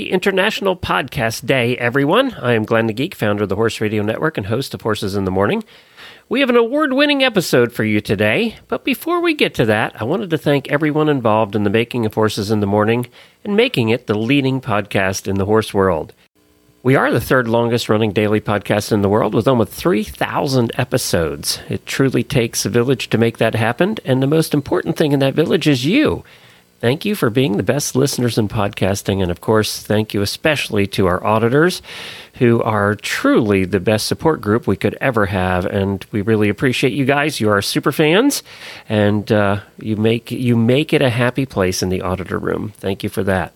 Happy 0.00 0.10
International 0.10 0.76
Podcast 0.76 1.44
Day, 1.44 1.76
everyone. 1.76 2.32
I 2.34 2.54
am 2.54 2.64
Glenn 2.64 2.86
the 2.86 2.94
Geek, 2.94 3.14
founder 3.14 3.42
of 3.42 3.50
the 3.50 3.56
Horse 3.56 3.82
Radio 3.82 4.02
Network 4.02 4.38
and 4.38 4.46
host 4.46 4.72
of 4.72 4.80
Horses 4.80 5.14
in 5.14 5.26
the 5.26 5.30
Morning. 5.30 5.62
We 6.30 6.40
have 6.40 6.48
an 6.48 6.56
award 6.56 6.94
winning 6.94 7.22
episode 7.22 7.70
for 7.72 7.84
you 7.84 8.00
today, 8.00 8.56
but 8.68 8.82
before 8.82 9.20
we 9.20 9.34
get 9.34 9.52
to 9.56 9.66
that, 9.66 10.00
I 10.00 10.04
wanted 10.04 10.30
to 10.30 10.38
thank 10.38 10.68
everyone 10.68 11.10
involved 11.10 11.54
in 11.54 11.64
the 11.64 11.70
making 11.70 12.06
of 12.06 12.14
Horses 12.14 12.50
in 12.50 12.60
the 12.60 12.66
Morning 12.66 13.08
and 13.44 13.56
making 13.56 13.90
it 13.90 14.06
the 14.06 14.16
leading 14.16 14.62
podcast 14.62 15.28
in 15.28 15.36
the 15.36 15.44
horse 15.44 15.74
world. 15.74 16.14
We 16.82 16.96
are 16.96 17.12
the 17.12 17.20
third 17.20 17.46
longest 17.46 17.90
running 17.90 18.12
daily 18.12 18.40
podcast 18.40 18.92
in 18.92 19.02
the 19.02 19.08
world 19.10 19.34
with 19.34 19.46
almost 19.46 19.72
3,000 19.72 20.72
episodes. 20.78 21.60
It 21.68 21.84
truly 21.84 22.24
takes 22.24 22.64
a 22.64 22.70
village 22.70 23.10
to 23.10 23.18
make 23.18 23.36
that 23.36 23.54
happen, 23.54 23.98
and 24.06 24.22
the 24.22 24.26
most 24.26 24.54
important 24.54 24.96
thing 24.96 25.12
in 25.12 25.18
that 25.18 25.34
village 25.34 25.68
is 25.68 25.84
you. 25.84 26.24
Thank 26.80 27.04
you 27.04 27.14
for 27.14 27.28
being 27.28 27.58
the 27.58 27.62
best 27.62 27.94
listeners 27.94 28.38
in 28.38 28.48
podcasting. 28.48 29.20
And 29.20 29.30
of 29.30 29.42
course, 29.42 29.82
thank 29.82 30.14
you 30.14 30.22
especially 30.22 30.86
to 30.88 31.06
our 31.08 31.22
auditors 31.22 31.82
who 32.36 32.62
are 32.62 32.94
truly 32.94 33.66
the 33.66 33.80
best 33.80 34.06
support 34.06 34.40
group 34.40 34.66
we 34.66 34.76
could 34.76 34.96
ever 34.98 35.26
have. 35.26 35.66
And 35.66 36.06
we 36.10 36.22
really 36.22 36.48
appreciate 36.48 36.94
you 36.94 37.04
guys. 37.04 37.38
You 37.38 37.50
are 37.50 37.60
super 37.60 37.92
fans 37.92 38.42
and 38.88 39.30
uh, 39.30 39.60
you, 39.78 39.96
make, 39.96 40.30
you 40.30 40.56
make 40.56 40.94
it 40.94 41.02
a 41.02 41.10
happy 41.10 41.44
place 41.44 41.82
in 41.82 41.90
the 41.90 42.00
auditor 42.00 42.38
room. 42.38 42.72
Thank 42.78 43.02
you 43.02 43.10
for 43.10 43.22
that. 43.24 43.54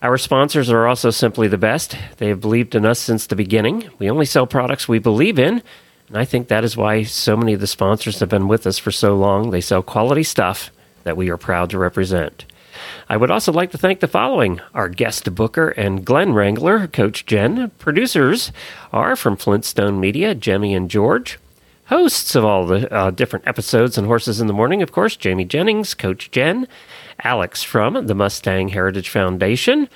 Our 0.00 0.16
sponsors 0.16 0.70
are 0.70 0.86
also 0.86 1.10
simply 1.10 1.48
the 1.48 1.58
best. 1.58 1.98
They 2.16 2.28
have 2.28 2.40
believed 2.40 2.74
in 2.74 2.86
us 2.86 2.98
since 2.98 3.26
the 3.26 3.36
beginning. 3.36 3.90
We 3.98 4.10
only 4.10 4.24
sell 4.24 4.46
products 4.46 4.88
we 4.88 4.98
believe 4.98 5.38
in. 5.38 5.62
And 6.08 6.16
I 6.16 6.24
think 6.24 6.48
that 6.48 6.64
is 6.64 6.78
why 6.78 7.02
so 7.02 7.36
many 7.36 7.52
of 7.52 7.60
the 7.60 7.66
sponsors 7.66 8.20
have 8.20 8.30
been 8.30 8.48
with 8.48 8.66
us 8.66 8.78
for 8.78 8.90
so 8.90 9.14
long. 9.16 9.50
They 9.50 9.60
sell 9.60 9.82
quality 9.82 10.22
stuff 10.22 10.70
that 11.04 11.16
we 11.16 11.30
are 11.30 11.36
proud 11.36 11.70
to 11.70 11.78
represent. 11.78 12.44
I 13.08 13.16
would 13.16 13.30
also 13.30 13.52
like 13.52 13.70
to 13.72 13.78
thank 13.78 14.00
the 14.00 14.08
following 14.08 14.60
our 14.74 14.88
guest 14.88 15.34
booker 15.34 15.68
and 15.70 16.04
Glenn 16.04 16.32
Wrangler, 16.32 16.86
Coach 16.86 17.26
Jenn. 17.26 17.70
Producers 17.78 18.52
are 18.92 19.16
from 19.16 19.36
Flintstone 19.36 20.00
Media, 20.00 20.34
Jemmy 20.34 20.74
and 20.74 20.90
George. 20.90 21.38
Hosts 21.86 22.34
of 22.34 22.44
all 22.44 22.64
the 22.64 22.90
uh, 22.92 23.10
different 23.10 23.46
episodes 23.46 23.98
and 23.98 24.06
Horses 24.06 24.40
in 24.40 24.46
the 24.46 24.52
Morning, 24.52 24.82
of 24.82 24.92
course, 24.92 25.16
Jamie 25.16 25.44
Jennings, 25.44 25.94
Coach 25.94 26.30
Jenn, 26.30 26.66
Alex 27.22 27.62
from 27.62 28.06
the 28.06 28.14
Mustang 28.14 28.68
Heritage 28.68 29.10
Foundation, 29.10 29.88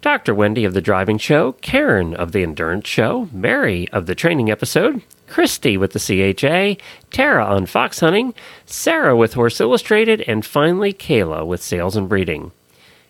Dr. 0.00 0.34
Wendy 0.34 0.64
of 0.64 0.74
the 0.74 0.80
Driving 0.80 1.18
Show, 1.18 1.52
Karen 1.52 2.14
of 2.14 2.32
the 2.32 2.42
Endurance 2.42 2.88
Show, 2.88 3.28
Mary 3.30 3.88
of 3.92 4.06
the 4.06 4.14
Training 4.14 4.50
Episode, 4.50 5.02
Christy 5.26 5.76
with 5.76 5.92
the 5.92 5.98
CHA, 5.98 6.82
Tara 7.10 7.44
on 7.44 7.66
Fox 7.66 8.00
Hunting, 8.00 8.34
Sarah 8.66 9.16
with 9.16 9.34
Horse 9.34 9.60
Illustrated, 9.60 10.22
and 10.22 10.44
finally 10.44 10.92
Kayla 10.92 11.46
with 11.46 11.62
Sales 11.62 11.96
and 11.96 12.08
Breeding. 12.08 12.52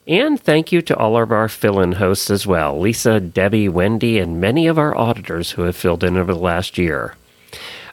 And 0.07 0.39
thank 0.39 0.71
you 0.71 0.83
to 0.83 0.97
all 0.97 1.17
of 1.17 1.33
our 1.33 1.49
fill 1.49 1.81
in 1.81 1.93
hosts 1.93 2.31
as 2.31 2.47
well 2.47 2.79
Lisa, 2.79 3.21
Debbie, 3.21 3.69
Wendy, 3.69 4.19
and 4.19 4.41
many 4.41 4.67
of 4.67 4.79
our 4.79 4.97
auditors 4.97 5.53
who 5.53 5.63
have 5.63 5.77
filled 5.77 6.05
in 6.05 6.17
over 6.17 6.35
the 6.35 6.41
last 6.41 6.77
year. 6.77 7.17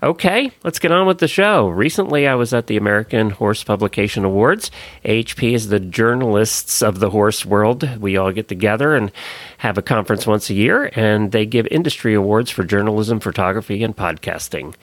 Okay, 0.04 0.52
let's 0.64 0.80
get 0.80 0.92
on 0.92 1.06
with 1.06 1.20
the 1.20 1.28
show. 1.28 1.68
Recently, 1.68 2.28
I 2.28 2.34
was 2.34 2.56
at 2.56 2.66
the 2.66 2.76
American 2.76 3.30
Horse 3.30 3.64
Publication 3.64 4.26
Awards. 4.26 4.72
AHP 5.06 5.54
is 5.54 5.68
the 5.68 5.80
journalists 5.80 6.82
of 6.82 7.00
the 7.00 7.12
horse 7.12 7.46
world. 7.46 7.88
We 8.00 8.18
all 8.18 8.32
get 8.32 8.48
together 8.48 8.96
and 8.96 9.12
have 9.60 9.78
a 9.78 9.84
conference 9.84 10.26
once 10.26 10.50
a 10.50 10.56
year, 10.56 10.90
and 10.96 11.32
they 11.32 11.46
give 11.46 11.68
industry 11.70 12.16
awards 12.16 12.50
for 12.50 12.64
journalism, 12.64 13.20
photography, 13.20 13.84
and 13.84 13.96
podcasting. 13.96 14.74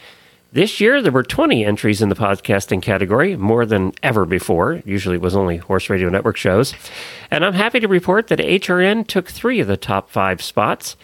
This 0.52 0.80
year, 0.80 1.02
there 1.02 1.10
were 1.10 1.24
20 1.24 1.64
entries 1.64 2.00
in 2.00 2.10
the 2.10 2.14
podcasting 2.14 2.80
category, 2.80 3.36
more 3.36 3.66
than 3.66 3.94
ever 4.04 4.24
before. 4.24 4.82
Usually 4.84 5.16
it 5.16 5.20
was 5.20 5.34
only 5.34 5.56
Horse 5.56 5.90
Radio 5.90 6.10
Network 6.10 6.36
shows. 6.36 6.74
And 7.28 7.44
I'm 7.44 7.54
happy 7.54 7.80
to 7.80 7.88
report 7.88 8.28
that 8.28 8.38
HRN 8.38 9.08
took 9.08 9.28
three 9.28 9.58
of 9.58 9.66
the 9.66 9.76
top 9.76 10.10
five 10.10 10.40
spots. 10.40 10.96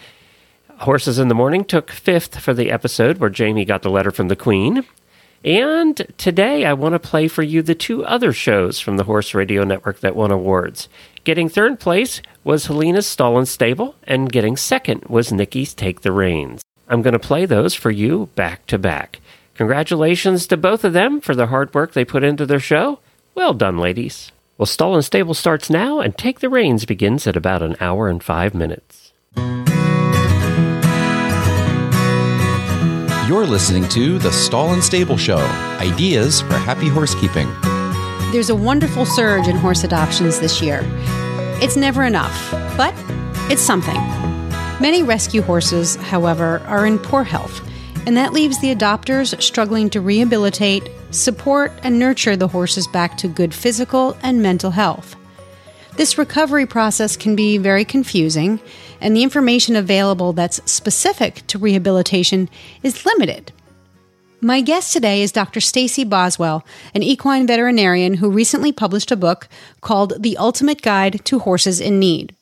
Horses 0.79 1.19
in 1.19 1.29
the 1.29 1.35
Morning 1.35 1.63
took 1.63 1.89
fifth 1.89 2.39
for 2.39 2.53
the 2.53 2.69
episode 2.69 3.17
where 3.17 3.29
Jamie 3.29 3.65
got 3.65 3.81
the 3.81 3.89
letter 3.89 4.11
from 4.11 4.27
the 4.27 4.35
Queen. 4.35 4.85
And 5.43 6.13
today 6.17 6.65
I 6.65 6.73
want 6.73 6.93
to 6.93 6.99
play 6.99 7.27
for 7.27 7.43
you 7.43 7.61
the 7.61 7.75
two 7.75 8.03
other 8.05 8.33
shows 8.33 8.79
from 8.79 8.97
the 8.97 9.05
Horse 9.05 9.33
Radio 9.33 9.63
Network 9.63 10.01
that 10.01 10.15
won 10.15 10.31
awards. 10.31 10.89
Getting 11.23 11.49
third 11.49 11.79
place 11.79 12.21
was 12.43 12.65
Helena's 12.65 13.07
Stall 13.07 13.37
and 13.37 13.47
Stable, 13.47 13.95
and 14.03 14.31
getting 14.31 14.57
second 14.57 15.05
was 15.05 15.31
Nikki's 15.31 15.73
Take 15.73 16.01
the 16.01 16.11
Reins. 16.11 16.61
I'm 16.87 17.01
going 17.01 17.13
to 17.13 17.19
play 17.19 17.45
those 17.45 17.73
for 17.73 17.89
you 17.89 18.29
back 18.35 18.65
to 18.67 18.77
back. 18.77 19.21
Congratulations 19.55 20.45
to 20.47 20.57
both 20.57 20.83
of 20.83 20.93
them 20.93 21.21
for 21.21 21.33
the 21.35 21.47
hard 21.47 21.73
work 21.73 21.93
they 21.93 22.05
put 22.05 22.23
into 22.23 22.45
their 22.45 22.59
show. 22.59 22.99
Well 23.33 23.53
done, 23.53 23.77
ladies. 23.77 24.31
Well, 24.57 24.65
Stall 24.65 24.95
and 24.95 25.05
Stable 25.05 25.33
starts 25.33 25.69
now, 25.69 25.99
and 25.99 26.17
Take 26.17 26.41
the 26.41 26.49
Reins 26.49 26.85
begins 26.85 27.25
at 27.27 27.37
about 27.37 27.61
an 27.61 27.75
hour 27.79 28.07
and 28.07 28.21
five 28.21 28.53
minutes. 28.53 29.04
You're 33.27 33.47
listening 33.47 33.89
to 33.89 34.19
The 34.19 34.31
Stall 34.31 34.73
and 34.73 34.83
Stable 34.83 35.17
Show 35.17 35.39
Ideas 35.79 36.41
for 36.41 36.53
Happy 36.57 36.87
Horsekeeping. 36.87 37.51
There's 38.31 38.51
a 38.51 38.55
wonderful 38.55 39.03
surge 39.03 39.47
in 39.47 39.55
horse 39.55 39.83
adoptions 39.83 40.39
this 40.39 40.61
year. 40.61 40.81
It's 41.59 41.75
never 41.75 42.03
enough, 42.03 42.51
but 42.77 42.93
it's 43.49 43.63
something. 43.63 43.95
Many 44.79 45.01
rescue 45.01 45.41
horses, 45.41 45.95
however, 45.95 46.59
are 46.67 46.85
in 46.85 46.99
poor 46.99 47.23
health, 47.23 47.67
and 48.05 48.15
that 48.15 48.31
leaves 48.31 48.61
the 48.61 48.75
adopters 48.75 49.41
struggling 49.41 49.89
to 49.89 50.01
rehabilitate, 50.01 50.87
support, 51.09 51.71
and 51.81 51.97
nurture 51.97 52.35
the 52.35 52.47
horses 52.47 52.85
back 52.85 53.17
to 53.17 53.27
good 53.27 53.55
physical 53.55 54.15
and 54.21 54.43
mental 54.43 54.69
health. 54.69 55.15
This 55.95 56.19
recovery 56.19 56.67
process 56.67 57.17
can 57.17 57.35
be 57.35 57.57
very 57.57 57.85
confusing, 57.85 58.59
and 59.05 59.15
the 59.15 59.21
information 59.21 59.75
available 59.75 60.33
that's 60.33 60.59
specific 60.69 61.45
to 61.45 61.59
rehabilitation 61.59 62.49
is 62.81 63.05
limited. 63.05 63.51
My 64.41 64.61
guest 64.61 64.91
today 64.91 65.21
is 65.21 65.31
Dr. 65.31 65.61
Stacy 65.61 66.03
Boswell, 66.03 66.65
an 66.95 67.03
equine 67.03 67.45
veterinarian 67.45 68.15
who 68.15 68.31
recently 68.31 68.71
published 68.71 69.11
a 69.11 69.15
book 69.15 69.47
called 69.81 70.23
The 70.23 70.35
Ultimate 70.37 70.81
Guide 70.81 71.23
to 71.25 71.37
Horses 71.37 71.79
in 71.79 71.99
Need. 71.99 72.35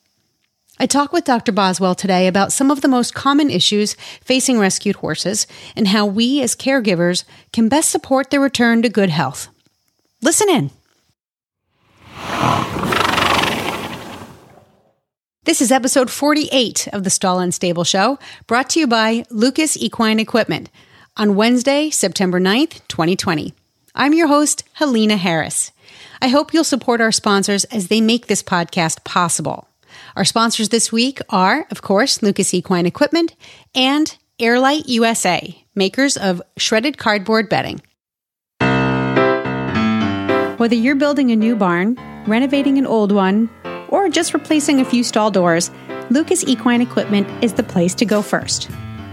I 0.79 0.85
talk 0.85 1.11
with 1.11 1.25
Dr. 1.25 1.51
Boswell 1.51 1.95
today 1.95 2.27
about 2.27 2.53
some 2.53 2.71
of 2.71 2.79
the 2.79 2.87
most 2.87 3.13
common 3.13 3.49
issues 3.49 3.95
facing 4.21 4.57
rescued 4.57 4.95
horses 4.95 5.47
and 5.75 5.89
how 5.89 6.05
we 6.05 6.41
as 6.41 6.55
caregivers 6.55 7.25
can 7.51 7.67
best 7.67 7.89
support 7.89 8.29
their 8.29 8.39
return 8.39 8.81
to 8.83 8.89
good 8.89 9.09
health. 9.09 9.49
Listen 10.21 10.49
in. 10.49 10.71
This 15.45 15.59
is 15.59 15.73
episode 15.73 16.09
48 16.09 16.87
of 16.93 17.03
the 17.03 17.09
Stall 17.09 17.39
and 17.39 17.53
Stable 17.53 17.83
Show, 17.83 18.17
brought 18.47 18.69
to 18.69 18.79
you 18.79 18.87
by 18.87 19.25
Lucas 19.29 19.75
Equine 19.75 20.17
Equipment 20.17 20.69
on 21.17 21.35
Wednesday, 21.35 21.89
September 21.89 22.39
9th, 22.39 22.79
2020. 22.87 23.53
I'm 23.93 24.13
your 24.13 24.27
host, 24.27 24.63
Helena 24.71 25.17
Harris. 25.17 25.73
I 26.21 26.29
hope 26.29 26.53
you'll 26.53 26.63
support 26.63 27.01
our 27.01 27.11
sponsors 27.11 27.65
as 27.65 27.89
they 27.89 27.99
make 27.99 28.27
this 28.27 28.41
podcast 28.41 29.03
possible. 29.03 29.67
Our 30.15 30.23
sponsors 30.23 30.69
this 30.69 30.93
week 30.93 31.19
are, 31.27 31.67
of 31.69 31.81
course, 31.81 32.23
Lucas 32.23 32.53
Equine 32.53 32.85
Equipment 32.85 33.35
and 33.75 34.15
Airlight 34.39 34.87
USA, 34.87 35.61
makers 35.75 36.15
of 36.15 36.41
shredded 36.55 36.97
cardboard 36.97 37.49
bedding. 37.49 37.81
Whether 40.57 40.75
you're 40.75 40.95
building 40.95 41.31
a 41.31 41.35
new 41.35 41.57
barn, 41.57 41.97
renovating 42.27 42.77
an 42.77 42.87
old 42.87 43.11
one, 43.11 43.49
or 43.93 44.09
just 44.09 44.33
replacing 44.33 44.81
a 44.81 44.85
few 44.85 45.03
stall 45.03 45.29
doors, 45.29 45.69
Lucas 46.09 46.43
Equine 46.45 46.81
Equipment 46.81 47.27
is 47.43 47.53
the 47.53 47.63
place 47.63 47.93
to 47.93 48.05
go 48.05 48.23
first. 48.23 48.65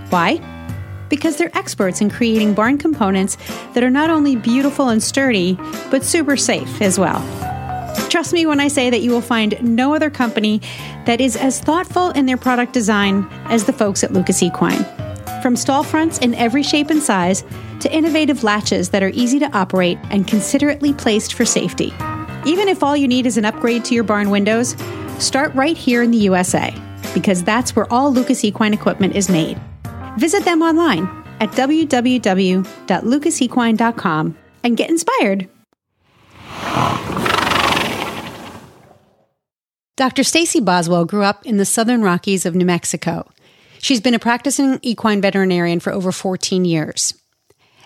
Why? 0.09 0.41
Because 1.11 1.37
they're 1.37 1.57
experts 1.57 2.01
in 2.01 2.09
creating 2.09 2.55
barn 2.55 2.79
components 2.79 3.37
that 3.75 3.85
are 3.85 3.91
not 3.91 4.09
only 4.09 4.37
beautiful 4.37 4.89
and 4.89 5.03
sturdy, 5.03 5.59
but 5.91 6.03
super 6.03 6.37
safe 6.37 6.81
as 6.81 6.99
well. 6.99 7.21
Trust 8.09 8.33
me 8.33 8.47
when 8.47 8.59
I 8.59 8.69
say 8.69 8.89
that 8.89 9.03
you 9.03 9.11
will 9.11 9.21
find 9.21 9.61
no 9.63 9.95
other 9.95 10.09
company 10.09 10.63
that 11.05 11.21
is 11.21 11.37
as 11.37 11.61
thoughtful 11.61 12.11
in 12.11 12.25
their 12.25 12.39
product 12.39 12.73
design 12.73 13.29
as 13.45 13.65
the 13.65 13.75
folks 13.75 14.03
at 14.03 14.15
Lucas 14.15 14.43
Equine. 14.43 14.85
From 15.43 15.57
stall 15.57 15.83
fronts 15.83 16.19
in 16.19 16.35
every 16.35 16.63
shape 16.63 16.89
and 16.89 17.03
size 17.03 17.45
to 17.81 17.93
innovative 17.93 18.45
latches 18.45 18.89
that 18.91 19.03
are 19.03 19.11
easy 19.11 19.39
to 19.41 19.57
operate 19.57 19.99
and 20.11 20.27
considerately 20.27 20.95
placed 20.95 21.35
for 21.35 21.45
safety. 21.45 21.93
Even 22.47 22.69
if 22.69 22.83
all 22.83 22.97
you 22.97 23.07
need 23.07 23.27
is 23.27 23.37
an 23.37 23.45
upgrade 23.45 23.85
to 23.85 23.95
your 23.95 24.05
barn 24.05 24.31
windows, 24.31 24.75
start 25.19 25.55
right 25.55 25.77
here 25.77 26.03
in 26.03 26.11
the 26.11 26.17
USA, 26.19 26.75
because 27.13 27.45
that's 27.45 27.77
where 27.77 27.93
all 27.93 28.11
Lucas 28.13 28.43
Equine 28.45 28.73
equipment 28.73 29.15
is 29.15 29.29
made. 29.29 29.61
Visit 30.19 30.47
them 30.47 30.63
online 30.63 31.05
at 31.41 31.51
www.lucasequine.com 31.51 34.39
and 34.63 34.77
get 34.77 34.91
inspired. 34.91 35.49
Dr. 39.97 40.23
Stacy 40.25 40.61
Boswell 40.61 41.05
grew 41.05 41.25
up 41.25 41.45
in 41.45 41.57
the 41.59 41.67
southern 41.67 42.01
Rockies 42.01 42.47
of 42.47 42.55
New 42.55 42.65
Mexico. 42.65 43.29
She's 43.81 44.01
been 44.01 44.15
a 44.15 44.19
practicing 44.19 44.79
equine 44.81 45.21
veterinarian 45.21 45.79
for 45.79 45.93
over 45.93 46.11
14 46.11 46.65
years. 46.65 47.13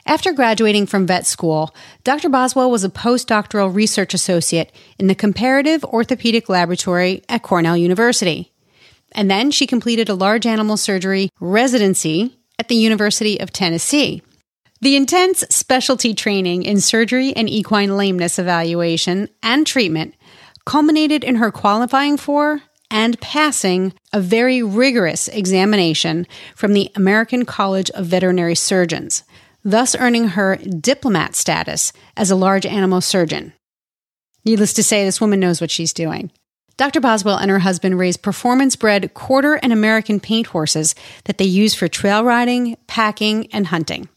After 0.06 0.32
graduating 0.32 0.86
from 0.86 1.06
vet 1.06 1.26
school, 1.26 1.74
Dr. 2.02 2.28
Boswell 2.28 2.70
was 2.70 2.84
a 2.84 2.90
postdoctoral 2.90 3.74
research 3.74 4.12
associate 4.12 4.70
in 4.98 5.06
the 5.06 5.14
Comparative 5.14 5.82
Orthopedic 5.84 6.48
Laboratory 6.48 7.22
at 7.28 7.42
Cornell 7.42 7.76
University. 7.76 8.52
And 9.12 9.30
then 9.30 9.50
she 9.50 9.66
completed 9.66 10.08
a 10.08 10.14
large 10.14 10.44
animal 10.44 10.76
surgery 10.76 11.30
residency 11.40 12.36
at 12.58 12.68
the 12.68 12.74
University 12.74 13.40
of 13.40 13.50
Tennessee. 13.50 14.22
The 14.82 14.96
intense 14.96 15.40
specialty 15.48 16.12
training 16.12 16.64
in 16.64 16.80
surgery 16.80 17.34
and 17.34 17.48
equine 17.48 17.96
lameness 17.96 18.38
evaluation 18.38 19.30
and 19.42 19.66
treatment 19.66 20.14
culminated 20.66 21.24
in 21.24 21.36
her 21.36 21.50
qualifying 21.50 22.18
for 22.18 22.60
and 22.90 23.18
passing 23.20 23.94
a 24.12 24.20
very 24.20 24.62
rigorous 24.62 25.28
examination 25.28 26.26
from 26.54 26.74
the 26.74 26.90
American 26.94 27.46
College 27.46 27.90
of 27.90 28.06
Veterinary 28.06 28.54
Surgeons, 28.54 29.24
thus 29.64 29.96
earning 29.96 30.28
her 30.28 30.56
diplomate 30.56 31.34
status 31.34 31.92
as 32.16 32.30
a 32.30 32.36
large 32.36 32.66
animal 32.66 33.00
surgeon. 33.00 33.52
Needless 34.44 34.74
to 34.74 34.84
say, 34.84 35.04
this 35.04 35.20
woman 35.20 35.40
knows 35.40 35.60
what 35.60 35.70
she's 35.70 35.92
doing. 35.92 36.30
Dr. 36.76 37.00
Boswell 37.00 37.38
and 37.38 37.50
her 37.50 37.60
husband 37.60 37.98
raise 37.98 38.16
performance 38.16 38.76
bred 38.76 39.14
quarter 39.14 39.54
and 39.54 39.72
American 39.72 40.18
paint 40.18 40.48
horses 40.48 40.94
that 41.24 41.38
they 41.38 41.44
use 41.44 41.74
for 41.74 41.86
trail 41.86 42.24
riding, 42.24 42.76
packing, 42.88 43.46
and 43.52 43.68
hunting. 43.68 44.08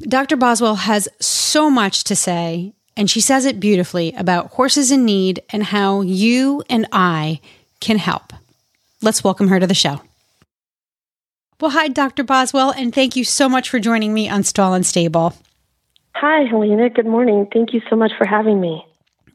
Dr. 0.00 0.36
Boswell 0.36 0.74
has 0.74 1.08
so 1.20 1.70
much 1.70 2.04
to 2.04 2.16
say, 2.16 2.74
and 2.96 3.08
she 3.08 3.20
says 3.20 3.44
it 3.44 3.60
beautifully 3.60 4.12
about 4.16 4.52
horses 4.52 4.90
in 4.90 5.04
need 5.04 5.40
and 5.50 5.62
how 5.62 6.00
you 6.00 6.62
and 6.68 6.86
I 6.92 7.40
can 7.80 7.98
help. 7.98 8.32
Let's 9.00 9.22
welcome 9.22 9.48
her 9.48 9.60
to 9.60 9.66
the 9.66 9.74
show. 9.74 10.00
Well, 11.60 11.70
hi, 11.70 11.88
Dr. 11.88 12.24
Boswell, 12.24 12.72
and 12.72 12.94
thank 12.94 13.14
you 13.14 13.24
so 13.24 13.48
much 13.48 13.70
for 13.70 13.78
joining 13.78 14.12
me 14.12 14.28
on 14.28 14.42
Stall 14.42 14.74
and 14.74 14.84
Stable. 14.84 15.34
Hi, 16.16 16.44
Helena. 16.44 16.90
Good 16.90 17.06
morning. 17.06 17.46
Thank 17.52 17.72
you 17.72 17.80
so 17.88 17.96
much 17.96 18.12
for 18.18 18.26
having 18.26 18.60
me. 18.60 18.84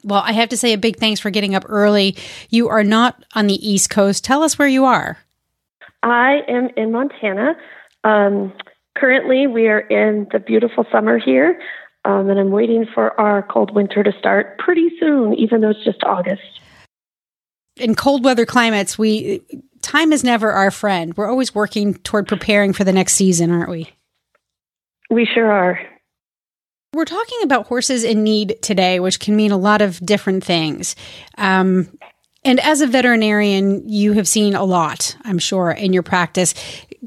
Well, 0.04 0.22
I 0.24 0.32
have 0.32 0.50
to 0.50 0.56
say 0.56 0.72
a 0.72 0.78
big 0.78 0.96
thanks 0.96 1.20
for 1.20 1.30
getting 1.30 1.54
up 1.54 1.64
early. 1.68 2.16
You 2.50 2.68
are 2.68 2.84
not 2.84 3.24
on 3.34 3.46
the 3.46 3.54
East 3.66 3.90
Coast. 3.90 4.24
Tell 4.24 4.42
us 4.42 4.58
where 4.58 4.68
you 4.68 4.84
are. 4.84 5.18
I 6.02 6.40
am 6.48 6.68
in 6.76 6.92
Montana. 6.92 7.56
Um, 8.04 8.52
currently, 8.96 9.46
we 9.46 9.68
are 9.68 9.80
in 9.80 10.26
the 10.32 10.38
beautiful 10.38 10.84
summer 10.92 11.18
here, 11.18 11.60
um, 12.04 12.30
and 12.30 12.38
I'm 12.38 12.50
waiting 12.50 12.86
for 12.94 13.18
our 13.20 13.42
cold 13.42 13.74
winter 13.74 14.02
to 14.02 14.12
start 14.18 14.58
pretty 14.58 14.90
soon, 14.98 15.34
even 15.34 15.60
though 15.60 15.70
it's 15.70 15.84
just 15.84 16.02
August. 16.04 16.60
In 17.76 17.94
cold 17.94 18.24
weather 18.24 18.46
climates, 18.46 18.98
we 18.98 19.42
time 19.82 20.12
is 20.12 20.24
never 20.24 20.52
our 20.52 20.70
friend. 20.70 21.16
We're 21.16 21.30
always 21.30 21.54
working 21.54 21.94
toward 21.94 22.28
preparing 22.28 22.72
for 22.72 22.84
the 22.84 22.92
next 22.92 23.14
season, 23.14 23.50
aren't 23.50 23.70
we? 23.70 23.90
We 25.10 25.26
sure 25.26 25.50
are. 25.50 25.80
We're 26.92 27.04
talking 27.04 27.38
about 27.42 27.66
horses 27.66 28.04
in 28.04 28.24
need 28.24 28.58
today, 28.62 28.98
which 29.00 29.20
can 29.20 29.36
mean 29.36 29.52
a 29.52 29.56
lot 29.56 29.80
of 29.80 30.04
different 30.04 30.44
things. 30.44 30.96
Um, 31.38 31.88
and 32.44 32.58
as 32.60 32.80
a 32.80 32.86
veterinarian, 32.86 33.88
you 33.88 34.14
have 34.14 34.26
seen 34.26 34.54
a 34.54 34.64
lot, 34.64 35.16
I'm 35.24 35.38
sure, 35.38 35.70
in 35.70 35.92
your 35.92 36.02
practice. 36.02 36.54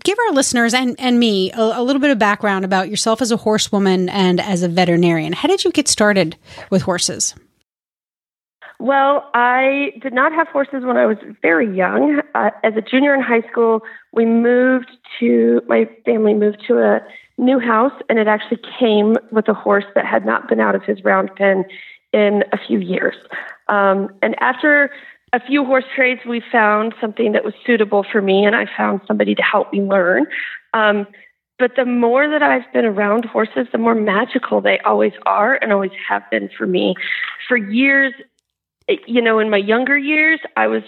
Give 0.01 0.17
our 0.27 0.33
listeners 0.33 0.73
and, 0.73 0.95
and 0.99 1.19
me 1.19 1.51
a, 1.51 1.61
a 1.61 1.83
little 1.83 1.99
bit 1.99 2.11
of 2.11 2.19
background 2.19 2.65
about 2.65 2.89
yourself 2.89 3.21
as 3.21 3.31
a 3.31 3.37
horsewoman 3.37 4.09
and 4.09 4.39
as 4.39 4.63
a 4.63 4.67
veterinarian. 4.67 5.33
How 5.33 5.47
did 5.47 5.63
you 5.63 5.71
get 5.71 5.87
started 5.87 6.37
with 6.69 6.83
horses? 6.83 7.35
Well, 8.83 9.30
I 9.33 9.94
did 10.01 10.12
not 10.12 10.33
have 10.33 10.50
horses 10.50 10.83
when 10.83 10.97
I 10.97 11.06
was 11.06 11.15
very 11.41 11.74
young. 11.74 12.19
Uh, 12.35 12.50
as 12.65 12.74
a 12.75 12.81
junior 12.81 13.15
in 13.15 13.21
high 13.21 13.47
school, 13.50 13.80
we 14.12 14.25
moved 14.25 14.91
to, 15.21 15.62
my 15.69 15.88
family 16.03 16.33
moved 16.33 16.65
to 16.68 16.80
a 16.80 17.00
new 17.38 17.59
house, 17.59 17.94
and 18.09 18.19
it 18.19 18.27
actually 18.27 18.59
came 18.77 19.15
with 19.31 19.47
a 19.47 19.53
horse 19.53 19.85
that 19.95 20.06
had 20.06 20.25
not 20.25 20.50
been 20.50 20.59
out 20.59 20.75
of 20.75 20.83
his 20.83 21.01
round 21.06 21.33
pen 21.38 21.63
in 22.12 22.44
a 22.51 22.57
few 22.57 22.80
years. 22.80 23.15
Um, 23.69 24.09
and 24.21 24.35
after 24.41 24.91
a 25.31 25.39
few 25.39 25.63
horse 25.63 25.86
trades, 25.95 26.19
we 26.27 26.44
found 26.51 26.94
something 27.00 27.31
that 27.31 27.45
was 27.45 27.53
suitable 27.65 28.06
for 28.12 28.21
me, 28.21 28.44
and 28.44 28.53
I 28.53 28.65
found 28.75 29.00
somebody 29.07 29.33
to 29.33 29.41
help 29.41 29.71
me 29.71 29.79
learn. 29.79 30.25
Um, 30.74 31.07
but 31.57 31.77
the 31.77 31.86
more 31.86 32.27
that 32.27 32.44
I've 32.44 32.69
been 32.74 32.83
around 32.83 33.24
horses, 33.24 33.68
the 33.71 33.77
more 33.77 33.95
magical 33.95 34.59
they 34.59 34.79
always 34.79 35.13
are 35.25 35.56
and 35.62 35.71
always 35.71 35.91
have 36.09 36.24
been 36.29 36.50
for 36.57 36.68
me. 36.68 36.95
For 37.47 37.56
years, 37.56 38.13
you 39.07 39.21
know, 39.21 39.39
in 39.39 39.50
my 39.50 39.57
younger 39.57 39.97
years, 39.97 40.39
I 40.57 40.68
was 40.68 40.83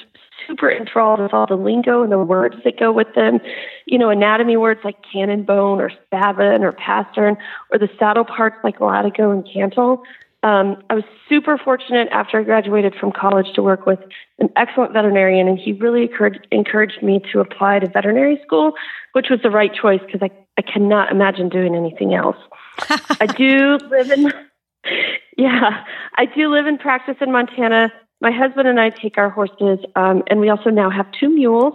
super 0.48 0.72
enthralled 0.72 1.20
with 1.20 1.34
all 1.34 1.48
the 1.48 1.56
lingo 1.56 2.04
and 2.04 2.12
the 2.12 2.20
words 2.20 2.56
that 2.64 2.80
go 2.80 2.92
with 2.92 3.14
them. 3.16 3.40
You 3.86 3.98
know, 3.98 4.10
anatomy 4.10 4.58
words 4.58 4.82
like 4.84 4.98
cannon 5.12 5.44
bone 5.44 5.80
or 5.80 5.92
spavin 6.12 6.62
or 6.62 6.72
pastern, 6.72 7.38
or 7.72 7.80
the 7.80 7.90
saddle 7.98 8.26
parts 8.26 8.58
like 8.64 8.80
latigo 8.80 9.32
and 9.32 9.48
cantle. 9.52 10.04
Um, 10.44 10.84
I 10.92 10.94
was 10.94 11.04
super 11.28 11.58
fortunate 11.58 12.08
after 12.12 12.40
I 12.40 12.44
graduated 12.44 12.94
from 13.00 13.12
college 13.12 13.48
to 13.56 13.64
work 13.64 13.88
with 13.88 13.98
an 14.38 14.50
excellent 14.56 14.94
veterinarian, 14.94 15.48
and 15.48 15.58
he 15.58 15.74
really 15.74 16.04
encouraged, 16.04 16.46
encouraged 16.52 17.02
me 17.02 17.20
to 17.34 17.40
apply 17.40 17.80
to 17.80 17.90
veterinary 17.90 18.40
school, 18.46 18.74
which 19.14 19.32
was 19.32 19.40
the 19.42 19.50
right 19.50 19.74
choice 19.74 20.02
because 20.06 20.22
I, 20.22 20.30
I 20.56 20.62
cannot 20.62 21.12
imagine 21.12 21.50
doing 21.50 21.76
anything 21.76 22.14
else. 22.14 22.38
I 23.20 23.26
do 23.26 23.80
live 23.90 24.12
in, 24.12 24.32
yeah, 25.38 25.84
I 26.16 26.26
do 26.26 26.50
live 26.50 26.66
and 26.66 26.80
practice 26.80 27.18
in 27.22 27.32
Montana 27.32 27.92
my 28.22 28.32
husband 28.32 28.68
and 28.68 28.80
I 28.80 28.90
take 28.90 29.18
our 29.18 29.30
horses, 29.30 29.80
um, 29.96 30.24
and 30.28 30.40
we 30.40 30.50
also 30.50 30.70
now 30.70 30.90
have 30.90 31.06
two 31.20 31.30
mules, 31.30 31.74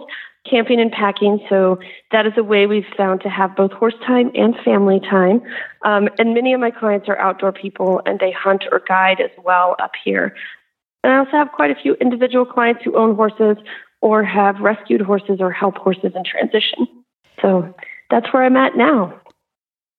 camping 0.49 0.79
and 0.81 0.91
packing. 0.91 1.39
So 1.49 1.79
that 2.11 2.25
is 2.25 2.33
a 2.35 2.43
way 2.43 2.65
we've 2.65 2.83
found 2.97 3.21
to 3.21 3.29
have 3.29 3.55
both 3.55 3.71
horse 3.71 3.93
time 4.05 4.31
and 4.33 4.55
family 4.65 4.99
time. 4.99 5.41
Um, 5.85 6.09
and 6.17 6.33
many 6.33 6.53
of 6.53 6.59
my 6.59 6.71
clients 6.71 7.07
are 7.09 7.17
outdoor 7.17 7.51
people, 7.51 8.01
and 8.05 8.19
they 8.19 8.31
hunt 8.31 8.63
or 8.71 8.81
guide 8.85 9.21
as 9.21 9.31
well 9.43 9.75
up 9.79 9.91
here. 10.03 10.35
And 11.03 11.13
I 11.13 11.17
also 11.19 11.31
have 11.31 11.51
quite 11.51 11.71
a 11.71 11.75
few 11.75 11.93
individual 11.95 12.45
clients 12.45 12.81
who 12.83 12.97
own 12.97 13.15
horses 13.15 13.57
or 14.01 14.23
have 14.23 14.59
rescued 14.59 15.01
horses 15.01 15.37
or 15.39 15.51
help 15.51 15.77
horses 15.77 16.11
in 16.15 16.23
transition. 16.23 16.87
So 17.41 17.73
that's 18.09 18.31
where 18.33 18.43
I'm 18.43 18.57
at 18.57 18.75
now. 18.75 19.21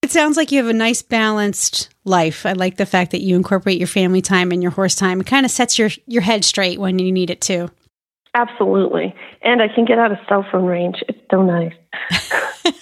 It 0.02 0.10
sounds 0.10 0.37
like 0.37 0.50
you 0.50 0.58
have 0.58 0.68
a 0.68 0.76
nice 0.76 1.02
balanced 1.02 1.91
life. 2.04 2.44
I 2.47 2.52
like 2.52 2.76
the 2.76 2.87
fact 2.87 3.11
that 3.12 3.21
you 3.21 3.37
incorporate 3.37 3.78
your 3.78 3.87
family 3.87 4.23
time 4.23 4.50
and 4.50 4.62
your 4.62 4.73
horse 4.73 4.94
time. 4.94 5.21
It 5.21 5.26
kind 5.26 5.47
of 5.47 5.52
sets 5.52 5.78
your 5.78 5.90
your 6.06 6.23
head 6.23 6.44
straight 6.44 6.78
when 6.78 6.99
you 6.99 7.12
need 7.12 7.30
it 7.30 7.40
to. 7.42 7.71
Absolutely. 8.35 9.14
And 9.42 9.61
I 9.61 9.68
can 9.68 9.85
get 9.85 9.99
out 9.99 10.12
of 10.12 10.18
cell 10.28 10.44
phone 10.50 10.64
range. 10.64 10.97
It's 11.09 11.18
so 11.30 11.42
nice. 11.42 11.75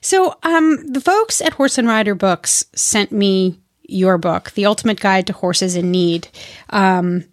so, 0.00 0.34
um, 0.42 0.86
the 0.86 1.00
folks 1.00 1.42
at 1.42 1.52
Horse 1.54 1.76
and 1.76 1.86
Rider 1.86 2.14
Books 2.14 2.64
sent 2.74 3.12
me 3.12 3.60
your 3.82 4.16
book, 4.16 4.52
The 4.52 4.66
Ultimate 4.66 5.00
Guide 5.00 5.26
to 5.26 5.32
Horses 5.34 5.76
in 5.76 5.90
Need. 5.90 6.28
Um, 6.70 7.24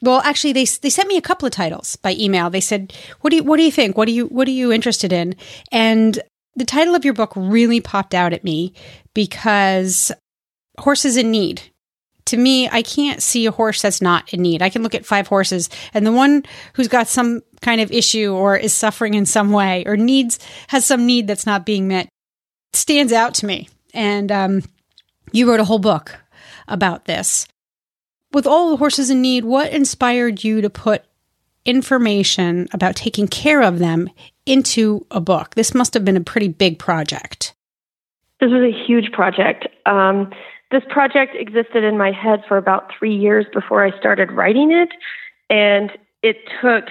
well, 0.00 0.20
actually, 0.20 0.52
they 0.52 0.64
they 0.64 0.90
sent 0.90 1.08
me 1.08 1.16
a 1.16 1.22
couple 1.22 1.46
of 1.46 1.52
titles 1.52 1.96
by 1.96 2.12
email. 2.12 2.50
They 2.50 2.60
said, 2.60 2.94
"What 3.20 3.30
do 3.30 3.36
you 3.36 3.42
what 3.44 3.56
do 3.56 3.62
you 3.62 3.72
think? 3.72 3.96
What 3.96 4.06
do 4.06 4.12
you 4.12 4.26
what 4.26 4.48
are 4.48 4.52
you 4.52 4.72
interested 4.72 5.12
in?" 5.12 5.34
And 5.72 6.20
the 6.56 6.64
title 6.64 6.94
of 6.94 7.04
your 7.04 7.14
book 7.14 7.32
really 7.36 7.80
popped 7.80 8.14
out 8.14 8.32
at 8.32 8.44
me 8.44 8.72
because 9.12 10.12
horses 10.78 11.16
in 11.16 11.30
need. 11.30 11.62
To 12.26 12.36
me, 12.38 12.68
I 12.70 12.82
can't 12.82 13.22
see 13.22 13.44
a 13.44 13.50
horse 13.50 13.82
that's 13.82 14.00
not 14.00 14.32
in 14.32 14.40
need. 14.40 14.62
I 14.62 14.70
can 14.70 14.82
look 14.82 14.94
at 14.94 15.04
five 15.04 15.26
horses 15.26 15.68
and 15.92 16.06
the 16.06 16.12
one 16.12 16.44
who's 16.74 16.88
got 16.88 17.06
some 17.06 17.42
kind 17.60 17.80
of 17.80 17.92
issue 17.92 18.32
or 18.32 18.56
is 18.56 18.72
suffering 18.72 19.14
in 19.14 19.26
some 19.26 19.52
way 19.52 19.84
or 19.86 19.96
needs, 19.96 20.38
has 20.68 20.86
some 20.86 21.06
need 21.06 21.26
that's 21.26 21.46
not 21.46 21.66
being 21.66 21.86
met 21.86 22.08
stands 22.72 23.12
out 23.12 23.34
to 23.34 23.46
me. 23.46 23.68
And 23.92 24.32
um, 24.32 24.62
you 25.32 25.48
wrote 25.48 25.60
a 25.60 25.64
whole 25.64 25.78
book 25.78 26.18
about 26.66 27.04
this. 27.04 27.46
With 28.32 28.46
all 28.46 28.70
the 28.70 28.76
horses 28.76 29.10
in 29.10 29.22
need, 29.22 29.44
what 29.44 29.70
inspired 29.70 30.42
you 30.42 30.60
to 30.60 30.70
put 30.70 31.04
information 31.64 32.68
about 32.72 32.96
taking 32.96 33.28
care 33.28 33.62
of 33.62 33.78
them 33.78 34.10
into 34.46 35.06
a 35.10 35.20
book? 35.20 35.54
This 35.54 35.74
must 35.74 35.94
have 35.94 36.04
been 36.04 36.16
a 36.16 36.22
pretty 36.22 36.48
big 36.48 36.78
project. 36.78 37.54
This 38.40 38.50
was 38.50 38.62
a 38.62 38.86
huge 38.86 39.12
project. 39.12 39.66
Um, 39.86 40.30
this 40.70 40.82
project 40.90 41.36
existed 41.38 41.84
in 41.84 41.96
my 41.96 42.10
head 42.10 42.42
for 42.48 42.56
about 42.56 42.90
three 42.98 43.14
years 43.14 43.46
before 43.52 43.84
I 43.84 43.96
started 43.98 44.32
writing 44.32 44.72
it, 44.72 44.90
and 45.48 45.90
it 46.22 46.36
took 46.60 46.84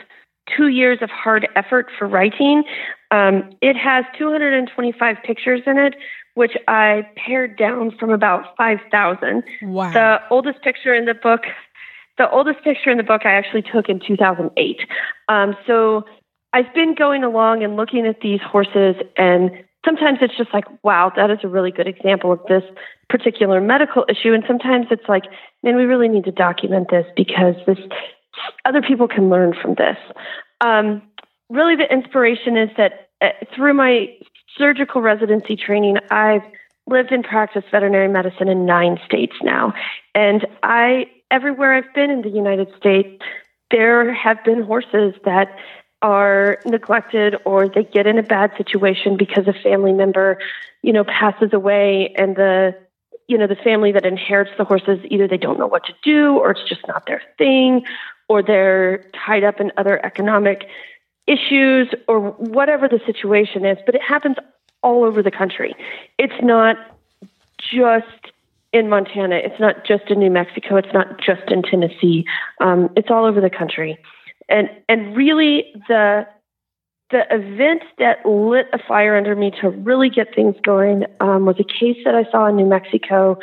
two 0.55 0.67
years 0.67 0.99
of 1.01 1.09
hard 1.09 1.47
effort 1.55 1.87
for 1.97 2.07
writing. 2.07 2.63
Um, 3.11 3.51
it 3.61 3.75
has 3.75 4.05
225 4.17 5.17
pictures 5.23 5.61
in 5.65 5.77
it, 5.77 5.95
which 6.35 6.53
I 6.67 7.07
pared 7.15 7.57
down 7.57 7.91
from 7.99 8.09
about 8.09 8.55
5,000. 8.57 9.43
Wow. 9.63 9.93
The 9.93 10.19
oldest 10.29 10.61
picture 10.61 10.93
in 10.93 11.05
the 11.05 11.13
book 11.13 11.41
the 12.17 12.29
oldest 12.29 12.63
picture 12.63 12.91
in 12.91 12.97
the 12.97 13.03
book 13.03 13.21
I 13.25 13.31
actually 13.31 13.63
took 13.63 13.89
in 13.89 13.99
2008. 13.99 14.81
Um, 15.29 15.55
so 15.65 16.05
I've 16.53 16.73
been 16.73 16.93
going 16.95 17.23
along 17.23 17.63
and 17.63 17.75
looking 17.75 18.05
at 18.05 18.21
these 18.21 18.39
horses, 18.41 18.95
and 19.17 19.51
sometimes 19.83 20.19
it's 20.21 20.37
just 20.37 20.53
like, 20.53 20.65
wow, 20.83 21.11
that 21.15 21.31
is 21.31 21.39
a 21.43 21.47
really 21.47 21.71
good 21.71 21.87
example 21.87 22.31
of 22.31 22.39
this 22.47 22.63
particular 23.09 23.59
medical 23.59 24.05
issue. 24.07 24.33
And 24.33 24.43
sometimes 24.47 24.87
it's 24.91 25.07
like, 25.09 25.23
man, 25.63 25.75
we 25.75 25.83
really 25.83 26.07
need 26.07 26.25
to 26.25 26.31
document 26.31 26.89
this 26.89 27.05
because 27.15 27.55
this 27.65 27.79
other 28.65 28.81
people 28.81 29.07
can 29.07 29.29
learn 29.29 29.53
from 29.59 29.75
this. 29.75 29.97
Um, 30.61 31.01
really, 31.49 31.75
the 31.75 31.91
inspiration 31.91 32.55
is 32.55 32.69
that 32.77 33.09
uh, 33.21 33.29
through 33.55 33.73
my 33.73 34.07
surgical 34.57 35.01
residency 35.01 35.55
training, 35.55 35.97
I've 36.11 36.43
lived 36.87 37.11
and 37.11 37.23
practiced 37.23 37.67
veterinary 37.71 38.09
medicine 38.09 38.47
in 38.47 38.65
nine 38.65 38.99
states 39.05 39.33
now. 39.41 39.73
And 40.13 40.45
I, 40.61 41.05
everywhere 41.31 41.73
I've 41.73 41.93
been 41.93 42.11
in 42.11 42.21
the 42.21 42.29
United 42.29 42.67
States, 42.77 43.23
there 43.71 44.13
have 44.13 44.43
been 44.43 44.63
horses 44.63 45.15
that 45.25 45.47
are 46.03 46.59
neglected 46.65 47.35
or 47.45 47.67
they 47.67 47.83
get 47.83 48.05
in 48.05 48.19
a 48.19 48.23
bad 48.23 48.51
situation 48.57 49.17
because 49.17 49.47
a 49.47 49.53
family 49.53 49.93
member, 49.93 50.37
you 50.83 50.93
know, 50.93 51.03
passes 51.03 51.53
away 51.53 52.13
and 52.17 52.35
the 52.35 52.75
you 53.29 53.37
know, 53.37 53.47
the 53.47 53.55
family 53.55 53.93
that 53.93 54.05
inherits 54.05 54.51
the 54.57 54.65
horses 54.65 54.99
either 55.09 55.29
they 55.29 55.37
don't 55.37 55.57
know 55.57 55.65
what 55.65 55.85
to 55.85 55.93
do 56.03 56.37
or 56.37 56.51
it's 56.51 56.67
just 56.67 56.85
not 56.89 57.05
their 57.05 57.21
thing 57.37 57.81
or 58.27 58.43
they're 58.43 59.09
tied 59.25 59.45
up 59.45 59.61
in 59.61 59.71
other 59.77 60.05
economic 60.05 60.67
issues 61.25 61.87
or 62.09 62.19
whatever 62.19 62.89
the 62.89 62.99
situation 63.05 63.65
is, 63.65 63.77
but 63.85 63.95
it 63.95 64.01
happens 64.01 64.35
all 64.81 65.05
over 65.05 65.23
the 65.23 65.31
country. 65.31 65.73
It's 66.19 66.43
not 66.43 66.75
just 67.57 68.33
in 68.73 68.89
Montana. 68.89 69.35
It's 69.35 69.59
not 69.59 69.85
just 69.85 70.09
in 70.09 70.19
New 70.19 70.31
Mexico. 70.31 70.75
It's 70.75 70.93
not 70.93 71.19
just 71.19 71.49
in 71.49 71.61
Tennessee. 71.61 72.25
Um, 72.59 72.89
it's 72.97 73.09
all 73.09 73.25
over 73.25 73.39
the 73.39 73.49
country, 73.49 73.97
and 74.53 74.69
and 74.87 75.17
really 75.17 75.73
the 75.89 76.25
the 77.09 77.25
event 77.29 77.83
that 77.99 78.25
lit 78.25 78.67
a 78.73 78.79
fire 78.87 79.17
under 79.17 79.35
me 79.35 79.51
to 79.61 79.69
really 79.69 80.09
get 80.09 80.33
things 80.33 80.55
going 80.63 81.05
um, 81.19 81.45
was 81.45 81.57
a 81.59 81.63
case 81.63 81.97
that 82.05 82.15
I 82.15 82.23
saw 82.31 82.47
in 82.47 82.55
New 82.55 82.65
Mexico, 82.65 83.37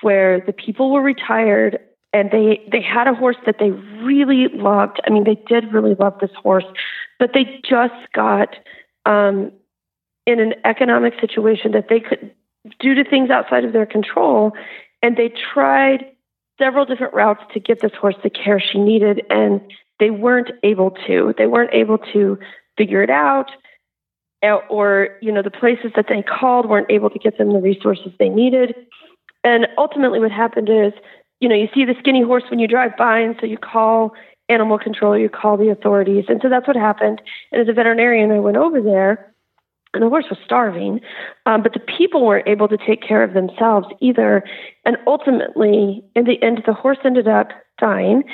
where 0.00 0.40
the 0.40 0.52
people 0.52 0.92
were 0.92 1.02
retired 1.02 1.78
and 2.12 2.30
they 2.30 2.66
they 2.70 2.80
had 2.80 3.06
a 3.06 3.14
horse 3.14 3.36
that 3.46 3.56
they 3.58 3.70
really 3.70 4.48
loved. 4.48 5.00
I 5.06 5.10
mean, 5.10 5.24
they 5.24 5.40
did 5.46 5.72
really 5.72 5.94
love 5.96 6.18
this 6.20 6.30
horse, 6.40 6.64
but 7.18 7.30
they 7.34 7.60
just 7.68 8.12
got 8.14 8.56
um, 9.04 9.52
in 10.26 10.40
an 10.40 10.54
economic 10.64 11.14
situation 11.20 11.72
that 11.72 11.88
they 11.88 12.00
could, 12.00 12.32
due 12.78 12.94
to 12.94 13.04
things 13.04 13.30
outside 13.30 13.64
of 13.64 13.72
their 13.72 13.86
control, 13.86 14.52
and 15.02 15.16
they 15.16 15.28
tried 15.52 16.06
several 16.58 16.84
different 16.84 17.12
routes 17.12 17.42
to 17.52 17.60
get 17.60 17.80
this 17.80 17.92
horse 18.00 18.14
the 18.22 18.30
care 18.30 18.60
she 18.60 18.78
needed, 18.78 19.22
and 19.28 19.60
they 20.00 20.10
weren't 20.10 20.50
able 20.62 20.92
to. 21.06 21.34
They 21.38 21.46
weren't 21.46 21.72
able 21.72 21.98
to 22.12 22.38
figure 22.76 23.02
it 23.02 23.10
out, 23.10 23.50
or 24.68 25.08
you 25.22 25.32
know, 25.32 25.42
the 25.42 25.50
places 25.50 25.92
that 25.96 26.06
they 26.08 26.22
called 26.22 26.68
weren't 26.68 26.90
able 26.90 27.10
to 27.10 27.18
get 27.18 27.38
them 27.38 27.52
the 27.52 27.60
resources 27.60 28.12
they 28.18 28.28
needed. 28.28 28.74
And 29.42 29.66
ultimately, 29.78 30.20
what 30.20 30.30
happened 30.30 30.68
is, 30.68 30.92
you 31.40 31.48
know, 31.48 31.54
you 31.54 31.68
see 31.74 31.84
the 31.84 31.94
skinny 31.98 32.22
horse 32.22 32.44
when 32.50 32.58
you 32.58 32.66
drive 32.66 32.96
by, 32.96 33.18
and 33.20 33.36
so 33.40 33.46
you 33.46 33.58
call 33.58 34.14
animal 34.48 34.78
control, 34.78 35.16
you 35.16 35.28
call 35.28 35.56
the 35.56 35.70
authorities. 35.70 36.24
And 36.28 36.40
so 36.42 36.48
that's 36.48 36.66
what 36.66 36.76
happened. 36.76 37.22
And 37.52 37.62
as 37.62 37.68
a 37.68 37.72
veterinarian, 37.72 38.30
I 38.30 38.40
went 38.40 38.56
over 38.56 38.80
there 38.80 39.34
and 39.94 40.02
the 40.02 40.08
horse 40.08 40.26
was 40.28 40.38
starving, 40.44 41.00
um, 41.46 41.62
but 41.62 41.72
the 41.72 41.80
people 41.80 42.26
weren't 42.26 42.48
able 42.48 42.68
to 42.68 42.76
take 42.76 43.02
care 43.02 43.22
of 43.22 43.32
themselves 43.32 43.86
either. 44.00 44.42
And 44.84 44.96
ultimately, 45.06 46.04
in 46.14 46.24
the 46.24 46.42
end, 46.42 46.62
the 46.66 46.74
horse 46.74 46.98
ended 47.04 47.28
up 47.28 47.50
dying, 47.78 48.24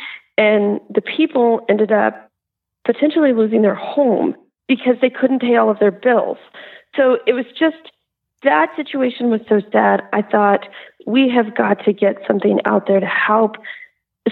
and 0.40 0.80
the 0.88 1.02
people 1.02 1.60
ended 1.68 1.92
up 1.92 2.30
potentially 2.86 3.34
losing 3.34 3.60
their 3.60 3.74
home 3.74 4.34
because 4.66 4.96
they 5.02 5.10
couldn't 5.10 5.42
pay 5.42 5.56
all 5.56 5.68
of 5.68 5.78
their 5.78 5.90
bills. 5.90 6.38
So 6.96 7.18
it 7.26 7.34
was 7.34 7.44
just 7.58 7.92
that 8.42 8.70
situation 8.74 9.28
was 9.28 9.42
so 9.50 9.60
sad. 9.70 10.02
I 10.14 10.22
thought 10.22 10.66
we 11.06 11.28
have 11.28 11.54
got 11.54 11.84
to 11.84 11.92
get 11.92 12.16
something 12.26 12.58
out 12.64 12.86
there 12.86 13.00
to 13.00 13.06
help 13.06 13.56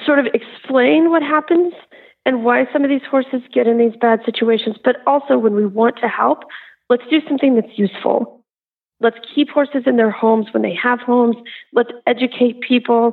sort 0.03 0.19
of 0.19 0.27
explain 0.33 1.11
what 1.11 1.23
happens 1.23 1.75
and 2.25 2.43
why 2.43 2.67
some 2.73 2.85
of 2.85 2.89
these 2.89 3.05
horses 3.11 3.43
get 3.53 3.67
in 3.67 3.77
these 3.77 3.97
bad 4.01 4.21
situations, 4.25 4.77
but 4.83 4.97
also 5.07 5.37
when 5.37 5.55
we 5.55 5.67
want 5.67 5.97
to 5.99 6.09
help, 6.09 6.45
let's 6.89 7.05
do 7.11 7.21
something 7.29 7.55
that's 7.55 7.79
useful. 7.79 8.43
Let's 9.01 9.19
keep 9.35 9.51
horses 9.51 9.83
in 9.85 9.97
their 9.97 10.11
homes 10.11 10.47
when 10.53 10.63
they 10.63 10.75
have 10.75 11.01
homes. 11.01 11.37
Let's 11.75 11.91
educate 12.07 12.63
people. 12.63 13.13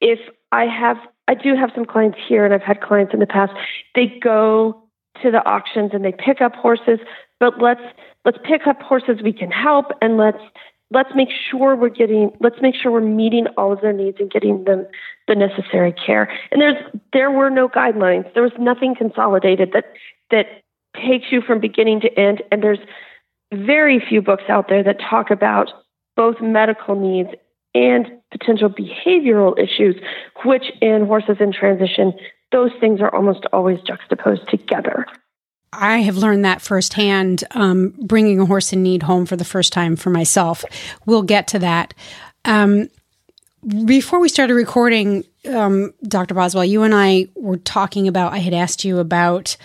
If 0.00 0.20
I 0.52 0.66
have, 0.66 0.96
I 1.28 1.34
do 1.34 1.54
have 1.56 1.70
some 1.74 1.84
clients 1.84 2.18
here, 2.28 2.44
and 2.44 2.54
I've 2.54 2.62
had 2.62 2.80
clients 2.80 3.12
in 3.12 3.20
the 3.20 3.26
past. 3.26 3.52
They 3.94 4.06
go 4.22 4.82
to 5.22 5.30
the 5.30 5.44
auctions 5.46 5.90
and 5.92 6.04
they 6.04 6.12
pick 6.12 6.40
up 6.40 6.54
horses, 6.54 6.98
but 7.40 7.60
let's 7.60 7.80
let's 8.24 8.38
pick 8.44 8.66
up 8.66 8.80
horses 8.82 9.20
we 9.22 9.32
can 9.32 9.50
help, 9.50 9.86
and 10.00 10.16
let's 10.16 10.42
let's 10.90 11.10
make 11.14 11.28
sure 11.50 11.74
we're 11.74 11.88
getting 11.88 12.30
let's 12.40 12.60
make 12.60 12.74
sure 12.74 12.92
we're 12.92 13.00
meeting 13.00 13.46
all 13.56 13.72
of 13.72 13.80
their 13.80 13.92
needs 13.92 14.18
and 14.20 14.30
getting 14.30 14.64
them 14.64 14.86
the 15.26 15.34
necessary 15.34 15.92
care 15.92 16.30
and 16.52 16.60
there's 16.60 16.76
there 17.12 17.30
were 17.30 17.50
no 17.50 17.68
guidelines 17.68 18.32
there 18.34 18.42
was 18.42 18.52
nothing 18.58 18.94
consolidated 18.94 19.72
that 19.72 19.84
that 20.30 20.46
takes 20.94 21.26
you 21.30 21.40
from 21.40 21.60
beginning 21.60 22.00
to 22.00 22.18
end 22.18 22.42
and 22.52 22.62
there's 22.62 22.78
very 23.52 24.00
few 24.00 24.22
books 24.22 24.44
out 24.48 24.68
there 24.68 24.82
that 24.82 24.98
talk 25.00 25.30
about 25.30 25.70
both 26.14 26.40
medical 26.40 26.94
needs 26.94 27.30
and 27.76 28.06
potential 28.30 28.68
behavioral 28.68 29.58
issues 29.58 29.96
which 30.44 30.64
in 30.80 31.06
horses 31.06 31.36
in 31.40 31.52
transition 31.52 32.12
those 32.52 32.70
things 32.80 33.00
are 33.00 33.14
almost 33.14 33.44
always 33.52 33.78
juxtaposed 33.86 34.48
together 34.48 35.06
I 35.72 35.98
have 35.98 36.16
learned 36.16 36.44
that 36.46 36.62
firsthand, 36.62 37.44
um, 37.50 37.92
bringing 37.98 38.40
a 38.40 38.46
horse 38.46 38.72
in 38.72 38.82
need 38.82 39.02
home 39.02 39.26
for 39.26 39.36
the 39.36 39.44
first 39.44 39.74
time 39.74 39.94
for 39.94 40.08
myself. 40.08 40.64
We'll 41.04 41.22
get 41.22 41.48
to 41.48 41.58
that. 41.58 41.92
Um, 42.46 42.88
before 43.84 44.20
we 44.20 44.28
started 44.28 44.54
recording, 44.54 45.24
um, 45.52 45.92
Dr. 46.04 46.34
Boswell, 46.34 46.64
you 46.64 46.82
and 46.82 46.94
I 46.94 47.28
were 47.34 47.56
talking 47.58 48.08
about, 48.08 48.32
I 48.32 48.38
had 48.38 48.54
asked 48.54 48.84
you 48.84 48.98
about 48.98 49.56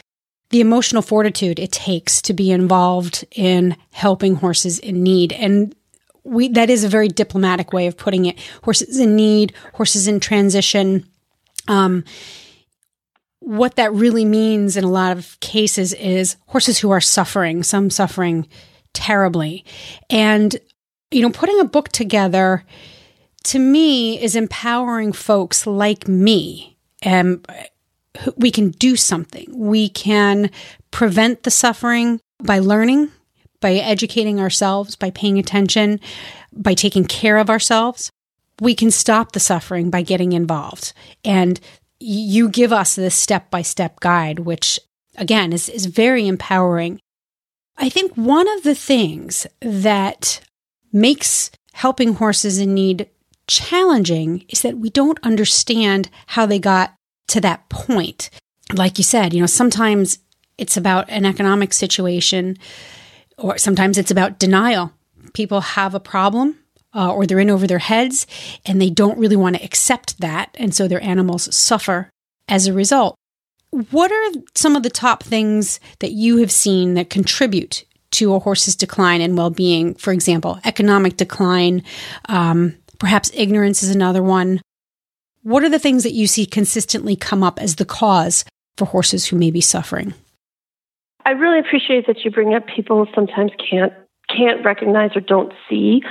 the 0.50 0.60
emotional 0.60 1.02
fortitude 1.02 1.60
it 1.60 1.72
takes 1.72 2.22
to 2.24 2.34
be 2.34 2.52
involved 2.52 3.26
in 3.32 3.78
helping 3.92 4.36
horses 4.36 4.80
in 4.80 5.04
need. 5.04 5.32
And 5.34 5.76
we, 6.24 6.50
that 6.50 6.70
is 6.70 6.84
a 6.84 6.90
very 6.90 7.08
diplomatic 7.08 7.74
way 7.74 7.88
of 7.88 7.98
putting 7.98 8.26
it. 8.26 8.38
Horses 8.64 9.00
in 9.00 9.16
need, 9.16 9.54
horses 9.74 10.08
in 10.08 10.20
transition. 10.20 11.06
Um, 11.68 12.04
what 13.40 13.76
that 13.76 13.94
really 13.94 14.26
means 14.26 14.78
in 14.78 14.84
a 14.84 14.90
lot 14.92 15.18
of 15.18 15.40
cases 15.40 15.94
is 15.94 16.38
horses 16.48 16.78
who 16.78 16.92
are 16.92 17.02
suffering, 17.02 17.64
some 17.64 17.90
suffering 17.90 18.48
terribly. 18.94 19.66
And, 20.10 20.56
you 21.10 21.22
know, 21.22 21.32
putting 21.32 21.60
a 21.60 21.66
book 21.66 21.90
together 21.90 22.64
to 23.46 23.60
me 23.60 24.22
is 24.22 24.36
empowering 24.36 25.12
folks 25.12 25.66
like 25.66 26.08
me. 26.08 26.78
And 27.02 27.46
we 28.38 28.52
can 28.52 28.72
do 28.72 28.96
something. 28.96 29.48
We 29.52 29.90
can 29.90 30.52
prevent 30.92 31.44
the 31.44 31.52
suffering 31.52 32.20
by 32.44 32.60
learning, 32.60 33.12
by 33.62 33.76
educating 33.76 34.40
ourselves, 34.40 34.96
by 34.96 35.12
paying 35.12 35.40
attention, 35.40 36.00
by 36.52 36.74
taking 36.74 37.06
care 37.06 37.38
of 37.38 37.50
ourselves. 37.50 38.12
We 38.60 38.76
can 38.76 38.92
stop 38.92 39.32
the 39.32 39.40
suffering 39.40 39.90
by 39.90 40.02
getting 40.02 40.34
involved. 40.34 40.94
And 41.24 41.60
you 42.00 42.50
give 42.50 42.74
us 42.74 42.96
this 42.96 43.16
step 43.16 43.50
by 43.50 43.62
step 43.62 44.00
guide, 44.00 44.40
which 44.40 44.80
again 45.18 45.54
is, 45.54 45.70
is 45.70 45.86
very 45.86 46.28
empowering. 46.28 47.00
I 47.78 47.90
think 47.90 48.14
one 48.16 48.48
of 48.58 48.64
the 48.64 48.76
things 48.76 49.48
that 49.62 50.42
makes 50.92 51.52
helping 51.74 52.16
horses 52.16 52.60
in 52.60 52.74
need 52.74 53.10
challenging 53.48 54.46
is 54.50 54.62
that 54.62 54.78
we 54.78 54.90
don't 54.90 55.20
understand 55.24 56.10
how 56.28 56.46
they 56.46 56.60
got 56.60 56.94
to 57.28 57.42
that 57.42 57.68
point. 57.70 58.30
Like 58.74 58.98
you 58.98 59.04
said, 59.04 59.34
you 59.34 59.40
know, 59.40 59.48
sometimes 59.48 60.20
it's 60.58 60.78
about 60.78 61.10
an 61.10 61.26
economic 61.26 61.74
situation, 61.74 62.58
or 63.42 63.58
sometimes 63.58 63.98
it's 63.98 64.12
about 64.12 64.40
denial. 64.40 64.94
People 65.34 65.62
have 65.62 65.94
a 65.96 66.00
problem 66.00 66.58
uh, 66.94 67.14
or 67.14 67.26
they're 67.26 67.40
in 67.40 67.50
over 67.50 67.68
their 67.68 67.80
heads 67.80 68.28
and 68.66 68.82
they 68.82 68.90
don't 68.90 69.18
really 69.18 69.36
want 69.36 69.56
to 69.56 69.64
accept 69.64 70.20
that. 70.20 70.56
And 70.56 70.76
so 70.76 70.88
their 70.88 71.04
animals 71.04 71.54
suffer 71.56 72.10
as 72.48 72.68
a 72.68 72.74
result. 72.74 73.16
What 73.90 74.12
are 74.12 74.42
some 74.56 74.76
of 74.76 74.84
the 74.84 74.90
top 74.90 75.24
things 75.24 75.80
that 76.00 76.12
you 76.12 76.38
have 76.38 76.52
seen 76.52 76.96
that 76.96 77.10
contribute 77.10 77.86
to 78.12 78.34
a 78.34 78.40
horse's 78.40 78.76
decline 78.76 79.22
in 79.22 79.38
well 79.38 79.50
being? 79.50 79.96
For 79.96 80.12
example, 80.12 80.60
economic 80.66 81.16
decline, 81.16 81.84
um, 82.26 82.76
perhaps 83.00 83.32
ignorance 83.34 83.82
is 83.82 83.90
another 83.90 84.22
one. 84.22 84.62
What 85.44 85.64
are 85.64 85.70
the 85.70 85.80
things 85.80 86.04
that 86.04 86.14
you 86.14 86.28
see 86.28 86.46
consistently 86.46 87.16
come 87.16 87.44
up 87.44 87.60
as 87.60 87.78
the 87.78 87.86
cause 87.86 88.44
for 88.78 88.86
horses 88.86 89.26
who 89.26 89.38
may 89.38 89.52
be 89.52 89.62
suffering? 89.62 90.14
I 91.26 91.32
really 91.32 91.60
appreciate 91.60 92.08
that 92.08 92.24
you 92.24 92.32
bring 92.32 92.54
up 92.54 92.66
people 92.68 93.08
sometimes 93.14 93.52
can't 93.58 93.94
can't 94.30 94.64
recognize 94.64 95.12
or 95.16 95.22
don't 95.22 95.54
see 95.70 96.02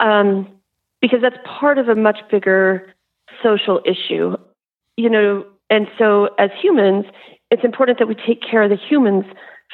um, 0.00 0.48
because 1.00 1.20
that's 1.20 1.36
part 1.44 1.78
of 1.78 1.88
a 1.88 1.94
much 1.94 2.18
bigger 2.30 2.94
social 3.42 3.80
issue. 3.84 4.36
you 4.96 5.08
know, 5.08 5.44
and 5.70 5.86
so 5.98 6.30
as 6.38 6.50
humans, 6.60 7.04
it's 7.50 7.62
important 7.62 7.98
that 7.98 8.08
we 8.08 8.14
take 8.14 8.42
care 8.42 8.62
of 8.62 8.70
the 8.70 8.76
humans 8.76 9.24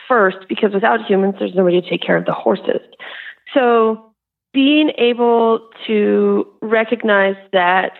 first 0.08 0.38
because 0.48 0.72
without 0.74 1.04
humans, 1.06 1.36
there's 1.38 1.54
nobody 1.54 1.80
to 1.80 1.88
take 1.88 2.02
care 2.02 2.16
of 2.16 2.26
the 2.26 2.32
horses. 2.32 2.80
So 3.54 4.12
being 4.52 4.92
able 4.98 5.68
to 5.86 6.46
recognize 6.60 7.36
that 7.52 7.92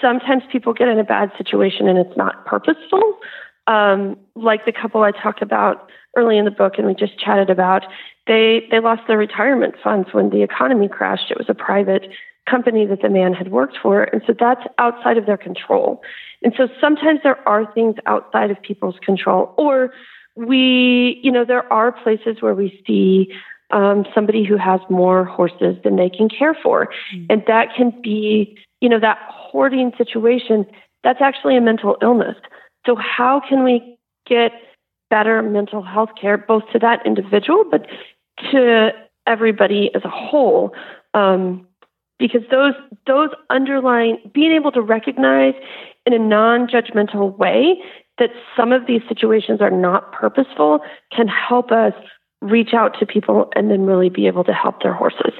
sometimes 0.00 0.42
people 0.50 0.72
get 0.72 0.88
in 0.88 0.98
a 0.98 1.04
bad 1.04 1.30
situation 1.38 1.88
and 1.88 1.98
it's 1.98 2.16
not 2.16 2.44
purposeful. 2.44 3.18
Um, 3.66 4.18
like 4.34 4.66
the 4.66 4.72
couple 4.72 5.02
I 5.02 5.10
talked 5.10 5.40
about 5.40 5.90
early 6.16 6.36
in 6.38 6.44
the 6.44 6.50
book 6.50 6.74
and 6.76 6.86
we 6.86 6.94
just 6.94 7.18
chatted 7.18 7.50
about, 7.50 7.84
they 8.26 8.66
they 8.70 8.80
lost 8.80 9.02
their 9.08 9.18
retirement 9.18 9.74
funds 9.82 10.08
when 10.12 10.30
the 10.30 10.42
economy 10.42 10.88
crashed. 10.88 11.30
It 11.30 11.38
was 11.38 11.48
a 11.48 11.54
private 11.54 12.08
company 12.48 12.84
that 12.86 13.00
the 13.00 13.08
man 13.08 13.32
had 13.32 13.50
worked 13.50 13.78
for, 13.82 14.04
and 14.04 14.22
so 14.26 14.34
that's 14.38 14.62
outside 14.78 15.16
of 15.16 15.26
their 15.26 15.38
control. 15.38 16.02
And 16.42 16.52
so 16.56 16.68
sometimes 16.80 17.20
there 17.22 17.46
are 17.48 17.70
things 17.72 17.96
outside 18.06 18.50
of 18.50 18.60
people's 18.60 18.96
control, 19.02 19.54
or 19.56 19.92
we, 20.36 21.20
you 21.22 21.32
know, 21.32 21.44
there 21.44 21.70
are 21.72 21.92
places 21.92 22.42
where 22.42 22.54
we 22.54 22.82
see 22.86 23.32
um, 23.70 24.04
somebody 24.14 24.44
who 24.44 24.56
has 24.56 24.80
more 24.90 25.24
horses 25.24 25.76
than 25.82 25.96
they 25.96 26.10
can 26.10 26.28
care 26.28 26.56
for, 26.62 26.88
mm-hmm. 27.14 27.26
and 27.30 27.42
that 27.46 27.74
can 27.74 27.98
be, 28.02 28.58
you 28.80 28.88
know, 28.88 29.00
that 29.00 29.18
hoarding 29.28 29.92
situation. 29.96 30.66
That's 31.02 31.20
actually 31.20 31.56
a 31.56 31.60
mental 31.60 31.96
illness. 32.02 32.36
So 32.86 32.96
how 32.96 33.40
can 33.46 33.64
we 33.64 33.98
get 34.26 34.52
better 35.10 35.42
mental 35.42 35.82
health 35.82 36.10
care 36.20 36.36
both 36.36 36.64
to 36.72 36.78
that 36.80 37.04
individual, 37.06 37.64
but 37.70 37.86
to 38.50 38.90
everybody 39.26 39.90
as 39.94 40.04
a 40.04 40.10
whole? 40.10 40.74
Um, 41.14 41.66
because 42.18 42.42
those 42.50 42.74
those 43.06 43.30
underlying 43.50 44.18
being 44.32 44.52
able 44.52 44.72
to 44.72 44.80
recognize 44.80 45.54
in 46.06 46.12
a 46.12 46.18
non-judgmental 46.18 47.36
way 47.38 47.80
that 48.18 48.30
some 48.56 48.72
of 48.72 48.86
these 48.86 49.02
situations 49.08 49.60
are 49.60 49.70
not 49.70 50.12
purposeful 50.12 50.80
can 51.14 51.26
help 51.26 51.72
us 51.72 51.92
reach 52.40 52.74
out 52.74 52.96
to 52.98 53.06
people 53.06 53.50
and 53.56 53.70
then 53.70 53.86
really 53.86 54.10
be 54.10 54.26
able 54.26 54.44
to 54.44 54.52
help 54.52 54.82
their 54.82 54.92
horses. 54.92 55.32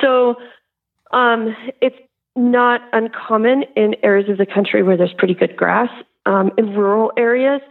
So 0.00 0.34
um, 1.12 1.56
it's 1.80 1.96
not 2.36 2.82
uncommon 2.92 3.64
in 3.76 3.94
areas 4.02 4.28
of 4.28 4.38
the 4.38 4.46
country 4.46 4.82
where 4.82 4.96
there's 4.96 5.14
pretty 5.16 5.34
good 5.34 5.56
grass. 5.56 5.90
Um, 6.26 6.52
in 6.58 6.74
rural 6.74 7.12
areas 7.16 7.62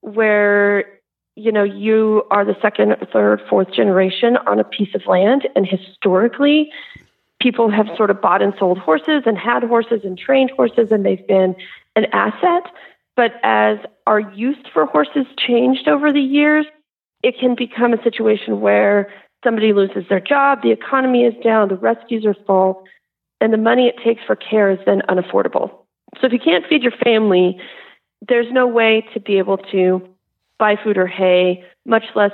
where 0.00 0.84
you 1.36 1.50
know 1.52 1.64
you 1.64 2.24
are 2.30 2.44
the 2.44 2.56
second, 2.62 2.96
third, 3.12 3.42
fourth 3.48 3.72
generation 3.72 4.36
on 4.46 4.58
a 4.58 4.64
piece 4.64 4.94
of 4.94 5.06
land, 5.06 5.48
and 5.56 5.66
historically 5.66 6.70
people 7.40 7.70
have 7.70 7.86
sort 7.96 8.10
of 8.10 8.20
bought 8.20 8.42
and 8.42 8.52
sold 8.58 8.78
horses 8.78 9.22
and 9.26 9.36
had 9.36 9.64
horses 9.64 10.02
and 10.04 10.18
trained 10.18 10.50
horses 10.50 10.92
and 10.92 11.04
they've 11.04 11.26
been 11.26 11.56
an 11.96 12.04
asset. 12.12 12.70
But 13.16 13.32
as 13.42 13.78
our 14.06 14.20
use 14.20 14.58
for 14.72 14.86
horses 14.86 15.26
changed 15.38 15.88
over 15.88 16.12
the 16.12 16.20
years, 16.20 16.66
it 17.22 17.38
can 17.38 17.54
become 17.54 17.92
a 17.92 18.02
situation 18.02 18.60
where 18.60 19.10
somebody 19.44 19.72
loses 19.72 20.04
their 20.08 20.20
job, 20.20 20.62
the 20.62 20.70
economy 20.70 21.24
is 21.24 21.34
down, 21.42 21.68
the 21.68 21.76
rescues 21.76 22.24
are 22.26 22.36
full, 22.46 22.84
and 23.40 23.52
the 23.52 23.58
money 23.58 23.86
it 23.86 23.96
takes 24.04 24.22
for 24.26 24.36
care 24.36 24.70
is 24.70 24.78
then 24.86 25.02
unaffordable. 25.08 25.79
So 26.20 26.26
if 26.26 26.32
you 26.32 26.38
can't 26.38 26.66
feed 26.66 26.82
your 26.82 26.92
family, 27.04 27.58
there's 28.26 28.50
no 28.50 28.66
way 28.66 29.06
to 29.14 29.20
be 29.20 29.38
able 29.38 29.58
to 29.72 30.06
buy 30.58 30.76
food 30.82 30.98
or 30.98 31.06
hay, 31.06 31.64
much 31.86 32.04
less 32.14 32.32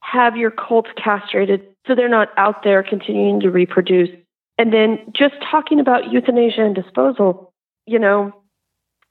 have 0.00 0.36
your 0.36 0.50
colts 0.50 0.90
castrated 1.02 1.66
so 1.86 1.94
they're 1.94 2.08
not 2.08 2.28
out 2.36 2.62
there 2.62 2.82
continuing 2.82 3.40
to 3.40 3.50
reproduce 3.50 4.10
and 4.58 4.72
then 4.72 4.98
just 5.12 5.34
talking 5.50 5.80
about 5.80 6.12
euthanasia 6.12 6.62
and 6.64 6.74
disposal, 6.74 7.52
you 7.86 7.98
know, 7.98 8.32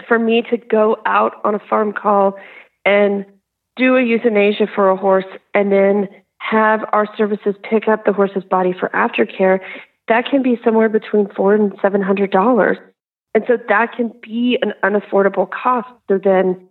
for 0.07 0.17
me 0.17 0.41
to 0.49 0.57
go 0.57 0.97
out 1.05 1.33
on 1.43 1.55
a 1.55 1.59
farm 1.59 1.93
call 1.93 2.37
and 2.85 3.25
do 3.75 3.95
a 3.97 4.03
euthanasia 4.03 4.67
for 4.73 4.89
a 4.89 4.95
horse 4.95 5.25
and 5.53 5.71
then 5.71 6.07
have 6.37 6.81
our 6.91 7.07
services 7.17 7.55
pick 7.63 7.87
up 7.87 8.05
the 8.05 8.13
horse's 8.13 8.43
body 8.43 8.73
for 8.77 8.89
aftercare, 8.89 9.59
that 10.07 10.25
can 10.25 10.43
be 10.43 10.59
somewhere 10.63 10.89
between 10.89 11.27
four 11.29 11.53
and 11.55 11.73
seven 11.81 12.01
hundred 12.01 12.31
dollars. 12.31 12.77
And 13.35 13.43
so 13.47 13.57
that 13.67 13.93
can 13.95 14.11
be 14.21 14.57
an 14.61 14.73
unaffordable 14.83 15.49
cost. 15.49 15.89
So 16.07 16.17
then 16.17 16.69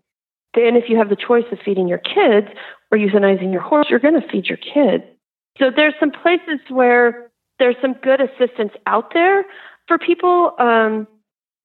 then 0.55 0.77
if 0.77 0.89
you 0.89 0.99
have 0.99 1.09
the 1.09 1.17
choice 1.17 1.45
of 1.51 1.59
feeding 1.65 1.89
your 1.89 1.99
kids 1.99 2.49
or 2.91 2.99
euthanizing 2.99 3.53
your 3.53 3.63
horse, 3.63 3.87
you're 3.89 3.99
going 3.99 4.21
to 4.21 4.29
feed 4.29 4.47
your 4.47 4.59
kids. 4.59 5.05
So 5.59 5.71
there's 5.75 5.95
some 5.99 6.11
places 6.11 6.61
where 6.69 7.31
there's 7.59 7.77
some 7.81 7.95
good 7.95 8.21
assistance 8.21 8.73
out 8.87 9.15
there 9.15 9.45
for 9.89 9.99
people. 9.99 10.53
Um, 10.59 11.07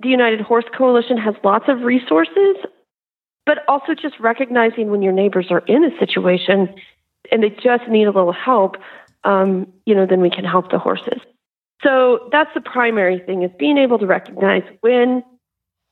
the 0.02 0.10
United 0.10 0.42
Horse 0.42 0.66
Coalition 0.78 1.18
has 1.18 1.36
lots 1.44 1.66
of 1.68 1.82
resources, 1.82 2.56
but 3.46 3.60
also 3.68 3.94
just 3.94 4.20
recognizing 4.20 4.90
when 4.90 5.02
your 5.02 5.14
neighbors 5.14 5.48
are 5.50 5.64
in 5.68 5.84
a 5.84 5.98
situation 6.00 6.74
and 7.32 7.44
they 7.44 7.50
just 7.50 7.88
need 7.90 8.06
a 8.06 8.12
little 8.12 8.32
help, 8.32 8.78
um, 9.24 9.68
you 9.86 9.96
know, 9.96 10.06
then 10.06 10.22
we 10.22 10.30
can 10.30 10.46
help 10.46 10.72
the 10.72 10.80
horses. 10.80 11.20
So 11.84 12.30
that's 12.32 12.50
the 12.54 12.62
primary 12.62 13.20
thing 13.20 13.44
is 13.44 13.52
being 13.60 13.78
able 13.78 14.00
to 14.00 14.08
recognize 14.08 14.64
when 14.82 15.24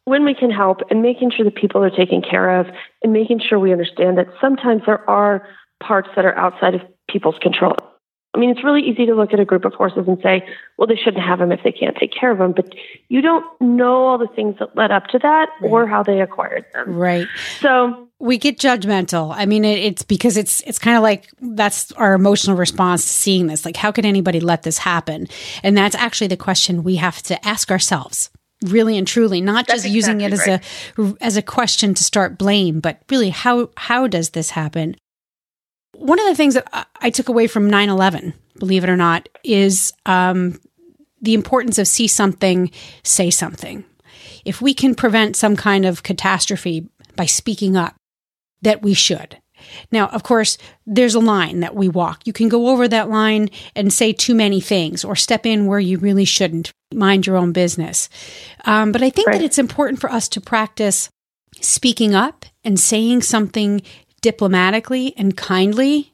when 0.06 0.24
we 0.24 0.36
can 0.36 0.52
help 0.52 0.82
and 0.90 1.02
making 1.02 1.32
sure 1.32 1.46
that 1.46 1.56
people 1.56 1.84
are 1.84 1.90
taken 1.90 2.22
care 2.22 2.60
of 2.60 2.68
and 3.04 3.12
making 3.12 3.40
sure 3.40 3.58
we 3.58 3.72
understand 3.72 4.18
that 4.20 4.28
sometimes 4.40 4.84
there 4.86 5.08
are 5.10 5.48
parts 5.82 6.10
that 6.16 6.26
are 6.26 6.38
outside 6.38 6.76
of 6.76 6.82
people's 7.10 7.38
control. 7.42 7.76
I 8.36 8.38
mean, 8.38 8.50
it's 8.50 8.64
really 8.64 8.82
easy 8.82 9.06
to 9.06 9.16
look 9.16 9.34
at 9.34 9.40
a 9.40 9.46
group 9.46 9.64
of 9.64 9.74
horses 9.74 10.08
and 10.08 10.20
say, 10.22 10.46
well, 10.78 10.88
they 10.88 10.98
shouldn't 10.98 11.24
have 11.24 11.40
them 11.40 11.54
if 11.54 11.62
they 11.64 11.72
can't 11.72 11.96
take 11.96 12.14
care 12.14 12.32
of 12.32 12.38
them. 12.38 12.52
But 12.52 12.76
you 13.08 13.22
don't 13.22 13.46
know 13.62 14.06
all 14.06 14.18
the 14.18 14.28
things 14.28 14.58
that 14.60 14.76
led 14.76 14.92
up 14.92 15.08
to 15.08 15.20
that 15.20 15.50
right. 15.62 15.72
or 15.72 15.88
how 15.88 16.04
they 16.04 16.20
acquired 16.20 16.66
them. 16.74 16.96
Right. 16.96 17.28
So 17.62 18.10
we 18.20 18.38
get 18.38 18.60
judgmental. 18.60 19.34
I 19.34 19.46
mean, 19.46 19.64
it, 19.64 19.80
it's 19.80 20.04
because 20.04 20.36
it's 20.36 20.62
it's 20.62 20.80
kind 20.80 20.98
of 20.98 21.04
like 21.04 21.30
that's 21.42 21.94
our 21.94 22.14
emotional 22.14 22.58
response 22.58 23.04
to 23.04 23.14
seeing 23.14 23.48
this. 23.48 23.64
Like, 23.64 23.78
how 23.78 23.92
could 23.92 24.06
anybody 24.06 24.42
let 24.42 24.64
this 24.64 24.80
happen? 24.80 25.28
And 25.64 25.78
that's 25.78 25.96
actually 25.96 26.28
the 26.28 26.38
question 26.38 26.84
we 26.84 26.98
have 26.98 27.22
to 27.24 27.48
ask 27.48 27.72
ourselves 27.72 28.30
really 28.64 28.98
and 28.98 29.08
truly 29.08 29.42
not 29.42 29.68
That's 29.68 29.84
just 29.84 29.94
using 29.94 30.22
it 30.22 30.34
as 30.34 30.48
right. 30.48 30.64
a 30.98 31.14
as 31.22 31.38
a 31.38 31.42
question 31.42 31.94
to 31.94 32.04
start 32.04 32.38
blame 32.38 32.80
but 32.80 33.02
really 33.12 33.30
how 33.30 33.70
how 33.76 34.08
does 34.08 34.30
this 34.30 34.52
happen 34.52 34.96
one 35.98 36.20
of 36.20 36.26
the 36.28 36.36
things 36.36 36.54
that 36.56 36.88
I 37.02 37.10
took 37.10 37.30
away 37.30 37.48
from 37.48 37.70
9 37.70 37.90
11, 37.90 38.34
believe 38.60 38.84
it 38.84 38.90
or 38.90 38.98
not, 38.98 39.28
is 39.44 39.94
um, 40.06 40.60
the 41.22 41.34
importance 41.34 41.78
of 41.78 41.88
see 41.88 42.08
something, 42.08 42.72
say 43.04 43.30
something. 43.30 43.84
If 44.44 44.62
we 44.62 44.74
can 44.74 44.96
prevent 44.96 45.36
some 45.36 45.56
kind 45.56 45.86
of 45.86 46.04
catastrophe 46.04 46.88
by 47.16 47.26
speaking 47.26 47.76
up, 47.76 47.96
that 48.62 48.82
we 48.82 48.94
should. 48.94 49.38
Now, 49.92 50.08
of 50.08 50.24
course, 50.24 50.58
there's 50.86 51.16
a 51.16 51.20
line 51.20 51.62
that 51.62 51.76
we 51.76 51.88
walk. 51.88 52.22
You 52.26 52.34
can 52.34 52.50
go 52.50 52.70
over 52.70 52.88
that 52.88 53.10
line 53.10 53.50
and 53.76 53.92
say 53.92 54.12
too 54.14 54.36
many 54.36 54.60
things 54.60 55.04
or 55.04 55.16
step 55.16 55.46
in 55.46 55.66
where 55.66 55.80
you 55.80 55.98
really 55.98 56.26
shouldn't. 56.26 56.72
Mind 56.94 57.26
your 57.26 57.38
own 57.38 57.52
business. 57.52 58.10
Um, 58.66 58.92
but 58.92 59.02
I 59.02 59.10
think 59.10 59.28
right. 59.28 59.40
that 59.40 59.46
it's 59.46 59.58
important 59.58 60.00
for 60.00 60.12
us 60.12 60.30
to 60.30 60.42
practice 60.42 61.10
speaking 61.62 62.14
up 62.14 62.46
and 62.64 62.80
saying 62.80 63.22
something 63.22 63.82
diplomatically 64.26 65.14
and 65.18 65.38
kindly, 65.38 66.12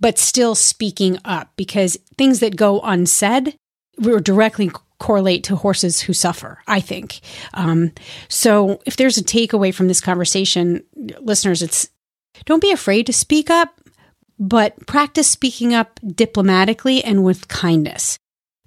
but 0.00 0.18
still 0.18 0.56
speaking 0.56 1.20
up 1.24 1.52
because 1.54 1.96
things 2.18 2.40
that 2.40 2.56
go 2.56 2.80
unsaid 2.80 3.56
will 3.96 4.18
directly 4.18 4.72
correlate 4.98 5.44
to 5.44 5.54
horses 5.54 6.00
who 6.00 6.12
suffer, 6.12 6.58
I 6.66 6.80
think. 6.80 7.20
Um, 7.52 7.92
so 8.28 8.80
if 8.86 8.96
there's 8.96 9.18
a 9.18 9.22
takeaway 9.22 9.72
from 9.72 9.86
this 9.86 10.00
conversation, 10.00 10.82
listeners, 11.20 11.62
it's 11.62 11.88
don't 12.44 12.60
be 12.60 12.72
afraid 12.72 13.06
to 13.06 13.12
speak 13.12 13.50
up, 13.50 13.80
but 14.36 14.84
practice 14.88 15.30
speaking 15.30 15.72
up 15.74 16.00
diplomatically 16.04 17.04
and 17.04 17.22
with 17.22 17.46
kindness. 17.46 18.18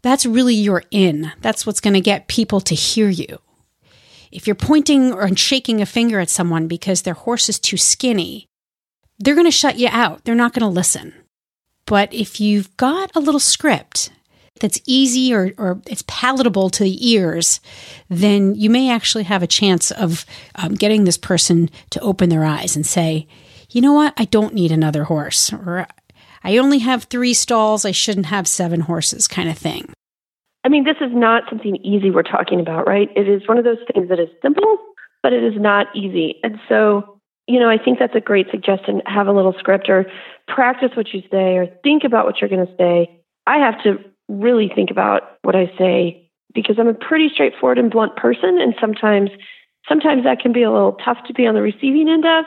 That's 0.02 0.26
really 0.26 0.56
your 0.56 0.84
in. 0.91 1.34
That's 1.41 1.65
what's 1.65 1.82
going 1.82 1.95
to 1.95 2.00
get 2.00 2.30
people 2.30 2.62
to 2.62 2.73
hear 2.73 3.10
you. 3.10 3.39
If 4.32 4.47
you're 4.47 4.56
pointing 4.56 5.12
or 5.12 5.36
shaking 5.36 5.82
a 5.82 5.86
finger 5.86 6.21
at 6.21 6.30
someone 6.30 6.67
because 6.67 7.02
their 7.02 7.13
horse 7.13 7.50
is 7.50 7.60
too 7.60 7.78
skinny, 7.78 8.46
they're 9.19 9.36
going 9.36 9.45
to 9.45 9.51
shut 9.51 9.77
you 9.77 9.89
out. 9.91 10.23
They're 10.23 10.36
not 10.36 10.53
going 10.53 10.62
to 10.62 10.67
listen. 10.67 11.13
But 11.86 12.13
if 12.13 12.39
you've 12.41 12.75
got 12.77 13.15
a 13.15 13.19
little 13.19 13.39
script 13.39 14.12
that's 14.60 14.82
easy 14.86 15.34
or, 15.34 15.53
or 15.58 15.82
it's 15.88 16.03
palatable 16.08 16.69
to 16.71 16.84
the 16.84 17.10
ears, 17.10 17.60
then 18.10 18.56
you 18.56 18.69
may 18.69 18.91
actually 18.91 19.23
have 19.23 19.43
a 19.43 19.47
chance 19.47 19.91
of 19.91 20.25
um, 20.56 20.73
getting 20.73 21.03
this 21.03 21.17
person 21.17 21.69
to 21.91 21.99
open 22.01 22.30
their 22.30 22.43
eyes 22.43 22.75
and 22.75 22.86
say, 22.86 23.27
you 23.69 23.82
know 23.82 23.93
what, 23.93 24.13
I 24.17 24.25
don't 24.25 24.53
need 24.53 24.71
another 24.71 25.06
horse, 25.06 25.51
or 25.53 25.88
I 26.43 26.58
only 26.58 26.80
have 26.80 27.03
three 27.03 27.34
stalls, 27.34 27.86
I 27.86 27.91
shouldn't 27.91 28.27
have 28.27 28.47
seven 28.47 28.82
horses, 28.82 29.27
kind 29.27 29.49
of 29.49 29.58
thing. 29.58 29.91
I 30.63 30.69
mean, 30.69 30.84
this 30.84 30.97
is 31.01 31.12
not 31.13 31.43
something 31.49 31.75
easy 31.77 32.10
we're 32.10 32.23
talking 32.23 32.60
about, 32.60 32.88
right? 32.88 33.10
It 33.15 33.27
is 33.27 33.47
one 33.47 33.58
of 33.58 33.63
those 33.63 33.77
things 33.93 34.10
that 34.10 34.19
is 34.19 34.30
simple, 34.41 34.77
but 35.21 35.34
it 35.34 35.43
is 35.43 35.53
not 35.56 35.88
easy. 35.95 36.39
And 36.43 36.60
so 36.67 37.16
you 37.47 37.60
know, 37.60 37.69
I 37.69 37.77
think 37.77 37.97
that's 37.99 38.15
a 38.15 38.21
great 38.21 38.47
suggestion. 38.51 39.01
Have 39.05 39.27
a 39.27 39.31
little 39.31 39.55
script 39.57 39.89
or 39.89 40.05
practice 40.47 40.91
what 40.95 41.13
you 41.13 41.21
say 41.31 41.55
or 41.55 41.67
think 41.81 42.03
about 42.03 42.25
what 42.25 42.41
you're 42.41 42.49
going 42.49 42.67
to 42.67 42.75
say. 42.77 43.21
I 43.45 43.57
have 43.57 43.81
to 43.83 43.99
really 44.27 44.69
think 44.73 44.91
about 44.91 45.38
what 45.43 45.55
I 45.55 45.71
say 45.77 46.29
because 46.53 46.77
I'm 46.77 46.88
a 46.88 46.93
pretty 46.93 47.29
straightforward 47.29 47.77
and 47.77 47.89
blunt 47.89 48.17
person. 48.17 48.60
And 48.60 48.75
sometimes 48.81 49.29
sometimes 49.88 50.25
that 50.25 50.39
can 50.39 50.51
be 50.51 50.63
a 50.63 50.71
little 50.71 50.93
tough 50.93 51.17
to 51.27 51.33
be 51.33 51.47
on 51.47 51.55
the 51.55 51.62
receiving 51.62 52.10
end 52.10 52.25
of. 52.25 52.45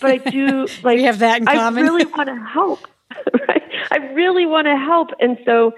But 0.00 0.10
I 0.10 0.16
do 0.30 0.66
like 0.82 0.96
we 0.96 1.04
have 1.04 1.18
that 1.18 1.40
in 1.40 1.46
common. 1.46 1.84
I 1.84 1.86
really 1.86 2.04
want 2.16 2.28
to 2.28 2.36
help. 2.36 2.86
Right? 3.48 3.62
I 3.90 3.96
really 4.12 4.46
want 4.46 4.66
to 4.66 4.76
help, 4.76 5.08
and 5.18 5.36
so 5.44 5.72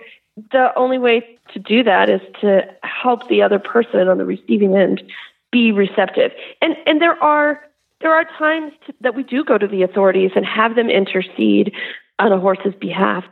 the 0.50 0.68
only 0.76 0.98
way 0.98 1.38
to 1.54 1.58
do 1.58 1.82
that 1.82 2.10
is 2.10 2.20
to 2.42 2.60
help 2.82 3.26
the 3.28 3.40
other 3.40 3.58
person 3.58 4.06
on 4.08 4.18
the 4.18 4.26
receiving 4.26 4.76
end 4.76 5.02
be 5.50 5.72
receptive. 5.72 6.32
And 6.60 6.76
and 6.86 7.00
there 7.00 7.20
are 7.22 7.64
there 8.02 8.12
are 8.12 8.24
times 8.24 8.72
to, 8.86 8.94
that 9.00 9.14
we 9.14 9.22
do 9.22 9.44
go 9.44 9.58
to 9.58 9.66
the 9.66 9.82
authorities 9.82 10.32
and 10.36 10.44
have 10.44 10.74
them 10.74 10.90
intercede 10.90 11.72
on 12.18 12.32
a 12.32 12.38
horse's 12.38 12.74
behalf. 12.74 13.24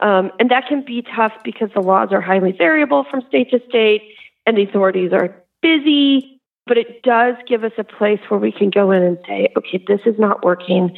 Um, 0.00 0.30
and 0.38 0.50
that 0.50 0.66
can 0.68 0.84
be 0.84 1.02
tough 1.02 1.32
because 1.44 1.70
the 1.74 1.82
laws 1.82 2.08
are 2.12 2.20
highly 2.20 2.52
variable 2.52 3.04
from 3.10 3.22
state 3.28 3.50
to 3.50 3.60
state 3.68 4.02
and 4.46 4.56
the 4.56 4.62
authorities 4.62 5.12
are 5.12 5.44
busy. 5.62 6.40
But 6.66 6.78
it 6.78 7.02
does 7.02 7.34
give 7.46 7.64
us 7.64 7.72
a 7.78 7.84
place 7.84 8.20
where 8.28 8.40
we 8.40 8.52
can 8.52 8.70
go 8.70 8.90
in 8.90 9.02
and 9.02 9.18
say, 9.26 9.48
okay, 9.56 9.82
this 9.86 10.00
is 10.06 10.18
not 10.18 10.44
working. 10.44 10.96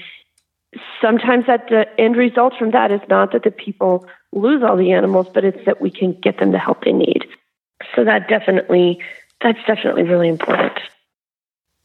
Sometimes 1.01 1.47
that 1.47 1.69
the 1.69 1.87
end 1.99 2.17
result 2.17 2.55
from 2.59 2.71
that 2.73 2.93
is 2.93 3.01
not 3.09 3.33
that 3.33 3.43
the 3.43 3.51
people 3.51 4.07
lose 4.33 4.63
all 4.63 4.77
the 4.77 4.93
animals, 4.93 5.27
but 5.33 5.45
it's 5.45 5.65
that 5.67 5.81
we 5.81 5.91
can 5.91 6.19
get 6.21 6.39
them 6.39 6.53
the 6.53 6.59
help 6.59 6.85
they 6.85 6.93
need. 6.93 7.27
So 7.95 8.05
that 8.05 8.29
definitely, 8.29 9.01
that's 9.41 9.59
definitely 9.67 10.05
really 10.05 10.29
important. 10.29 10.79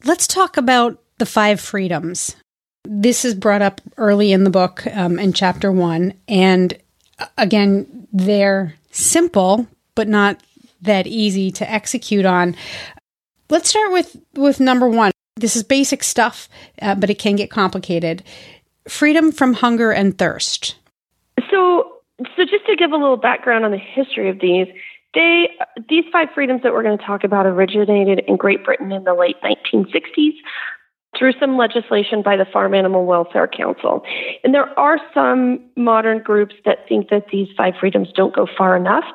Let's 0.04 0.28
talk 0.28 0.58
about 0.58 1.02
the 1.18 1.26
five 1.26 1.60
freedoms. 1.60 2.36
This 2.84 3.26
is 3.26 3.36
brought 3.36 3.62
up 3.62 3.82
early 3.98 4.32
in 4.32 4.44
the 4.44 4.50
book 4.50 4.86
um, 4.96 5.20
in 5.20 5.34
chapter 5.34 5.72
one. 5.72 6.14
And 6.28 6.78
uh, 7.20 7.26
again, 7.38 8.08
they're 8.14 8.74
simple, 8.92 9.68
but 9.96 10.08
not 10.08 10.42
that 10.82 11.08
easy 11.08 11.52
to 11.52 11.70
execute 11.70 12.26
on. 12.26 12.56
Let's 13.50 13.70
start 13.70 13.92
with, 13.92 14.16
with 14.36 14.60
number 14.60 14.88
one. 14.88 15.12
This 15.36 15.56
is 15.56 15.64
basic 15.64 16.04
stuff, 16.04 16.50
uh, 16.82 16.96
but 16.96 17.10
it 17.10 17.20
can 17.20 17.36
get 17.36 17.52
complicated. 17.52 18.24
Freedom 18.88 19.32
from 19.32 19.54
hunger 19.54 19.92
and 19.92 20.18
thirst. 20.18 20.76
So, 21.52 21.98
so 22.36 22.44
just 22.44 22.66
to 22.68 22.76
give 22.76 22.92
a 22.92 22.98
little 22.98 23.18
background 23.18 23.66
on 23.66 23.72
the 23.72 23.78
history 23.78 24.30
of 24.30 24.40
these, 24.40 24.68
they 25.14 25.50
these 25.90 26.04
five 26.12 26.30
freedoms 26.34 26.62
that 26.64 26.74
we're 26.74 26.84
going 26.84 26.98
to 26.98 27.04
talk 27.04 27.24
about 27.24 27.46
originated 27.46 28.24
in 28.28 28.36
Great 28.36 28.64
Britain 28.64 28.92
in 28.92 29.04
the 29.04 29.14
late 29.14 29.38
1960s 29.42 30.34
through 31.18 31.34
some 31.40 31.58
legislation 31.58 32.22
by 32.22 32.38
the 32.38 32.46
Farm 32.46 32.74
Animal 32.74 33.06
Welfare 33.06 33.48
Council. 33.48 34.04
And 34.44 34.54
there 34.54 34.78
are 34.80 35.00
some 35.14 35.60
modern 35.76 36.22
groups 36.22 36.56
that 36.66 36.88
think 36.88 37.10
that 37.10 37.28
these 37.32 37.48
five 37.58 37.74
freedoms 37.80 38.10
don't 38.14 38.36
go 38.36 38.48
far 38.58 38.76
enough, 38.76 39.06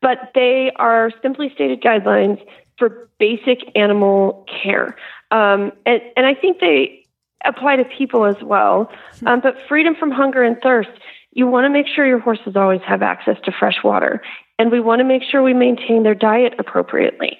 but 0.00 0.30
they 0.34 0.70
are 0.76 1.10
simply 1.22 1.50
stated 1.54 1.82
guidelines 1.82 2.40
for 2.78 3.08
basic 3.18 3.58
animal 3.74 4.46
care. 4.62 4.96
Um, 5.30 5.72
and, 5.84 6.00
and 6.16 6.26
I 6.26 6.34
think 6.34 6.60
they 6.60 7.04
apply 7.44 7.76
to 7.76 7.84
people 7.84 8.24
as 8.24 8.36
well. 8.42 8.90
Um, 9.26 9.40
but 9.40 9.56
freedom 9.68 9.94
from 9.94 10.10
hunger 10.10 10.42
and 10.42 10.56
thirst, 10.62 10.90
you 11.32 11.46
want 11.46 11.64
to 11.64 11.70
make 11.70 11.86
sure 11.86 12.06
your 12.06 12.18
horses 12.18 12.56
always 12.56 12.80
have 12.86 13.02
access 13.02 13.36
to 13.44 13.52
fresh 13.52 13.82
water. 13.84 14.22
And 14.58 14.72
we 14.72 14.80
want 14.80 15.00
to 15.00 15.04
make 15.04 15.22
sure 15.22 15.42
we 15.42 15.54
maintain 15.54 16.02
their 16.02 16.14
diet 16.14 16.54
appropriately. 16.58 17.38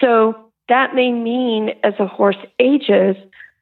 So 0.00 0.34
that 0.68 0.94
may 0.94 1.12
mean 1.12 1.70
as 1.82 1.94
a 1.98 2.06
horse 2.06 2.38
ages 2.58 3.16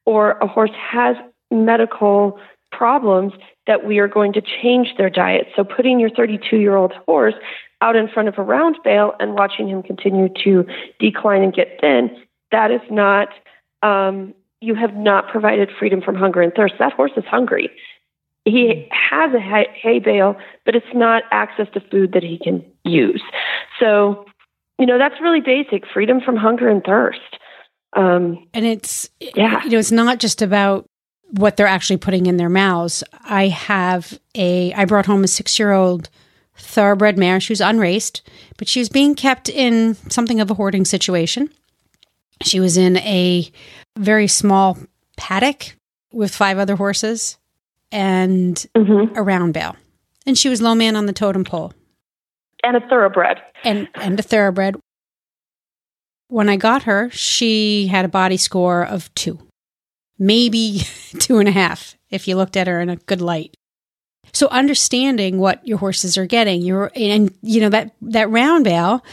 or 0.05 0.33
a 0.33 0.47
horse 0.47 0.71
has 0.75 1.17
medical 1.51 2.38
problems 2.71 3.33
that 3.67 3.85
we 3.85 3.99
are 3.99 4.09
going 4.09 4.33
to 4.33 4.41
change 4.41 4.95
their 4.97 5.11
diet. 5.11 5.47
So 5.55 5.62
putting 5.62 6.01
your 6.01 6.11
32 6.11 6.57
year 6.57 6.77
old 6.77 6.93
horse 7.07 7.35
out 7.81 7.97
in 7.97 8.09
front 8.09 8.29
of 8.29 8.38
a 8.38 8.43
round 8.43 8.79
bale 8.83 9.12
and 9.21 9.35
watching 9.35 9.69
him 9.69 9.83
continue 9.83 10.29
to 10.45 10.65
decline 10.99 11.43
and 11.43 11.53
get 11.53 11.79
thin, 11.81 12.11
that 12.51 12.71
is 12.71 12.81
not 12.91 13.29
um, 13.83 14.35
you 14.61 14.75
have 14.77 14.95
not 14.95 15.29
provided 15.29 15.69
freedom 15.77 16.01
from 16.01 16.15
hunger 16.15 16.41
and 16.41 16.55
thirst. 16.55 16.75
That 16.79 16.93
horse 16.93 17.11
is 17.17 17.25
hungry. 17.25 17.69
He 18.45 18.88
has 18.91 19.35
a 19.35 19.41
hay, 19.41 19.67
hay 19.75 19.99
bale, 19.99 20.37
but 20.65 20.75
it's 20.77 20.95
not 20.95 21.25
access 21.31 21.67
to 21.75 21.81
food 21.81 22.12
that 22.12 22.23
he 22.23 22.38
can 22.38 22.65
use. 22.85 23.23
So, 23.79 24.25
you 24.79 24.87
know, 24.87 24.99
that's 24.99 25.21
really 25.21 25.41
basic 25.41 25.85
freedom 25.93 26.21
from 26.21 26.37
hunger 26.37 26.69
and 26.69 26.83
thirst. 26.83 27.21
Um, 27.95 28.47
and 28.55 28.65
it's, 28.65 29.11
yeah. 29.21 29.63
you 29.65 29.71
know, 29.71 29.79
it's 29.79 29.93
not 29.93 30.19
just 30.19 30.43
about 30.43 30.87
what 31.31 31.57
they're 31.57 31.67
actually 31.67 31.97
putting 31.97 32.27
in 32.27 32.37
their 32.37 32.49
mouths. 32.49 33.03
I 33.25 33.49
have 33.49 34.19
a, 34.35 34.73
I 34.75 34.85
brought 34.85 35.07
home 35.07 35.25
a 35.25 35.29
six 35.29 35.59
year 35.59 35.73
old 35.73 36.09
thoroughbred 36.57 37.19
mare. 37.19 37.41
She 37.41 37.53
was 37.53 37.61
unraced, 37.61 38.23
but 38.57 38.69
she 38.69 38.79
was 38.79 38.89
being 38.89 39.15
kept 39.15 39.49
in 39.49 39.95
something 40.11 40.41
of 40.41 40.51
a 40.51 40.55
hoarding 40.55 40.85
situation. 40.85 41.51
She 42.43 42.61
was 42.61 42.77
in 42.77 42.97
a 42.99 43.51
very 43.97 44.27
small 44.27 44.79
paddock 45.17 45.77
with 46.13 46.35
five 46.35 46.59
other 46.59 46.77
horses 46.77 47.39
and 47.91 48.55
mm-hmm. 48.77 49.17
a 49.17 49.23
round 49.23 49.55
bale. 49.55 49.77
And 50.27 50.37
she 50.37 50.49
was 50.49 50.63
low 50.63 50.75
man 50.75 50.97
on 50.97 51.07
the 51.07 51.13
totem 51.13 51.45
pole. 51.45 51.73
And 52.65 52.77
a 52.77 52.89
thoroughbred. 52.89 53.43
And 53.65 53.89
and 53.97 54.19
a 54.19 54.23
thoroughbred. 54.23 54.77
When 56.33 56.49
I 56.49 56.57
got 56.57 56.85
her, 56.85 57.11
she 57.11 57.88
had 57.88 58.07
a 58.07 58.09
body 58.09 58.38
score 58.38 58.83
of 58.87 59.14
two. 59.14 59.38
Maybe 60.18 60.81
two 61.18 61.38
and 61.38 61.47
a 61.47 61.53
half 61.53 61.95
if 62.09 62.27
you 62.27 62.37
looked 62.37 62.57
at 62.57 62.68
her 62.68 62.81
in 62.81 62.88
a 62.88 62.97
good 62.97 63.21
light. 63.21 63.55
So 64.33 64.49
understanding 64.49 65.38
what 65.38 65.66
your 65.68 65.77
horses 65.77 66.16
are 66.16 66.25
getting, 66.25 66.62
you're 66.62 66.90
and 66.97 67.37
you 67.42 67.61
know 67.61 67.68
that 67.68 67.95
that 68.01 68.31
round 68.31 68.64
bale, 68.64 69.05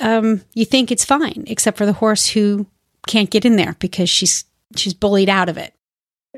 um, 0.00 0.42
you 0.52 0.66
think 0.66 0.92
it's 0.92 1.04
fine, 1.04 1.44
except 1.46 1.78
for 1.78 1.86
the 1.86 1.94
horse 1.94 2.26
who 2.26 2.66
can't 3.06 3.30
get 3.30 3.46
in 3.46 3.56
there 3.56 3.76
because 3.78 4.10
she's 4.10 4.44
she's 4.76 4.92
bullied 4.92 5.30
out 5.30 5.48
of 5.48 5.56
it. 5.56 5.72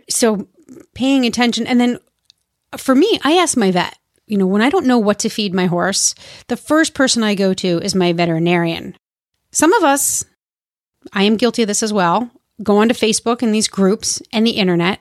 So 0.08 0.46
paying 0.94 1.26
attention 1.26 1.66
and 1.66 1.80
then 1.80 1.98
for 2.76 2.94
me, 2.94 3.18
I 3.24 3.38
ask 3.38 3.56
my 3.56 3.72
vet, 3.72 3.98
you 4.28 4.38
know, 4.38 4.46
when 4.46 4.62
I 4.62 4.70
don't 4.70 4.86
know 4.86 4.98
what 4.98 5.18
to 5.20 5.28
feed 5.28 5.52
my 5.52 5.66
horse, 5.66 6.14
the 6.46 6.56
first 6.56 6.94
person 6.94 7.24
I 7.24 7.34
go 7.34 7.54
to 7.54 7.80
is 7.80 7.96
my 7.96 8.12
veterinarian. 8.12 8.94
Some 9.58 9.72
of 9.72 9.82
us, 9.82 10.24
I 11.12 11.24
am 11.24 11.36
guilty 11.36 11.62
of 11.62 11.66
this 11.66 11.82
as 11.82 11.92
well, 11.92 12.30
go 12.62 12.76
onto 12.76 12.94
Facebook 12.94 13.42
and 13.42 13.52
these 13.52 13.66
groups 13.66 14.22
and 14.32 14.46
the 14.46 14.52
internet 14.52 15.00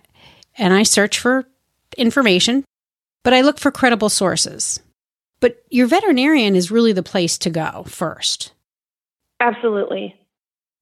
and 0.57 0.73
I 0.73 0.81
search 0.81 1.19
for 1.19 1.45
information, 1.95 2.65
but 3.23 3.35
I 3.35 3.41
look 3.41 3.59
for 3.59 3.69
credible 3.69 4.09
sources. 4.09 4.79
But 5.41 5.61
your 5.69 5.85
veterinarian 5.85 6.55
is 6.55 6.71
really 6.71 6.91
the 6.91 7.03
place 7.03 7.37
to 7.37 7.51
go 7.51 7.83
first. 7.83 8.51
Absolutely. 9.39 10.15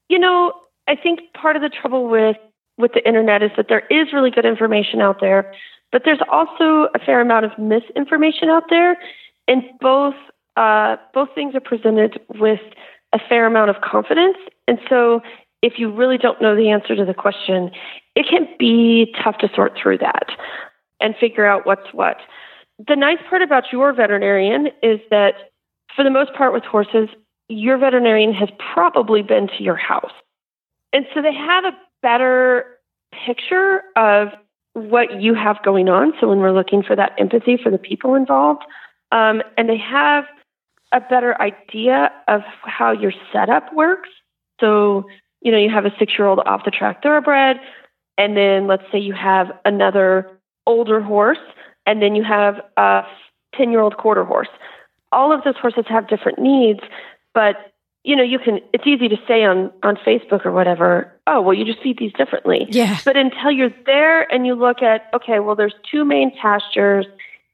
You 0.07 0.19
know, 0.19 0.53
I 0.87 0.95
think 0.95 1.33
part 1.33 1.57
of 1.57 1.61
the 1.61 1.67
trouble 1.67 2.07
with 2.07 2.37
with 2.77 2.93
the 2.93 3.05
internet 3.05 3.43
is 3.43 3.51
that 3.57 3.65
there 3.67 3.85
is 3.89 4.13
really 4.13 4.31
good 4.31 4.45
information 4.45 5.01
out 5.01 5.19
there, 5.19 5.53
but 5.91 6.03
there's 6.05 6.21
also 6.31 6.87
a 6.95 6.99
fair 7.05 7.19
amount 7.19 7.43
of 7.43 7.51
misinformation 7.59 8.47
out 8.47 8.69
there, 8.69 8.95
and 9.49 9.63
both 9.81 10.15
uh, 10.55 10.95
both 11.13 11.27
things 11.35 11.55
are 11.55 11.59
presented 11.59 12.21
with 12.39 12.61
a 13.15 13.19
fair 13.29 13.47
amount 13.47 13.69
of 13.69 13.77
confidence. 13.81 14.37
And 14.67 14.77
so, 14.89 15.21
if 15.61 15.79
you 15.79 15.91
really 15.91 16.19
don't 16.19 16.39
know 16.41 16.55
the 16.55 16.69
answer 16.69 16.95
to 16.95 17.05
the 17.05 17.13
question, 17.13 17.71
it 18.15 18.27
can 18.29 18.47
be 18.59 19.15
tough 19.23 19.39
to 19.39 19.49
sort 19.55 19.73
through 19.81 19.97
that 19.99 20.27
and 20.99 21.15
figure 21.19 21.45
out 21.45 21.65
what's 21.65 21.91
what. 21.91 22.17
The 22.87 22.95
nice 22.95 23.17
part 23.29 23.41
about 23.41 23.63
your 23.71 23.93
veterinarian 23.93 24.67
is 24.83 24.99
that, 25.09 25.33
for 25.95 26.03
the 26.03 26.11
most 26.11 26.33
part, 26.35 26.53
with 26.53 26.63
horses, 26.63 27.09
your 27.47 27.77
veterinarian 27.77 28.33
has 28.33 28.49
probably 28.73 29.23
been 29.23 29.47
to 29.57 29.63
your 29.63 29.77
house. 29.77 30.11
And 30.93 31.05
so 31.13 31.21
they 31.21 31.33
have 31.33 31.63
a 31.65 31.71
better 32.01 32.65
picture 33.25 33.81
of 33.95 34.29
what 34.73 35.21
you 35.21 35.33
have 35.33 35.63
going 35.63 35.89
on. 35.89 36.13
So 36.19 36.27
when 36.27 36.39
we're 36.39 36.51
looking 36.51 36.83
for 36.83 36.95
that 36.95 37.13
empathy 37.17 37.57
for 37.61 37.71
the 37.71 37.77
people 37.77 38.13
involved, 38.13 38.63
um, 39.11 39.41
and 39.57 39.69
they 39.69 39.77
have 39.77 40.25
a 40.91 40.99
better 40.99 41.39
idea 41.41 42.11
of 42.27 42.41
how 42.63 42.91
your 42.91 43.11
setup 43.31 43.73
works. 43.73 44.09
So, 44.59 45.05
you 45.41 45.51
know, 45.51 45.57
you 45.57 45.69
have 45.69 45.85
a 45.85 45.91
six 45.99 46.13
year 46.17 46.27
old 46.27 46.39
off 46.45 46.65
the 46.65 46.71
track 46.71 47.03
thoroughbred, 47.03 47.57
and 48.17 48.37
then 48.37 48.67
let's 48.67 48.83
say 48.91 48.99
you 48.99 49.13
have 49.13 49.47
another 49.65 50.39
older 50.65 51.01
horse, 51.01 51.39
and 51.85 52.01
then 52.01 52.15
you 52.15 52.23
have 52.23 52.55
a 52.77 53.03
10 53.55 53.71
year 53.71 53.81
old 53.81 53.97
quarter 53.97 54.23
horse. 54.23 54.49
All 55.11 55.31
of 55.31 55.43
those 55.43 55.55
horses 55.57 55.85
have 55.87 56.07
different 56.07 56.39
needs, 56.39 56.81
but 57.33 57.73
you 58.03 58.15
know, 58.15 58.23
you 58.23 58.37
can, 58.37 58.59
it's 58.71 58.85
easy 58.85 59.07
to 59.07 59.17
say 59.27 59.43
on, 59.43 59.71
on 59.81 59.95
Facebook 59.95 60.45
or 60.45 60.51
whatever, 60.51 61.11
oh, 61.25 61.41
well, 61.41 61.55
you 61.55 61.65
just 61.65 61.81
feed 61.81 61.97
these 61.97 62.13
differently. 62.13 62.67
Yeah. 62.69 62.99
But 63.03 63.17
until 63.17 63.49
you're 63.49 63.73
there 63.87 64.31
and 64.31 64.45
you 64.45 64.53
look 64.53 64.83
at, 64.83 65.09
okay, 65.11 65.39
well, 65.39 65.55
there's 65.55 65.73
two 65.89 66.05
main 66.05 66.31
pastures 66.39 67.07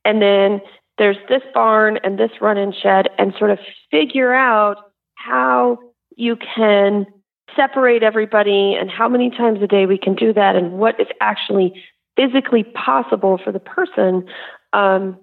and 0.03 0.21
then 0.21 0.61
there's 1.01 1.17
this 1.27 1.41
barn 1.51 1.97
and 2.03 2.19
this 2.19 2.29
run 2.39 2.59
in 2.59 2.71
shed 2.71 3.09
and 3.17 3.33
sort 3.39 3.49
of 3.49 3.57
figure 3.89 4.31
out 4.31 4.91
how 5.15 5.79
you 6.15 6.35
can 6.35 7.07
separate 7.55 8.03
everybody 8.03 8.75
and 8.79 8.91
how 8.91 9.09
many 9.09 9.31
times 9.31 9.63
a 9.63 9.67
day 9.67 9.87
we 9.87 9.97
can 9.97 10.13
do 10.13 10.31
that 10.31 10.55
and 10.55 10.73
what 10.73 11.01
is 11.01 11.07
actually 11.19 11.73
physically 12.15 12.63
possible 12.63 13.39
for 13.43 13.51
the 13.51 13.59
person. 13.59 14.27
Um, 14.73 15.17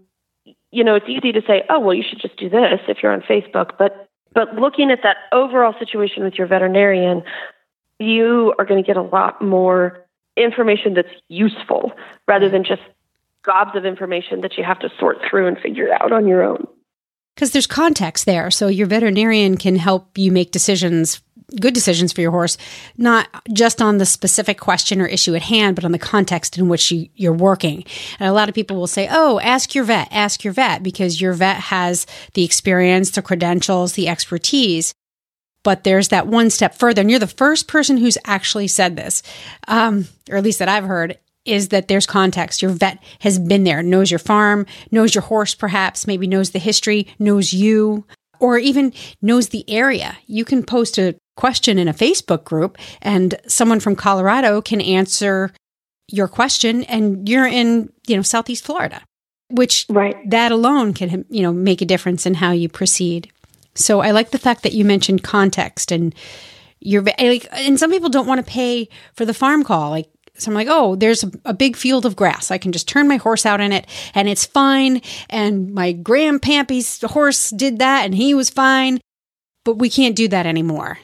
you 0.73 0.83
know, 0.83 0.97
it's 0.97 1.09
easy 1.09 1.31
to 1.31 1.43
say, 1.47 1.63
oh, 1.71 1.79
well, 1.79 1.95
you 1.95 2.03
should 2.03 2.21
just 2.21 2.37
do 2.37 2.51
this 2.51 2.81
if 2.89 2.99
you're 3.01 3.13
on 3.13 3.21
Facebook, 3.21 3.79
but 3.79 4.09
but 4.35 4.57
looking 4.57 4.91
at 4.91 5.05
that 5.05 5.17
overall 5.33 5.75
situation 5.79 6.25
with 6.25 6.35
your 6.35 6.49
veterinarian, 6.49 7.23
you 8.01 8.53
are 8.59 8.65
going 8.65 8.83
to 8.83 8.87
get 8.87 8.97
a 8.97 9.03
lot 9.03 9.41
more 9.41 10.05
information 10.37 10.95
that's 10.95 11.09
useful 11.29 11.93
rather 12.27 12.49
than 12.49 12.65
just 12.65 12.83
gobs 13.49 13.75
of 13.75 13.87
information 13.87 14.43
that 14.43 14.59
you 14.59 14.65
have 14.65 14.79
to 14.81 14.91
sort 15.01 15.17
through 15.29 15.47
and 15.47 15.59
figure 15.59 15.93
out 15.93 16.13
on 16.13 16.29
your 16.29 16.43
own. 16.43 16.67
Because 17.35 17.53
there's 17.53 17.67
context 17.67 18.27
there. 18.27 18.51
So 18.51 18.69
your 18.69 18.87
veterinarian 18.87 19.57
can 19.57 19.77
help 19.77 20.19
you 20.19 20.31
make 20.31 20.51
decisions, 20.51 21.23
good 21.59 21.73
decisions 21.73 22.13
for 22.13 22.21
your 22.21 22.31
horse, 22.31 22.59
not 22.99 23.27
just 23.53 23.81
on 23.81 23.97
the 23.97 24.05
specific 24.05 24.61
question 24.61 25.01
or 25.01 25.07
issue 25.07 25.35
at 25.35 25.43
hand, 25.43 25.75
but 25.77 25.85
on 25.85 25.93
the 25.93 25.99
context 25.99 26.59
in 26.59 26.69
which 26.69 26.91
you, 26.91 27.09
you're 27.15 27.33
working. 27.33 27.85
And 28.21 28.29
a 28.29 28.33
lot 28.33 28.51
of 28.51 28.55
people 28.55 28.77
will 28.77 28.87
say, 28.87 29.09
oh, 29.11 29.41
ask 29.41 29.75
your 29.75 29.85
vet, 29.85 30.09
ask 30.11 30.45
your 30.45 30.53
vet, 30.53 30.83
because 30.83 31.21
your 31.21 31.33
vet 31.33 31.57
has 31.57 32.07
the 32.35 32.45
experience, 32.45 33.13
the 33.13 33.23
credentials, 33.23 33.95
the 33.95 34.09
expertise 34.09 34.93
but 35.65 35.85
there's 35.85 36.09
that 36.09 36.27
one 36.27 36.49
step 36.49 36.75
further. 36.75 37.03
And 37.03 37.11
you're 37.11 37.19
the 37.19 37.27
first 37.27 37.69
person 37.69 37.99
who's 37.99 38.17
actually 38.25 38.69
said 38.69 38.97
this, 38.97 39.23
um, 39.67 40.07
or 40.31 40.37
at 40.37 40.45
least 40.45 40.61
that 40.61 40.69
I've 40.69 40.85
heard, 40.85 41.19
is 41.49 41.69
that 41.69 41.89
there's 41.89 42.07
context. 42.07 42.63
Your 42.63 42.71
vet 42.71 43.03
has 43.21 43.39
been 43.39 43.65
there, 43.65 43.83
knows 43.83 44.11
your 44.11 44.19
farm, 44.19 44.67
knows 44.91 45.15
your 45.15 45.23
horse, 45.23 45.55
perhaps, 45.55 46.07
maybe 46.07 46.27
knows 46.27 46.51
the 46.51 46.59
history, 46.59 47.09
knows 47.19 47.53
you, 47.53 48.07
or 48.41 48.59
even 48.59 48.93
knows 49.23 49.49
the 49.49 49.69
area. 49.69 50.17
You 50.27 50.45
can 50.45 50.63
post 50.63 50.99
a 50.99 51.17
question 51.37 51.79
in 51.79 51.89
a 51.89 51.95
Facebook 51.95 52.45
group, 52.45 52.79
and 53.01 53.35
someone 53.47 53.81
from 53.81 53.97
Colorado 53.97 54.61
can 54.61 54.81
answer 54.81 55.53
your 56.11 56.29
question, 56.29 56.85
and 56.85 57.29
you're 57.29 57.47
in, 57.47 57.93
you 58.07 58.17
know, 58.17 58.23
Southeast 58.23 58.65
Florida, 58.65 59.03
which 59.51 59.87
right. 59.89 60.17
that 60.31 60.53
alone 60.53 60.95
can, 60.95 61.25
you 61.31 61.43
know, 61.43 61.53
make 61.53 61.81
a 61.81 61.87
difference 61.87 62.27
in 62.27 62.35
how 62.35 62.53
you 62.53 62.69
proceed. 62.69 63.31
So 63.75 64.01
I 64.01 64.11
like 64.11 64.31
the 64.31 64.39
fact 64.39 64.63
that 64.65 64.73
you 64.73 64.85
mentioned 64.85 65.23
context 65.23 65.93
and 65.93 66.15
you're 66.81 67.03
like, 67.03 67.47
and 67.53 67.79
some 67.79 67.91
people 67.91 68.09
don't 68.09 68.27
want 68.27 68.45
to 68.45 68.51
pay 68.51 68.89
for 69.15 69.25
the 69.25 69.35
farm 69.35 69.65
call. 69.65 69.91
Like, 69.91 70.09
so 70.39 70.51
I'm 70.51 70.55
like, 70.55 70.69
oh, 70.71 70.95
there's 70.95 71.25
a, 71.25 71.31
a, 71.45 71.55
big 71.55 71.77
field 71.77 72.07
of 72.07 72.15
grass. 72.15 72.51
I 72.51 72.59
can 72.59 72.71
just 72.71 72.89
turn 72.89 73.09
my 73.09 73.17
horse 73.17 73.45
out 73.45 73.61
in 73.61 73.73
it 73.73 73.87
and 74.15 74.29
it's 74.29 74.47
fine. 74.47 75.03
And 75.29 75.75
my 75.75 75.93
grandpappy's 75.93 77.03
horse 77.03 77.51
did 77.51 77.81
that 77.81 78.05
and 78.05 78.15
he 78.15 78.35
was 78.35 78.49
fine. 78.49 79.01
But 79.65 79.75
we 79.75 79.91
can't 79.91 80.17
do 80.17 80.29
that 80.29 80.47
anymore. 80.47 80.99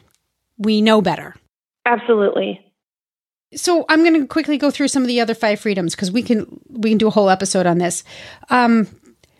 We 0.56 0.80
know 0.80 1.02
better. 1.02 1.34
Absolutely. 1.84 2.60
So 3.54 3.84
I'm 3.88 4.02
going 4.02 4.20
to 4.20 4.26
quickly 4.26 4.56
go 4.56 4.70
through 4.70 4.88
some 4.88 5.02
of 5.02 5.08
the 5.08 5.20
other 5.20 5.34
five 5.34 5.60
freedoms 5.60 5.94
because 5.94 6.10
we 6.10 6.22
can 6.22 6.60
we 6.68 6.90
can 6.90 6.98
do 6.98 7.08
a 7.08 7.10
whole 7.10 7.28
episode 7.28 7.66
on 7.66 7.78
this. 7.78 8.04
Um, 8.50 8.88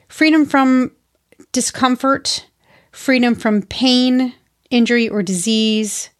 freedom 0.08 0.44
from 0.44 0.92
discomfort, 1.52 2.46
freedom 2.92 3.34
from 3.34 3.62
pain, 3.62 4.34
injury, 4.70 5.08
or 5.08 5.22
disease, 5.22 6.10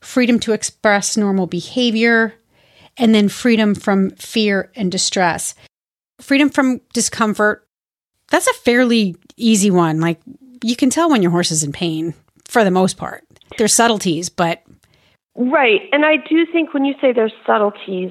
freedom 0.00 0.40
to 0.40 0.52
express 0.52 1.16
normal 1.16 1.46
behavior, 1.46 2.34
and 2.98 3.14
then 3.14 3.28
freedom 3.28 3.74
from 3.74 4.10
fear 4.10 4.70
and 4.74 4.90
distress. 4.90 5.54
Freedom 6.20 6.50
from 6.50 6.80
discomfort, 6.92 7.66
that's 8.30 8.48
a 8.48 8.54
fairly 8.54 9.16
easy 9.36 9.70
one. 9.70 10.00
Like 10.00 10.20
you 10.62 10.76
can 10.76 10.90
tell 10.90 11.10
when 11.10 11.22
your 11.22 11.30
horse 11.30 11.50
is 11.50 11.62
in 11.62 11.72
pain 11.72 12.14
for 12.44 12.64
the 12.64 12.70
most 12.70 12.96
part. 12.96 13.24
There's 13.56 13.74
subtleties, 13.74 14.28
but. 14.28 14.62
Right. 15.36 15.82
And 15.92 16.04
I 16.04 16.16
do 16.16 16.44
think 16.50 16.74
when 16.74 16.84
you 16.84 16.94
say 17.00 17.12
there's 17.12 17.32
subtleties, 17.46 18.10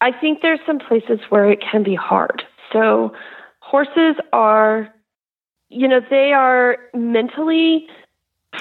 I 0.00 0.10
think 0.12 0.40
there's 0.42 0.60
some 0.66 0.78
places 0.78 1.20
where 1.28 1.50
it 1.50 1.60
can 1.60 1.82
be 1.82 1.94
hard. 1.94 2.42
So 2.72 3.12
horses 3.60 4.16
are 4.32 4.92
you 5.70 5.86
know, 5.86 6.00
they 6.10 6.32
are 6.32 6.76
mentally 6.94 7.86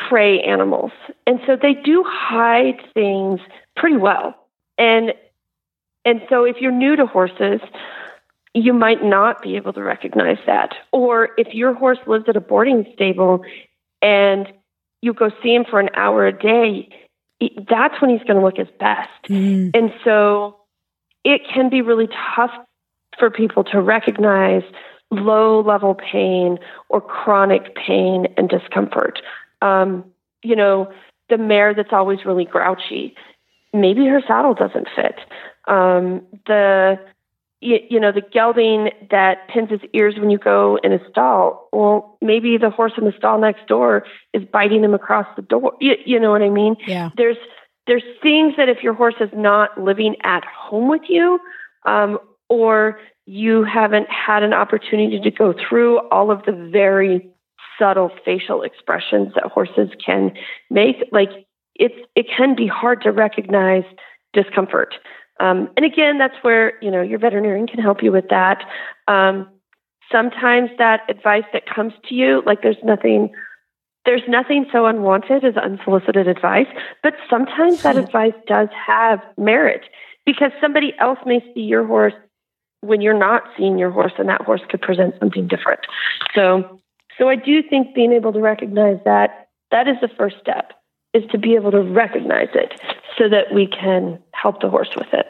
prey 0.07 0.41
animals. 0.41 0.91
And 1.27 1.39
so 1.45 1.57
they 1.59 1.73
do 1.73 2.05
hide 2.07 2.79
things 2.93 3.39
pretty 3.75 3.97
well. 3.97 4.35
And 4.77 5.13
and 6.05 6.21
so 6.29 6.43
if 6.43 6.57
you're 6.59 6.71
new 6.71 6.95
to 6.95 7.05
horses, 7.05 7.61
you 8.53 8.73
might 8.73 9.03
not 9.03 9.41
be 9.41 9.55
able 9.55 9.73
to 9.73 9.81
recognize 9.81 10.37
that. 10.45 10.73
Or 10.91 11.29
if 11.37 11.53
your 11.53 11.73
horse 11.73 11.99
lives 12.07 12.25
at 12.27 12.35
a 12.35 12.41
boarding 12.41 12.85
stable 12.93 13.43
and 14.01 14.51
you 15.01 15.13
go 15.13 15.29
see 15.43 15.53
him 15.53 15.65
for 15.69 15.79
an 15.79 15.89
hour 15.95 16.25
a 16.25 16.37
day, 16.37 16.89
that's 17.69 18.01
when 18.01 18.09
he's 18.09 18.23
going 18.23 18.37
to 18.37 18.43
look 18.43 18.57
his 18.57 18.67
best. 18.79 19.09
Mm. 19.29 19.71
And 19.73 19.93
so 20.03 20.57
it 21.23 21.41
can 21.53 21.69
be 21.69 21.81
really 21.81 22.07
tough 22.35 22.51
for 23.17 23.29
people 23.29 23.63
to 23.65 23.81
recognize 23.81 24.63
low 25.11 25.61
level 25.61 25.95
pain 25.95 26.57
or 26.89 27.01
chronic 27.01 27.75
pain 27.75 28.27
and 28.37 28.49
discomfort. 28.49 29.19
Um, 29.61 30.05
you 30.43 30.55
know, 30.55 30.91
the 31.29 31.37
mare 31.37 31.73
that's 31.73 31.91
always 31.91 32.25
really 32.25 32.45
grouchy, 32.45 33.15
maybe 33.73 34.05
her 34.07 34.21
saddle 34.27 34.53
doesn't 34.53 34.87
fit. 34.95 35.19
Um, 35.67 36.25
the 36.47 36.99
you, 37.61 37.79
you 37.89 37.99
know 37.99 38.11
the 38.11 38.21
gelding 38.21 38.89
that 39.11 39.47
pins 39.49 39.69
his 39.69 39.81
ears 39.93 40.15
when 40.17 40.29
you 40.29 40.37
go 40.37 40.79
in 40.83 40.93
a 40.93 41.09
stall. 41.09 41.67
Well, 41.73 42.17
maybe 42.21 42.57
the 42.57 42.69
horse 42.69 42.93
in 42.97 43.05
the 43.05 43.13
stall 43.17 43.39
next 43.39 43.67
door 43.67 44.05
is 44.33 44.43
biting 44.51 44.83
him 44.83 44.93
across 44.93 45.27
the 45.35 45.41
door. 45.41 45.73
You, 45.79 45.95
you 46.05 46.19
know 46.19 46.31
what 46.31 46.41
I 46.41 46.49
mean? 46.49 46.75
Yeah. 46.87 47.09
There's 47.17 47.37
there's 47.87 48.03
things 48.21 48.53
that 48.57 48.69
if 48.69 48.83
your 48.83 48.93
horse 48.93 49.15
is 49.19 49.29
not 49.33 49.79
living 49.81 50.15
at 50.23 50.43
home 50.45 50.89
with 50.89 51.01
you, 51.09 51.39
um, 51.85 52.19
or 52.47 52.99
you 53.25 53.63
haven't 53.63 54.07
had 54.09 54.43
an 54.43 54.53
opportunity 54.53 55.19
to 55.19 55.31
go 55.31 55.53
through 55.53 55.99
all 56.09 56.31
of 56.31 56.43
the 56.45 56.51
very 56.71 57.29
subtle 57.77 58.11
facial 58.23 58.61
expressions 58.61 59.33
that 59.35 59.45
horses 59.45 59.89
can 60.03 60.31
make, 60.69 60.97
like 61.11 61.29
it's 61.75 61.95
it 62.15 62.27
can 62.35 62.55
be 62.55 62.67
hard 62.67 63.01
to 63.01 63.11
recognize 63.11 63.83
discomfort. 64.33 64.95
Um, 65.39 65.69
and 65.77 65.85
again, 65.85 66.17
that's 66.17 66.35
where 66.41 66.73
you 66.81 66.91
know 66.91 67.01
your 67.01 67.19
veterinarian 67.19 67.67
can 67.67 67.79
help 67.79 68.03
you 68.03 68.11
with 68.11 68.29
that. 68.29 68.63
Um, 69.07 69.47
sometimes 70.11 70.69
that 70.77 71.01
advice 71.09 71.45
that 71.53 71.63
comes 71.65 71.93
to 72.07 72.15
you, 72.15 72.41
like 72.45 72.61
there's 72.61 72.77
nothing 72.83 73.31
there's 74.05 74.23
nothing 74.27 74.65
so 74.71 74.85
unwanted 74.85 75.43
as 75.43 75.55
unsolicited 75.57 76.27
advice, 76.27 76.67
but 77.03 77.13
sometimes 77.29 77.83
that 77.83 77.97
advice 78.05 78.33
does 78.47 78.69
have 78.87 79.19
merit 79.37 79.81
because 80.25 80.51
somebody 80.61 80.93
else 80.99 81.19
may 81.25 81.43
see 81.53 81.61
your 81.61 81.85
horse 81.85 82.13
when 82.81 83.01
you're 83.01 83.17
not 83.17 83.43
seeing 83.57 83.77
your 83.77 83.91
horse 83.91 84.13
and 84.17 84.29
that 84.29 84.41
horse 84.41 84.61
could 84.69 84.81
present 84.81 85.15
something 85.19 85.47
different. 85.47 85.81
So 86.33 86.81
so 87.17 87.27
I 87.29 87.35
do 87.35 87.61
think 87.61 87.93
being 87.93 88.13
able 88.13 88.31
to 88.33 88.39
recognize 88.39 88.97
that 89.05 89.49
that 89.71 89.87
is 89.87 89.97
the 90.01 90.09
first 90.17 90.37
step 90.41 90.73
is 91.13 91.23
to 91.31 91.37
be 91.37 91.55
able 91.55 91.71
to 91.71 91.81
recognize 91.81 92.49
it 92.53 92.79
so 93.17 93.29
that 93.29 93.53
we 93.53 93.67
can 93.67 94.19
help 94.31 94.61
the 94.61 94.69
horse 94.69 94.89
with 94.95 95.07
it. 95.13 95.25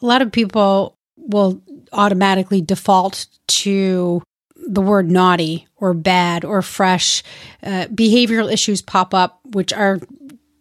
A 0.00 0.06
lot 0.06 0.22
of 0.22 0.30
people 0.30 0.96
will 1.16 1.60
automatically 1.92 2.60
default 2.60 3.26
to 3.46 4.22
the 4.56 4.80
word 4.80 5.10
naughty 5.10 5.66
or 5.76 5.94
bad 5.94 6.44
or 6.44 6.62
fresh. 6.62 7.22
Uh, 7.62 7.86
behavioral 7.86 8.52
issues 8.52 8.80
pop 8.80 9.12
up, 9.14 9.40
which 9.44 9.72
are 9.72 10.00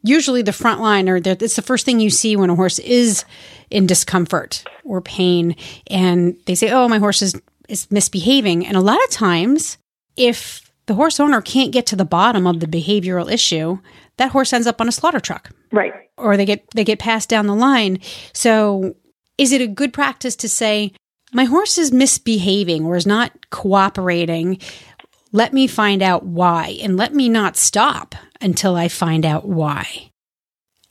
usually 0.04 0.42
the 0.42 0.54
front 0.54 0.82
line 0.82 1.08
or 1.08 1.16
it's 1.16 1.56
the 1.56 1.62
first 1.62 1.86
thing 1.86 2.00
you 2.00 2.10
see 2.10 2.36
when 2.36 2.50
a 2.50 2.56
horse 2.56 2.78
is 2.80 3.24
in 3.70 3.88
discomfort 3.88 4.64
or 4.84 5.02
pain 5.02 5.56
and 5.88 6.36
they 6.46 6.56
say 6.56 6.70
oh 6.70 6.88
my 6.90 7.00
horse 7.00 7.22
is 7.22 7.40
is 7.70 7.90
misbehaving 7.90 8.68
and 8.68 8.76
a 8.76 8.82
lot 8.82 9.02
of 9.02 9.10
times 9.10 9.78
if 10.18 10.73
the 10.86 10.96
horse 10.96 11.20
owner 11.20 11.42
can't 11.42 11.72
get 11.72 11.86
to 11.88 11.96
the 11.96 12.06
bottom 12.06 12.46
of 12.46 12.60
the 12.60 12.68
behavioral 12.68 13.32
issue 13.32 13.80
that 14.18 14.32
horse 14.32 14.54
ends 14.54 14.68
up 14.68 14.80
on 14.80 14.88
a 14.88 14.92
slaughter 14.92 15.20
truck. 15.20 15.50
Right. 15.72 15.94
Or 16.18 16.38
they 16.38 16.46
get 16.46 16.66
they 16.76 16.84
get 16.84 17.00
passed 17.00 17.30
down 17.30 17.48
the 17.48 17.56
line. 17.56 18.00
So 18.34 18.96
is 19.38 19.52
it 19.52 19.62
a 19.62 19.68
good 19.68 19.94
practice 19.94 20.36
to 20.38 20.50
say 20.50 20.94
my 21.34 21.46
horse 21.46 21.78
is 21.78 21.92
misbehaving 21.92 22.86
or 22.86 22.96
is 22.96 23.08
not 23.08 23.50
cooperating. 23.50 24.60
Let 25.32 25.52
me 25.52 25.66
find 25.66 26.04
out 26.04 26.24
why 26.24 26.78
and 26.82 26.96
let 26.96 27.14
me 27.14 27.28
not 27.28 27.58
stop 27.58 28.14
until 28.40 28.76
I 28.76 28.88
find 28.88 29.26
out 29.26 29.48
why. 29.48 30.12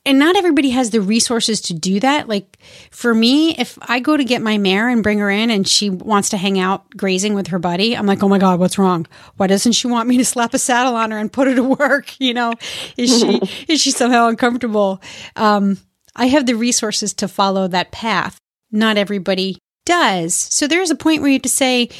And 0.04 0.18
not 0.18 0.36
everybody 0.36 0.70
has 0.70 0.90
the 0.90 1.00
resources 1.00 1.60
to 1.62 1.74
do 1.74 2.00
that. 2.00 2.28
Like 2.28 2.58
for 2.90 3.14
me, 3.14 3.54
if 3.56 3.78
I 3.82 4.00
go 4.00 4.16
to 4.16 4.24
get 4.24 4.42
my 4.42 4.58
mare 4.58 4.88
and 4.88 5.02
bring 5.02 5.20
her 5.20 5.30
in 5.30 5.48
and 5.48 5.66
she 5.66 5.90
wants 5.90 6.30
to 6.30 6.36
hang 6.36 6.58
out 6.58 6.90
grazing 6.96 7.34
with 7.34 7.48
her 7.48 7.60
buddy, 7.60 7.96
I'm 7.96 8.06
like, 8.06 8.22
oh 8.22 8.28
my 8.28 8.38
God, 8.38 8.58
what's 8.58 8.78
wrong? 8.78 9.06
Why 9.36 9.46
doesn't 9.46 9.72
she 9.72 9.86
want 9.86 10.08
me 10.08 10.16
to 10.18 10.24
slap 10.24 10.54
a 10.54 10.58
saddle 10.58 10.96
on 10.96 11.12
her 11.12 11.18
and 11.18 11.32
put 11.32 11.46
her 11.46 11.54
to 11.54 11.62
work? 11.78 12.20
You 12.20 12.34
know, 12.34 12.54
is 12.96 13.16
she, 13.16 13.40
is 13.72 13.80
she 13.80 13.92
somehow 13.92 14.26
uncomfortable? 14.26 15.00
Um, 15.36 15.78
I 16.16 16.26
have 16.26 16.46
the 16.46 16.56
resources 16.56 17.14
to 17.14 17.28
follow 17.28 17.68
that 17.68 17.92
path. 17.92 18.38
Not 18.72 18.96
everybody 18.96 19.58
does. 19.86 20.34
So 20.34 20.66
there's 20.66 20.90
a 20.90 20.96
point 20.96 21.22
where 21.22 21.30
you 21.30 21.36
have 21.36 21.42
to 21.42 21.48
say, 21.48 21.90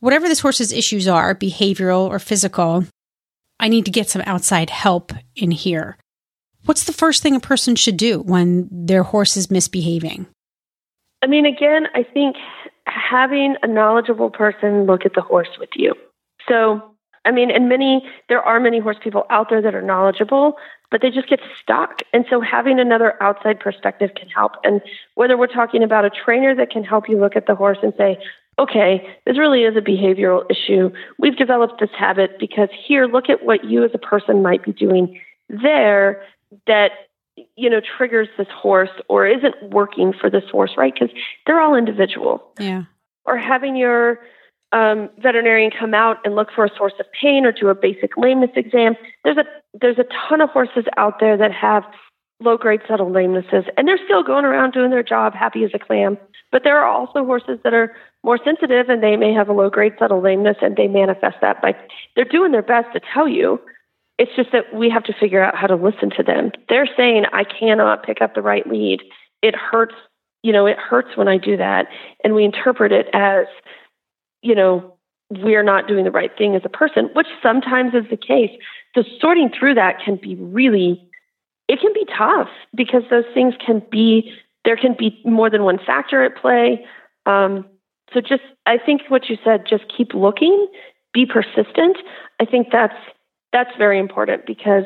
whatever 0.00 0.26
this 0.26 0.40
horse's 0.40 0.72
issues 0.72 1.06
are, 1.06 1.34
behavioral 1.34 2.08
or 2.08 2.18
physical, 2.18 2.86
I 3.60 3.68
need 3.68 3.84
to 3.84 3.90
get 3.90 4.08
some 4.08 4.22
outside 4.26 4.70
help 4.70 5.12
in 5.36 5.50
here. 5.50 5.98
What's 6.64 6.84
the 6.84 6.92
first 6.92 7.22
thing 7.22 7.34
a 7.34 7.40
person 7.40 7.74
should 7.74 7.96
do 7.96 8.20
when 8.20 8.68
their 8.70 9.02
horse 9.02 9.36
is 9.36 9.50
misbehaving? 9.50 10.26
I 11.22 11.26
mean, 11.26 11.46
again, 11.46 11.86
I 11.94 12.02
think 12.02 12.36
having 12.86 13.56
a 13.62 13.66
knowledgeable 13.66 14.30
person 14.30 14.84
look 14.84 15.04
at 15.04 15.14
the 15.14 15.20
horse 15.20 15.48
with 15.58 15.70
you. 15.74 15.94
So, 16.48 16.82
I 17.24 17.30
mean, 17.30 17.50
and 17.50 17.68
many, 17.68 18.04
there 18.28 18.42
are 18.42 18.58
many 18.60 18.80
horse 18.80 18.96
people 19.02 19.24
out 19.30 19.48
there 19.50 19.62
that 19.62 19.74
are 19.74 19.82
knowledgeable, 19.82 20.54
but 20.90 21.00
they 21.00 21.10
just 21.10 21.28
get 21.28 21.40
stuck. 21.60 22.02
And 22.12 22.24
so 22.28 22.40
having 22.40 22.80
another 22.80 23.20
outside 23.22 23.60
perspective 23.60 24.10
can 24.16 24.28
help. 24.28 24.52
And 24.64 24.80
whether 25.14 25.36
we're 25.36 25.46
talking 25.46 25.82
about 25.82 26.04
a 26.04 26.10
trainer 26.10 26.54
that 26.56 26.70
can 26.70 26.84
help 26.84 27.08
you 27.08 27.18
look 27.18 27.36
at 27.36 27.46
the 27.46 27.54
horse 27.54 27.78
and 27.82 27.92
say, 27.96 28.18
okay, 28.58 29.06
this 29.24 29.38
really 29.38 29.62
is 29.62 29.76
a 29.76 29.80
behavioral 29.80 30.44
issue. 30.50 30.90
We've 31.18 31.36
developed 31.36 31.80
this 31.80 31.90
habit 31.96 32.38
because 32.38 32.68
here, 32.86 33.06
look 33.06 33.30
at 33.30 33.44
what 33.44 33.64
you 33.64 33.84
as 33.84 33.92
a 33.94 33.98
person 33.98 34.42
might 34.42 34.64
be 34.64 34.72
doing 34.72 35.20
there 35.48 36.22
that 36.66 36.92
you 37.56 37.70
know 37.70 37.80
triggers 37.80 38.28
this 38.36 38.48
horse 38.54 38.90
or 39.08 39.26
isn't 39.26 39.54
working 39.70 40.12
for 40.12 40.28
this 40.30 40.44
horse 40.50 40.72
right 40.76 40.92
because 40.92 41.14
they're 41.46 41.60
all 41.60 41.74
individual 41.74 42.42
Yeah. 42.58 42.82
or 43.24 43.38
having 43.38 43.76
your 43.76 44.18
um, 44.72 45.10
veterinarian 45.18 45.70
come 45.70 45.92
out 45.94 46.18
and 46.24 46.34
look 46.34 46.48
for 46.54 46.64
a 46.64 46.70
source 46.76 46.94
of 46.98 47.06
pain 47.20 47.44
or 47.44 47.52
do 47.52 47.68
a 47.68 47.74
basic 47.74 48.16
lameness 48.16 48.50
exam. 48.56 48.96
There's 49.24 49.36
a 49.36 49.44
there's 49.80 49.98
a 49.98 50.04
ton 50.28 50.40
of 50.40 50.50
horses 50.50 50.84
out 50.96 51.20
there 51.20 51.36
that 51.36 51.52
have 51.52 51.84
low 52.40 52.56
grade 52.56 52.80
subtle 52.88 53.10
lamenesses, 53.10 53.68
and 53.76 53.86
they're 53.86 54.00
still 54.04 54.22
going 54.22 54.44
around 54.44 54.72
doing 54.72 54.90
their 54.90 55.02
job, 55.02 55.34
happy 55.34 55.62
as 55.64 55.70
a 55.74 55.78
clam. 55.78 56.18
But 56.50 56.64
there 56.64 56.76
are 56.78 56.86
also 56.86 57.24
horses 57.24 57.58
that 57.64 57.72
are 57.72 57.94
more 58.24 58.38
sensitive, 58.44 58.88
and 58.88 59.02
they 59.02 59.16
may 59.16 59.32
have 59.32 59.48
a 59.48 59.52
low 59.52 59.70
grade 59.70 59.94
subtle 59.98 60.20
lameness, 60.20 60.56
and 60.60 60.76
they 60.76 60.88
manifest 60.88 61.36
that 61.40 61.62
by 61.62 61.76
they're 62.16 62.24
doing 62.24 62.52
their 62.52 62.62
best 62.62 62.92
to 62.94 63.00
tell 63.12 63.28
you. 63.28 63.60
It's 64.18 64.34
just 64.36 64.52
that 64.52 64.74
we 64.74 64.90
have 64.90 65.04
to 65.04 65.12
figure 65.12 65.42
out 65.42 65.56
how 65.56 65.66
to 65.66 65.76
listen 65.76 66.10
to 66.16 66.22
them. 66.22 66.52
They're 66.68 66.88
saying, 66.96 67.26
"I 67.32 67.44
cannot 67.44 68.04
pick 68.04 68.20
up 68.20 68.34
the 68.34 68.42
right 68.42 68.66
lead. 68.66 69.02
It 69.42 69.54
hurts." 69.54 69.94
You 70.42 70.52
know, 70.52 70.66
it 70.66 70.76
hurts 70.76 71.16
when 71.16 71.28
I 71.28 71.38
do 71.38 71.56
that, 71.56 71.86
and 72.24 72.34
we 72.34 72.44
interpret 72.44 72.90
it 72.90 73.08
as 73.12 73.46
you 74.42 74.54
know, 74.54 74.94
we're 75.30 75.62
not 75.62 75.88
doing 75.88 76.04
the 76.04 76.10
right 76.10 76.36
thing 76.36 76.54
as 76.54 76.62
a 76.64 76.68
person, 76.68 77.08
which 77.14 77.28
sometimes 77.42 77.94
is 77.94 78.04
the 78.10 78.16
case. 78.16 78.50
So 78.94 79.02
sorting 79.20 79.50
through 79.58 79.74
that 79.74 80.00
can 80.04 80.16
be 80.16 80.34
really, 80.34 81.08
it 81.68 81.80
can 81.80 81.92
be 81.94 82.04
tough 82.16 82.48
because 82.74 83.02
those 83.08 83.24
things 83.32 83.54
can 83.64 83.82
be, 83.90 84.32
there 84.64 84.76
can 84.76 84.94
be 84.98 85.20
more 85.24 85.48
than 85.48 85.62
one 85.62 85.78
factor 85.78 86.22
at 86.22 86.36
play. 86.36 86.84
Um, 87.24 87.64
so 88.12 88.20
just, 88.20 88.42
I 88.66 88.76
think 88.76 89.02
what 89.08 89.30
you 89.30 89.38
said, 89.42 89.64
just 89.66 89.84
keep 89.96 90.12
looking, 90.12 90.66
be 91.14 91.24
persistent. 91.24 91.96
I 92.38 92.44
think 92.44 92.68
that's, 92.70 92.94
that's 93.52 93.70
very 93.76 93.98
important 93.98 94.46
because 94.46 94.84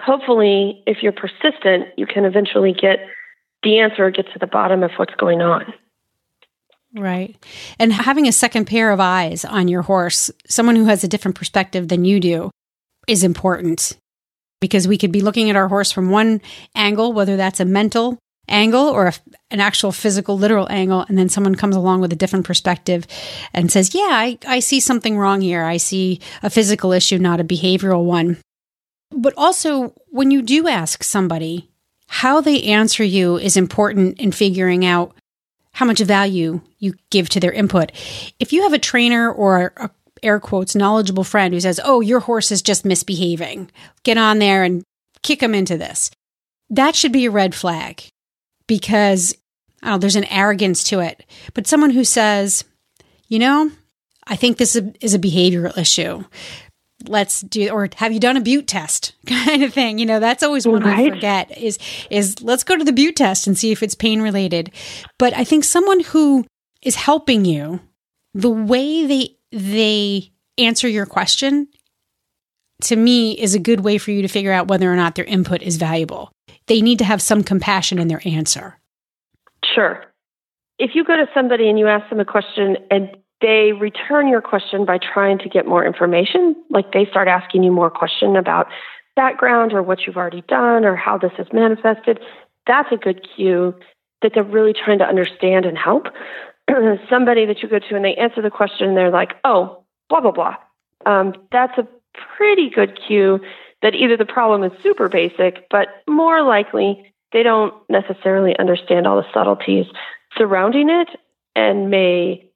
hopefully 0.00 0.82
if 0.86 0.98
you're 1.02 1.12
persistent, 1.12 1.88
you 1.96 2.06
can 2.06 2.24
eventually 2.24 2.72
get 2.72 2.98
the 3.62 3.78
answer, 3.78 4.10
get 4.10 4.26
to 4.32 4.38
the 4.38 4.46
bottom 4.46 4.82
of 4.82 4.90
what's 4.96 5.14
going 5.14 5.40
on. 5.40 5.72
Right. 6.94 7.36
And 7.78 7.92
having 7.92 8.26
a 8.26 8.32
second 8.32 8.66
pair 8.66 8.90
of 8.90 9.00
eyes 9.00 9.44
on 9.44 9.68
your 9.68 9.82
horse, 9.82 10.30
someone 10.46 10.76
who 10.76 10.86
has 10.86 11.04
a 11.04 11.08
different 11.08 11.36
perspective 11.36 11.88
than 11.88 12.04
you 12.04 12.20
do, 12.20 12.50
is 13.06 13.22
important 13.22 13.98
because 14.60 14.88
we 14.88 14.98
could 14.98 15.12
be 15.12 15.20
looking 15.20 15.50
at 15.50 15.56
our 15.56 15.68
horse 15.68 15.92
from 15.92 16.10
one 16.10 16.40
angle, 16.74 17.12
whether 17.12 17.36
that's 17.36 17.60
a 17.60 17.64
mental 17.64 18.18
angle 18.48 18.88
or 18.88 19.06
a, 19.06 19.12
an 19.50 19.60
actual 19.60 19.92
physical, 19.92 20.38
literal 20.38 20.70
angle, 20.70 21.04
and 21.08 21.18
then 21.18 21.28
someone 21.28 21.54
comes 21.54 21.76
along 21.76 22.00
with 22.00 22.12
a 22.12 22.16
different 22.16 22.46
perspective 22.46 23.06
and 23.52 23.70
says, 23.70 23.94
Yeah, 23.94 24.08
I, 24.10 24.38
I 24.46 24.60
see 24.60 24.80
something 24.80 25.18
wrong 25.18 25.40
here. 25.40 25.64
I 25.64 25.76
see 25.76 26.20
a 26.42 26.50
physical 26.50 26.92
issue, 26.92 27.18
not 27.18 27.40
a 27.40 27.44
behavioral 27.44 28.04
one. 28.04 28.38
But 29.10 29.34
also, 29.36 29.94
when 30.08 30.30
you 30.30 30.42
do 30.42 30.68
ask 30.68 31.02
somebody, 31.02 31.70
how 32.08 32.40
they 32.40 32.62
answer 32.62 33.04
you 33.04 33.36
is 33.36 33.56
important 33.56 34.18
in 34.20 34.32
figuring 34.32 34.84
out 34.84 35.14
how 35.72 35.86
much 35.86 36.00
value 36.00 36.60
you 36.78 36.94
give 37.10 37.28
to 37.30 37.40
their 37.40 37.52
input. 37.52 37.92
If 38.38 38.52
you 38.52 38.62
have 38.62 38.72
a 38.72 38.78
trainer 38.78 39.30
or 39.30 39.72
a 39.76 39.90
air 40.22 40.40
quotes 40.40 40.74
knowledgeable 40.74 41.24
friend 41.24 41.52
who 41.52 41.60
says, 41.60 41.78
"Oh, 41.84 42.00
your 42.00 42.20
horse 42.20 42.50
is 42.50 42.62
just 42.62 42.86
misbehaving. 42.86 43.70
Get 44.02 44.16
on 44.16 44.38
there 44.38 44.64
and 44.64 44.82
kick 45.22 45.42
him 45.42 45.54
into 45.54 45.76
this." 45.76 46.10
That 46.70 46.96
should 46.96 47.12
be 47.12 47.26
a 47.26 47.30
red 47.30 47.54
flag 47.54 48.08
because 48.66 49.36
oh, 49.82 49.98
there's 49.98 50.16
an 50.16 50.24
arrogance 50.24 50.84
to 50.84 51.00
it. 51.00 51.24
But 51.54 51.66
someone 51.66 51.90
who 51.90 52.04
says, 52.04 52.64
"You 53.28 53.38
know, 53.38 53.70
I 54.26 54.36
think 54.36 54.56
this 54.56 54.76
is 55.00 55.14
a 55.14 55.18
behavioral 55.18 55.76
issue. 55.76 56.24
Let's 57.06 57.42
do 57.42 57.68
or 57.68 57.88
have 57.96 58.12
you 58.12 58.20
done 58.20 58.36
a 58.36 58.40
bute 58.40 58.66
test?" 58.66 59.14
kind 59.26 59.62
of 59.62 59.72
thing. 59.72 59.98
You 59.98 60.06
know, 60.06 60.20
that's 60.20 60.42
always 60.42 60.66
one 60.66 60.84
I 60.84 61.08
forget 61.08 61.56
is 61.56 61.78
is 62.10 62.42
let's 62.42 62.64
go 62.64 62.76
to 62.76 62.84
the 62.84 62.92
bute 62.92 63.16
test 63.16 63.46
and 63.46 63.56
see 63.56 63.72
if 63.72 63.82
it's 63.82 63.94
pain 63.94 64.22
related. 64.22 64.72
But 65.18 65.34
I 65.34 65.44
think 65.44 65.64
someone 65.64 66.00
who 66.00 66.44
is 66.82 66.94
helping 66.94 67.44
you, 67.44 67.80
the 68.34 68.50
way 68.50 69.06
they 69.06 69.36
they 69.52 70.32
answer 70.58 70.88
your 70.88 71.06
question 71.06 71.68
to 72.82 72.96
me 72.96 73.32
is 73.32 73.54
a 73.54 73.58
good 73.58 73.80
way 73.80 73.98
for 73.98 74.10
you 74.10 74.22
to 74.22 74.28
figure 74.28 74.52
out 74.52 74.68
whether 74.68 74.92
or 74.92 74.96
not 74.96 75.14
their 75.14 75.24
input 75.24 75.62
is 75.62 75.76
valuable. 75.76 76.30
They 76.66 76.82
need 76.82 76.98
to 76.98 77.04
have 77.04 77.22
some 77.22 77.42
compassion 77.42 77.98
in 77.98 78.08
their 78.08 78.20
answer. 78.24 78.78
Sure. 79.64 80.04
If 80.78 80.94
you 80.94 81.04
go 81.04 81.16
to 81.16 81.26
somebody 81.34 81.68
and 81.68 81.78
you 81.78 81.88
ask 81.88 82.08
them 82.10 82.20
a 82.20 82.24
question 82.24 82.76
and 82.90 83.16
they 83.40 83.72
return 83.72 84.28
your 84.28 84.40
question 84.40 84.84
by 84.84 84.98
trying 84.98 85.38
to 85.38 85.48
get 85.48 85.66
more 85.66 85.84
information, 85.84 86.56
like 86.70 86.92
they 86.92 87.06
start 87.06 87.28
asking 87.28 87.62
you 87.62 87.72
more 87.72 87.90
question 87.90 88.36
about 88.36 88.66
background 89.14 89.72
or 89.72 89.82
what 89.82 90.06
you've 90.06 90.16
already 90.16 90.42
done 90.42 90.84
or 90.84 90.96
how 90.96 91.18
this 91.18 91.32
is 91.38 91.46
manifested, 91.52 92.20
that's 92.66 92.88
a 92.92 92.96
good 92.96 93.26
cue 93.34 93.74
that 94.22 94.32
they're 94.34 94.44
really 94.44 94.72
trying 94.72 94.98
to 94.98 95.04
understand 95.04 95.64
and 95.64 95.78
help. 95.78 96.06
somebody 97.10 97.46
that 97.46 97.62
you 97.62 97.68
go 97.68 97.78
to 97.78 97.94
and 97.94 98.04
they 98.04 98.14
answer 98.14 98.42
the 98.42 98.50
question 98.50 98.88
and 98.88 98.96
they're 98.96 99.10
like, 99.10 99.34
oh, 99.44 99.84
blah, 100.08 100.20
blah, 100.20 100.32
blah. 100.32 100.56
Um, 101.04 101.34
that's 101.52 101.78
a 101.78 101.86
pretty 102.36 102.70
good 102.70 102.98
cue 103.06 103.40
that 103.82 103.94
either 103.94 104.16
the 104.16 104.24
problem 104.24 104.62
is 104.64 104.72
super 104.82 105.08
basic, 105.08 105.68
but 105.70 105.88
more 106.08 106.42
likely 106.42 107.12
they 107.32 107.42
don't 107.42 107.74
necessarily 107.90 108.56
understand 108.58 109.06
all 109.06 109.16
the 109.16 109.26
subtleties 109.34 109.86
surrounding 110.36 110.88
it 110.90 111.08
and 111.54 111.90
may 111.90 112.48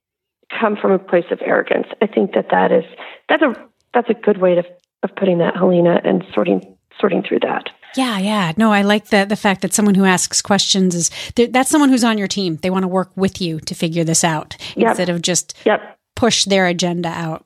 come 0.58 0.76
from 0.76 0.92
a 0.92 0.98
place 0.98 1.24
of 1.30 1.40
arrogance. 1.42 1.86
I 2.02 2.06
think 2.06 2.32
that 2.34 2.48
that 2.50 2.72
is 2.72 2.84
that's 3.28 3.42
a 3.42 3.54
that's 3.94 4.10
a 4.10 4.14
good 4.14 4.38
way 4.38 4.54
to, 4.54 4.64
of 5.02 5.14
putting 5.16 5.38
that, 5.38 5.56
Helena, 5.56 6.00
and 6.04 6.24
sorting 6.34 6.76
sorting 7.00 7.22
through 7.22 7.40
that. 7.40 7.70
Yeah, 7.96 8.18
yeah. 8.18 8.52
No, 8.56 8.72
I 8.72 8.82
like 8.82 9.06
the 9.10 9.24
the 9.24 9.36
fact 9.36 9.62
that 9.62 9.74
someone 9.74 9.94
who 9.94 10.04
asks 10.04 10.40
questions 10.42 10.94
is 10.94 11.10
that's 11.34 11.70
someone 11.70 11.88
who's 11.90 12.04
on 12.04 12.18
your 12.18 12.28
team. 12.28 12.56
They 12.56 12.70
want 12.70 12.84
to 12.84 12.88
work 12.88 13.10
with 13.16 13.40
you 13.40 13.60
to 13.60 13.74
figure 13.74 14.04
this 14.04 14.22
out 14.24 14.56
Yep. 14.76 14.88
instead 14.88 15.08
of 15.08 15.22
just 15.22 15.54
Yep. 15.64 15.98
push 16.16 16.44
their 16.44 16.66
agenda 16.66 17.08
out. 17.08 17.44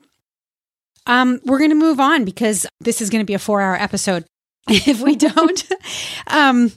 Um, 1.07 1.39
we're 1.45 1.59
going 1.59 1.69
to 1.69 1.75
move 1.75 1.99
on 1.99 2.25
because 2.25 2.65
this 2.79 3.01
is 3.01 3.09
going 3.09 3.21
to 3.21 3.25
be 3.25 3.33
a 3.33 3.39
four 3.39 3.61
hour 3.61 3.75
episode. 3.75 4.25
if 4.69 5.01
we 5.01 5.15
don't, 5.15 5.63
um, 6.27 6.71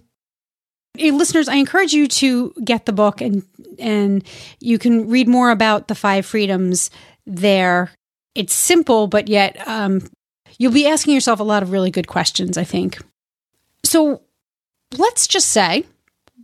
listeners, 0.97 1.49
I 1.49 1.55
encourage 1.57 1.93
you 1.93 2.07
to 2.09 2.53
get 2.65 2.87
the 2.87 2.93
book 2.93 3.21
and 3.21 3.43
and 3.79 4.25
you 4.61 4.79
can 4.79 5.09
read 5.09 5.29
more 5.29 5.51
about 5.51 5.89
the 5.89 5.95
five 5.95 6.27
freedoms 6.27 6.91
there. 7.27 7.91
It's 8.35 8.53
simple, 8.53 9.07
but 9.07 9.29
yet 9.29 9.67
um, 9.67 10.03
you'll 10.59 10.73
be 10.73 10.87
asking 10.87 11.15
yourself 11.15 11.41
a 11.41 11.45
lot 11.45 11.63
of 11.63 11.71
really 11.71 11.91
good 11.91 12.09
questions. 12.09 12.59
I 12.59 12.65
think. 12.65 12.99
So 13.85 14.23
let's 14.97 15.27
just 15.27 15.49
say 15.49 15.85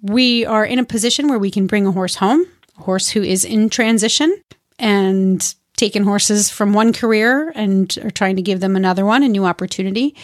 we 0.03 0.45
are 0.47 0.65
in 0.65 0.79
a 0.79 0.85
position 0.85 1.29
where 1.29 1.39
we 1.39 1.51
can 1.51 1.67
bring 1.67 1.87
a 1.87 1.93
horse 1.93 2.17
home, 2.17 2.47
a 2.79 2.83
horse 2.83 3.09
who 3.09 3.23
is 3.23 3.45
in 3.45 3.69
transition 3.69 4.41
and 4.79 5.55
taking 5.77 6.05
horses 6.05 6.51
from 6.51 6.73
one 6.73 6.93
career 6.93 7.53
and 7.55 7.99
are 8.03 8.11
trying 8.11 8.37
to 8.37 8.43
give 8.43 8.61
them 8.61 8.77
another 8.77 9.05
one, 9.05 9.23
a 9.23 9.29
new 9.29 9.45
opportunity. 9.45 10.15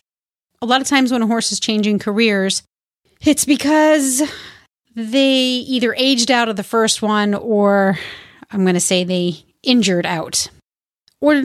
A 0.62 0.66
lot 0.66 0.80
of 0.80 0.86
times 0.86 1.10
when 1.10 1.22
a 1.22 1.26
horse 1.26 1.52
is 1.52 1.60
changing 1.60 1.98
careers, 1.98 2.62
it's 3.20 3.44
because 3.44 4.22
they 4.94 5.40
either 5.40 5.94
aged 5.94 6.30
out 6.30 6.48
of 6.48 6.56
the 6.56 6.62
first 6.62 7.02
one 7.02 7.34
or 7.34 7.98
I'm 8.50 8.62
going 8.62 8.74
to 8.74 8.80
say 8.80 9.04
they 9.04 9.44
injured 9.62 10.06
out. 10.06 10.48
Or 11.20 11.44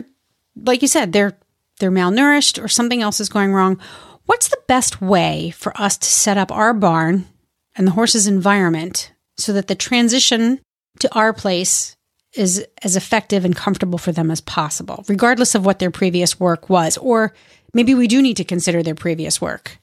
like 0.56 0.82
you 0.82 0.88
said, 0.88 1.12
they're 1.12 1.38
they're 1.78 1.90
malnourished 1.90 2.62
or 2.62 2.68
something 2.68 3.02
else 3.02 3.20
is 3.20 3.28
going 3.28 3.52
wrong. 3.52 3.78
What's 4.24 4.48
the 4.48 4.62
best 4.66 5.02
way 5.02 5.50
for 5.50 5.78
us 5.78 5.98
to 5.98 6.08
set 6.08 6.38
up 6.38 6.50
our 6.50 6.72
barn 6.72 7.26
and 7.74 7.86
the 7.86 7.92
horse's 7.92 8.26
environment 8.26 9.12
so 9.36 9.52
that 9.52 9.68
the 9.68 9.74
transition 9.74 10.60
to 11.00 11.14
our 11.14 11.34
place 11.34 11.95
is 12.36 12.64
as 12.82 12.96
effective 12.96 13.44
and 13.44 13.54
comfortable 13.54 13.98
for 13.98 14.12
them 14.12 14.30
as 14.30 14.40
possible, 14.40 15.04
regardless 15.08 15.54
of 15.54 15.64
what 15.64 15.78
their 15.78 15.90
previous 15.90 16.38
work 16.38 16.68
was? 16.68 16.96
Or 16.98 17.34
maybe 17.74 17.94
we 17.94 18.06
do 18.06 18.22
need 18.22 18.36
to 18.36 18.44
consider 18.44 18.82
their 18.82 18.94
previous 18.94 19.40
work. 19.40 19.78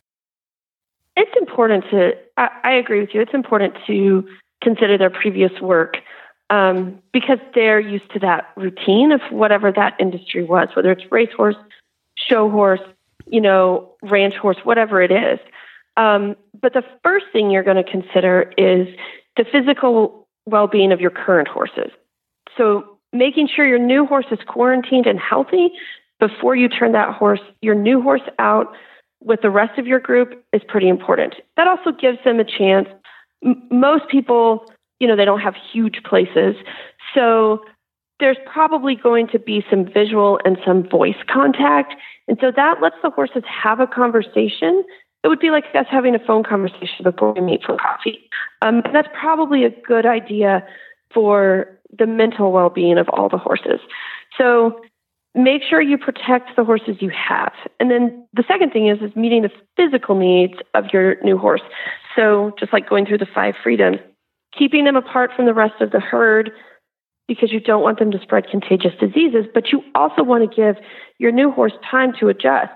It's 1.16 1.36
important 1.40 1.86
to, 1.92 2.14
I, 2.38 2.50
I 2.64 2.72
agree 2.74 3.02
with 3.02 3.10
you, 3.14 3.22
it's 3.22 3.34
important 3.34 3.76
to 3.88 4.28
consider 4.64 4.98
their 4.98 5.10
previous 5.10 5.52
work 5.62 5.98
um, 6.50 7.00
because 7.12 7.40
they're 7.54 7.80
used 7.80 8.12
to 8.14 8.20
that 8.20 8.52
routine 8.56 9.12
of 9.12 9.22
whatever 9.30 9.72
that 9.72 9.96
industry 10.00 10.44
was, 10.44 10.70
whether 10.76 10.92
it's 10.92 11.12
racehorse, 11.12 11.56
show 12.16 12.50
horse, 12.50 12.82
you 13.28 13.42
know, 13.42 13.92
ranch 14.02 14.36
horse, 14.36 14.58
whatever 14.64 15.02
it 15.02 15.12
is. 15.12 15.40
Um, 15.98 16.36
but 16.60 16.74
the 16.74 16.84
first 17.04 17.26
thing 17.32 17.52
you're 17.52 17.64
going 17.64 17.84
to 17.84 17.90
consider 17.90 18.54
is 18.58 18.88
the 19.38 19.46
physical 19.52 20.28
well 20.46 20.68
being 20.68 20.92
of 20.92 21.00
your 21.00 21.12
current 21.12 21.48
horses. 21.48 21.92
So 22.58 22.98
making 23.12 23.50
sure 23.54 23.66
your 23.66 23.80
new 23.80 24.06
horse 24.06 24.26
is 24.32 24.40
quarantined 24.48 25.06
and 25.06 25.20
healthy 25.20 25.72
before 26.20 26.56
you 26.56 26.70
turn 26.70 26.92
that 26.94 27.14
horse, 27.14 27.42
your 27.62 27.76
new 27.76 28.02
horse 28.02 28.22
out 28.40 28.74
with 29.22 29.42
the 29.42 29.50
rest 29.50 29.78
of 29.80 29.88
your 29.88 30.00
group 30.00 30.44
is 30.54 30.62
pretty 30.68 30.88
important. 30.88 31.36
That 31.58 31.68
also 31.68 31.92
gives 31.92 32.18
them 32.24 32.40
a 32.40 32.44
chance. 32.44 32.88
M- 33.44 33.62
most 33.72 34.08
people, 34.10 34.66
you 35.00 35.08
know, 35.08 35.16
they 35.16 35.26
don't 35.26 35.40
have 35.40 35.56
huge 35.72 36.02
places. 36.04 36.56
So 37.14 37.64
there's 38.20 38.38
probably 38.46 38.96
going 38.96 39.28
to 39.30 39.40
be 39.40 39.66
some 39.70 39.86
visual 39.86 40.40
and 40.46 40.58
some 40.66 40.88
voice 40.88 41.18
contact. 41.30 41.94
And 42.28 42.38
so 42.40 42.52
that 42.56 42.82
lets 42.82 42.96
the 43.02 43.10
horses 43.10 43.44
have 43.48 43.80
a 43.80 43.88
conversation. 43.88 44.84
It 45.24 45.28
would 45.28 45.40
be 45.40 45.52
like 45.52 45.66
us 45.74 45.86
having 45.90 46.16
a 46.16 46.20
phone 46.20 46.44
conversation 46.44 47.04
before 47.04 47.34
we 47.34 47.42
meet 47.42 47.64
for 47.66 47.78
coffee. 47.78 48.30
Um, 48.62 48.82
that's 48.92 49.08
probably 49.20 49.66
a 49.66 49.70
good 49.70 50.06
idea 50.06 50.66
for 51.14 51.80
the 51.98 52.08
mental 52.08 52.52
well 52.52 52.70
being 52.70 52.98
of 52.98 53.08
all 53.10 53.30
the 53.30 53.38
horses. 53.38 53.80
So 54.38 54.82
make 55.36 55.62
sure 55.64 55.82
you 55.82 55.98
protect 55.98 56.56
the 56.56 56.64
horses 56.64 56.98
you 57.00 57.10
have. 57.10 57.54
And 57.80 57.90
then 57.90 58.28
the 58.34 58.44
second 58.48 58.72
thing 58.72 58.88
is 58.88 59.02
is 59.02 59.16
meeting 59.16 59.44
the 59.44 59.52
physical 59.76 60.16
needs 60.16 60.54
of 60.74 60.86
your 60.94 61.22
new 61.24 61.38
horse. 61.38 61.62
So 62.16 62.54
just 62.60 62.74
like 62.74 62.90
going 62.90 63.06
through 63.06 63.20
the 63.20 63.28
five 63.34 63.56
freedoms, 63.62 63.98
keeping 64.58 64.86
them 64.86 64.96
apart 64.96 65.32
from 65.36 65.46
the 65.46 65.54
rest 65.54 65.82
of 65.82 65.92
the 65.92 66.00
herd 66.00 66.52
because 67.28 67.52
you 67.52 67.60
don't 67.60 67.82
want 67.82 68.00
them 68.00 68.12
to 68.12 68.20
spread 68.22 68.48
contagious 68.50 68.92
diseases, 69.00 69.46
but 69.54 69.72
you 69.72 69.82
also 69.96 70.24
want 70.24 70.50
to 70.50 70.56
give 70.56 70.76
your 71.20 71.32
new 71.32 71.52
horse 71.52 71.74
time 71.90 72.14
to 72.20 72.28
adjust. 72.28 72.72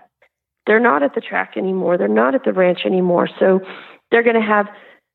They're 0.65 0.80
not 0.80 1.03
at 1.03 1.15
the 1.15 1.22
track 1.22 1.53
anymore. 1.57 1.97
They're 1.97 2.07
not 2.07 2.34
at 2.34 2.43
the 2.43 2.53
ranch 2.53 2.80
anymore. 2.86 3.30
So 3.39 3.61
they're 4.09 4.24
going 4.24 4.36
to 4.36 4.41
have 4.41 4.68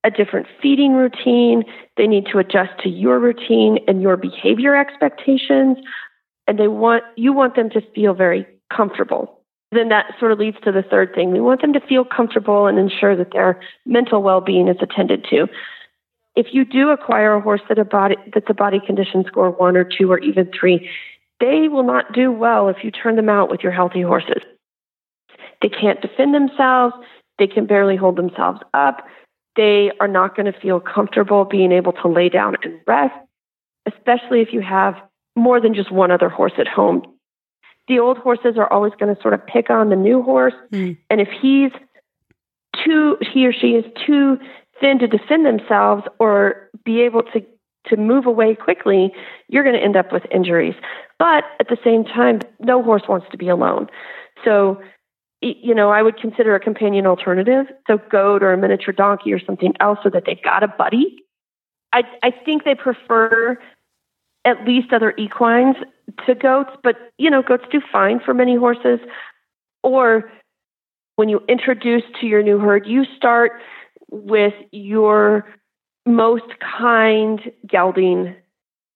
a 0.04 0.10
different 0.10 0.46
feeding 0.60 0.94
routine. 0.94 1.64
They 1.96 2.06
need 2.06 2.26
to 2.32 2.38
adjust 2.38 2.78
to 2.80 2.88
your 2.88 3.18
routine 3.18 3.78
and 3.86 4.02
your 4.02 4.16
behavior 4.16 4.74
expectations. 4.74 5.78
And 6.46 6.58
they 6.58 6.68
want 6.68 7.04
you 7.16 7.32
want 7.32 7.54
them 7.54 7.70
to 7.70 7.80
feel 7.94 8.14
very 8.14 8.46
comfortable. 8.74 9.38
Then 9.70 9.88
that 9.88 10.06
sort 10.18 10.32
of 10.32 10.38
leads 10.38 10.58
to 10.64 10.72
the 10.72 10.82
third 10.82 11.14
thing. 11.14 11.32
We 11.32 11.40
want 11.40 11.62
them 11.62 11.72
to 11.72 11.80
feel 11.80 12.04
comfortable 12.04 12.66
and 12.66 12.78
ensure 12.78 13.16
that 13.16 13.32
their 13.32 13.60
mental 13.86 14.22
well-being 14.22 14.68
is 14.68 14.76
attended 14.82 15.24
to. 15.30 15.46
If 16.34 16.48
you 16.52 16.64
do 16.64 16.90
acquire 16.90 17.34
a 17.34 17.40
horse 17.40 17.62
that 17.68 17.78
a 17.78 17.84
body 17.84 18.16
that's 18.34 18.46
a 18.48 18.54
body 18.54 18.80
condition 18.84 19.24
score 19.26 19.50
one 19.50 19.76
or 19.76 19.84
two 19.84 20.10
or 20.10 20.18
even 20.18 20.50
three, 20.58 20.90
they 21.40 21.68
will 21.68 21.84
not 21.84 22.12
do 22.12 22.30
well 22.32 22.68
if 22.68 22.78
you 22.82 22.90
turn 22.90 23.16
them 23.16 23.28
out 23.28 23.50
with 23.50 23.60
your 23.62 23.72
healthy 23.72 24.02
horses. 24.02 24.42
They 25.60 25.68
can't 25.68 26.00
defend 26.00 26.34
themselves. 26.34 26.94
They 27.38 27.46
can 27.46 27.66
barely 27.66 27.96
hold 27.96 28.16
themselves 28.16 28.60
up 28.74 29.06
they 29.56 29.90
are 30.00 30.08
not 30.08 30.36
going 30.36 30.50
to 30.50 30.58
feel 30.58 30.80
comfortable 30.80 31.44
being 31.44 31.72
able 31.72 31.92
to 31.92 32.08
lay 32.08 32.28
down 32.28 32.56
and 32.62 32.80
rest, 32.86 33.14
especially 33.86 34.40
if 34.40 34.52
you 34.52 34.60
have 34.60 34.94
more 35.36 35.60
than 35.60 35.74
just 35.74 35.90
one 35.90 36.10
other 36.10 36.28
horse 36.28 36.52
at 36.58 36.68
home. 36.68 37.02
The 37.88 37.98
old 37.98 38.18
horses 38.18 38.56
are 38.56 38.72
always 38.72 38.92
going 38.98 39.14
to 39.14 39.20
sort 39.20 39.34
of 39.34 39.46
pick 39.46 39.70
on 39.70 39.90
the 39.90 39.96
new 39.96 40.22
horse. 40.22 40.54
Mm. 40.72 40.96
And 41.10 41.20
if 41.20 41.28
he's 41.28 41.72
too, 42.84 43.16
he 43.20 43.46
or 43.46 43.52
she 43.52 43.72
is 43.72 43.84
too 44.06 44.38
thin 44.80 44.98
to 45.00 45.06
defend 45.06 45.44
themselves 45.44 46.04
or 46.18 46.70
be 46.84 47.00
able 47.02 47.22
to, 47.22 47.44
to 47.86 47.96
move 47.96 48.26
away 48.26 48.54
quickly, 48.54 49.12
you're 49.48 49.64
going 49.64 49.76
to 49.76 49.82
end 49.82 49.96
up 49.96 50.12
with 50.12 50.22
injuries. 50.30 50.74
But 51.18 51.44
at 51.60 51.68
the 51.68 51.76
same 51.84 52.04
time, 52.04 52.40
no 52.60 52.82
horse 52.82 53.02
wants 53.08 53.26
to 53.30 53.36
be 53.36 53.48
alone. 53.48 53.88
So 54.44 54.80
you 55.42 55.74
know, 55.74 55.90
I 55.90 56.02
would 56.02 56.16
consider 56.16 56.54
a 56.54 56.60
companion 56.60 57.06
alternative, 57.06 57.66
so 57.86 57.98
goat 58.10 58.42
or 58.42 58.52
a 58.52 58.56
miniature 58.56 58.94
donkey 58.94 59.32
or 59.32 59.40
something 59.40 59.74
else, 59.80 59.98
so 60.02 60.10
that 60.10 60.24
they've 60.24 60.42
got 60.42 60.62
a 60.62 60.68
buddy. 60.68 61.22
I 61.92 62.04
I 62.22 62.30
think 62.30 62.64
they 62.64 62.74
prefer 62.74 63.58
at 64.44 64.64
least 64.64 64.92
other 64.92 65.14
equines 65.18 65.76
to 66.26 66.34
goats, 66.34 66.70
but 66.82 66.96
you 67.18 67.28
know, 67.28 67.42
goats 67.42 67.64
do 67.70 67.80
fine 67.92 68.20
for 68.20 68.34
many 68.34 68.56
horses. 68.56 69.00
Or 69.82 70.30
when 71.16 71.28
you 71.28 71.40
introduce 71.48 72.04
to 72.20 72.26
your 72.26 72.42
new 72.42 72.58
herd, 72.58 72.86
you 72.86 73.04
start 73.16 73.60
with 74.10 74.54
your 74.70 75.46
most 76.06 76.58
kind 76.60 77.40
gelding 77.66 78.34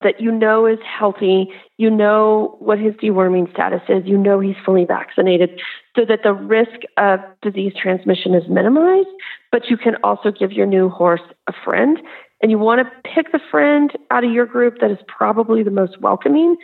that 0.07 0.21
you 0.21 0.31
know 0.31 0.67
is 0.67 0.79
healthy, 0.87 1.49
you 1.79 1.91
know 1.91 2.55
what 2.61 2.79
his 2.79 2.95
deworming 2.95 3.51
status 3.53 3.83
is, 3.89 4.07
you 4.07 4.17
know 4.17 4.39
he's 4.39 4.55
fully 4.65 4.85
vaccinated, 4.85 5.61
so 5.97 6.05
that 6.05 6.21
the 6.23 6.33
risk 6.33 6.83
of 6.97 7.19
disease 7.43 7.73
transmission 7.81 8.33
is 8.33 8.49
minimized, 8.49 9.09
but 9.51 9.69
you 9.69 9.77
can 9.77 9.97
also 10.05 10.31
give 10.31 10.53
your 10.53 10.67
new 10.67 10.89
horse 10.89 11.27
a 11.49 11.53
friend. 11.65 11.99
And 12.41 12.53
you 12.53 12.59
want 12.59 12.87
to 12.87 13.11
pick 13.15 13.33
the 13.33 13.41
friend 13.51 13.91
out 14.13 14.23
of 14.23 14.31
your 14.31 14.47
group 14.47 14.79
that 14.81 14.93
is 14.93 14.99
probably 15.09 15.65
the 15.65 15.71
most 15.71 16.01
welcoming. 16.01 16.57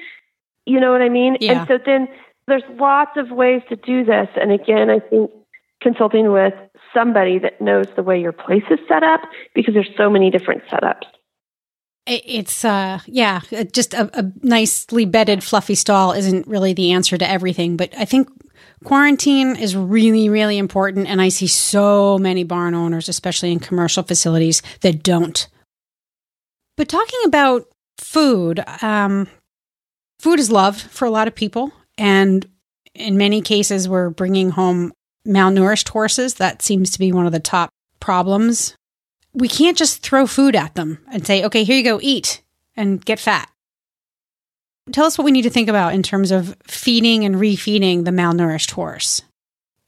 You 0.67 0.79
know 0.79 0.93
what 0.93 1.03
I 1.03 1.09
mean? 1.09 1.39
Yeah. 1.41 1.53
And 1.53 1.69
so 1.69 1.79
then 1.85 2.07
there's 2.47 2.63
lots 2.79 3.17
of 3.17 3.31
ways 3.31 3.63
to 3.71 3.77
do 3.77 4.05
this. 4.05 4.29
And 4.41 4.53
again, 4.53 4.89
I 4.89 5.01
think 5.01 5.31
consulting 5.81 6.31
with 6.31 6.55
somebody 6.95 7.39
that 7.41 7.61
knows 7.61 7.87
the 7.97 8.03
way 8.03 8.21
your 8.21 8.33
place 8.33 8.63
is 8.71 8.79
set 8.87 9.03
up 9.03 9.23
because 9.55 9.75
there's 9.75 9.91
so 9.97 10.09
many 10.09 10.31
different 10.31 10.63
setups. 10.67 11.07
It's 12.07 12.65
uh 12.65 12.99
yeah, 13.07 13.41
just 13.73 13.95
a, 13.95 14.11
a, 14.19 14.33
nicely 14.43 15.05
bedded 15.05 15.45
fluffy 15.45 15.77
stall 15.77 16.13
isn't 16.13 16.49
really 16.49 16.73
the 16.73 16.91
answer 16.91 17.17
to 17.17 17.29
everything, 17.29 17.77
but 17.77 17.97
I 17.97 18.05
think 18.05 18.29
quarantine 18.83 19.55
is 19.55 19.77
really 19.77 20.29
really 20.29 20.59
important 20.59 21.07
and 21.07 21.23
I 21.23 21.29
see 21.29 21.47
so 21.47 22.19
many 22.19 22.43
barn 22.43 22.75
owners 22.75 23.09
especially 23.09 23.53
in 23.53 23.61
commercial 23.61 24.03
facilities 24.03 24.63
that 24.81 25.05
don't. 25.05 25.49
But 26.77 26.89
talking 26.89 27.21
about 27.25 27.69
food, 27.99 28.65
um 28.83 29.29
food 30.19 30.41
is 30.41 30.51
love 30.51 30.81
for 30.81 31.05
a 31.05 31.11
lot 31.11 31.29
of 31.29 31.37
people 31.37 31.71
and 31.97 32.49
in 32.97 33.17
many 33.17 33.43
cases 33.43 33.89
we're 33.89 34.11
bringing 34.11 34.51
home 34.51 34.93
malnourished 35.25 35.91
horses. 35.91 36.35
That 36.35 36.63
seems 36.63 36.91
to 36.91 36.99
be 36.99 37.13
one 37.13 37.27
of 37.27 37.33
the 37.33 37.39
top 37.39 37.71
problems 38.01 38.77
we 39.35 39.49
can't 39.49 39.77
just 39.77 40.03
throw 40.03 40.27
food 40.27 40.55
at 40.55 40.75
them 40.75 40.99
and 41.11 41.27
say, 41.27 41.45
okay, 41.45 41.65
here 41.65 41.77
you 41.77 41.85
go, 41.85 41.99
eat 42.03 42.43
and 42.77 43.05
get 43.05 43.19
fat. 43.19 43.49
Tell 44.93 45.07
us 45.07 45.17
what 45.17 45.25
we 45.25 45.31
need 45.31 45.43
to 45.43 45.51
think 45.51 45.69
about 45.69 45.95
in 45.95 46.03
terms 46.03 46.31
of 46.31 46.57
feeding 46.65 47.25
and 47.25 47.37
refeeding 47.37 48.05
the 48.05 48.11
malnourished 48.11 48.73
horse. 48.73 49.23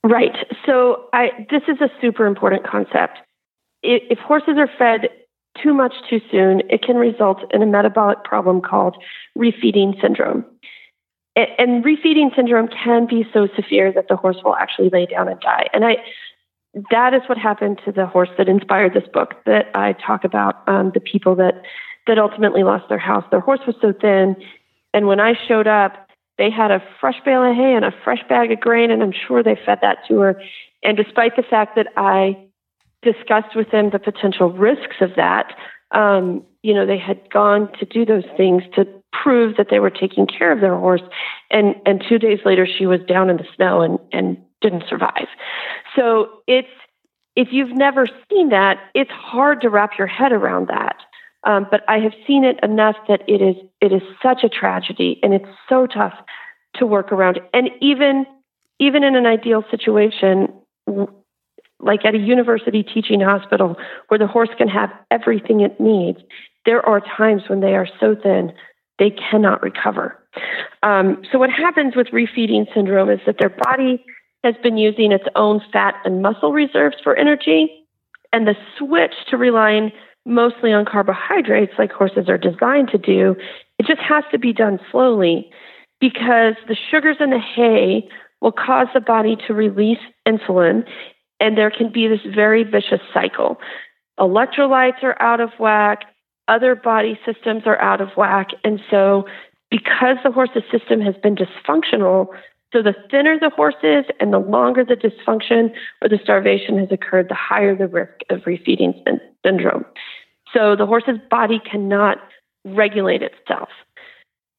Right. 0.03 0.37
So 0.67 1.09
I, 1.13 1.47
this 1.51 1.63
is 1.69 1.81
a 1.81 1.89
super 2.01 2.27
important 2.27 2.67
concept. 2.67 3.19
If 3.83 4.19
horses 4.19 4.55
are 4.57 4.71
fed 4.79 5.09
too 5.63 5.75
much 5.75 5.95
too 6.09 6.21
soon, 6.31 6.63
it 6.71 6.83
can 6.83 6.97
result 6.97 7.39
in 7.53 7.63
a 7.63 7.67
metabolic 7.67 8.25
problem 8.25 8.61
called 8.61 8.97
refeeding 9.37 10.01
syndrome. 10.01 10.45
And 11.37 11.85
refeeding 11.85 12.35
syndrome 12.37 12.69
can 12.69 13.07
be 13.07 13.27
so 13.33 13.49
severe 13.57 13.93
that 13.93 14.07
the 14.09 14.17
horse 14.17 14.37
will 14.45 14.55
actually 14.55 14.91
lay 14.91 15.07
down 15.07 15.29
and 15.29 15.41
die. 15.41 15.67
And 15.73 15.85
I, 15.85 15.97
that 16.91 17.15
is 17.15 17.23
what 17.29 17.39
happened 17.39 17.81
to 17.85 17.93
the 17.93 18.07
horse 18.07 18.31
that 18.39 18.49
inspired 18.49 18.95
this 18.95 19.09
book 19.13 19.35
that 19.47 19.67
I 19.75 19.93
talk 19.93 20.25
about. 20.25 20.67
Um, 20.69 20.91
the 20.93 21.01
people 21.01 21.35
that 21.37 21.63
that 22.07 22.19
ultimately 22.19 22.63
lost 22.63 22.89
their 22.89 22.99
house. 22.99 23.25
Their 23.31 23.41
horse 23.41 23.61
was 23.67 23.77
so 23.81 23.93
thin, 23.93 24.37
and 24.93 25.07
when 25.07 25.21
I 25.21 25.35
showed 25.49 25.67
up, 25.67 26.09
they 26.37 26.51
had 26.51 26.71
a 26.71 26.83
fresh 27.01 27.21
bale 27.25 27.43
of 27.45 27.55
hay 27.55 27.75
and 27.75 27.85
a 27.85 27.95
fresh 28.03 28.23
bag 28.29 28.51
of 28.53 28.61
grain, 28.61 28.91
and 28.91 29.03
I'm 29.03 29.13
sure 29.13 29.43
they 29.43 29.59
fed 29.65 29.79
that 29.83 29.99
to 30.09 30.19
her. 30.21 30.43
And 30.83 30.97
despite 30.97 31.37
the 31.37 31.43
fact 31.43 31.77
that 31.77 31.89
I 31.97 32.37
discussed 33.03 33.55
with 33.55 33.71
them 33.71 33.91
the 33.91 33.99
potential 33.99 34.51
risks 34.51 34.97
of 35.01 35.11
that, 35.17 35.55
um, 35.93 36.45
you 36.63 36.75
know, 36.75 36.87
they 36.87 36.99
had 36.99 37.31
gone 37.31 37.71
to 37.79 37.87
do 37.87 38.05
those 38.05 38.25
things 38.37 38.63
to 38.75 38.87
prove 39.13 39.57
that 39.57 39.69
they 39.71 39.79
were 39.79 39.91
taking 39.91 40.27
care 40.27 40.51
of 40.51 40.61
their 40.61 40.77
horse. 40.77 41.03
And 41.51 41.77
and 41.87 42.05
two 42.07 42.19
days 42.19 42.41
later, 42.45 42.67
she 42.67 42.87
was 42.87 43.01
down 43.07 43.31
in 43.31 43.37
the 43.37 43.47
snow 43.55 43.81
and 43.81 43.99
and 44.13 44.37
didn't 44.65 44.85
survive. 44.89 45.29
So 45.95 46.41
it's 46.47 46.75
if 47.37 47.49
you've 47.51 47.77
never 47.77 48.07
seen 48.31 48.49
that, 48.51 48.79
it's 48.95 49.11
hard 49.11 49.61
to 49.63 49.69
wrap 49.69 49.93
your 49.99 50.07
head 50.07 50.33
around 50.33 50.69
that. 50.69 50.97
Um, 51.47 51.67
but 51.71 51.83
I 51.89 51.99
have 51.99 52.13
seen 52.27 52.45
it 52.45 52.59
enough 52.63 52.97
that 53.09 53.21
it 53.29 53.43
is 53.43 53.57
it 53.81 53.93
is 53.93 54.03
such 54.23 54.45
a 54.45 54.49
tragedy, 54.49 55.21
and 55.23 55.35
it's 55.35 55.53
so 55.69 55.87
tough 55.87 56.15
to 56.77 56.87
work 56.87 57.13
around. 57.13 57.41
And 57.53 57.69
even 57.81 58.25
even 58.81 59.05
in 59.05 59.15
an 59.15 59.27
ideal 59.27 59.63
situation, 59.71 60.53
like 61.81 62.05
at 62.05 62.15
a 62.15 62.19
university 62.19 62.83
teaching 62.83 63.21
hospital 63.21 63.77
where 64.09 64.19
the 64.19 64.27
horse 64.27 64.49
can 64.57 64.69
have 64.69 64.91
everything 65.11 65.61
it 65.61 65.79
needs, 65.79 66.19
there 66.65 66.85
are 66.85 67.01
times 67.01 67.43
when 67.49 67.61
they 67.61 67.75
are 67.75 67.89
so 68.01 68.17
thin 68.21 68.53
they 68.99 69.11
cannot 69.11 69.63
recover. 69.63 70.19
Um, 70.83 71.23
so 71.31 71.39
what 71.39 71.51
happens 71.51 71.95
with 71.97 72.09
refeeding 72.09 72.73
syndrome 72.75 73.11
is 73.11 73.21
that 73.27 73.37
their 73.39 73.51
body 73.51 74.05
has 74.45 74.55
been 74.63 74.77
using 74.77 75.11
its 75.11 75.25
own 75.35 75.61
fat 75.73 75.95
and 76.05 76.23
muscle 76.23 76.53
reserves 76.53 76.97
for 77.03 77.17
energy, 77.17 77.85
and 78.33 78.47
the 78.47 78.55
switch 78.79 79.15
to 79.31 79.37
relying 79.37 79.91
mostly 80.27 80.73
on 80.73 80.85
carbohydrates, 80.85 81.73
like 81.79 81.91
horses 81.91 82.29
are 82.29 82.39
designed 82.39 82.89
to 82.91 82.99
do, 82.99 83.35
it 83.79 83.87
just 83.87 84.01
has 84.01 84.25
to 84.31 84.39
be 84.39 84.53
done 84.53 84.79
slowly 84.91 85.51
because 86.01 86.55
the 86.69 86.77
sugars 86.91 87.17
in 87.21 87.31
the 87.31 87.39
hay 87.39 88.09
will 88.41 88.53
cause 88.53 88.89
the 88.93 89.01
body 89.01 89.37
to 89.47 89.55
release 89.55 89.99
insulin, 90.29 90.87
and 91.41 91.57
there 91.57 91.71
can 91.71 91.91
be 91.91 92.07
this 92.07 92.21
very 92.35 92.63
vicious 92.63 93.01
cycle. 93.13 93.59
Electrolytes 94.21 95.03
are 95.03 95.21
out 95.21 95.41
of 95.41 95.51
whack, 95.59 96.03
other 96.49 96.75
body 96.75 97.19
systems 97.25 97.63
are 97.65 97.81
out 97.81 98.01
of 98.01 98.09
whack, 98.17 98.49
and 98.63 98.81
so 98.91 99.27
because 99.71 100.19
the 100.23 100.31
horse's 100.31 100.63
system 100.71 101.01
has 101.01 101.15
been 101.23 101.35
dysfunctional 101.35 102.29
So 102.75 102.83
the 102.83 102.95
thinner 103.09 103.39
the 103.39 103.51
horse 103.51 103.77
is 103.85 104.05
and 104.19 104.33
the 104.33 104.41
longer 104.41 104.85
the 104.85 104.97
dysfunction 104.97 105.73
or 106.03 106.09
the 106.09 106.19
starvation 106.21 106.77
has 106.79 106.89
occurred, 106.91 107.29
the 107.29 107.35
higher 107.37 107.77
the 107.77 107.87
risk 107.87 108.21
of 108.31 108.41
refeeding 108.41 109.01
syndrome. 109.47 109.85
So 110.53 110.75
the 110.75 110.85
horse's 110.85 111.19
body 111.31 111.61
cannot 111.61 112.19
regulate 112.65 113.23
itself. 113.23 113.69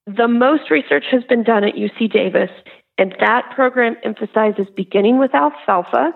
The 0.08 0.30
most 0.30 0.72
research 0.72 1.04
has 1.12 1.24
been 1.26 1.44
done 1.44 1.66
at 1.66 1.74
UC 1.74 2.14
Davis, 2.14 2.52
and 2.98 3.14
that 3.20 3.52
program 3.54 3.98
emphasizes 4.04 4.68
beginning 4.74 5.18
with 5.18 5.36
alfalfa 5.36 6.14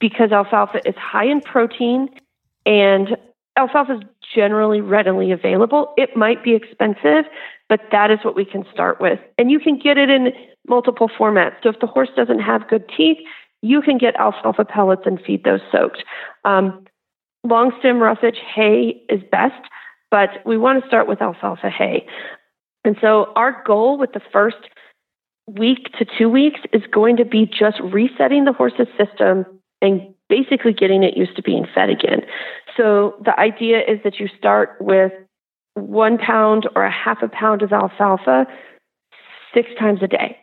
because 0.00 0.32
alfalfa 0.32 0.80
is 0.88 0.96
high 0.96 1.26
in 1.26 1.40
protein 1.40 2.08
and 2.66 3.16
alfalfa 3.56 3.92
is 3.92 4.02
generally 4.34 4.80
readily 4.80 5.32
available. 5.32 5.92
It 5.96 6.16
might 6.16 6.42
be 6.42 6.54
expensive, 6.54 7.24
but 7.68 7.80
that 7.92 8.10
is 8.10 8.18
what 8.22 8.34
we 8.34 8.44
can 8.44 8.64
start 8.72 9.00
with. 9.00 9.18
And 9.36 9.50
you 9.50 9.58
can 9.58 9.78
get 9.78 9.98
it 9.98 10.10
in 10.10 10.32
multiple 10.68 11.08
formats. 11.08 11.54
So 11.62 11.70
if 11.70 11.80
the 11.80 11.86
horse 11.86 12.10
doesn't 12.16 12.40
have 12.40 12.68
good 12.68 12.84
teeth, 12.96 13.18
you 13.62 13.82
can 13.82 13.98
get 13.98 14.14
alfalfa 14.16 14.64
pellets 14.64 15.02
and 15.04 15.20
feed 15.20 15.44
those 15.44 15.60
soaked. 15.72 16.04
Um, 16.44 16.84
long 17.44 17.72
stem 17.80 17.98
roughage 17.98 18.38
hay 18.54 19.02
is 19.08 19.20
best, 19.30 19.62
but 20.10 20.30
we 20.46 20.56
want 20.56 20.82
to 20.82 20.88
start 20.88 21.08
with 21.08 21.20
alfalfa 21.20 21.70
hay. 21.70 22.06
And 22.84 22.96
so 23.00 23.32
our 23.34 23.62
goal 23.66 23.98
with 23.98 24.12
the 24.12 24.20
first 24.32 24.56
week 25.46 25.90
to 25.98 26.06
two 26.18 26.28
weeks 26.28 26.60
is 26.72 26.82
going 26.92 27.16
to 27.16 27.24
be 27.24 27.46
just 27.46 27.80
resetting 27.80 28.44
the 28.44 28.52
horse's 28.52 28.88
system 28.96 29.44
and 29.80 30.14
basically 30.28 30.72
getting 30.72 31.02
it 31.02 31.16
used 31.16 31.36
to 31.36 31.42
being 31.42 31.66
fed 31.74 31.90
again. 31.90 32.22
So 32.76 33.16
the 33.24 33.38
idea 33.38 33.78
is 33.78 33.98
that 34.04 34.20
you 34.20 34.28
start 34.38 34.76
with 34.80 35.12
one 35.74 36.18
pound 36.18 36.68
or 36.74 36.84
a 36.84 36.90
half 36.90 37.22
a 37.22 37.28
pound 37.28 37.62
of 37.62 37.72
alfalfa 37.72 38.46
six 39.54 39.68
times 39.78 40.00
a 40.02 40.08
day. 40.08 40.38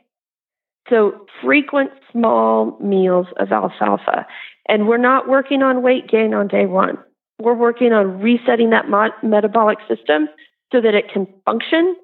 So 0.89 1.25
frequent 1.43 1.91
small 2.11 2.77
meals 2.79 3.27
of 3.37 3.51
alfalfa. 3.51 4.25
And 4.67 4.87
we're 4.87 4.97
not 4.97 5.27
working 5.27 5.61
on 5.61 5.81
weight 5.81 6.07
gain 6.07 6.33
on 6.33 6.47
day 6.47 6.65
one. 6.65 6.97
We're 7.39 7.55
working 7.55 7.91
on 7.91 8.21
resetting 8.21 8.69
that 8.69 8.89
mo- 8.89 9.09
metabolic 9.23 9.79
system 9.87 10.29
so 10.71 10.81
that 10.81 10.93
it 10.93 11.11
can 11.11 11.27
function 11.45 11.95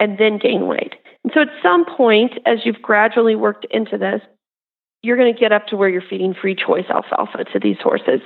and 0.00 0.18
then 0.18 0.38
gain 0.38 0.66
weight. 0.66 0.94
And 1.24 1.32
so 1.34 1.42
at 1.42 1.48
some 1.62 1.84
point, 1.84 2.32
as 2.46 2.58
you've 2.64 2.80
gradually 2.80 3.34
worked 3.34 3.66
into 3.70 3.98
this, 3.98 4.20
you're 5.02 5.16
going 5.16 5.32
to 5.32 5.38
get 5.38 5.52
up 5.52 5.66
to 5.68 5.76
where 5.76 5.88
you're 5.88 6.02
feeding 6.08 6.34
free 6.34 6.54
choice 6.54 6.86
alfalfa 6.90 7.44
to 7.52 7.58
these 7.60 7.76
horses. 7.82 8.20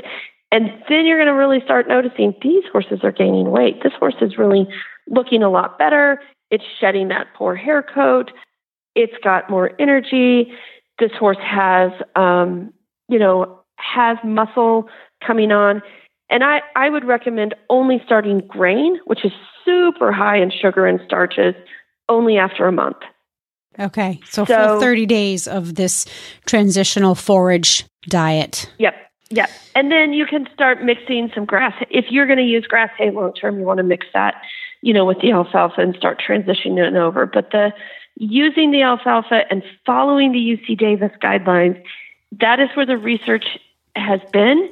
And 0.50 0.70
then 0.88 1.06
you're 1.06 1.18
going 1.18 1.28
to 1.28 1.34
really 1.34 1.60
start 1.64 1.88
noticing 1.88 2.34
these 2.42 2.64
horses 2.70 3.00
are 3.02 3.12
gaining 3.12 3.50
weight. 3.50 3.82
This 3.82 3.92
horse 3.98 4.14
is 4.20 4.36
really 4.36 4.66
looking 5.08 5.42
a 5.42 5.50
lot 5.50 5.78
better. 5.78 6.20
It's 6.50 6.64
shedding 6.80 7.08
that 7.08 7.28
poor 7.34 7.54
hair 7.54 7.82
coat. 7.82 8.30
It's 8.94 9.16
got 9.24 9.48
more 9.48 9.72
energy. 9.78 10.52
This 10.98 11.12
horse 11.18 11.38
has, 11.40 11.90
um, 12.16 12.72
you 13.08 13.18
know, 13.18 13.60
has 13.76 14.18
muscle 14.22 14.88
coming 15.26 15.52
on. 15.52 15.82
And 16.28 16.44
I, 16.44 16.60
I 16.76 16.90
would 16.90 17.04
recommend 17.04 17.54
only 17.70 18.00
starting 18.04 18.42
grain, 18.46 18.98
which 19.06 19.24
is 19.24 19.32
super 19.64 20.12
high 20.12 20.38
in 20.38 20.50
sugar 20.50 20.86
and 20.86 21.00
starches, 21.06 21.54
only 22.08 22.36
after 22.36 22.66
a 22.66 22.72
month. 22.72 22.98
Okay. 23.78 24.20
So, 24.30 24.44
so 24.44 24.68
full 24.68 24.80
30 24.80 25.06
days 25.06 25.48
of 25.48 25.74
this 25.74 26.06
transitional 26.46 27.14
forage 27.14 27.84
diet. 28.08 28.70
Yep. 28.78 28.94
Yep. 29.30 29.50
And 29.74 29.90
then 29.90 30.12
you 30.12 30.26
can 30.26 30.46
start 30.52 30.82
mixing 30.82 31.30
some 31.34 31.46
grass. 31.46 31.72
If 31.90 32.06
you're 32.10 32.26
going 32.26 32.38
to 32.38 32.44
use 32.44 32.66
grass 32.66 32.90
hay 32.98 33.10
long 33.10 33.32
term, 33.32 33.58
you 33.58 33.64
want 33.64 33.78
to 33.78 33.82
mix 33.82 34.06
that, 34.12 34.34
you 34.82 34.92
know, 34.92 35.06
with 35.06 35.20
the 35.20 35.32
alfalfa 35.32 35.80
and 35.80 35.96
start 35.96 36.20
transitioning 36.20 36.86
it 36.86 36.94
over. 36.94 37.24
But 37.24 37.50
the 37.50 37.72
using 38.16 38.72
the 38.72 38.82
alfalfa 38.82 39.44
and 39.50 39.62
following 39.86 40.32
the 40.32 40.38
UC 40.38 40.78
Davis 40.78 41.12
guidelines, 41.22 41.82
that 42.40 42.60
is 42.60 42.68
where 42.74 42.84
the 42.84 42.98
research 42.98 43.58
has 43.96 44.20
been. 44.32 44.70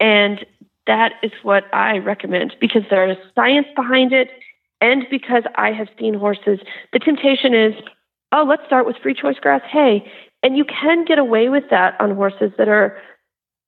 And 0.00 0.44
that 0.86 1.12
is 1.22 1.32
what 1.42 1.72
I 1.72 1.98
recommend 1.98 2.56
because 2.60 2.82
there 2.90 3.08
is 3.08 3.16
science 3.36 3.68
behind 3.76 4.12
it. 4.12 4.28
And 4.80 5.06
because 5.10 5.44
I 5.54 5.72
have 5.72 5.88
seen 5.98 6.14
horses, 6.14 6.58
the 6.92 6.98
temptation 6.98 7.54
is 7.54 7.74
oh, 8.32 8.44
let's 8.48 8.64
start 8.66 8.86
with 8.86 8.96
free 9.02 9.14
choice 9.14 9.38
grass 9.40 9.62
hay. 9.70 10.10
And 10.42 10.56
you 10.56 10.64
can 10.64 11.04
get 11.04 11.18
away 11.18 11.48
with 11.48 11.64
that 11.70 12.00
on 12.00 12.14
horses 12.14 12.52
that 12.56 12.68
are, 12.68 12.98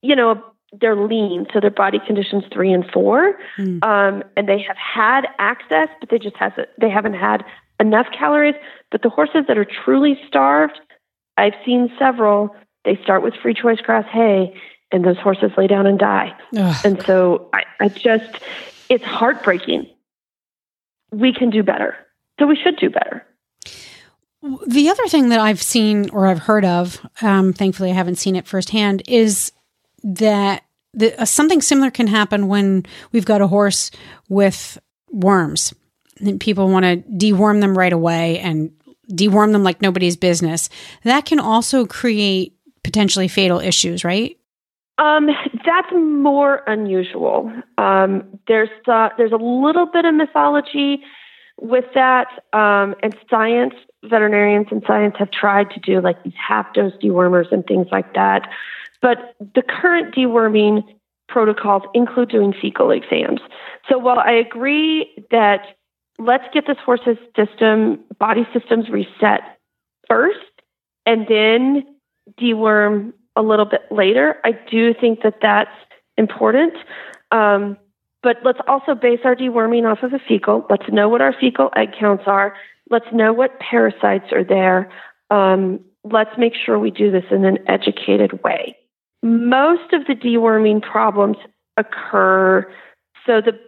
you 0.01 0.17
know, 0.17 0.43
they're 0.81 0.97
lean, 0.97 1.47
so 1.53 1.61
their 1.61 1.71
body 1.71 1.99
conditions 2.07 2.45
three 2.53 2.73
and 2.73 2.85
four, 2.91 3.39
mm. 3.59 3.85
um, 3.85 4.25
and 4.37 4.49
they 4.49 4.59
have 4.63 4.77
had 4.77 5.27
access, 5.39 5.89
but 6.01 6.09
they 6.09 6.19
just 6.19 6.37
hasn't 6.37 6.69
they 6.81 6.89
haven't 6.89 7.15
had 7.15 7.45
enough 7.79 8.07
calories. 8.19 8.55
But 8.91 9.03
the 9.03 9.11
horses 9.11 9.45
that 9.49 9.59
are 9.59 9.67
truly 9.67 10.19
starved, 10.27 10.81
I've 11.37 11.55
seen 11.65 11.93
several. 11.99 12.57
They 12.85 12.99
start 13.03 13.23
with 13.23 13.35
free 13.35 13.55
choice 13.55 13.81
grass 13.81 14.07
hay, 14.11 14.59
and 14.91 15.05
those 15.05 15.19
horses 15.19 15.51
lay 15.59 15.67
down 15.67 15.87
and 15.87 15.99
die. 15.99 16.35
Ugh. 16.57 16.77
And 16.85 17.03
so 17.03 17.51
I, 17.53 17.65
I 17.79 17.89
just, 17.89 18.39
it's 18.89 19.05
heartbreaking. 19.05 19.91
We 21.11 21.35
can 21.35 21.51
do 21.51 21.63
better, 21.63 21.97
so 22.41 22.47
we 22.47 22.57
should 22.57 22.77
do 22.77 22.89
better. 22.89 23.27
The 24.67 24.89
other 24.89 25.07
thing 25.07 25.29
that 25.29 25.39
I've 25.39 25.63
seen 25.63 26.11
or 26.11 26.27
I've 26.27 26.41
heard 26.41 26.65
of, 26.65 27.01
um, 27.21 27.53
thankfully 27.53 27.91
I 27.91 27.95
haven't 27.95 28.17
seen 28.17 28.35
it 28.35 28.47
firsthand, 28.47 29.03
is 29.07 29.53
that 30.03 30.65
the, 30.93 31.21
uh, 31.21 31.25
something 31.25 31.61
similar 31.61 31.91
can 31.91 32.09
happen 32.09 32.49
when 32.49 32.85
we've 33.13 33.25
got 33.25 33.41
a 33.41 33.47
horse 33.47 33.91
with 34.29 34.79
worms. 35.11 35.73
And 36.21 36.41
people 36.41 36.69
want 36.69 36.85
to 36.85 36.97
deworm 37.09 37.61
them 37.61 37.79
right 37.79 37.93
away 37.93 38.41
and 38.41 38.73
deworm 39.11 39.53
them 39.53 39.63
like 39.63 39.81
nobody's 39.81 40.17
business. 40.17 40.69
That 41.05 41.25
can 41.25 41.39
also 41.39 41.87
create 41.87 42.55
potentially 42.83 43.29
fatal 43.29 43.61
issues, 43.61 44.05
right? 44.05 44.37
Um, 44.99 45.29
that's 45.65 45.93
more 45.93 46.63
unusual. 46.67 47.53
Um, 47.79 48.39
there's 48.47 48.69
uh, 48.87 49.09
there's 49.17 49.33
a 49.33 49.37
little 49.37 49.87
bit 49.87 50.05
of 50.05 50.15
mythology 50.15 51.03
with 51.61 51.87
that, 51.95 52.27
um, 52.53 52.95
and 53.03 53.17
science 53.31 53.75
veterinarians 54.05 54.67
and 54.71 54.83
science 54.87 55.15
have 55.19 55.31
tried 55.31 55.71
to 55.71 55.81
do 55.81 56.01
like 56.01 56.23
these 56.25 56.33
half 56.37 56.73
dose 56.75 56.93
dewormers 57.03 57.51
and 57.53 57.65
things 57.67 57.87
like 57.93 58.15
that. 58.15 58.49
But 59.01 59.35
the 59.55 59.63
current 59.63 60.15
deworming 60.15 60.85
protocols 61.29 61.83
include 61.95 62.31
doing 62.31 62.53
fecal 62.61 62.91
exams. 62.91 63.41
So 63.89 63.99
while 63.99 64.19
I 64.19 64.33
agree 64.33 65.27
that 65.31 65.77
let's 66.19 66.45
get 66.53 66.67
this 66.67 66.77
horse's 66.85 67.19
system, 67.37 68.01
body 68.19 68.47
systems 68.53 68.89
reset 68.89 69.41
first 70.09 70.39
and 71.07 71.27
then 71.29 71.85
deworm 72.41 73.13
a 73.35 73.43
little 73.43 73.65
bit 73.65 73.83
later, 73.91 74.37
I 74.45 74.53
do 74.71 74.95
think 74.95 75.23
that 75.23 75.39
that's 75.41 75.71
important. 76.17 76.75
Um, 77.31 77.79
but 78.23 78.37
let's 78.45 78.61
also 78.69 78.95
base 78.95 79.21
our 79.25 79.35
deworming 79.35 79.91
off 79.91 80.03
of 80.03 80.13
a 80.13 80.21
fecal. 80.29 80.65
Let's 80.71 80.89
know 80.93 81.09
what 81.09 81.21
our 81.21 81.35
fecal 81.39 81.71
egg 81.75 81.89
counts 81.99 82.25
are. 82.27 82.55
Let's 82.93 83.07
know 83.13 83.33
what 83.33 83.59
parasites 83.59 84.33
are 84.33 84.45
there. 84.45 84.93
Um, 85.31 85.81
let's 86.05 86.37
make 86.37 86.53
sure 86.55 86.79
we 86.79 86.91
do 86.91 87.11
this 87.11 87.25
in 87.31 87.47
an 87.47 87.59
educated 87.67 88.43
way. 88.45 88.77
Most 89.23 89.95
of 89.95 90.07
the 90.07 90.15
deworming 90.15 90.83
problems 90.83 91.39
occur. 91.79 92.71
So 93.27 93.41
the 93.41 93.59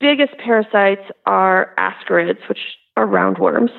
biggest 0.00 0.38
parasites 0.38 1.02
are 1.26 1.74
ascarids, 1.78 2.48
which 2.48 2.58
are 2.96 3.06
roundworms, 3.06 3.70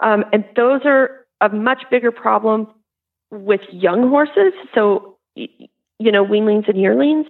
um, 0.00 0.24
and 0.32 0.44
those 0.56 0.82
are 0.84 1.24
a 1.40 1.48
much 1.48 1.84
bigger 1.90 2.10
problem 2.10 2.66
with 3.30 3.60
young 3.70 4.08
horses. 4.10 4.52
So 4.74 5.16
you 5.36 6.12
know, 6.12 6.24
weanlings 6.24 6.68
and 6.68 6.78
yearlings, 6.78 7.26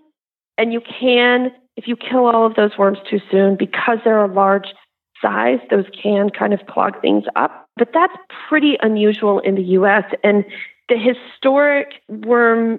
and 0.59 0.73
you 0.73 0.81
can 0.81 1.53
if 1.77 1.89
you 1.89 1.97
kill 1.97 2.27
all 2.27 2.47
of 2.47 2.55
those 2.55 2.79
worms 2.79 2.99
too 3.11 3.21
soon 3.31 3.57
because 3.57 3.99
they're 4.05 4.25
a 4.25 4.33
large 4.33 4.69
size, 5.25 5.59
those 5.71 5.87
can 5.91 6.29
kind 6.29 6.53
of 6.53 6.61
clog 6.67 7.01
things 7.01 7.25
up. 7.35 7.67
But 7.77 7.89
that's 7.95 8.13
pretty 8.49 8.77
unusual 8.83 9.39
in 9.39 9.55
the 9.55 9.63
US. 9.79 10.05
And 10.23 10.45
the 10.91 10.99
historic 10.99 11.95
worm 12.09 12.79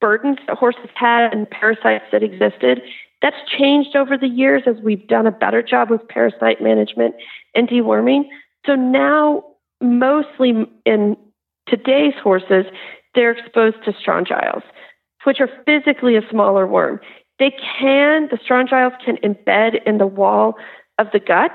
burdens 0.00 0.38
that 0.46 0.56
horses 0.56 0.88
had 0.94 1.32
and 1.32 1.48
parasites 1.50 2.06
that 2.12 2.22
existed, 2.22 2.80
that's 3.20 3.36
changed 3.58 3.94
over 3.94 4.16
the 4.16 4.26
years 4.26 4.62
as 4.66 4.76
we've 4.82 5.06
done 5.06 5.26
a 5.26 5.30
better 5.30 5.62
job 5.62 5.90
with 5.90 6.08
parasite 6.08 6.62
management 6.62 7.14
and 7.54 7.68
deworming. 7.68 8.24
So 8.64 8.74
now, 8.74 9.44
mostly 9.82 10.66
in 10.86 11.16
today's 11.68 12.14
horses, 12.22 12.64
they're 13.14 13.32
exposed 13.32 13.76
to 13.84 13.92
strongyles, 13.92 14.62
which 15.24 15.40
are 15.40 15.50
physically 15.66 16.16
a 16.16 16.22
smaller 16.30 16.66
worm. 16.66 17.00
They 17.38 17.50
can, 17.78 18.28
the 18.30 18.38
strongyles 18.38 18.92
can 19.04 19.16
embed 19.18 19.80
in 19.86 19.98
the 19.98 20.06
wall 20.06 20.54
of 21.00 21.08
the 21.12 21.18
gut. 21.18 21.52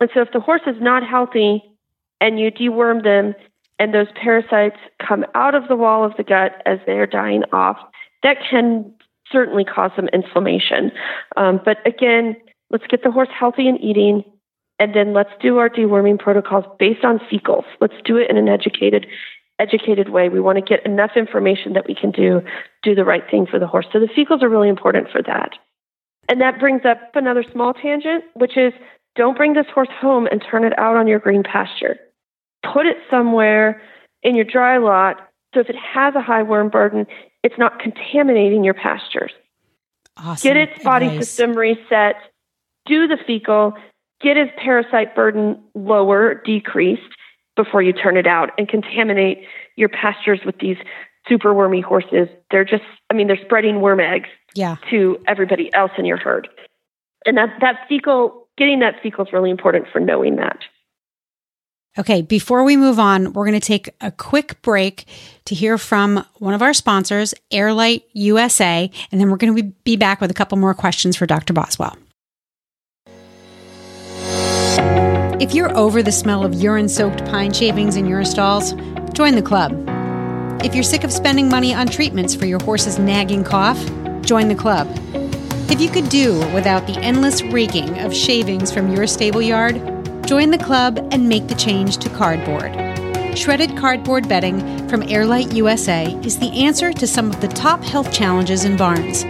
And 0.00 0.10
so 0.12 0.20
if 0.20 0.32
the 0.32 0.40
horse 0.40 0.62
is 0.66 0.76
not 0.80 1.06
healthy 1.06 1.62
and 2.20 2.38
you 2.38 2.50
deworm 2.50 3.02
them 3.02 3.34
and 3.78 3.94
those 3.94 4.08
parasites 4.20 4.76
come 5.06 5.24
out 5.34 5.54
of 5.54 5.68
the 5.68 5.76
wall 5.76 6.04
of 6.04 6.12
the 6.16 6.24
gut 6.24 6.60
as 6.66 6.78
they're 6.84 7.06
dying 7.06 7.44
off, 7.52 7.78
that 8.22 8.36
can 8.50 8.92
certainly 9.30 9.64
cause 9.64 9.90
some 9.96 10.08
inflammation. 10.08 10.90
Um, 11.36 11.60
but 11.64 11.78
again, 11.86 12.36
let's 12.70 12.86
get 12.88 13.02
the 13.02 13.10
horse 13.10 13.28
healthy 13.38 13.68
and 13.68 13.80
eating, 13.80 14.24
and 14.78 14.94
then 14.94 15.12
let's 15.12 15.30
do 15.40 15.58
our 15.58 15.70
deworming 15.70 16.18
protocols 16.18 16.64
based 16.78 17.04
on 17.04 17.20
fecals. 17.30 17.64
Let's 17.80 17.94
do 18.04 18.16
it 18.16 18.28
in 18.28 18.36
an 18.36 18.48
educated 18.48 19.06
educated 19.60 20.08
way. 20.08 20.28
We 20.28 20.40
want 20.40 20.58
to 20.58 20.62
get 20.62 20.84
enough 20.84 21.12
information 21.14 21.74
that 21.74 21.86
we 21.86 21.94
can 21.94 22.10
do 22.10 22.42
do 22.82 22.94
the 22.94 23.04
right 23.04 23.22
thing 23.30 23.46
for 23.46 23.60
the 23.60 23.68
horse. 23.68 23.86
So 23.92 24.00
the 24.00 24.08
fecals 24.08 24.42
are 24.42 24.48
really 24.48 24.68
important 24.68 25.10
for 25.10 25.22
that. 25.22 25.52
And 26.28 26.40
that 26.40 26.58
brings 26.58 26.84
up 26.84 26.98
another 27.14 27.44
small 27.52 27.74
tangent, 27.74 28.24
which 28.34 28.56
is 28.56 28.72
don't 29.16 29.36
bring 29.36 29.52
this 29.52 29.66
horse 29.72 29.88
home 30.00 30.26
and 30.30 30.42
turn 30.42 30.64
it 30.64 30.76
out 30.78 30.96
on 30.96 31.06
your 31.06 31.18
green 31.18 31.42
pasture. 31.42 31.98
Put 32.72 32.86
it 32.86 32.96
somewhere 33.10 33.82
in 34.22 34.34
your 34.34 34.44
dry 34.44 34.78
lot 34.78 35.28
so 35.54 35.60
if 35.60 35.70
it 35.70 35.76
has 35.76 36.14
a 36.14 36.20
high 36.20 36.42
worm 36.42 36.68
burden, 36.68 37.06
it's 37.42 37.56
not 37.58 37.78
contaminating 37.78 38.64
your 38.64 38.74
pastures. 38.74 39.32
Awesome 40.16 40.48
Get 40.48 40.56
its 40.56 40.82
body 40.82 41.06
advice. 41.06 41.28
system 41.28 41.54
reset, 41.54 42.16
do 42.86 43.06
the 43.06 43.16
fecal, 43.26 43.74
get 44.20 44.36
its 44.36 44.52
parasite 44.58 45.14
burden 45.14 45.62
lower, 45.74 46.42
decreased 46.44 47.02
before 47.56 47.82
you 47.82 47.92
turn 47.92 48.16
it 48.16 48.26
out 48.26 48.50
and 48.58 48.68
contaminate 48.68 49.46
your 49.76 49.88
pastures 49.88 50.40
with 50.44 50.58
these 50.58 50.76
super 51.28 51.54
wormy 51.54 51.80
horses. 51.80 52.28
They're 52.50 52.64
just, 52.64 52.84
I 53.10 53.14
mean, 53.14 53.28
they're 53.28 53.44
spreading 53.44 53.80
worm 53.80 54.00
eggs 54.00 54.28
Yeah. 54.54 54.76
to 54.90 55.18
everybody 55.26 55.72
else 55.74 55.90
in 55.98 56.04
your 56.04 56.16
herd. 56.16 56.48
And 57.26 57.36
that, 57.36 57.48
that 57.60 57.86
fecal, 57.88 58.46
getting 58.56 58.80
that 58.80 58.94
fecal 59.02 59.24
is 59.24 59.32
really 59.32 59.50
important 59.50 59.86
for 59.92 60.00
knowing 60.00 60.36
that. 60.36 60.58
Okay, 61.96 62.22
before 62.22 62.64
we 62.64 62.76
move 62.76 62.98
on, 62.98 63.32
we're 63.32 63.46
going 63.46 63.58
to 63.58 63.64
take 63.64 63.90
a 64.00 64.10
quick 64.10 64.60
break 64.62 65.06
to 65.44 65.54
hear 65.54 65.78
from 65.78 66.26
one 66.34 66.52
of 66.52 66.60
our 66.60 66.74
sponsors, 66.74 67.34
Airlight 67.52 68.04
USA, 68.14 68.90
and 69.12 69.20
then 69.20 69.30
we're 69.30 69.36
going 69.36 69.54
to 69.54 69.62
be 69.62 69.96
back 69.96 70.20
with 70.20 70.30
a 70.30 70.34
couple 70.34 70.58
more 70.58 70.74
questions 70.74 71.16
for 71.16 71.24
Dr. 71.24 71.52
Boswell. 71.52 71.96
If 75.40 75.54
you're 75.54 75.76
over 75.76 76.02
the 76.02 76.10
smell 76.10 76.44
of 76.44 76.54
urine 76.54 76.88
soaked 76.88 77.24
pine 77.26 77.52
shavings 77.52 77.94
in 77.96 78.06
your 78.06 78.24
stalls, 78.24 78.72
join 79.12 79.36
the 79.36 79.42
club. 79.42 79.72
If 80.64 80.74
you're 80.74 80.82
sick 80.82 81.04
of 81.04 81.12
spending 81.12 81.48
money 81.48 81.74
on 81.74 81.86
treatments 81.86 82.34
for 82.34 82.46
your 82.46 82.58
horse's 82.60 82.98
nagging 82.98 83.44
cough, 83.44 83.78
join 84.24 84.48
the 84.48 84.54
club. 84.54 84.88
If 85.70 85.80
you 85.80 85.88
could 85.88 86.08
do 86.08 86.38
without 86.52 86.86
the 86.86 86.98
endless 86.98 87.42
raking 87.42 87.98
of 88.00 88.14
shavings 88.14 88.72
from 88.72 88.94
your 88.94 89.06
stable 89.06 89.42
yard, 89.42 89.74
join 90.26 90.50
the 90.50 90.58
club 90.58 90.98
and 91.12 91.28
make 91.28 91.48
the 91.48 91.54
change 91.54 91.98
to 91.98 92.08
cardboard. 92.10 92.72
Shredded 93.36 93.76
cardboard 93.76 94.28
bedding 94.28 94.88
from 94.88 95.02
Airlight 95.02 95.52
USA 95.52 96.06
is 96.22 96.38
the 96.38 96.64
answer 96.64 96.92
to 96.92 97.06
some 97.06 97.30
of 97.30 97.40
the 97.40 97.48
top 97.48 97.82
health 97.82 98.12
challenges 98.12 98.64
in 98.64 98.76
barns. 98.76 99.24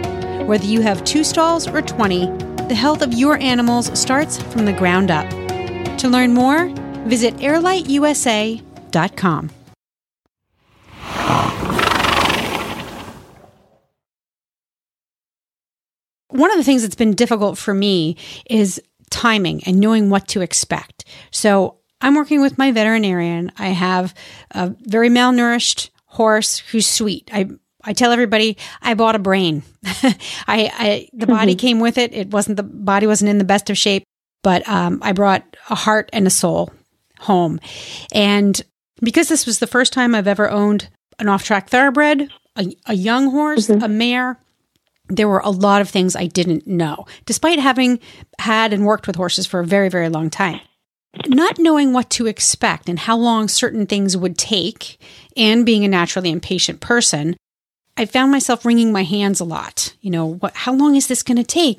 Whether 0.47 0.65
you 0.65 0.81
have 0.81 1.03
two 1.03 1.23
stalls 1.23 1.67
or 1.67 1.81
20, 1.81 2.27
the 2.67 2.75
health 2.75 3.01
of 3.01 3.13
your 3.13 3.37
animals 3.37 3.97
starts 3.97 4.41
from 4.41 4.65
the 4.65 4.73
ground 4.73 5.09
up. 5.09 5.27
To 5.99 6.07
learn 6.07 6.33
more, 6.33 6.67
visit 7.07 7.35
airlightusa.com. 7.37 9.49
One 16.35 16.51
of 16.51 16.57
the 16.57 16.63
things 16.63 16.81
that's 16.81 16.95
been 16.95 17.13
difficult 17.13 17.57
for 17.57 17.73
me 17.73 18.17
is 18.49 18.81
timing 19.09 19.63
and 19.65 19.79
knowing 19.79 20.09
what 20.09 20.27
to 20.29 20.41
expect. 20.41 21.05
So 21.31 21.77
I'm 22.01 22.15
working 22.15 22.41
with 22.41 22.57
my 22.57 22.71
veterinarian. 22.71 23.51
I 23.57 23.69
have 23.69 24.13
a 24.51 24.75
very 24.81 25.09
malnourished 25.09 25.89
horse 26.05 26.59
who's 26.59 26.87
sweet. 26.87 27.29
I 27.33 27.49
I 27.87 27.93
tell 27.93 28.11
everybody 28.11 28.57
I 28.81 28.95
bought 28.95 29.15
a 29.15 29.19
brain. 29.19 29.63
I, 29.85 30.15
I 30.47 31.09
the 31.13 31.27
body 31.27 31.55
came 31.55 31.79
with 31.79 31.97
it. 31.97 32.13
It 32.13 32.31
wasn't 32.31 32.57
the 32.57 32.63
body 32.63 33.07
wasn't 33.07 33.29
in 33.29 33.37
the 33.37 33.43
best 33.43 33.69
of 33.69 33.77
shape, 33.77 34.03
but 34.43 34.67
um, 34.67 34.99
I 35.01 35.11
brought 35.11 35.43
a 35.69 35.75
heart 35.75 36.09
and 36.11 36.25
a 36.25 36.31
soul 36.31 36.71
home. 37.19 37.59
And 38.11 38.59
because 39.01 39.29
this 39.29 39.45
was 39.45 39.59
the 39.59 39.67
first 39.67 39.93
time 39.93 40.15
I've 40.15 40.27
ever 40.27 40.49
owned 40.49 40.89
an 41.19 41.29
off 41.29 41.43
track 41.43 41.69
thoroughbred, 41.69 42.29
a, 42.55 42.75
a 42.87 42.93
young 42.93 43.29
horse, 43.31 43.69
a 43.69 43.87
mare, 43.87 44.39
there 45.07 45.27
were 45.27 45.41
a 45.43 45.49
lot 45.49 45.81
of 45.81 45.89
things 45.89 46.15
I 46.15 46.25
didn't 46.25 46.67
know, 46.67 47.05
despite 47.25 47.59
having 47.59 47.99
had 48.39 48.73
and 48.73 48.85
worked 48.85 49.07
with 49.07 49.15
horses 49.15 49.45
for 49.45 49.59
a 49.59 49.65
very, 49.65 49.89
very 49.89 50.09
long 50.09 50.29
time. 50.29 50.61
Not 51.27 51.59
knowing 51.59 51.93
what 51.93 52.09
to 52.11 52.27
expect 52.27 52.89
and 52.89 52.99
how 52.99 53.15
long 53.17 53.47
certain 53.47 53.85
things 53.87 54.17
would 54.17 54.37
take, 54.37 54.99
and 55.37 55.65
being 55.65 55.85
a 55.85 55.87
naturally 55.87 56.31
impatient 56.31 56.81
person, 56.81 57.37
I 57.95 58.05
found 58.05 58.31
myself 58.31 58.65
wringing 58.65 58.91
my 58.91 59.03
hands 59.03 59.39
a 59.39 59.45
lot. 59.45 59.95
You 60.01 60.11
know, 60.11 60.25
what, 60.25 60.53
how 60.53 60.73
long 60.73 60.95
is 60.95 61.07
this 61.07 61.23
going 61.23 61.37
to 61.37 61.43
take? 61.43 61.77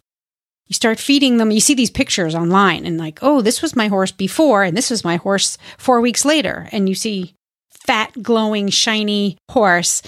You 0.67 0.75
start 0.75 0.99
feeding 0.99 1.37
them. 1.37 1.51
You 1.51 1.61
see 1.61 1.75
these 1.75 1.91
pictures 1.91 2.35
online 2.35 2.87
and 2.87 2.99
like, 2.99 3.19
oh, 3.23 3.41
this 3.43 3.61
was 3.61 3.77
my 3.77 3.89
horse 3.89 4.11
before, 4.11 4.63
and 4.65 4.77
this 4.77 4.91
was 4.91 5.05
my 5.05 5.17
horse 5.17 5.59
four 5.79 6.01
weeks 6.01 6.25
later. 6.25 6.69
And 6.73 6.89
you 6.89 6.95
see 6.95 7.35
fat, 7.71 8.23
glowing, 8.23 8.69
shiny 8.69 9.37
horse. 9.51 10.03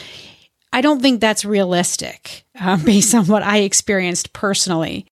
I 0.72 0.80
don't 0.80 1.00
think 1.00 1.20
that's 1.20 1.44
realistic 1.44 2.44
uh, 2.58 2.76
based 2.84 3.14
on 3.14 3.26
what 3.26 3.42
I 3.42 3.58
experienced 3.58 4.32
personally. 4.32 5.06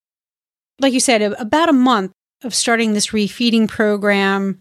Like 0.80 0.92
you 0.92 1.00
said, 1.00 1.22
about 1.22 1.68
a 1.68 1.74
month 1.74 2.12
of 2.44 2.54
starting 2.54 2.92
this 2.92 3.08
refeeding 3.08 3.68
program, 3.68 4.60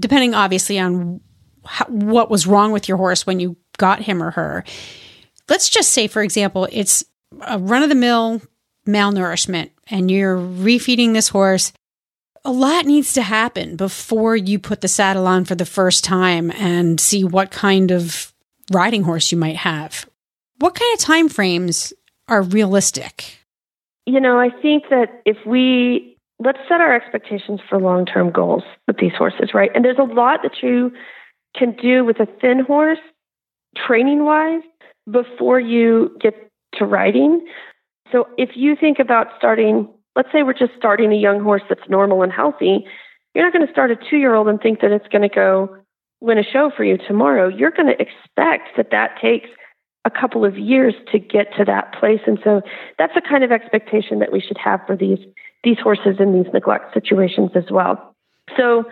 depending 0.00 0.34
obviously 0.34 0.78
on 0.78 1.20
how, 1.64 1.86
what 1.86 2.30
was 2.30 2.46
wrong 2.46 2.72
with 2.72 2.88
your 2.88 2.98
horse 2.98 3.26
when 3.26 3.40
you 3.40 3.56
got 3.78 4.02
him 4.02 4.22
or 4.22 4.30
her. 4.32 4.64
Let's 5.48 5.68
just 5.68 5.92
say, 5.92 6.06
for 6.06 6.22
example, 6.22 6.68
it's 6.70 7.04
a 7.40 7.58
run 7.58 7.82
of 7.82 7.88
the 7.88 7.94
mill 7.94 8.42
malnourishment 8.86 9.70
and 9.88 10.10
you're 10.10 10.36
refeeding 10.36 11.12
this 11.12 11.28
horse. 11.28 11.72
A 12.44 12.52
lot 12.52 12.86
needs 12.86 13.12
to 13.14 13.22
happen 13.22 13.76
before 13.76 14.36
you 14.36 14.58
put 14.58 14.80
the 14.80 14.88
saddle 14.88 15.26
on 15.26 15.44
for 15.44 15.56
the 15.56 15.66
first 15.66 16.04
time 16.04 16.52
and 16.52 17.00
see 17.00 17.24
what 17.24 17.50
kind 17.50 17.90
of 17.90 18.32
riding 18.70 19.02
horse 19.02 19.32
you 19.32 19.38
might 19.38 19.56
have. 19.56 20.06
What 20.58 20.74
kind 20.74 20.94
of 20.94 21.00
time 21.00 21.28
frames 21.28 21.92
are 22.28 22.42
realistic? 22.42 23.38
You 24.06 24.20
know, 24.20 24.38
I 24.38 24.50
think 24.62 24.84
that 24.90 25.22
if 25.24 25.36
we 25.46 26.16
let's 26.38 26.58
set 26.68 26.80
our 26.80 26.94
expectations 26.94 27.60
for 27.68 27.78
long 27.78 28.06
term 28.06 28.30
goals 28.30 28.62
with 28.86 28.98
these 28.98 29.12
horses, 29.16 29.50
right? 29.54 29.70
And 29.74 29.84
there's 29.84 29.98
a 29.98 30.02
lot 30.02 30.40
that 30.42 30.62
you 30.62 30.92
can 31.56 31.72
do 31.80 32.04
with 32.04 32.20
a 32.20 32.26
thin 32.40 32.60
horse, 32.60 32.98
training 33.76 34.24
wise, 34.24 34.62
before 35.10 35.60
you 35.60 36.16
get 36.20 36.34
to 36.74 36.84
riding. 36.84 37.46
So 38.12 38.28
if 38.36 38.50
you 38.54 38.76
think 38.76 38.98
about 38.98 39.28
starting, 39.38 39.88
let's 40.14 40.30
say 40.32 40.42
we're 40.42 40.52
just 40.52 40.72
starting 40.76 41.12
a 41.12 41.16
young 41.16 41.40
horse 41.40 41.62
that's 41.68 41.88
normal 41.88 42.22
and 42.22 42.32
healthy, 42.32 42.86
you're 43.34 43.44
not 43.44 43.52
going 43.52 43.66
to 43.66 43.72
start 43.72 43.90
a 43.90 43.96
two 43.96 44.16
year 44.16 44.34
old 44.34 44.48
and 44.48 44.60
think 44.60 44.80
that 44.80 44.90
it's 44.90 45.08
going 45.08 45.28
to 45.28 45.34
go 45.34 45.76
win 46.20 46.38
a 46.38 46.44
show 46.44 46.70
for 46.76 46.84
you 46.84 46.96
tomorrow. 46.96 47.48
You're 47.48 47.70
going 47.70 47.88
to 47.88 48.00
expect 48.00 48.76
that 48.76 48.90
that 48.90 49.18
takes 49.20 49.48
a 50.06 50.10
couple 50.10 50.44
of 50.44 50.56
years 50.56 50.94
to 51.10 51.18
get 51.18 51.48
to 51.56 51.64
that 51.64 51.92
place. 51.92 52.20
And 52.26 52.38
so 52.42 52.62
that's 52.96 53.14
the 53.14 53.20
kind 53.20 53.42
of 53.44 53.50
expectation 53.50 54.20
that 54.20 54.32
we 54.32 54.40
should 54.40 54.56
have 54.56 54.80
for 54.86 54.96
these 54.96 55.18
these 55.64 55.78
horses 55.82 56.16
in 56.20 56.32
these 56.32 56.50
neglect 56.54 56.94
situations 56.94 57.50
as 57.56 57.64
well. 57.72 58.14
So 58.56 58.84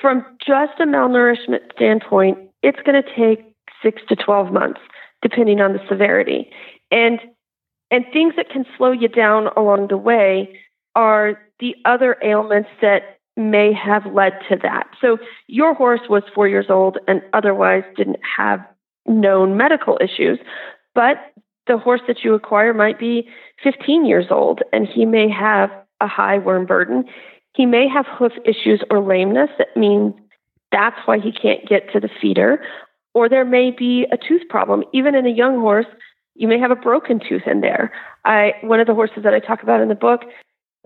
from 0.00 0.26
just 0.44 0.72
a 0.80 0.84
malnourishment 0.84 1.72
standpoint, 1.72 2.38
it's 2.64 2.80
going 2.84 3.00
to 3.00 3.14
take 3.14 3.44
6 3.80 4.02
to 4.08 4.16
12 4.16 4.52
months 4.52 4.80
depending 5.22 5.60
on 5.60 5.72
the 5.72 5.80
severity. 5.88 6.50
And 6.90 7.20
and 7.92 8.04
things 8.12 8.34
that 8.36 8.50
can 8.50 8.66
slow 8.76 8.90
you 8.90 9.06
down 9.08 9.46
along 9.56 9.86
the 9.88 9.96
way 9.96 10.58
are 10.96 11.38
the 11.60 11.76
other 11.84 12.16
ailments 12.24 12.70
that 12.82 13.18
may 13.36 13.72
have 13.72 14.04
led 14.06 14.32
to 14.48 14.56
that. 14.62 14.88
So 15.00 15.18
your 15.46 15.74
horse 15.74 16.00
was 16.08 16.24
4 16.34 16.48
years 16.48 16.66
old 16.68 16.98
and 17.06 17.22
otherwise 17.32 17.84
didn't 17.96 18.18
have 18.36 18.66
known 19.08 19.56
medical 19.56 19.98
issues, 20.00 20.38
but 20.94 21.16
the 21.66 21.78
horse 21.78 22.00
that 22.06 22.24
you 22.24 22.34
acquire 22.34 22.72
might 22.72 22.98
be 22.98 23.28
15 23.62 24.04
years 24.04 24.26
old 24.30 24.62
and 24.72 24.86
he 24.86 25.04
may 25.04 25.28
have 25.28 25.70
a 26.00 26.06
high 26.06 26.38
worm 26.38 26.66
burden. 26.66 27.04
He 27.54 27.66
may 27.66 27.88
have 27.88 28.06
hoof 28.06 28.32
issues 28.44 28.82
or 28.90 29.00
lameness 29.00 29.50
that 29.58 29.76
means 29.76 30.14
that's 30.72 30.96
why 31.06 31.18
he 31.18 31.32
can't 31.32 31.66
get 31.66 31.92
to 31.92 32.00
the 32.00 32.10
feeder. 32.20 32.62
Or 33.14 33.28
there 33.28 33.44
may 33.44 33.70
be 33.70 34.06
a 34.12 34.16
tooth 34.16 34.42
problem. 34.48 34.84
Even 34.92 35.14
in 35.14 35.26
a 35.26 35.30
young 35.30 35.58
horse, 35.58 35.86
you 36.34 36.48
may 36.48 36.58
have 36.58 36.70
a 36.70 36.76
broken 36.76 37.18
tooth 37.18 37.42
in 37.46 37.62
there. 37.62 37.92
I 38.24 38.52
one 38.62 38.78
of 38.78 38.86
the 38.86 38.94
horses 38.94 39.22
that 39.24 39.32
I 39.32 39.40
talk 39.40 39.62
about 39.62 39.80
in 39.80 39.88
the 39.88 39.94
book, 39.94 40.22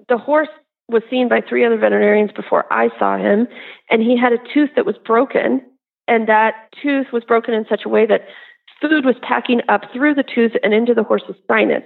the 0.09 0.17
horse 0.17 0.49
was 0.89 1.03
seen 1.11 1.29
by 1.29 1.41
three 1.41 1.65
other 1.65 1.77
veterinarians 1.77 2.31
before 2.33 2.73
I 2.73 2.89
saw 2.99 3.17
him, 3.17 3.49
and 3.91 4.03
he 4.03 4.17
had 4.17 4.33
a 4.33 4.39
tooth 4.53 4.71
that 4.77 4.87
was 4.87 4.97
broken, 5.05 5.63
and 6.11 6.29
that 6.29 6.69
tooth 6.83 7.07
was 7.13 7.23
broken 7.25 7.55
in 7.55 7.65
such 7.71 7.83
a 7.87 7.89
way 7.89 8.05
that 8.05 8.27
food 8.81 9.05
was 9.05 9.15
packing 9.23 9.61
up 9.69 9.83
through 9.93 10.15
the 10.15 10.25
tooth 10.25 10.53
and 10.63 10.75
into 10.75 10.93
the 10.93 11.05
horse's 11.05 11.37
sinus. 11.47 11.85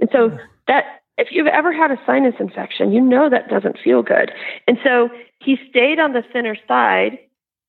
And 0.00 0.08
so 0.10 0.30
mm. 0.30 0.38
that 0.66 1.02
if 1.18 1.28
you've 1.30 1.46
ever 1.46 1.72
had 1.72 1.90
a 1.90 2.00
sinus 2.06 2.34
infection, 2.40 2.90
you 2.90 3.00
know 3.00 3.28
that 3.28 3.48
doesn't 3.48 3.78
feel 3.84 4.02
good. 4.02 4.32
And 4.66 4.78
so 4.82 5.10
he 5.40 5.56
stayed 5.68 5.98
on 5.98 6.14
the 6.14 6.22
thinner 6.32 6.56
side 6.66 7.18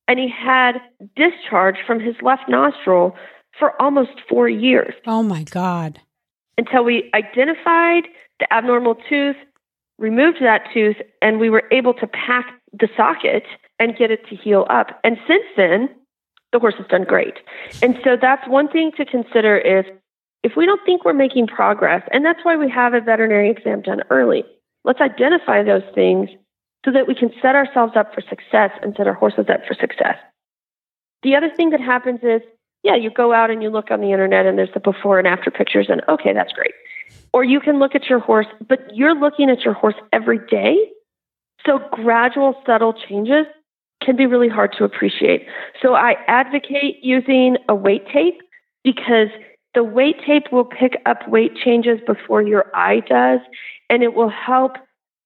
and 0.08 0.18
he 0.18 0.30
had 0.30 0.80
discharge 1.18 1.76
from 1.86 2.00
his 2.00 2.16
left 2.22 2.44
nostril 2.48 3.16
for 3.60 3.80
almost 3.82 4.12
four 4.30 4.48
years 4.48 4.94
Oh 5.06 5.24
my 5.24 5.44
God. 5.44 6.00
until 6.58 6.86
we 6.86 7.12
identified 7.14 8.04
the 8.40 8.54
abnormal 8.54 8.96
tooth, 9.10 9.36
removed 9.98 10.38
that 10.42 10.62
tooth, 10.74 10.98
and 11.22 11.40
we 11.40 11.50
were 11.50 11.64
able 11.72 11.94
to 11.96 12.08
pack 12.08 12.46
the 12.72 12.88
socket 12.96 13.44
and 13.80 13.96
get 13.96 14.12
it 14.12 14.28
to 14.28 14.36
heal 14.36 14.66
up. 14.70 15.00
And 15.04 15.18
since 15.28 15.46
then, 15.56 15.90
the 16.52 16.60
horse 16.60 16.76
has 16.78 16.88
done 16.88 17.04
great. 17.04 17.36
And 17.82 17.98
so 18.04 18.18
that's 18.20 18.48
one 18.48 18.70
thing 18.70 18.92
to 18.98 19.06
consider 19.06 19.58
is 19.58 19.86
if 20.44 20.54
we 20.56 20.66
don't 20.66 20.84
think 20.86 21.04
we're 21.04 21.14
making 21.14 21.48
progress, 21.48 22.04
and 22.12 22.24
that's 22.24 22.40
why 22.44 22.56
we 22.56 22.70
have 22.70 22.94
a 22.94 23.02
veterinary 23.02 23.50
exam 23.50 23.82
done 23.82 24.02
early, 24.10 24.44
let's 24.84 25.02
identify 25.02 25.64
those 25.64 25.84
things 25.94 26.30
so 26.86 26.92
that 26.92 27.08
we 27.08 27.16
can 27.16 27.32
set 27.42 27.56
ourselves 27.56 27.94
up 27.96 28.14
for 28.14 28.22
success 28.22 28.72
and 28.82 28.96
set 28.96 29.08
our 29.08 29.14
horses 29.14 29.46
up 29.50 29.66
for 29.68 29.74
success. 29.74 30.16
The 31.24 31.36
other 31.36 31.50
thing 31.50 31.72
that 31.72 31.82
happens 31.82 32.20
is, 32.24 32.42
yeah, 32.84 32.96
you 32.96 33.10
go 33.10 33.34
out 33.34 33.50
and 33.50 33.62
you 33.62 33.70
look 33.70 33.92
on 33.92 34.00
the 34.00 34.12
internet 34.12 34.46
and 34.46 34.58
there's 34.58 34.74
the 34.74 34.80
before 34.80 35.20
and 35.20 35.28
after 35.28 35.52
pictures, 35.52 35.88
and 35.90 36.02
okay, 36.08 36.32
that's 36.34 36.54
great. 36.54 36.74
Or 37.34 37.44
you 37.44 37.60
can 37.60 37.80
look 37.80 37.96
at 37.96 38.06
your 38.06 38.20
horse, 38.20 38.48
but 38.66 38.80
you're 38.94 39.16
looking 39.16 39.50
at 39.50 39.62
your 39.62 39.74
horse 39.74 39.96
every 40.14 40.40
day. 40.50 40.92
So 41.66 41.80
gradual, 41.92 42.56
subtle 42.66 42.94
changes 42.94 43.48
can 44.02 44.16
be 44.16 44.26
really 44.26 44.50
hard 44.50 44.74
to 44.78 44.84
appreciate. 44.84 45.48
So 45.82 45.96
I 45.96 46.16
advocate 46.28 46.98
using 47.02 47.58
a 47.68 47.76
weight 47.76 48.08
tape 48.12 48.42
because 48.84 49.30
the 49.74 49.84
weight 49.84 50.18
tape 50.26 50.52
will 50.52 50.66
pick 50.66 51.02
up 51.06 51.28
weight 51.28 51.56
changes 51.56 52.00
before 52.06 52.42
your 52.42 52.66
eye 52.76 53.02
does, 53.02 53.40
and 53.90 54.02
it 54.02 54.14
will 54.16 54.30
help 54.30 54.74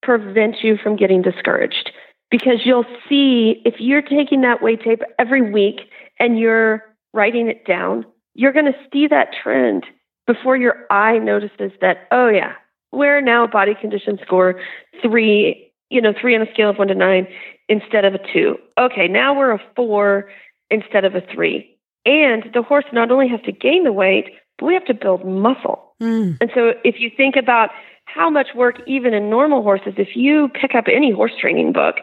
prevent 0.01 0.63
you 0.63 0.77
from 0.77 0.95
getting 0.95 1.21
discouraged. 1.21 1.91
Because 2.29 2.65
you'll 2.65 2.85
see 3.07 3.61
if 3.65 3.75
you're 3.79 4.01
taking 4.01 4.41
that 4.41 4.61
weight 4.61 4.81
tape 4.83 5.01
every 5.19 5.41
week 5.51 5.81
and 6.19 6.39
you're 6.39 6.83
writing 7.13 7.47
it 7.47 7.65
down, 7.65 8.05
you're 8.33 8.53
going 8.53 8.65
to 8.65 8.77
see 8.91 9.07
that 9.07 9.29
trend 9.43 9.85
before 10.27 10.55
your 10.55 10.85
eye 10.89 11.17
notices 11.17 11.71
that, 11.81 12.07
oh, 12.11 12.29
yeah, 12.29 12.53
we're 12.91 13.21
now 13.21 13.47
body 13.47 13.75
condition 13.79 14.17
score 14.21 14.59
three, 15.01 15.71
you 15.89 16.01
know, 16.01 16.13
three 16.19 16.35
on 16.35 16.41
a 16.41 16.51
scale 16.53 16.69
of 16.69 16.77
one 16.77 16.87
to 16.87 16.95
nine 16.95 17.27
instead 17.71 18.03
of 18.03 18.13
a 18.13 18.19
two. 18.33 18.57
Okay, 18.77 19.07
now 19.07 19.33
we're 19.33 19.51
a 19.51 19.61
four 19.77 20.29
instead 20.69 21.05
of 21.05 21.15
a 21.15 21.21
three. 21.33 21.77
And 22.05 22.43
the 22.53 22.61
horse 22.61 22.83
not 22.91 23.11
only 23.11 23.29
has 23.29 23.39
to 23.45 23.53
gain 23.53 23.85
the 23.85 23.93
weight, 23.93 24.25
but 24.59 24.65
we 24.65 24.73
have 24.73 24.85
to 24.85 24.93
build 24.93 25.25
muscle. 25.25 25.95
Mm. 26.01 26.37
And 26.41 26.51
so 26.53 26.73
if 26.83 26.95
you 26.99 27.09
think 27.15 27.37
about 27.37 27.69
how 28.05 28.29
much 28.29 28.47
work, 28.55 28.81
even 28.87 29.13
in 29.13 29.29
normal 29.29 29.63
horses, 29.63 29.93
if 29.97 30.17
you 30.17 30.49
pick 30.49 30.75
up 30.75 30.85
any 30.91 31.13
horse 31.13 31.31
training 31.39 31.71
book, 31.71 31.95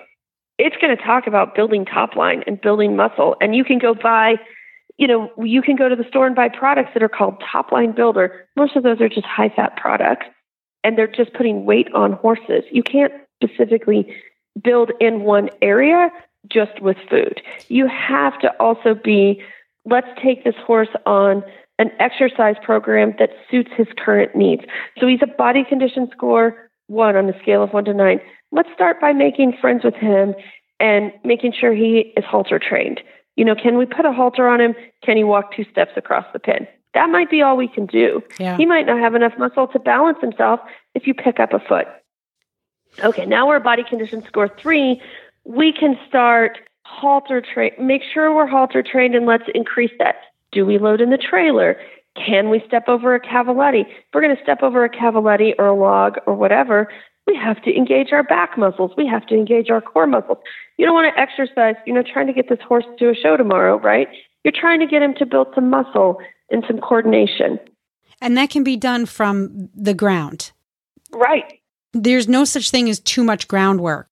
it's 0.56 0.76
going 0.80 0.96
to 0.96 1.02
talk 1.02 1.26
about 1.26 1.54
building 1.54 1.84
top 1.84 2.16
line 2.16 2.42
and 2.46 2.58
building 2.58 2.96
muscle. 2.96 3.36
And 3.42 3.54
you 3.54 3.62
can 3.62 3.78
go 3.78 3.94
buy, 3.94 4.36
you 4.96 5.06
know, 5.06 5.30
you 5.36 5.60
can 5.60 5.76
go 5.76 5.90
to 5.90 5.96
the 5.96 6.04
store 6.08 6.26
and 6.26 6.34
buy 6.34 6.48
products 6.48 6.90
that 6.94 7.02
are 7.02 7.10
called 7.10 7.42
top 7.52 7.72
line 7.72 7.92
builder. 7.92 8.48
Most 8.56 8.74
of 8.74 8.84
those 8.84 9.02
are 9.02 9.08
just 9.08 9.26
high 9.26 9.50
fat 9.54 9.76
products 9.76 10.26
and 10.82 10.96
they're 10.96 11.06
just 11.06 11.34
putting 11.34 11.66
weight 11.66 11.92
on 11.92 12.12
horses. 12.12 12.64
You 12.72 12.82
can't 12.82 13.12
specifically 13.42 14.14
build 14.62 14.90
in 15.00 15.22
one 15.22 15.50
area 15.62 16.10
just 16.50 16.80
with 16.80 16.96
food. 17.10 17.40
You 17.68 17.88
have 17.88 18.38
to 18.40 18.50
also 18.60 18.94
be, 18.94 19.42
let's 19.84 20.08
take 20.22 20.44
this 20.44 20.54
horse 20.66 20.88
on 21.06 21.42
an 21.78 21.90
exercise 22.00 22.56
program 22.62 23.14
that 23.18 23.30
suits 23.50 23.70
his 23.76 23.86
current 23.96 24.34
needs. 24.34 24.62
So 24.98 25.06
he's 25.06 25.22
a 25.22 25.26
body 25.26 25.64
condition 25.64 26.08
score 26.12 26.70
one 26.88 27.16
on 27.16 27.28
a 27.28 27.38
scale 27.40 27.62
of 27.62 27.72
one 27.72 27.84
to 27.84 27.94
nine. 27.94 28.20
Let's 28.50 28.70
start 28.74 29.00
by 29.00 29.12
making 29.12 29.56
friends 29.60 29.84
with 29.84 29.94
him 29.94 30.34
and 30.80 31.12
making 31.24 31.52
sure 31.52 31.72
he 31.74 32.12
is 32.16 32.24
halter 32.24 32.58
trained. 32.58 33.00
You 33.36 33.44
know, 33.44 33.54
can 33.54 33.78
we 33.78 33.86
put 33.86 34.04
a 34.04 34.12
halter 34.12 34.48
on 34.48 34.60
him? 34.60 34.74
Can 35.04 35.16
he 35.16 35.24
walk 35.24 35.54
two 35.54 35.64
steps 35.70 35.92
across 35.96 36.24
the 36.32 36.38
pen? 36.38 36.66
That 36.94 37.10
might 37.10 37.30
be 37.30 37.42
all 37.42 37.56
we 37.56 37.68
can 37.68 37.86
do. 37.86 38.22
Yeah. 38.40 38.56
He 38.56 38.66
might 38.66 38.86
not 38.86 38.98
have 38.98 39.14
enough 39.14 39.34
muscle 39.38 39.68
to 39.68 39.78
balance 39.78 40.18
himself 40.20 40.60
if 40.94 41.06
you 41.06 41.14
pick 41.14 41.38
up 41.38 41.52
a 41.52 41.60
foot. 41.60 41.86
Okay, 43.02 43.26
now 43.26 43.46
we're 43.48 43.60
body 43.60 43.84
condition 43.84 44.24
score 44.26 44.48
three. 44.60 45.00
We 45.44 45.72
can 45.72 45.98
start 46.08 46.58
halter 46.84 47.40
train. 47.40 47.72
Make 47.78 48.02
sure 48.12 48.34
we're 48.34 48.46
halter 48.46 48.82
trained 48.82 49.14
and 49.14 49.26
let's 49.26 49.44
increase 49.54 49.92
that. 49.98 50.16
Do 50.52 50.64
we 50.64 50.78
load 50.78 51.00
in 51.00 51.10
the 51.10 51.18
trailer? 51.18 51.76
Can 52.16 52.50
we 52.50 52.62
step 52.66 52.88
over 52.88 53.14
a 53.14 53.20
cavaletti? 53.20 53.82
If 53.82 54.04
we're 54.12 54.22
going 54.22 54.36
to 54.36 54.42
step 54.42 54.62
over 54.62 54.84
a 54.84 54.90
cavaletti 54.90 55.54
or 55.58 55.66
a 55.66 55.74
log 55.74 56.16
or 56.26 56.34
whatever, 56.34 56.88
we 57.26 57.36
have 57.36 57.62
to 57.62 57.76
engage 57.76 58.10
our 58.12 58.22
back 58.22 58.56
muscles. 58.56 58.92
We 58.96 59.06
have 59.06 59.26
to 59.26 59.34
engage 59.34 59.70
our 59.70 59.80
core 59.80 60.06
muscles. 60.06 60.38
You 60.78 60.86
don't 60.86 60.94
want 60.94 61.14
to 61.14 61.20
exercise, 61.20 61.74
you 61.86 61.92
know, 61.92 62.02
trying 62.02 62.26
to 62.26 62.32
get 62.32 62.48
this 62.48 62.58
horse 62.66 62.86
to 62.98 63.10
a 63.10 63.14
show 63.14 63.36
tomorrow, 63.36 63.78
right? 63.78 64.08
You're 64.44 64.52
trying 64.58 64.80
to 64.80 64.86
get 64.86 65.02
him 65.02 65.14
to 65.14 65.26
build 65.26 65.48
some 65.54 65.68
muscle 65.68 66.18
and 66.50 66.64
some 66.66 66.78
coordination. 66.78 67.60
And 68.20 68.36
that 68.36 68.50
can 68.50 68.64
be 68.64 68.76
done 68.76 69.06
from 69.06 69.68
the 69.74 69.94
ground. 69.94 70.52
Right. 71.12 71.57
There's 71.92 72.28
no 72.28 72.44
such 72.44 72.70
thing 72.70 72.88
as 72.88 73.00
too 73.00 73.24
much 73.24 73.48
groundwork. 73.48 74.08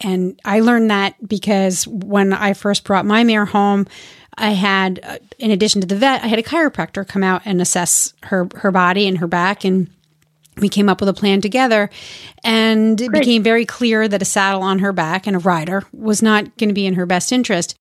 And 0.00 0.40
I 0.44 0.60
learned 0.60 0.90
that 0.90 1.14
because 1.26 1.86
when 1.86 2.32
I 2.32 2.54
first 2.54 2.84
brought 2.84 3.06
my 3.06 3.24
mare 3.24 3.44
home, 3.44 3.86
I 4.36 4.50
had, 4.50 5.00
uh, 5.02 5.18
in 5.38 5.50
addition 5.50 5.80
to 5.82 5.86
the 5.86 5.96
vet, 5.96 6.24
I 6.24 6.26
had 6.26 6.38
a 6.38 6.42
chiropractor 6.42 7.06
come 7.06 7.22
out 7.22 7.42
and 7.44 7.60
assess 7.60 8.14
her 8.24 8.48
her 8.56 8.70
body 8.70 9.06
and 9.06 9.18
her 9.18 9.26
back, 9.26 9.64
and 9.64 9.88
we 10.56 10.68
came 10.68 10.88
up 10.88 11.00
with 11.00 11.08
a 11.08 11.14
plan 11.14 11.40
together. 11.40 11.90
And 12.42 13.00
it 13.00 13.08
Great. 13.08 13.20
became 13.20 13.42
very 13.42 13.64
clear 13.64 14.08
that 14.08 14.22
a 14.22 14.26
saddle 14.26 14.62
on 14.62 14.80
her 14.80 14.92
back 14.92 15.26
and 15.26 15.36
a 15.36 15.40
rider 15.40 15.84
was 15.92 16.22
not 16.22 16.56
going 16.56 16.68
to 16.68 16.74
be 16.74 16.86
in 16.86 16.94
her 16.94 17.06
best 17.06 17.30
interest. 17.30 17.74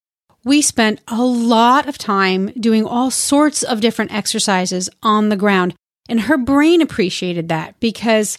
We 0.44 0.62
spent 0.62 1.02
a 1.08 1.24
lot 1.24 1.88
of 1.88 1.98
time 1.98 2.48
doing 2.60 2.86
all 2.86 3.12
sorts 3.12 3.64
of 3.64 3.82
different 3.82 4.14
exercises 4.14 4.90
on 5.02 5.30
the 5.30 5.38
ground, 5.38 5.74
and 6.10 6.22
her 6.22 6.38
brain 6.38 6.82
appreciated 6.82 7.48
that 7.50 7.80
because 7.80 8.38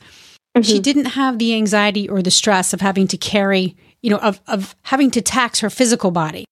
mm-hmm. 0.57 0.63
she 0.63 0.81
didn't 0.81 1.07
have 1.07 1.39
the 1.39 1.55
anxiety 1.55 2.09
or 2.09 2.23
the 2.23 2.31
stress 2.31 2.73
of 2.73 2.81
having 2.81 3.07
to 3.09 3.17
carry, 3.17 3.77
you 4.03 4.11
know, 4.11 4.19
of 4.19 4.41
of 4.47 4.77
having 4.83 5.11
to 5.13 5.23
tax 5.23 5.61
her 5.61 5.71
physical 5.71 6.11
body. 6.11 6.45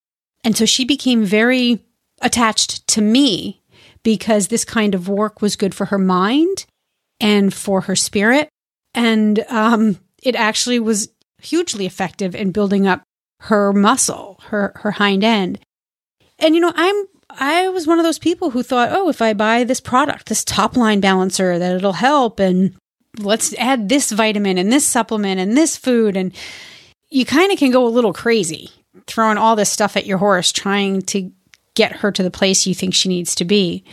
And 0.44 0.56
so 0.56 0.64
she 0.64 0.84
became 0.84 1.24
very 1.24 1.84
attached 2.22 2.86
to 2.88 3.00
me 3.00 3.60
because 4.02 4.48
this 4.48 4.64
kind 4.64 4.94
of 4.94 5.08
work 5.08 5.42
was 5.42 5.56
good 5.56 5.74
for 5.74 5.86
her 5.86 5.98
mind 5.98 6.64
and 7.20 7.52
for 7.52 7.82
her 7.82 7.96
spirit. 7.96 8.48
And 8.94 9.44
um, 9.48 9.98
it 10.22 10.34
actually 10.34 10.78
was 10.78 11.10
hugely 11.40 11.86
effective 11.86 12.34
in 12.34 12.52
building 12.52 12.86
up 12.86 13.02
her 13.40 13.72
muscle, 13.72 14.38
her 14.44 14.72
her 14.76 14.92
hind 14.92 15.24
end. 15.24 15.58
And 16.38 16.54
you 16.54 16.60
know, 16.60 16.72
I'm 16.74 17.06
I 17.30 17.68
was 17.68 17.86
one 17.86 17.98
of 17.98 18.04
those 18.04 18.18
people 18.18 18.50
who 18.50 18.62
thought, 18.62 18.90
oh, 18.92 19.08
if 19.08 19.22
I 19.22 19.34
buy 19.34 19.64
this 19.64 19.80
product, 19.80 20.26
this 20.26 20.44
top 20.44 20.76
line 20.76 21.00
balancer, 21.00 21.58
that 21.58 21.76
it'll 21.76 21.92
help, 21.92 22.40
and 22.40 22.74
let's 23.18 23.54
add 23.54 23.88
this 23.88 24.10
vitamin 24.10 24.58
and 24.58 24.72
this 24.72 24.86
supplement 24.86 25.40
and 25.40 25.56
this 25.56 25.76
food, 25.76 26.16
and 26.16 26.34
you 27.10 27.24
kind 27.24 27.52
of 27.52 27.58
can 27.58 27.70
go 27.70 27.86
a 27.86 27.88
little 27.88 28.12
crazy 28.12 28.70
throwing 29.06 29.38
all 29.38 29.56
this 29.56 29.70
stuff 29.70 29.96
at 29.96 30.06
your 30.06 30.18
horse, 30.18 30.52
trying 30.52 31.02
to 31.02 31.30
get 31.74 31.92
her 31.92 32.10
to 32.12 32.22
the 32.22 32.30
place 32.30 32.66
you 32.66 32.74
think 32.74 32.94
she 32.94 33.08
needs 33.08 33.34
to 33.36 33.44
be. 33.44 33.84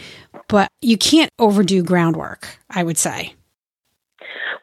But 0.48 0.70
you 0.82 0.98
can't 0.98 1.32
overdo 1.40 1.84
groundwork, 1.84 2.48
I 2.70 2.84
would 2.84 2.98
say. 2.98 3.34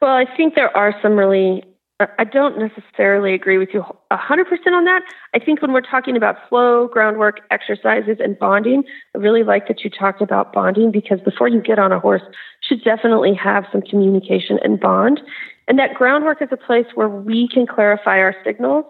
Well, 0.00 0.12
I 0.12 0.24
think 0.36 0.54
there 0.54 0.74
are 0.76 0.94
some 1.02 1.14
really, 1.14 1.64
I 2.00 2.24
don't 2.24 2.58
necessarily 2.58 3.34
agree 3.34 3.58
with 3.58 3.70
you 3.72 3.84
100% 4.10 4.46
on 4.72 4.84
that. 4.84 5.02
I 5.34 5.38
think 5.38 5.62
when 5.62 5.72
we're 5.72 5.80
talking 5.80 6.16
about 6.16 6.36
flow, 6.48 6.88
groundwork, 6.88 7.40
exercises, 7.50 8.16
and 8.18 8.38
bonding, 8.38 8.84
I 9.14 9.18
really 9.18 9.44
like 9.44 9.68
that 9.68 9.84
you 9.84 9.90
talked 9.90 10.20
about 10.20 10.52
bonding 10.52 10.90
because 10.90 11.20
before 11.20 11.48
you 11.48 11.60
get 11.60 11.78
on 11.78 11.92
a 11.92 12.00
horse, 12.00 12.22
should 12.66 12.82
definitely 12.82 13.34
have 13.34 13.64
some 13.72 13.82
communication 13.82 14.58
and 14.62 14.80
bond. 14.80 15.20
And 15.68 15.78
that 15.78 15.94
groundwork 15.94 16.42
is 16.42 16.48
a 16.52 16.56
place 16.56 16.86
where 16.94 17.08
we 17.08 17.48
can 17.48 17.66
clarify 17.66 18.18
our 18.18 18.34
signals 18.44 18.84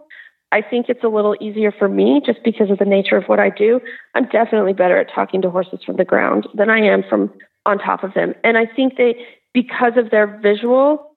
I 0.54 0.62
think 0.62 0.88
it's 0.88 1.02
a 1.02 1.08
little 1.08 1.34
easier 1.40 1.72
for 1.72 1.88
me 1.88 2.22
just 2.24 2.44
because 2.44 2.70
of 2.70 2.78
the 2.78 2.84
nature 2.84 3.16
of 3.16 3.24
what 3.24 3.40
I 3.40 3.50
do. 3.50 3.80
I'm 4.14 4.28
definitely 4.28 4.72
better 4.72 4.96
at 4.96 5.12
talking 5.12 5.42
to 5.42 5.50
horses 5.50 5.80
from 5.84 5.96
the 5.96 6.04
ground 6.04 6.46
than 6.54 6.70
I 6.70 6.78
am 6.78 7.02
from 7.02 7.32
on 7.66 7.78
top 7.78 8.04
of 8.04 8.14
them. 8.14 8.34
And 8.44 8.56
I 8.56 8.64
think 8.64 8.96
they, 8.96 9.16
because 9.52 9.94
of 9.96 10.12
their 10.12 10.38
visual, 10.40 11.16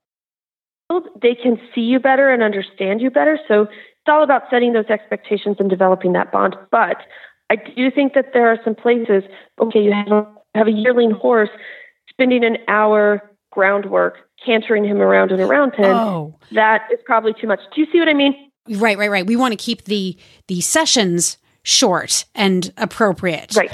they 1.22 1.36
can 1.36 1.60
see 1.76 1.82
you 1.82 2.00
better 2.00 2.32
and 2.32 2.42
understand 2.42 3.00
you 3.00 3.12
better. 3.12 3.38
So 3.48 3.64
it's 3.64 4.08
all 4.08 4.24
about 4.24 4.44
setting 4.50 4.74
those 4.74 4.88
expectations 4.90 5.58
and 5.60 5.70
developing 5.70 6.14
that 6.14 6.32
bond. 6.32 6.56
But 6.72 6.98
I 7.52 7.58
do 7.58 7.92
think 7.92 8.16
that 8.16 8.34
there 8.34 8.48
are 8.48 8.58
some 8.64 8.74
places, 8.74 9.22
okay, 9.62 9.84
you 9.84 9.94
have 9.94 10.12
a, 10.12 10.28
have 10.56 10.68
a 10.68 10.72
yearling 10.72 11.12
horse 11.12 11.52
spending 12.18 12.44
an 12.44 12.58
hour 12.68 13.32
groundwork, 13.52 14.18
cantering 14.44 14.84
him 14.84 14.98
around 14.98 15.32
and 15.32 15.42
around 15.42 15.74
pen. 15.74 15.86
Oh. 15.86 16.36
That 16.52 16.88
is 16.92 17.00
probably 17.06 17.34
too 17.40 17.48
much. 17.48 17.60
Do 17.74 17.82
you 17.82 17.88
see 17.92 18.00
what 18.00 18.10
I 18.10 18.14
mean? 18.14 18.34
Right, 18.70 18.98
right, 18.98 19.10
right. 19.10 19.26
We 19.26 19.36
want 19.36 19.54
to 19.54 19.58
keep 19.58 19.86
the 19.86 20.18
the 20.48 20.62
sessions 20.62 21.38
short 21.64 22.26
and 22.36 22.74
appropriate. 22.78 23.56
Right. 23.56 23.72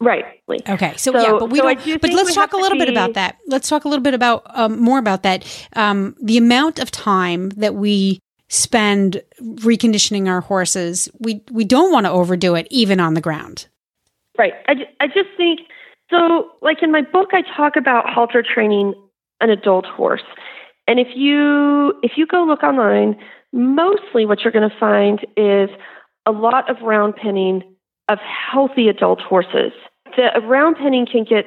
Right. 0.00 0.24
Okay. 0.68 0.94
So, 0.96 1.12
so 1.12 1.20
yeah, 1.20 1.38
but 1.38 1.48
we 1.50 1.58
so 1.58 1.74
don't. 1.74 2.00
But 2.00 2.12
let's 2.12 2.34
talk 2.34 2.52
a 2.52 2.56
little 2.56 2.76
be, 2.76 2.86
bit 2.86 2.88
about 2.88 3.14
that. 3.14 3.38
Let's 3.46 3.68
talk 3.68 3.84
a 3.84 3.88
little 3.88 4.02
bit 4.02 4.14
about 4.14 4.42
um, 4.46 4.80
more 4.80 4.98
about 4.98 5.22
that. 5.22 5.46
Um, 5.76 6.16
the 6.20 6.36
amount 6.36 6.80
of 6.80 6.90
time 6.90 7.50
that 7.50 7.76
we 7.76 8.18
spend 8.48 9.22
reconditioning 9.40 10.28
our 10.28 10.40
horses, 10.40 11.08
we 11.20 11.42
we 11.52 11.64
don't 11.64 11.92
want 11.92 12.06
to 12.06 12.10
overdo 12.10 12.56
it, 12.56 12.66
even 12.70 12.98
on 12.98 13.14
the 13.14 13.20
ground. 13.20 13.68
Right. 14.36 14.54
I, 14.66 14.72
I 14.98 15.06
just 15.06 15.28
think 15.36 15.60
so. 16.12 16.50
Like 16.60 16.82
in 16.82 16.92
my 16.92 17.02
book, 17.02 17.30
I 17.32 17.42
talk 17.56 17.76
about 17.76 18.08
halter 18.08 18.42
training 18.42 18.94
an 19.40 19.50
adult 19.50 19.86
horse, 19.86 20.22
and 20.86 21.00
if 21.00 21.08
you 21.16 21.94
if 22.02 22.12
you 22.16 22.26
go 22.26 22.44
look 22.44 22.62
online, 22.62 23.16
mostly 23.52 24.26
what 24.26 24.40
you're 24.42 24.52
going 24.52 24.68
to 24.68 24.78
find 24.78 25.26
is 25.36 25.70
a 26.26 26.30
lot 26.30 26.70
of 26.70 26.80
round 26.82 27.16
penning 27.16 27.62
of 28.08 28.18
healthy 28.18 28.88
adult 28.88 29.20
horses, 29.20 29.72
the 30.16 30.30
round 30.44 30.76
penning 30.76 31.06
can 31.06 31.24
get 31.24 31.46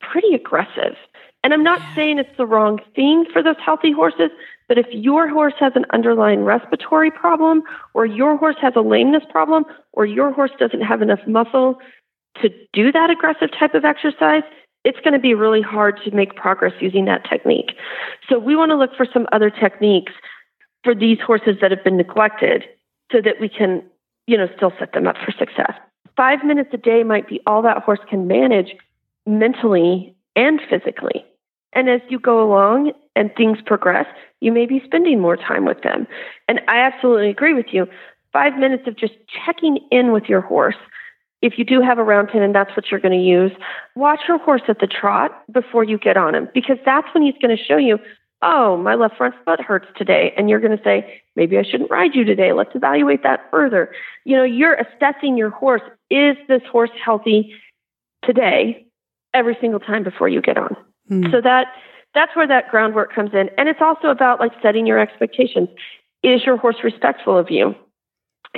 pretty 0.00 0.34
aggressive. 0.34 0.96
And 1.42 1.52
I'm 1.52 1.62
not 1.62 1.80
saying 1.94 2.18
it's 2.18 2.36
the 2.38 2.46
wrong 2.46 2.78
thing 2.96 3.26
for 3.30 3.42
those 3.42 3.56
healthy 3.62 3.92
horses, 3.92 4.30
but 4.66 4.78
if 4.78 4.86
your 4.92 5.28
horse 5.28 5.52
has 5.60 5.72
an 5.76 5.84
underlying 5.92 6.42
respiratory 6.42 7.10
problem, 7.10 7.62
or 7.92 8.06
your 8.06 8.38
horse 8.38 8.56
has 8.62 8.72
a 8.76 8.80
lameness 8.80 9.24
problem, 9.28 9.64
or 9.92 10.06
your 10.06 10.32
horse 10.32 10.52
doesn't 10.58 10.80
have 10.80 11.02
enough 11.02 11.20
muscle 11.26 11.78
to 12.42 12.50
do 12.72 12.92
that 12.92 13.10
aggressive 13.10 13.50
type 13.58 13.74
of 13.74 13.84
exercise, 13.84 14.42
it's 14.84 14.98
going 15.00 15.14
to 15.14 15.18
be 15.18 15.34
really 15.34 15.62
hard 15.62 15.98
to 16.04 16.10
make 16.10 16.36
progress 16.36 16.72
using 16.80 17.06
that 17.06 17.24
technique. 17.28 17.72
So 18.28 18.38
we 18.38 18.54
want 18.54 18.70
to 18.70 18.76
look 18.76 18.94
for 18.96 19.06
some 19.10 19.26
other 19.32 19.50
techniques 19.50 20.12
for 20.82 20.94
these 20.94 21.18
horses 21.24 21.56
that 21.60 21.70
have 21.70 21.82
been 21.82 21.96
neglected 21.96 22.64
so 23.10 23.20
that 23.22 23.40
we 23.40 23.48
can, 23.48 23.82
you 24.26 24.36
know, 24.36 24.48
still 24.56 24.72
set 24.78 24.92
them 24.92 25.06
up 25.06 25.16
for 25.24 25.32
success. 25.32 25.72
Five 26.16 26.44
minutes 26.44 26.70
a 26.72 26.76
day 26.76 27.02
might 27.02 27.28
be 27.28 27.40
all 27.46 27.62
that 27.62 27.82
horse 27.82 28.00
can 28.08 28.26
manage 28.26 28.74
mentally 29.26 30.14
and 30.36 30.60
physically. 30.68 31.24
And 31.72 31.88
as 31.88 32.00
you 32.08 32.18
go 32.20 32.42
along 32.42 32.92
and 33.16 33.34
things 33.34 33.58
progress, 33.64 34.06
you 34.40 34.52
may 34.52 34.66
be 34.66 34.80
spending 34.84 35.20
more 35.20 35.36
time 35.36 35.64
with 35.64 35.82
them. 35.82 36.06
And 36.48 36.60
I 36.68 36.78
absolutely 36.78 37.30
agree 37.30 37.54
with 37.54 37.66
you. 37.72 37.86
Five 38.32 38.58
minutes 38.58 38.84
of 38.86 38.96
just 38.96 39.14
checking 39.44 39.78
in 39.90 40.12
with 40.12 40.24
your 40.24 40.40
horse. 40.40 40.76
If 41.44 41.58
you 41.58 41.64
do 41.64 41.82
have 41.82 41.98
a 41.98 42.02
round 42.02 42.30
pen 42.30 42.40
and 42.40 42.54
that's 42.54 42.74
what 42.74 42.90
you're 42.90 43.00
going 43.00 43.12
to 43.12 43.22
use, 43.22 43.52
watch 43.94 44.20
your 44.26 44.38
horse 44.38 44.62
at 44.66 44.78
the 44.78 44.86
trot 44.86 45.42
before 45.52 45.84
you 45.84 45.98
get 45.98 46.16
on 46.16 46.34
him 46.34 46.48
because 46.54 46.78
that's 46.86 47.06
when 47.12 47.22
he's 47.22 47.34
going 47.38 47.54
to 47.54 47.62
show 47.62 47.76
you, 47.76 47.98
oh, 48.40 48.78
my 48.78 48.94
left 48.94 49.18
front 49.18 49.34
foot 49.44 49.60
hurts 49.60 49.86
today. 49.94 50.32
And 50.38 50.48
you're 50.48 50.58
going 50.58 50.74
to 50.74 50.82
say, 50.82 51.20
maybe 51.36 51.58
I 51.58 51.62
shouldn't 51.62 51.90
ride 51.90 52.14
you 52.14 52.24
today. 52.24 52.54
Let's 52.54 52.74
evaluate 52.74 53.22
that 53.24 53.50
further. 53.50 53.92
You 54.24 54.38
know, 54.38 54.42
you're 54.42 54.72
assessing 54.74 55.36
your 55.36 55.50
horse. 55.50 55.82
Is 56.08 56.34
this 56.48 56.62
horse 56.72 56.90
healthy 57.04 57.52
today 58.24 58.86
every 59.34 59.58
single 59.60 59.80
time 59.80 60.02
before 60.02 60.30
you 60.30 60.40
get 60.40 60.56
on? 60.56 60.74
Mm. 61.10 61.30
So 61.30 61.42
that 61.42 61.66
that's 62.14 62.34
where 62.34 62.48
that 62.48 62.70
groundwork 62.70 63.14
comes 63.14 63.34
in. 63.34 63.50
And 63.58 63.68
it's 63.68 63.82
also 63.82 64.08
about 64.08 64.40
like 64.40 64.52
setting 64.62 64.86
your 64.86 64.98
expectations. 64.98 65.68
Is 66.22 66.42
your 66.46 66.56
horse 66.56 66.76
respectful 66.82 67.36
of 67.36 67.50
you? 67.50 67.74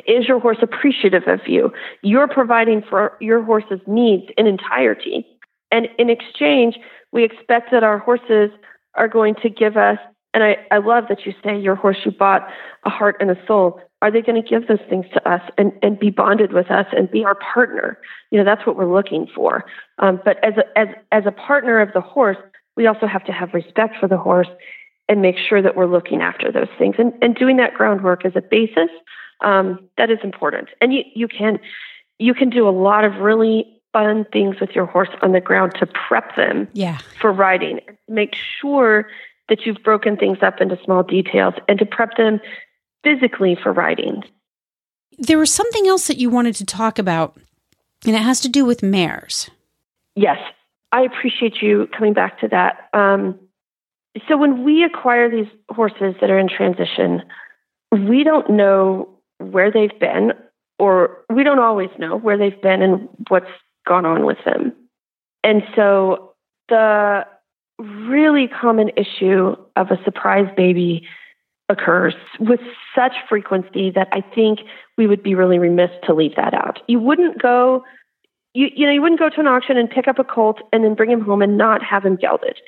Is 0.07 0.28
your 0.28 0.40
horse 0.40 0.59
appreciative 0.61 1.26
of 1.26 1.40
you? 1.47 1.72
You're 2.03 2.28
providing 2.28 2.82
for 2.82 3.16
your 3.20 3.42
horse's 3.42 3.80
needs 3.86 4.26
in 4.36 4.47
entirety. 4.47 5.26
And 5.70 5.88
in 5.99 6.11
exchange, 6.11 6.76
we 7.12 7.24
expect 7.24 7.70
that 7.72 7.82
our 7.82 7.99
horses 7.99 8.51
are 8.94 9.09
going 9.09 9.34
to 9.42 9.49
give 9.49 9.76
us, 9.76 9.99
and 10.34 10.44
I, 10.44 10.57
I 10.70 10.78
love 10.78 11.05
that 11.09 11.24
you 11.24 11.32
say 11.42 11.59
your 11.59 11.74
horse 11.74 11.97
you 12.05 12.11
bought 12.11 12.47
a 12.84 12.90
heart 12.90 13.16
and 13.20 13.30
a 13.30 13.47
soul. 13.47 13.80
Are 14.03 14.11
they 14.11 14.20
going 14.20 14.40
to 14.40 14.47
give 14.47 14.68
those 14.68 14.84
things 14.90 15.07
to 15.14 15.28
us 15.28 15.40
and, 15.57 15.72
and 15.82 15.99
be 15.99 16.11
bonded 16.11 16.53
with 16.53 16.70
us 16.70 16.86
and 16.92 17.11
be 17.11 17.24
our 17.24 17.34
partner? 17.36 17.99
You 18.30 18.38
know, 18.38 18.44
that's 18.44 18.66
what 18.66 18.76
we're 18.76 18.92
looking 18.92 19.26
for. 19.34 19.64
Um, 19.99 20.20
but 20.24 20.42
as 20.44 20.55
a, 20.59 20.78
as, 20.78 20.88
as 21.12 21.24
a 21.26 21.32
partner 21.32 21.80
of 21.80 21.92
the 21.94 22.03
horse, 22.03 22.36
we 22.76 22.86
also 22.86 23.07
have 23.07 23.24
to 23.24 23.32
have 23.32 23.55
respect 23.55 23.97
for 23.99 24.09
the 24.09 24.18
horse 24.18 24.49
and 25.09 25.22
make 25.22 25.36
sure 25.38 25.62
that 25.62 25.76
we're 25.76 25.86
looking 25.86 26.20
after 26.20 26.53
those 26.53 26.68
things 26.78 26.97
and, 26.99 27.12
and 27.22 27.34
doing 27.34 27.57
that 27.57 27.74
groundwork 27.74 28.26
as 28.26 28.32
a 28.36 28.42
basis 28.42 28.90
um, 29.41 29.89
that 29.99 30.11
is 30.11 30.18
important 30.22 30.68
and 30.80 30.93
you, 30.93 31.03
you 31.14 31.28
can 31.28 31.59
you 32.18 32.34
can 32.34 32.49
do 32.51 32.68
a 32.68 32.70
lot 32.70 33.05
of 33.05 33.16
really 33.16 33.80
fun 33.93 34.26
things 34.32 34.57
with 34.61 34.70
your 34.70 34.87
horse 34.87 35.09
on 35.22 35.32
the 35.32 35.41
ground 35.41 35.72
to 35.78 35.87
prep 35.87 36.37
them 36.37 36.68
yeah. 36.72 36.99
for 37.20 37.32
riding 37.32 37.80
make 38.09 38.34
sure 38.61 39.09
that 39.49 39.64
you've 39.64 39.82
broken 39.82 40.16
things 40.16 40.39
up 40.43 40.61
into 40.61 40.78
small 40.84 41.03
details 41.03 41.55
and 41.68 41.78
to 41.78 41.87
prep 41.87 42.16
them 42.16 42.41
physically 43.05 43.57
for 43.62 43.72
riding 43.72 44.22
there 45.18 45.39
was 45.39 45.53
something 45.53 45.87
else 45.87 46.07
that 46.09 46.18
you 46.18 46.28
wanted 46.28 46.55
to 46.55 46.64
talk 46.64 46.99
about 46.99 47.39
and 48.05 48.14
it 48.14 48.22
has 48.22 48.41
to 48.41 48.49
do 48.49 48.64
with 48.64 48.82
mares 48.82 49.51
yes 50.14 50.39
I 50.93 51.03
appreciate 51.03 51.61
you 51.61 51.89
coming 51.97 52.14
back 52.14 52.41
to 52.41 52.49
that. 52.49 52.89
Um, 52.93 53.39
so 54.28 54.37
when 54.37 54.64
we 54.64 54.84
acquire 54.84 55.30
these 55.30 55.51
horses 55.68 56.14
that 56.20 56.30
are 56.30 56.39
in 56.39 56.49
transition, 56.49 57.22
we 57.93 58.24
don't 58.24 58.49
know 58.51 59.09
where 59.39 59.70
they've 59.70 59.99
been, 59.99 60.32
or 60.78 61.18
we 61.30 61.45
don't 61.45 61.59
always 61.59 61.91
know 61.99 62.16
where 62.16 62.39
they've 62.39 62.61
been 62.61 62.82
and 62.82 63.09
what's 63.28 63.51
gone 63.87 64.07
on 64.07 64.26
with 64.26 64.39
them. 64.45 64.72
And 65.45 65.62
so 65.74 66.32
the 66.68 67.26
really 67.78 68.49
common 68.49 68.91
issue 68.97 69.55
of 69.76 69.91
a 69.91 70.03
surprise 70.05 70.49
baby 70.57 71.07
occurs 71.68 72.14
with 72.39 72.61
such 72.95 73.12
frequency 73.28 73.91
that 73.91 74.09
I 74.12 74.20
think 74.20 74.61
we 74.97 75.07
would 75.07 75.22
be 75.22 75.34
really 75.34 75.59
remiss 75.59 75.91
to 76.05 76.14
leave 76.14 76.37
that 76.37 76.55
out. 76.55 76.80
You 76.87 77.01
wouldn't 77.01 77.41
go 77.41 77.84
you 78.55 78.68
you 78.74 78.87
know 78.87 78.93
you 78.93 79.03
wouldn't 79.03 79.20
go 79.20 79.28
to 79.28 79.41
an 79.41 79.47
auction 79.47 79.76
and 79.76 79.91
pick 79.91 80.09
up 80.09 80.18
a 80.18 80.24
colt 80.24 80.61
and 80.72 80.82
then 80.82 80.95
bring 80.95 81.11
him 81.11 81.20
home 81.20 81.43
and 81.43 81.59
not 81.59 81.82
have 81.82 82.05
him 82.05 82.16
gelded. 82.16 82.59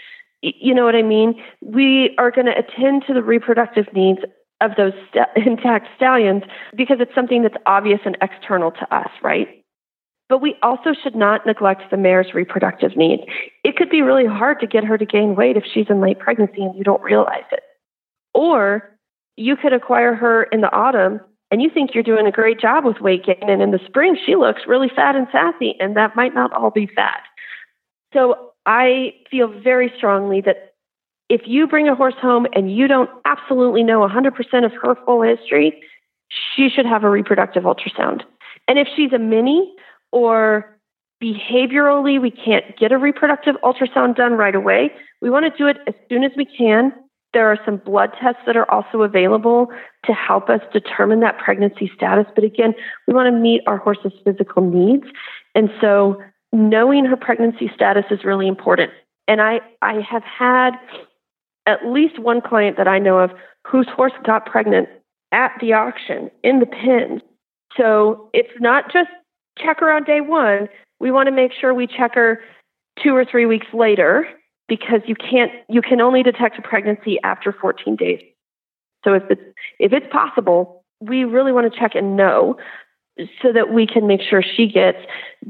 You 0.43 0.75
know 0.75 0.85
what 0.85 0.95
I 0.95 1.03
mean? 1.03 1.43
We 1.63 2.15
are 2.19 2.31
going 2.31 2.47
to 2.47 2.57
attend 2.57 3.05
to 3.09 3.15
the 3.15 3.23
reproductive 3.23 3.87
needs 3.93 4.21
of 4.61 4.73
those 4.77 4.93
st- 5.09 5.29
intact 5.47 5.89
stallions 5.97 6.43
because 6.77 6.99
it's 7.01 7.15
something 7.15 7.43
that's 7.43 7.57
obvious 7.67 8.01
and 8.05 8.17
external 8.21 8.71
to 8.73 8.95
us, 8.95 9.11
right? 9.23 9.49
But 10.29 10.43
we 10.43 10.57
also 10.63 10.93
should 11.03 11.17
not 11.17 11.47
neglect 11.47 11.91
the 11.91 11.97
mare's 11.97 12.35
reproductive 12.35 12.97
needs. 12.97 13.23
It 13.65 13.77
could 13.77 13.89
be 13.89 14.03
really 14.03 14.27
hard 14.27 14.61
to 14.61 14.67
get 14.67 14.85
her 14.85 14.99
to 14.99 15.07
gain 15.07 15.35
weight 15.35 15.57
if 15.57 15.65
she's 15.73 15.87
in 15.89 16.01
late 16.01 16.19
pregnancy 16.19 16.63
and 16.63 16.77
you 16.77 16.85
don't 16.85 17.03
realize 17.03 17.45
it. 17.51 17.63
Or 18.35 18.95
you 19.37 19.57
could 19.57 19.73
acquire 19.73 20.15
her 20.15 20.43
in 20.45 20.61
the 20.61 20.71
autumn 20.73 21.21
and 21.51 21.63
you 21.63 21.71
think 21.73 21.95
you're 21.95 22.03
doing 22.03 22.27
a 22.27 22.31
great 22.33 22.61
job 22.61 22.85
with 22.85 23.01
weight 23.01 23.25
gain, 23.25 23.49
and 23.49 23.63
in 23.63 23.71
the 23.71 23.81
spring 23.87 24.19
she 24.27 24.37
looks 24.37 24.63
really 24.67 24.91
fat 24.95 25.17
and 25.17 25.27
sassy, 25.33 25.77
and 25.81 25.97
that 25.97 26.15
might 26.15 26.35
not 26.35 26.53
all 26.53 26.71
be 26.71 26.87
fat. 26.87 27.23
So 28.13 28.51
I 28.67 29.15
feel 29.31 29.49
very 29.49 29.91
strongly 29.97 30.43
that 30.43 30.68
if 31.29 31.43
you 31.47 31.67
bring 31.67 31.89
a 31.89 31.95
horse 31.95 32.15
home 32.21 32.47
and 32.55 32.75
you 32.75 32.89
don't 32.89 33.11
absolutely 33.25 33.83
know 33.83 34.01
100% 34.07 34.65
of 34.65 34.73
her 34.83 34.97
full 35.05 35.23
history, 35.23 35.81
she 36.29 36.69
should 36.69 36.87
have 36.87 37.05
a 37.05 37.11
reproductive 37.11 37.65
ultrasound. 37.65 38.23
And 38.67 38.79
if 38.79 38.89
she's 38.97 39.13
a 39.13 39.19
mini 39.19 39.75
or 40.13 40.75
behaviorally 41.23 42.21
we 42.21 42.31
can't 42.31 42.65
get 42.79 42.93
a 42.93 42.99
reproductive 42.99 43.57
ultrasound 43.65 44.17
done 44.17 44.35
right 44.35 44.55
away, 44.55 44.91
we 45.21 45.31
want 45.31 45.45
to 45.45 45.59
do 45.59 45.67
it 45.67 45.79
as 45.87 45.95
soon 46.09 46.25
as 46.25 46.33
we 46.37 46.45
can 46.45 46.93
there 47.35 47.47
are 47.49 47.59
some 47.65 47.77
blood 47.77 48.11
tests 48.21 48.41
that 48.47 48.57
are 48.57 48.71
also 48.71 49.03
available 49.03 49.71
to 50.05 50.13
help 50.13 50.49
us 50.49 50.61
determine 50.73 51.21
that 51.21 51.39
pregnancy 51.39 51.91
status. 51.95 52.27
But 52.35 52.45
again, 52.45 52.75
we 53.07 53.15
want 53.15 53.33
to 53.33 53.39
meet 53.39 53.63
our 53.67 53.77
horse's 53.77 54.13
physical 54.25 54.63
needs. 54.63 55.05
And 55.55 55.71
so 55.81 56.23
knowing 56.53 57.05
her 57.05 57.17
pregnancy 57.17 57.71
status 57.75 58.05
is 58.11 58.25
really 58.25 58.49
important. 58.49 58.93
And 59.27 59.43
I, 59.43 59.61
I 59.83 60.01
have 60.01 60.23
had 60.23 60.71
at 61.69 61.87
least 61.87 62.19
one 62.19 62.41
client 62.41 62.79
that 62.79 62.89
I 62.89 62.99
know 62.99 63.19
of 63.19 63.31
whose 63.67 63.87
horse 63.95 64.13
got 64.25 64.47
pregnant 64.47 64.89
at 65.31 65.53
the 65.61 65.75
auction 65.75 66.31
in 66.43 66.59
the 66.59 66.67
pens. 66.67 67.21
So 67.77 68.31
it's 68.33 68.59
not 68.59 68.91
just 68.91 69.11
check 69.59 69.81
her 69.81 69.93
on 69.93 70.05
day 70.05 70.23
one. 70.23 70.69
We 70.99 71.11
want 71.11 71.27
to 71.27 71.33
make 71.33 71.53
sure 71.53 71.75
we 71.75 71.87
check 71.87 72.15
her 72.15 72.41
two 73.03 73.15
or 73.15 73.25
three 73.25 73.45
weeks 73.45 73.67
later 73.75 74.27
because 74.67 75.01
you 75.07 75.15
can't 75.15 75.53
you 75.69 75.83
can 75.83 76.01
only 76.01 76.23
detect 76.23 76.59
a 76.59 76.63
pregnancy 76.63 77.19
after 77.23 77.53
14 77.53 77.97
days. 77.97 78.21
So 79.05 79.13
if 79.13 79.25
it's 79.29 79.43
if 79.79 79.93
it's 79.93 80.07
possible, 80.11 80.83
we 81.01 81.25
really 81.25 81.53
want 81.53 81.71
to 81.73 81.79
check 81.79 81.95
and 81.95 82.17
know 82.17 82.57
so 83.43 83.53
that 83.53 83.73
we 83.73 83.87
can 83.87 84.07
make 84.07 84.23
sure 84.23 84.43
she 84.43 84.67
gets 84.67 84.99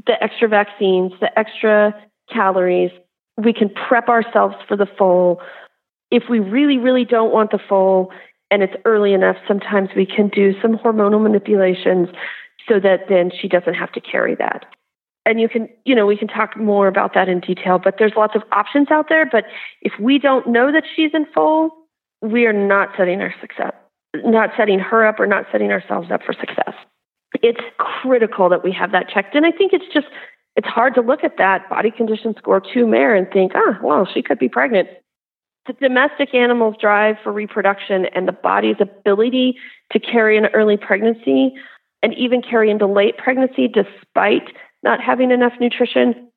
the 0.05 0.21
extra 0.21 0.49
vaccines, 0.49 1.13
the 1.21 1.37
extra 1.39 1.95
calories. 2.31 2.91
We 3.37 3.53
can 3.53 3.69
prep 3.69 4.09
ourselves 4.09 4.55
for 4.67 4.75
the 4.75 4.87
foal. 4.97 5.41
If 6.11 6.23
we 6.29 6.39
really, 6.39 6.77
really 6.77 7.05
don't 7.05 7.31
want 7.31 7.51
the 7.51 7.59
foal 7.59 8.11
and 8.51 8.63
it's 8.63 8.73
early 8.85 9.13
enough, 9.13 9.37
sometimes 9.47 9.89
we 9.95 10.05
can 10.05 10.29
do 10.29 10.59
some 10.61 10.77
hormonal 10.77 11.21
manipulations 11.21 12.09
so 12.67 12.79
that 12.79 13.01
then 13.09 13.31
she 13.39 13.47
doesn't 13.47 13.75
have 13.75 13.91
to 13.93 14.01
carry 14.01 14.35
that 14.35 14.65
and 15.29 15.39
you 15.39 15.47
can, 15.47 15.69
you 15.85 15.93
know, 15.93 16.07
we 16.07 16.17
can 16.17 16.27
talk 16.27 16.57
more 16.57 16.87
about 16.87 17.13
that 17.13 17.29
in 17.29 17.39
detail, 17.39 17.77
but 17.77 17.95
there's 17.99 18.13
lots 18.17 18.35
of 18.35 18.41
options 18.51 18.87
out 18.89 19.09
there. 19.09 19.25
But 19.25 19.45
if 19.81 19.93
we 19.99 20.17
don't 20.17 20.47
know 20.47 20.71
that 20.71 20.83
she's 20.95 21.11
in 21.13 21.25
foal, 21.33 21.71
we 22.21 22.47
are 22.47 22.53
not 22.53 22.89
setting 22.97 23.21
our 23.21 23.33
success, 23.39 23.73
not 24.15 24.49
setting 24.57 24.79
her 24.79 25.05
up 25.05 25.19
or 25.19 25.27
not 25.27 25.45
setting 25.51 25.71
ourselves 25.71 26.09
up 26.11 26.23
for 26.23 26.33
success. 26.33 26.73
It's 27.43 27.59
critical 27.77 28.49
that 28.49 28.63
we 28.63 28.71
have 28.71 28.91
that 28.91 29.07
checked. 29.07 29.35
And 29.35 29.45
I 29.45 29.51
think 29.51 29.71
it's 29.71 29.85
just, 29.93 30.07
it's 30.55 30.67
hard 30.67 30.95
to 30.95 31.01
look 31.01 31.23
at 31.23 31.37
that 31.37 31.69
body 31.69 31.91
condition 31.91 32.33
score 32.37 32.59
two 32.59 32.87
mare 32.87 33.15
and 33.15 33.27
think, 33.31 33.51
ah, 33.55 33.77
well, 33.83 34.07
she 34.11 34.23
could 34.23 34.39
be 34.39 34.49
pregnant. 34.49 34.89
The 35.67 35.73
domestic 35.73 36.33
animal's 36.33 36.75
drive 36.79 37.17
for 37.23 37.31
reproduction 37.31 38.05
and 38.15 38.27
the 38.27 38.31
body's 38.31 38.77
ability 38.79 39.57
to 39.91 39.99
carry 39.99 40.37
an 40.37 40.47
early 40.47 40.77
pregnancy 40.77 41.53
and 42.01 42.13
even 42.15 42.41
carry 42.41 42.69
into 42.71 42.87
late 42.87 43.17
pregnancy 43.17 43.67
despite 43.67 44.55
not 44.83 45.01
having 45.01 45.31
enough 45.31 45.53
nutrition. 45.59 46.29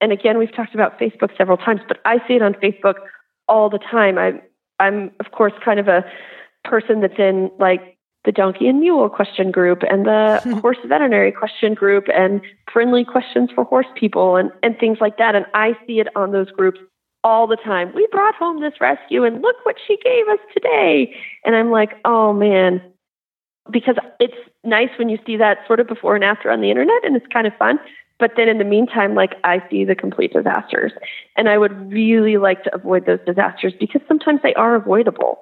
And 0.00 0.12
again, 0.12 0.38
we've 0.38 0.54
talked 0.54 0.74
about 0.74 0.98
Facebook 0.98 1.36
several 1.36 1.56
times, 1.56 1.80
but 1.88 1.98
I 2.04 2.18
see 2.26 2.34
it 2.34 2.42
on 2.42 2.54
Facebook 2.54 2.94
all 3.48 3.68
the 3.68 3.78
time. 3.78 4.16
I'm, 4.16 4.40
I'm 4.78 5.10
of 5.20 5.32
course, 5.32 5.52
kind 5.64 5.80
of 5.80 5.88
a 5.88 6.04
person 6.64 7.00
that's 7.00 7.18
in 7.18 7.50
like 7.58 7.98
the 8.24 8.32
donkey 8.32 8.68
and 8.68 8.80
mule 8.80 9.08
question 9.08 9.50
group 9.50 9.82
and 9.88 10.06
the 10.06 10.58
horse 10.62 10.78
veterinary 10.86 11.32
question 11.32 11.74
group 11.74 12.04
and 12.14 12.40
friendly 12.72 13.04
questions 13.04 13.50
for 13.54 13.64
horse 13.64 13.86
people 13.96 14.36
and, 14.36 14.50
and 14.62 14.78
things 14.78 14.98
like 15.00 15.18
that. 15.18 15.34
And 15.34 15.46
I 15.54 15.76
see 15.86 16.00
it 16.00 16.08
on 16.14 16.32
those 16.32 16.50
groups 16.50 16.78
all 17.24 17.46
the 17.46 17.56
time. 17.56 17.92
We 17.94 18.06
brought 18.10 18.34
home 18.34 18.60
this 18.60 18.74
rescue 18.80 19.24
and 19.24 19.42
look 19.42 19.56
what 19.64 19.76
she 19.86 19.96
gave 20.02 20.28
us 20.28 20.38
today. 20.54 21.14
And 21.44 21.56
I'm 21.56 21.70
like, 21.70 21.90
oh 22.04 22.32
man, 22.32 22.80
because 23.70 23.96
it's 24.20 24.34
nice 24.64 24.90
when 24.98 25.08
you 25.08 25.18
see 25.26 25.36
that 25.36 25.58
sort 25.66 25.80
of 25.80 25.88
before 25.88 26.14
and 26.14 26.24
after 26.24 26.50
on 26.50 26.60
the 26.60 26.70
internet 26.70 27.04
and 27.04 27.16
it's 27.16 27.26
kind 27.32 27.46
of 27.46 27.52
fun. 27.58 27.78
But 28.18 28.32
then 28.36 28.48
in 28.48 28.58
the 28.58 28.64
meantime, 28.64 29.14
like 29.14 29.34
I 29.44 29.62
see 29.70 29.84
the 29.84 29.94
complete 29.94 30.32
disasters. 30.32 30.92
And 31.36 31.48
I 31.48 31.58
would 31.58 31.92
really 31.92 32.36
like 32.36 32.64
to 32.64 32.74
avoid 32.74 33.06
those 33.06 33.20
disasters 33.26 33.74
because 33.78 34.00
sometimes 34.08 34.40
they 34.42 34.54
are 34.54 34.74
avoidable. 34.74 35.38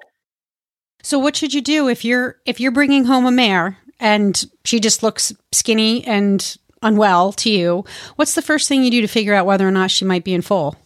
So 1.03 1.19
what 1.19 1.37
should 1.37 1.55
you 1.55 1.61
do 1.61 1.89
if 1.89 2.05
you're 2.05 2.37
if 2.45 2.59
you're 2.59 2.73
bringing 2.73 3.05
home 3.05 3.27
a 3.27 3.31
mare 3.31 3.79
and 4.01 4.45
she 4.65 4.81
just 4.81 5.03
looks 5.03 5.33
skinny 5.53 6.05
and 6.07 6.57
unwell 6.83 7.33
to 7.35 7.51
you? 7.51 7.85
What's 8.17 8.35
the 8.35 8.43
first 8.43 8.69
thing 8.69 8.85
you 8.85 8.91
do 8.91 9.01
to 9.01 9.09
figure 9.09 9.35
out 9.35 9.47
whether 9.47 9.67
or 9.67 9.71
not 9.71 9.91
she 9.91 10.05
might 10.05 10.25
be 10.25 10.35
in 10.35 10.43
foal? 10.43 10.77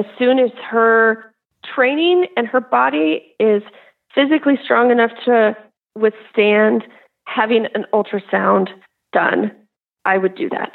As 0.00 0.06
soon 0.18 0.38
as 0.38 0.50
her 0.70 1.30
training 1.74 2.26
and 2.34 2.46
her 2.46 2.60
body 2.60 3.34
is 3.38 3.62
physically 4.14 4.58
strong 4.64 4.90
enough 4.90 5.10
to 5.26 5.54
withstand 5.94 6.84
having 7.26 7.66
an 7.74 7.84
ultrasound 7.92 8.70
done, 9.12 9.52
I 10.06 10.16
would 10.16 10.34
do 10.34 10.48
that. 10.48 10.72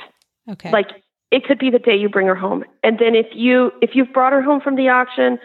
Okay. 0.47 0.71
Like 0.71 0.89
it 1.31 1.43
could 1.43 1.57
be 1.57 1.71
the 1.71 1.79
day 1.79 1.95
you 1.95 2.07
bring 2.07 2.27
her 2.27 2.35
home. 2.35 2.65
And 2.83 2.99
then 2.99 3.15
if 3.15 3.25
you 3.33 3.71
if 3.81 3.95
you've 3.95 4.13
brought 4.13 4.31
her 4.31 4.43
home 4.43 4.61
from 4.61 4.75
the 4.75 4.89
auction 4.89 5.39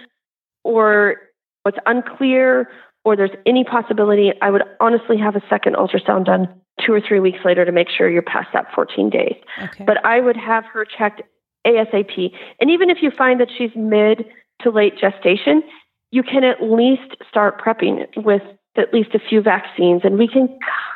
or 0.62 1.16
it's 1.64 1.78
unclear 1.86 2.68
or 3.06 3.16
there's 3.16 3.30
any 3.46 3.64
possibility, 3.64 4.32
I 4.42 4.50
would 4.50 4.62
honestly 4.78 5.16
have 5.16 5.36
a 5.36 5.42
second 5.48 5.76
ultrasound 5.76 6.26
done 6.26 6.48
two 6.84 6.92
or 6.92 7.00
three 7.00 7.20
weeks 7.20 7.38
later 7.46 7.64
to 7.64 7.72
make 7.72 7.88
sure 7.88 8.10
you're 8.10 8.20
past 8.20 8.48
that 8.52 8.66
14 8.74 9.08
days. 9.08 9.36
Okay. 9.62 9.84
But 9.84 10.04
I 10.04 10.20
would 10.20 10.36
have 10.36 10.66
her 10.66 10.84
checked 10.84 11.22
ASAP. 11.66 12.32
And 12.60 12.70
even 12.70 12.90
if 12.90 12.98
you 13.02 13.10
find 13.10 13.40
that 13.40 13.48
she's 13.56 13.70
mid 13.76 14.24
to 14.62 14.70
late 14.70 14.98
gestation, 14.98 15.62
you 16.10 16.22
can 16.22 16.44
at 16.44 16.62
least 16.62 17.16
start 17.28 17.60
prepping 17.62 18.06
with 18.16 18.42
at 18.76 18.92
least 18.92 19.14
a 19.14 19.18
few 19.18 19.42
vaccines, 19.42 20.02
and 20.04 20.18
we 20.18 20.28
can 20.28 20.48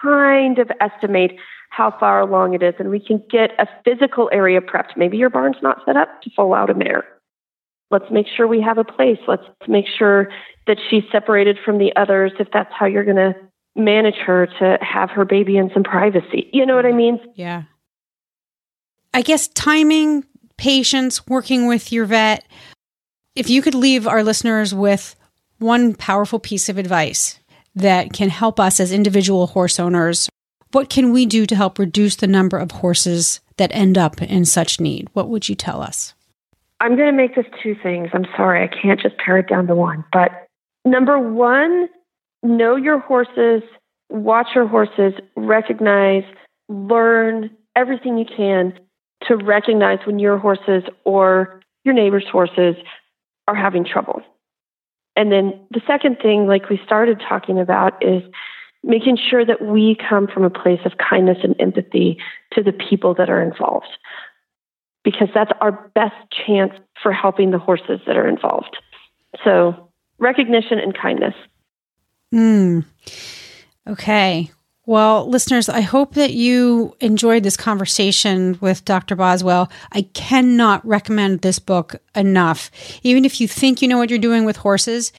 kind 0.02 0.58
of 0.58 0.70
estimate 0.80 1.32
how 1.70 1.92
far 1.98 2.20
along 2.20 2.54
it 2.54 2.62
is, 2.62 2.74
and 2.78 2.88
we 2.88 3.00
can 3.00 3.20
get 3.30 3.50
a 3.58 3.66
physical 3.84 4.30
area 4.32 4.60
prepped. 4.60 4.96
Maybe 4.96 5.16
your 5.16 5.30
barn's 5.30 5.56
not 5.60 5.78
set 5.84 5.96
up 5.96 6.22
to 6.22 6.30
foal 6.36 6.54
out 6.54 6.70
a 6.70 6.74
mare. 6.74 7.04
Let's 7.90 8.10
make 8.10 8.26
sure 8.28 8.46
we 8.46 8.60
have 8.62 8.78
a 8.78 8.84
place. 8.84 9.18
Let's 9.26 9.42
make 9.66 9.86
sure 9.86 10.28
that 10.66 10.78
she's 10.88 11.02
separated 11.10 11.58
from 11.64 11.78
the 11.78 11.94
others 11.96 12.32
if 12.38 12.48
that's 12.52 12.72
how 12.72 12.86
you're 12.86 13.04
going 13.04 13.16
to 13.16 13.34
manage 13.76 14.16
her 14.16 14.46
to 14.60 14.78
have 14.80 15.10
her 15.10 15.24
baby 15.24 15.56
in 15.56 15.70
some 15.74 15.82
privacy. 15.82 16.48
You 16.52 16.64
know 16.64 16.76
what 16.76 16.86
I 16.86 16.92
mean? 16.92 17.18
Yeah. 17.34 17.64
I 19.12 19.22
guess 19.22 19.48
timing, 19.48 20.24
patience, 20.56 21.26
working 21.26 21.66
with 21.66 21.92
your 21.92 22.06
vet. 22.06 22.44
If 23.34 23.50
you 23.50 23.62
could 23.62 23.74
leave 23.74 24.06
our 24.06 24.22
listeners 24.22 24.74
with 24.74 25.16
one 25.58 25.94
powerful 25.94 26.38
piece 26.38 26.68
of 26.68 26.78
advice 26.78 27.38
that 27.74 28.12
can 28.12 28.28
help 28.28 28.60
us 28.60 28.78
as 28.80 28.92
individual 28.92 29.48
horse 29.48 29.80
owners, 29.80 30.28
what 30.72 30.88
can 30.90 31.12
we 31.12 31.26
do 31.26 31.46
to 31.46 31.56
help 31.56 31.78
reduce 31.78 32.16
the 32.16 32.26
number 32.26 32.58
of 32.58 32.70
horses 32.70 33.40
that 33.56 33.74
end 33.74 33.96
up 33.96 34.20
in 34.20 34.44
such 34.44 34.80
need? 34.80 35.08
What 35.12 35.28
would 35.28 35.48
you 35.48 35.54
tell 35.54 35.80
us? 35.80 36.14
I'm 36.80 36.96
going 36.96 37.10
to 37.10 37.16
make 37.16 37.34
this 37.34 37.46
two 37.62 37.76
things. 37.82 38.10
I'm 38.12 38.26
sorry, 38.36 38.62
I 38.62 38.68
can't 38.68 39.00
just 39.00 39.16
pare 39.18 39.38
it 39.38 39.48
down 39.48 39.66
to 39.68 39.74
one. 39.74 40.04
But 40.12 40.48
number 40.84 41.18
one, 41.18 41.88
know 42.42 42.76
your 42.76 42.98
horses, 42.98 43.62
watch 44.10 44.48
your 44.54 44.66
horses, 44.66 45.14
recognize, 45.36 46.24
learn 46.68 47.50
everything 47.76 48.18
you 48.18 48.26
can 48.36 48.72
to 49.28 49.36
recognize 49.36 49.98
when 50.06 50.18
your 50.18 50.38
horses 50.38 50.84
or 51.04 51.60
your 51.84 51.94
neighbor's 51.94 52.26
horses 52.30 52.76
are 53.46 53.54
having 53.54 53.84
trouble. 53.84 54.22
And 55.16 55.30
then 55.30 55.60
the 55.70 55.80
second 55.86 56.18
thing, 56.20 56.46
like 56.46 56.68
we 56.68 56.80
started 56.84 57.22
talking 57.26 57.60
about, 57.60 58.02
is 58.04 58.22
making 58.82 59.16
sure 59.16 59.44
that 59.44 59.62
we 59.62 59.96
come 60.08 60.26
from 60.26 60.44
a 60.44 60.50
place 60.50 60.80
of 60.84 60.92
kindness 60.98 61.38
and 61.42 61.54
empathy 61.58 62.18
to 62.52 62.62
the 62.62 62.72
people 62.72 63.14
that 63.14 63.30
are 63.30 63.42
involved 63.42 63.88
because 65.04 65.28
that's 65.34 65.52
our 65.60 65.90
best 65.94 66.14
chance 66.46 66.72
for 67.02 67.12
helping 67.12 67.50
the 67.50 67.58
horses 67.58 68.00
that 68.06 68.16
are 68.16 68.26
involved. 68.26 68.76
So, 69.44 69.90
recognition 70.18 70.78
and 70.78 70.96
kindness. 70.96 71.34
Hmm. 72.32 72.80
Okay. 73.86 74.50
Well, 74.86 75.26
listeners, 75.28 75.70
I 75.70 75.80
hope 75.80 76.14
that 76.14 76.34
you 76.34 76.94
enjoyed 77.00 77.42
this 77.42 77.56
conversation 77.56 78.58
with 78.60 78.84
Dr. 78.84 79.16
Boswell. 79.16 79.70
I 79.92 80.02
cannot 80.02 80.86
recommend 80.86 81.40
this 81.40 81.58
book 81.58 81.96
enough. 82.14 82.70
Even 83.02 83.24
if 83.24 83.40
you 83.40 83.48
think 83.48 83.80
you 83.80 83.88
know 83.88 83.96
what 83.96 84.10
you're 84.10 84.18
doing 84.18 84.44
with 84.44 84.58
horses, 84.58 85.12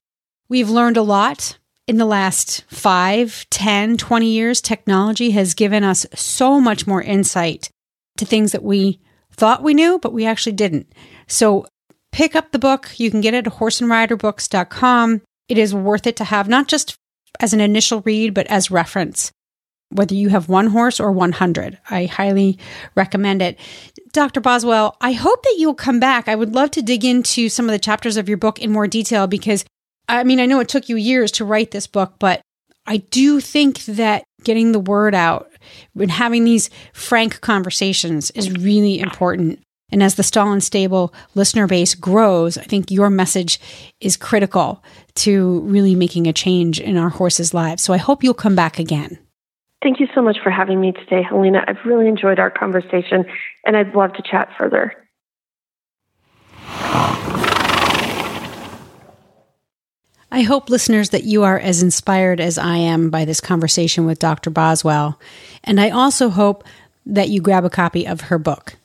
we've 0.49 0.69
learned 0.69 0.97
a 0.97 1.01
lot 1.01 1.57
in 1.87 1.97
the 1.97 2.05
last 2.05 2.63
5, 2.67 3.47
10, 3.49 3.97
20 3.97 4.27
years. 4.27 4.61
Technology 4.61 5.31
has 5.31 5.55
given 5.55 5.83
us 5.83 6.05
so 6.13 6.61
much 6.61 6.85
more 6.85 7.01
insight 7.01 7.69
to 8.17 8.25
things 8.25 8.51
that 8.51 8.63
we 8.63 8.99
thought 9.31 9.63
we 9.63 9.73
knew, 9.73 9.97
but 9.99 10.13
we 10.13 10.27
actually 10.27 10.53
didn't. 10.53 10.93
So 11.27 11.65
pick 12.11 12.35
up 12.35 12.51
the 12.51 12.59
book. 12.59 12.91
You 12.97 13.09
can 13.09 13.21
get 13.21 13.33
it 13.33 13.47
at 13.47 13.53
horseandriderbooks.com. 13.53 15.21
It 15.49 15.57
is 15.57 15.73
worth 15.73 16.05
it 16.05 16.15
to 16.17 16.23
have, 16.23 16.47
not 16.47 16.67
just 16.67 16.97
as 17.39 17.51
an 17.51 17.61
initial 17.61 18.01
read, 18.01 18.35
but 18.35 18.45
as 18.47 18.69
reference. 18.69 19.31
Whether 19.95 20.15
you 20.15 20.29
have 20.29 20.49
one 20.49 20.67
horse 20.67 20.99
or 20.99 21.11
100, 21.11 21.77
I 21.89 22.05
highly 22.05 22.57
recommend 22.95 23.41
it. 23.41 23.57
Dr. 24.11 24.41
Boswell, 24.41 24.97
I 25.01 25.13
hope 25.13 25.43
that 25.43 25.55
you'll 25.57 25.73
come 25.73 25.99
back. 25.99 26.27
I 26.27 26.35
would 26.35 26.53
love 26.53 26.71
to 26.71 26.81
dig 26.81 27.03
into 27.03 27.49
some 27.49 27.65
of 27.65 27.71
the 27.71 27.79
chapters 27.79 28.17
of 28.17 28.29
your 28.29 28.37
book 28.37 28.59
in 28.59 28.71
more 28.71 28.87
detail 28.87 29.27
because, 29.27 29.65
I 30.07 30.23
mean, 30.23 30.39
I 30.39 30.45
know 30.45 30.59
it 30.59 30.69
took 30.69 30.89
you 30.89 30.95
years 30.95 31.31
to 31.33 31.45
write 31.45 31.71
this 31.71 31.87
book, 31.87 32.15
but 32.19 32.41
I 32.85 32.97
do 32.97 33.39
think 33.39 33.85
that 33.85 34.23
getting 34.43 34.71
the 34.71 34.79
word 34.79 35.15
out 35.15 35.51
and 35.97 36.11
having 36.11 36.43
these 36.43 36.69
frank 36.93 37.41
conversations 37.41 38.31
is 38.31 38.51
really 38.51 38.99
important. 38.99 39.59
And 39.91 40.01
as 40.01 40.15
the 40.15 40.23
Stall 40.23 40.51
and 40.51 40.63
Stable 40.63 41.13
listener 41.35 41.67
base 41.67 41.95
grows, 41.95 42.57
I 42.57 42.63
think 42.63 42.91
your 42.91 43.09
message 43.09 43.59
is 43.99 44.17
critical 44.17 44.83
to 45.15 45.61
really 45.61 45.95
making 45.95 46.27
a 46.27 46.33
change 46.33 46.79
in 46.79 46.97
our 46.97 47.09
horses' 47.09 47.53
lives. 47.53 47.83
So 47.83 47.93
I 47.93 47.97
hope 47.97 48.23
you'll 48.23 48.33
come 48.33 48.55
back 48.55 48.79
again. 48.79 49.19
Thank 49.81 49.99
you 49.99 50.07
so 50.15 50.21
much 50.21 50.37
for 50.43 50.49
having 50.49 50.81
me 50.81 50.93
today, 50.93 51.21
Helena. 51.21 51.63
I've 51.67 51.85
really 51.85 52.07
enjoyed 52.07 52.39
our 52.39 52.49
conversation 52.49 53.25
and 53.65 53.77
I'd 53.77 53.93
love 53.93 54.13
to 54.13 54.23
chat 54.23 54.49
further. 54.57 54.93
I 60.31 60.41
hope, 60.41 60.69
listeners, 60.69 61.11
that 61.11 61.23
you 61.23 61.43
are 61.43 61.57
as 61.57 61.81
inspired 61.81 62.41
as 62.41 62.57
I 62.57 62.75
am 62.75 63.09
by 63.09 63.23
this 63.23 63.39
conversation 63.39 64.05
with 64.05 64.19
Dr. 64.19 64.49
Boswell. 64.49 65.17
And 65.63 65.79
I 65.79 65.91
also 65.91 66.29
hope 66.29 66.65
that 67.05 67.29
you 67.29 67.39
grab 67.39 67.63
a 67.63 67.69
copy 67.69 68.05
of 68.05 68.21
her 68.21 68.37
book. 68.37 68.75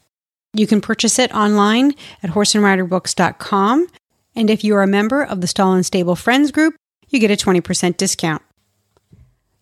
You 0.53 0.67
can 0.67 0.81
purchase 0.81 1.19
it 1.19 1.35
online 1.35 1.95
at 2.23 2.31
horseandriderbooks.com. 2.31 3.87
And 4.37 4.51
if 4.51 4.63
you 4.63 4.77
are 4.77 4.83
a 4.83 4.87
member 4.87 5.25
of 5.25 5.41
the 5.41 5.47
Stall 5.47 5.73
and 5.73 5.85
Stable 5.85 6.15
Friends 6.15 6.53
group, 6.53 6.75
you 7.09 7.19
get 7.19 7.31
a 7.31 7.37
20% 7.37 7.97
discount. 7.97 8.43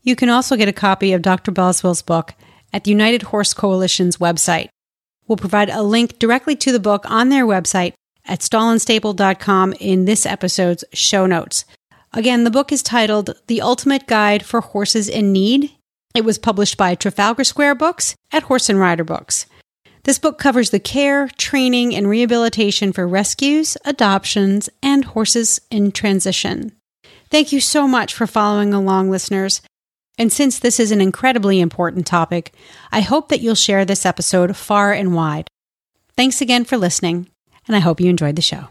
You 0.02 0.16
can 0.16 0.28
also 0.28 0.56
get 0.56 0.68
a 0.68 0.72
copy 0.72 1.12
of 1.12 1.22
Dr. 1.22 1.50
Boswell's 1.50 2.02
book 2.02 2.34
at 2.72 2.84
the 2.84 2.90
United 2.90 3.22
Horse 3.22 3.54
Coalition's 3.54 4.18
website. 4.18 4.68
We'll 5.26 5.36
provide 5.36 5.70
a 5.70 5.82
link 5.82 6.18
directly 6.18 6.56
to 6.56 6.72
the 6.72 6.80
book 6.80 7.04
on 7.10 7.28
their 7.28 7.46
website 7.46 7.92
at 8.24 8.40
stallandstable.com 8.40 9.74
in 9.74 10.04
this 10.04 10.24
episode's 10.26 10.84
show 10.92 11.26
notes. 11.26 11.64
Again, 12.12 12.44
the 12.44 12.50
book 12.50 12.72
is 12.72 12.82
titled 12.82 13.34
The 13.46 13.60
Ultimate 13.60 14.06
Guide 14.06 14.44
for 14.44 14.60
Horses 14.60 15.08
in 15.08 15.32
Need. 15.32 15.72
It 16.14 16.24
was 16.24 16.38
published 16.38 16.76
by 16.76 16.94
Trafalgar 16.94 17.44
Square 17.44 17.74
Books 17.74 18.14
at 18.32 18.44
Horse 18.44 18.68
and 18.68 18.78
Rider 18.78 19.04
Books. 19.04 19.46
This 20.04 20.18
book 20.18 20.38
covers 20.38 20.70
the 20.70 20.80
care, 20.80 21.28
training, 21.36 21.94
and 21.94 22.08
rehabilitation 22.08 22.92
for 22.94 23.06
rescues, 23.06 23.76
adoptions, 23.84 24.70
and 24.82 25.04
horses 25.04 25.60
in 25.70 25.92
transition. 25.92 26.72
Thank 27.30 27.52
you 27.52 27.60
so 27.60 27.86
much 27.86 28.14
for 28.14 28.26
following 28.26 28.72
along, 28.72 29.10
listeners. 29.10 29.60
And 30.18 30.32
since 30.32 30.58
this 30.58 30.80
is 30.80 30.90
an 30.90 31.00
incredibly 31.00 31.60
important 31.60 32.06
topic, 32.06 32.52
I 32.90 33.00
hope 33.00 33.28
that 33.28 33.40
you'll 33.40 33.54
share 33.54 33.84
this 33.84 34.04
episode 34.04 34.56
far 34.56 34.92
and 34.92 35.14
wide. 35.14 35.48
Thanks 36.16 36.40
again 36.40 36.64
for 36.64 36.76
listening, 36.76 37.28
and 37.68 37.76
I 37.76 37.78
hope 37.78 38.00
you 38.00 38.10
enjoyed 38.10 38.34
the 38.34 38.42
show. 38.42 38.68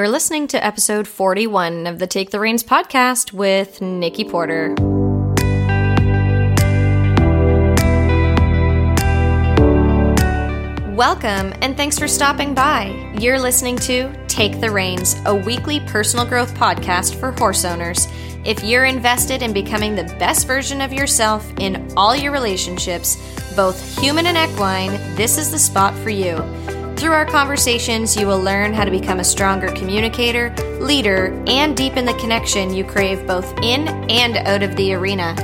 You're 0.00 0.08
listening 0.08 0.46
to 0.48 0.64
episode 0.64 1.06
41 1.06 1.86
of 1.86 1.98
the 1.98 2.06
Take 2.06 2.30
the 2.30 2.40
Reins 2.40 2.64
podcast 2.64 3.34
with 3.34 3.82
Nikki 3.82 4.24
Porter. 4.24 4.74
Welcome 10.96 11.52
and 11.60 11.76
thanks 11.76 11.98
for 11.98 12.08
stopping 12.08 12.54
by. 12.54 13.14
You're 13.20 13.38
listening 13.38 13.76
to 13.80 14.10
Take 14.26 14.58
the 14.58 14.70
Reins, 14.70 15.20
a 15.26 15.34
weekly 15.34 15.80
personal 15.80 16.24
growth 16.24 16.54
podcast 16.54 17.20
for 17.20 17.32
horse 17.32 17.66
owners. 17.66 18.08
If 18.42 18.64
you're 18.64 18.86
invested 18.86 19.42
in 19.42 19.52
becoming 19.52 19.94
the 19.94 20.04
best 20.18 20.46
version 20.46 20.80
of 20.80 20.94
yourself 20.94 21.46
in 21.58 21.92
all 21.94 22.16
your 22.16 22.32
relationships, 22.32 23.18
both 23.54 23.98
human 24.00 24.24
and 24.24 24.50
equine, 24.50 24.92
this 25.14 25.36
is 25.36 25.50
the 25.50 25.58
spot 25.58 25.92
for 25.96 26.08
you. 26.08 26.42
Through 27.00 27.12
our 27.12 27.24
conversations, 27.24 28.14
you 28.14 28.26
will 28.26 28.42
learn 28.42 28.74
how 28.74 28.84
to 28.84 28.90
become 28.90 29.20
a 29.20 29.24
stronger 29.24 29.68
communicator, 29.68 30.54
leader, 30.80 31.32
and 31.46 31.74
deepen 31.74 32.04
the 32.04 32.12
connection 32.12 32.74
you 32.74 32.84
crave 32.84 33.26
both 33.26 33.56
in 33.62 33.88
and 34.10 34.36
out 34.36 34.62
of 34.62 34.76
the 34.76 34.92
arena. 34.92 35.34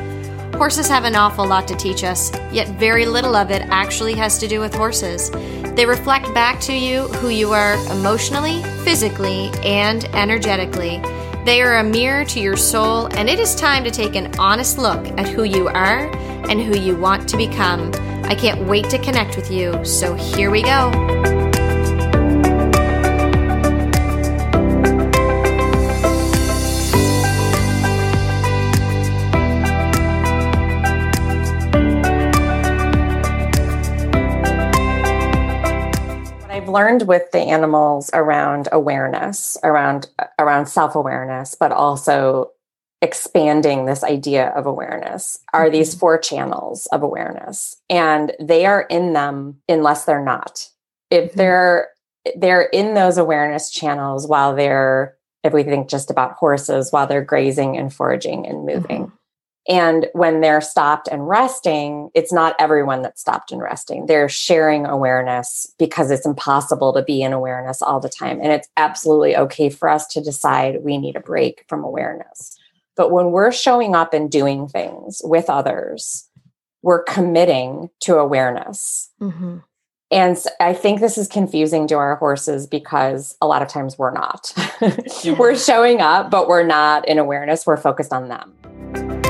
Horses 0.59 0.86
have 0.86 1.04
an 1.04 1.16
awful 1.16 1.46
lot 1.46 1.66
to 1.68 1.74
teach 1.74 2.04
us, 2.04 2.30
yet 2.52 2.68
very 2.78 3.07
little 3.07 3.34
of 3.34 3.50
it 3.50 3.62
actually 3.70 4.12
has 4.16 4.36
to 4.36 4.46
do 4.46 4.61
with 4.61 4.74
horses. 4.74 5.30
They 5.30 5.86
reflect 5.86 6.34
back 6.34 6.61
to 6.61 6.74
you 6.74 7.04
who 7.04 7.30
you 7.30 7.54
are 7.54 7.76
emotionally, 7.90 8.62
physically, 8.84 9.50
and 9.64 10.04
energetically. 10.14 10.98
They 11.46 11.62
are 11.62 11.78
a 11.78 11.84
mirror 11.84 12.26
to 12.26 12.38
your 12.38 12.59
soul, 12.59 13.07
and 13.16 13.30
it 13.30 13.40
is 13.40 13.54
time 13.54 13.82
to 13.84 13.90
take 13.90 14.14
an 14.14 14.38
honest 14.38 14.76
look 14.76 15.07
at 15.18 15.26
who 15.26 15.44
you 15.44 15.68
are 15.68 16.14
and 16.50 16.61
who 16.61 16.78
you 16.78 16.96
want 16.96 17.26
to 17.30 17.38
become. 17.38 17.92
I 18.24 18.34
can't 18.34 18.66
wait 18.66 18.90
to 18.90 18.98
connect 18.98 19.36
with 19.36 19.50
you, 19.50 19.82
so 19.86 20.12
here 20.12 20.50
we 20.50 20.61
go. 20.62 21.36
I've 36.67 36.73
learned 36.73 37.03
with 37.03 37.31
the 37.31 37.39
animals 37.39 38.11
around 38.12 38.69
awareness, 38.73 39.57
around 39.62 40.09
around 40.39 40.67
self-awareness, 40.67 41.55
but 41.55 41.71
also 41.71 42.51
expanding 43.03 43.85
this 43.85 44.03
idea 44.03 44.49
of 44.49 44.67
awareness 44.67 45.39
are 45.53 45.71
these 45.71 45.91
mm-hmm. 45.91 46.01
four 46.01 46.19
channels 46.19 46.87
of 46.87 47.03
awareness 47.03 47.77
and 47.91 48.33
they 48.41 48.64
are 48.64 48.83
in 48.83 49.12
them 49.12 49.61
unless 49.69 50.05
they're 50.05 50.25
not. 50.25 50.69
If 51.11 51.31
mm-hmm. 51.31 51.39
they're 51.39 51.89
they're 52.37 52.62
in 52.62 52.95
those 52.95 53.17
awareness 53.17 53.71
channels 53.71 54.27
while 54.27 54.57
they're 54.57 55.17
if 55.45 55.53
we 55.53 55.62
think 55.62 55.89
just 55.89 56.11
about 56.11 56.33
horses 56.33 56.91
while 56.91 57.07
they're 57.07 57.23
grazing 57.23 57.77
and 57.77 57.95
foraging 57.95 58.45
and 58.47 58.67
moving. 58.67 59.05
Mm-hmm. 59.05 59.16
And 59.69 60.09
when 60.12 60.41
they're 60.41 60.61
stopped 60.61 61.09
and 61.11 61.29
resting, 61.29 62.11
it's 62.14 62.33
not 62.33 62.55
everyone 62.59 63.03
that's 63.03 63.21
stopped 63.21 63.51
and 63.51 63.61
resting. 63.61 64.07
They're 64.07 64.29
sharing 64.29 64.87
awareness 64.87 65.73
because 65.79 66.11
it's 66.11 66.27
impossible 66.27 66.93
to 66.93 67.03
be 67.03 67.23
in 67.23 67.33
awareness 67.33 67.83
all 67.83 67.99
the 67.99 68.09
time. 68.09 68.41
And 68.41 68.53
it's 68.53 68.69
absolutely 68.77 69.37
okay 69.37 69.69
for 69.69 69.89
us 69.89 70.07
to 70.09 70.21
decide 70.21 70.85
we 70.85 70.99
need 70.99 71.17
a 71.17 71.21
break 71.21 71.64
from 71.69 71.83
awareness. 71.83 72.57
But 72.97 73.11
when 73.11 73.33
we're 73.33 73.53
showing 73.53 73.95
up 73.95 74.14
and 74.14 74.31
doing 74.31 74.69
things 74.69 75.21
with 75.25 75.51
others, 75.51 76.29
we're 76.83 77.03
committing 77.03 77.91
to 78.01 78.17
awareness. 78.17 79.11
Mm-hmm. 79.21 79.59
And 80.12 80.45
I 80.61 80.73
think 80.73 81.01
this 81.01 81.19
is 81.19 81.27
confusing 81.27 81.89
to 81.89 81.97
our 81.97 82.14
horses 82.14 82.69
because 82.69 83.37
a 83.43 83.47
lot 83.49 83.62
of 83.62 83.69
times 83.69 83.99
we're 83.99 84.12
not. 84.12 84.53
we're 85.37 85.57
showing 85.57 86.01
up, 86.01 86.31
but 86.31 86.47
we're 86.47 86.62
not 86.62 87.09
in 87.09 87.19
awareness. 87.19 87.67
We're 87.67 87.77
focused 87.77 88.12
on 88.12 88.29
them. 88.29 89.26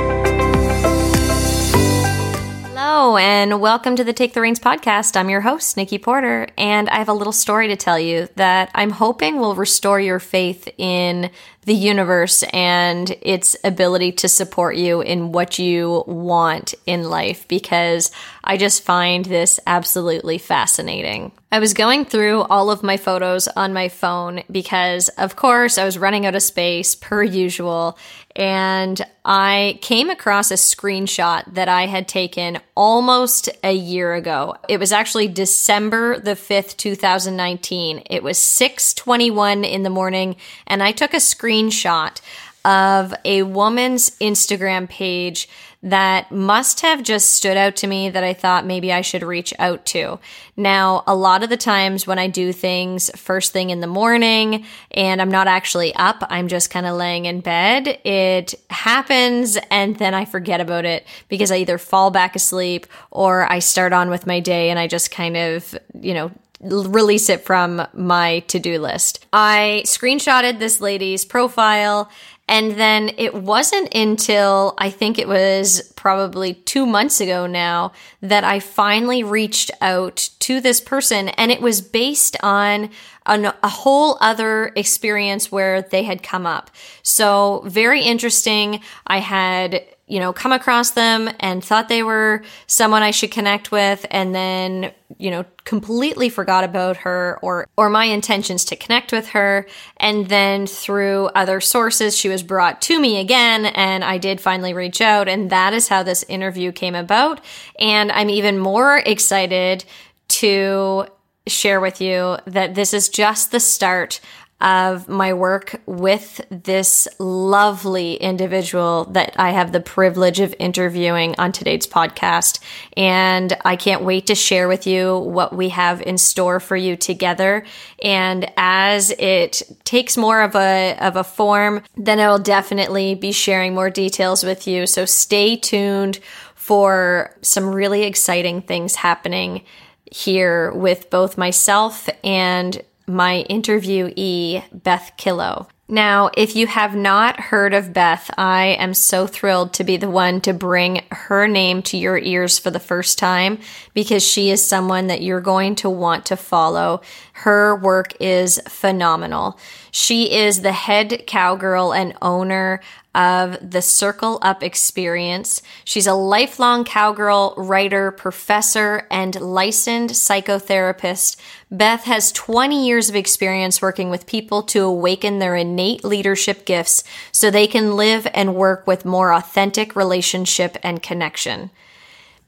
Hello, 2.89 3.17
and 3.17 3.61
welcome 3.61 3.97
to 3.97 4.05
the 4.05 4.13
Take 4.13 4.33
the 4.33 4.41
Reins 4.41 4.61
podcast. 4.61 5.17
I'm 5.17 5.29
your 5.29 5.41
host, 5.41 5.77
Nikki 5.77 5.99
Porter, 5.99 6.47
and 6.57 6.89
I 6.89 6.99
have 6.99 7.09
a 7.09 7.13
little 7.13 7.33
story 7.33 7.67
to 7.67 7.75
tell 7.75 7.99
you 7.99 8.29
that 8.37 8.71
I'm 8.77 8.91
hoping 8.91 9.41
will 9.41 9.57
restore 9.57 9.99
your 9.99 10.21
faith 10.21 10.69
in 10.79 11.33
the 11.67 11.75
universe 11.75 12.45
and 12.53 13.15
its 13.21 13.57
ability 13.65 14.13
to 14.13 14.29
support 14.29 14.77
you 14.77 15.01
in 15.01 15.33
what 15.33 15.59
you 15.59 16.05
want 16.07 16.75
in 16.87 17.03
life 17.11 17.47
because 17.49 18.13
I 18.45 18.57
just 18.57 18.85
find 18.85 19.25
this 19.25 19.59
absolutely 19.67 20.39
fascinating. 20.39 21.33
I 21.51 21.59
was 21.59 21.75
going 21.75 22.05
through 22.05 22.43
all 22.43 22.71
of 22.71 22.83
my 22.83 22.97
photos 22.97 23.49
on 23.49 23.73
my 23.73 23.89
phone 23.89 24.43
because, 24.51 25.09
of 25.11 25.37
course, 25.37 25.79
I 25.79 25.85
was 25.85 25.99
running 25.99 26.27
out 26.27 26.35
of 26.35 26.43
space 26.43 26.95
per 26.95 27.23
usual. 27.23 27.99
And 28.37 29.01
I 29.25 29.79
came 29.81 30.11
across 30.11 30.51
a 30.51 30.55
screenshot 30.55 31.55
that 31.55 31.69
I 31.69 31.87
had 31.87 32.07
taken 32.07 32.59
almost 32.77 33.49
a 33.65 33.73
year 33.73 34.13
ago. 34.13 34.57
It 34.69 34.79
was 34.79 34.93
actually 34.93 35.29
December 35.29 36.21
the 36.21 36.33
5th, 36.37 36.77
2019. 36.77 38.03
It 38.11 38.23
was 38.23 38.39
6:21 38.39 39.65
in 39.65 39.83
the 39.83 39.91
morning 39.91 40.37
and 40.67 40.83
I 40.83 40.93
took 40.93 41.15
a 41.15 41.21
screenshot 41.57 42.21
of 42.65 43.15
a 43.25 43.43
woman's 43.45 44.11
Instagram 44.19 44.89
page 44.89 45.49
that 45.83 46.33
must 46.33 46.81
have 46.81 47.01
just 47.03 47.35
stood 47.35 47.57
out 47.57 47.77
to 47.77 47.87
me 47.87 48.11
that 48.11 48.25
I 48.25 48.33
thought 48.33 48.67
maybe 48.67 48.93
I 48.93 49.03
should 49.03 49.23
reach 49.23 49.55
out 49.59 49.87
to. 49.87 50.19
Now, 50.57 51.05
a 51.07 51.15
lot 51.15 51.45
of 51.45 51.49
the 51.49 51.57
times 51.57 52.09
when 52.09 52.19
I 52.19 52.27
do 52.27 52.53
things 52.53 53.09
first 53.15 53.53
thing 53.53 53.71
in 53.71 53.79
the 53.81 53.87
morning 53.87 54.65
and 54.91 55.23
I'm 55.23 55.31
not 55.31 55.47
actually 55.47 55.95
up, 55.95 56.27
I'm 56.29 56.49
just 56.49 56.71
kind 56.71 56.87
of 56.87 56.97
laying 56.97 57.27
in 57.27 57.41
bed, 57.41 57.87
it 58.05 58.55
happens 58.69 59.59
and 59.71 59.95
then 59.97 60.13
I 60.13 60.25
forget 60.25 60.61
about 60.61 60.87
it 60.87 61.07
because 61.29 61.53
I 61.53 61.59
either 61.59 61.79
fall 61.79 62.11
back 62.11 62.35
asleep 62.35 62.89
or 63.13 63.51
I 63.51 63.61
start 63.61 63.93
on 63.93 64.11
with 64.11 64.27
my 64.27 64.41
day 64.41 64.71
and 64.71 64.79
I 64.79 64.89
just 64.89 65.13
kind 65.13 65.37
of, 65.37 65.79
you 66.01 66.15
know, 66.15 66.33
release 66.61 67.29
it 67.29 67.45
from 67.45 67.87
my 67.93 68.41
to-do 68.49 68.79
list. 68.79 69.27
I 69.33 69.83
screenshotted 69.87 70.59
this 70.59 70.81
lady's 70.81 71.25
profile 71.25 72.11
and 72.49 72.73
then 72.73 73.11
it 73.19 73.35
wasn't 73.35 73.93
until 73.95 74.75
I 74.79 74.91
think 74.91 75.19
it 75.19 75.27
was 75.27 75.93
probably 76.07 76.55
two 76.55 76.87
months 76.87 77.21
ago 77.21 77.49
now 77.49 77.91
that 78.21 78.45
I 78.45 78.61
finally 78.61 79.25
reached 79.25 79.73
out 79.81 80.31
to 80.39 80.61
this 80.61 80.81
person. 80.81 81.31
And 81.31 81.51
it 81.51 81.61
was 81.61 81.81
based 81.81 82.37
on 82.45 82.91
an, 83.27 83.47
a 83.61 83.69
whole 83.69 84.17
other 84.21 84.71
experience 84.77 85.51
where 85.51 85.83
they 85.83 86.05
had 86.05 86.23
come 86.23 86.47
up. 86.47 86.71
So 87.03 87.65
very 87.67 88.03
interesting. 88.03 88.83
I 89.09 89.19
had 89.19 89.83
you 90.09 90.21
know, 90.21 90.33
come 90.33 90.53
across 90.53 90.93
them 90.93 91.29
and 91.41 91.65
thought 91.65 91.89
they 91.89 92.03
were 92.05 92.43
someone 92.69 93.03
I 93.03 93.11
should 93.11 93.33
connect 93.33 93.73
with 93.73 94.07
and 94.09 94.33
then, 94.33 94.93
you 95.19 95.33
know, 95.33 95.45
completely 95.65 96.29
forgot 96.29 96.63
about 96.63 96.99
her 96.99 97.41
or 97.43 97.67
or 97.77 97.91
my 97.91 98.05
intentions 98.05 98.65
to 98.67 98.77
connect 98.77 99.11
with 99.11 99.31
her 99.31 99.67
and 99.97 100.29
then 100.29 100.69
through 100.69 101.27
other 101.35 101.61
sources 101.61 102.17
she 102.17 102.29
was 102.29 102.45
brought 102.45 102.81
to 102.83 103.01
me 103.01 103.19
again 103.19 103.67
and 103.67 104.05
I 104.05 104.19
did 104.19 104.41
finally 104.41 104.73
reach 104.73 105.01
out 105.01 105.29
and 105.29 105.51
that 105.51 105.73
is 105.73 105.89
how 105.89 105.96
this 106.03 106.25
interview 106.25 106.73
came 106.73 106.95
about. 106.95 107.41
And 107.79 108.13
I'm 108.13 108.31
even 108.31 108.59
more 108.59 108.99
excited 108.99 109.85
to 110.29 111.07
share 111.47 111.81
with 111.81 112.01
you 112.01 112.37
that 112.47 112.75
this 112.75 112.93
is 112.93 113.09
just 113.09 113.53
the 113.53 113.61
start 113.61 114.21
of 114.61 115.07
my 115.07 115.35
work 115.35 115.83
with 115.85 116.41
this 116.49 117.07
lovely 117.19 118.15
individual 118.15 119.05
that 119.05 119.35
I 119.37 119.51
have 119.51 119.73
the 119.73 119.81
privilege 119.81 120.41
of 120.41 120.55
interviewing 120.59 121.35
on 121.37 121.53
today's 121.53 121.87
podcast. 121.87 122.61
And 122.97 123.55
I 123.67 123.77
can't 123.77 124.03
wait 124.03 124.27
to 124.29 124.35
share 124.35 124.67
with 124.67 124.87
you 124.87 125.19
what 125.19 125.55
we 125.55 125.69
have 125.71 126.01
in 126.01 126.17
store 126.17 126.59
for 126.59 126.77
you 126.77 126.97
together. 126.97 127.67
And 128.03 128.51
as 128.57 129.11
it 129.19 129.63
takes 129.85 130.17
more 130.17 130.41
of 130.41 130.57
a, 130.57 130.97
of 131.01 131.17
a 131.17 131.25
form, 131.25 131.83
then 131.97 132.19
I 132.19 132.29
will 132.29 132.39
definitely 132.39 133.15
be 133.15 133.33
sharing 133.33 133.75
more 133.75 133.91
details 133.91 134.43
with 134.43 134.67
you. 134.67 134.87
So 134.87 135.05
stay 135.05 135.57
tuned 135.57 136.19
for 136.55 137.37
some 137.43 137.75
really 137.75 138.05
exciting 138.05 138.63
things 138.63 138.97
happening 138.97 139.65
here 140.11 140.73
with 140.73 141.11
both 141.11 141.37
myself 141.37 142.09
and 142.25 142.83
my 143.07 143.45
interviewee, 143.49 144.63
Beth 144.73 145.13
Killow. 145.17 145.69
Now, 145.89 146.31
if 146.37 146.57
you 146.57 146.67
have 146.67 146.97
not 146.97 147.39
heard 147.39 147.73
of 147.73 147.93
Beth, 147.93 148.29
I 148.37 148.77
am 148.81 148.93
so 148.93 149.29
thrilled 149.29 149.75
to 149.75 149.85
be 149.85 149.97
the 149.97 150.11
one 150.11 150.41
to 150.41 150.53
bring 150.53 151.05
her 151.13 151.47
name 151.47 151.81
to 151.83 151.97
your 151.97 152.19
ears 152.19 152.59
for 152.59 152.73
the 152.73 152.81
first 152.81 153.21
time 153.21 153.61
because 153.95 154.27
she 154.27 154.51
is 154.51 154.67
someone 154.67 155.07
that 155.07 155.23
you're 155.23 155.41
going 155.41 155.77
to 155.77 155.91
want 155.91 156.27
to 156.27 156.37
follow. 156.37 157.03
Her 157.41 157.77
work 157.77 158.15
is 158.19 158.59
phenomenal. 158.67 159.59
She 159.91 160.33
is 160.33 160.63
the 160.63 160.73
head 160.73 161.27
cowgirl 161.27 161.93
and 161.93 162.15
owner 162.23 162.81
of 163.15 163.59
the 163.61 163.83
Circle 163.83 164.39
Up 164.41 164.63
Experience. 164.63 165.61
She's 165.85 166.07
a 166.07 166.15
lifelong 166.15 166.85
cowgirl 166.85 167.53
writer, 167.59 168.11
professor, 168.11 169.07
and 169.11 169.39
licensed 169.39 170.15
psychotherapist. 170.15 171.37
Beth 171.71 172.05
has 172.05 172.33
20 172.33 172.87
years 172.87 173.11
of 173.11 173.17
experience 173.17 173.83
working 173.83 174.09
with 174.09 174.27
people 174.27 174.63
to 174.63 174.85
awaken 174.85 175.39
their 175.39 175.57
innate 175.57 176.05
leadership 176.05 176.65
gifts 176.65 177.05
so 177.33 177.51
they 177.51 177.67
can 177.67 177.97
live 177.97 178.27
and 178.33 178.55
work 178.55 178.87
with 178.87 179.05
more 179.05 179.35
authentic 179.35 179.95
relationship 179.95 180.79
and 180.83 181.03
connection. 181.03 181.71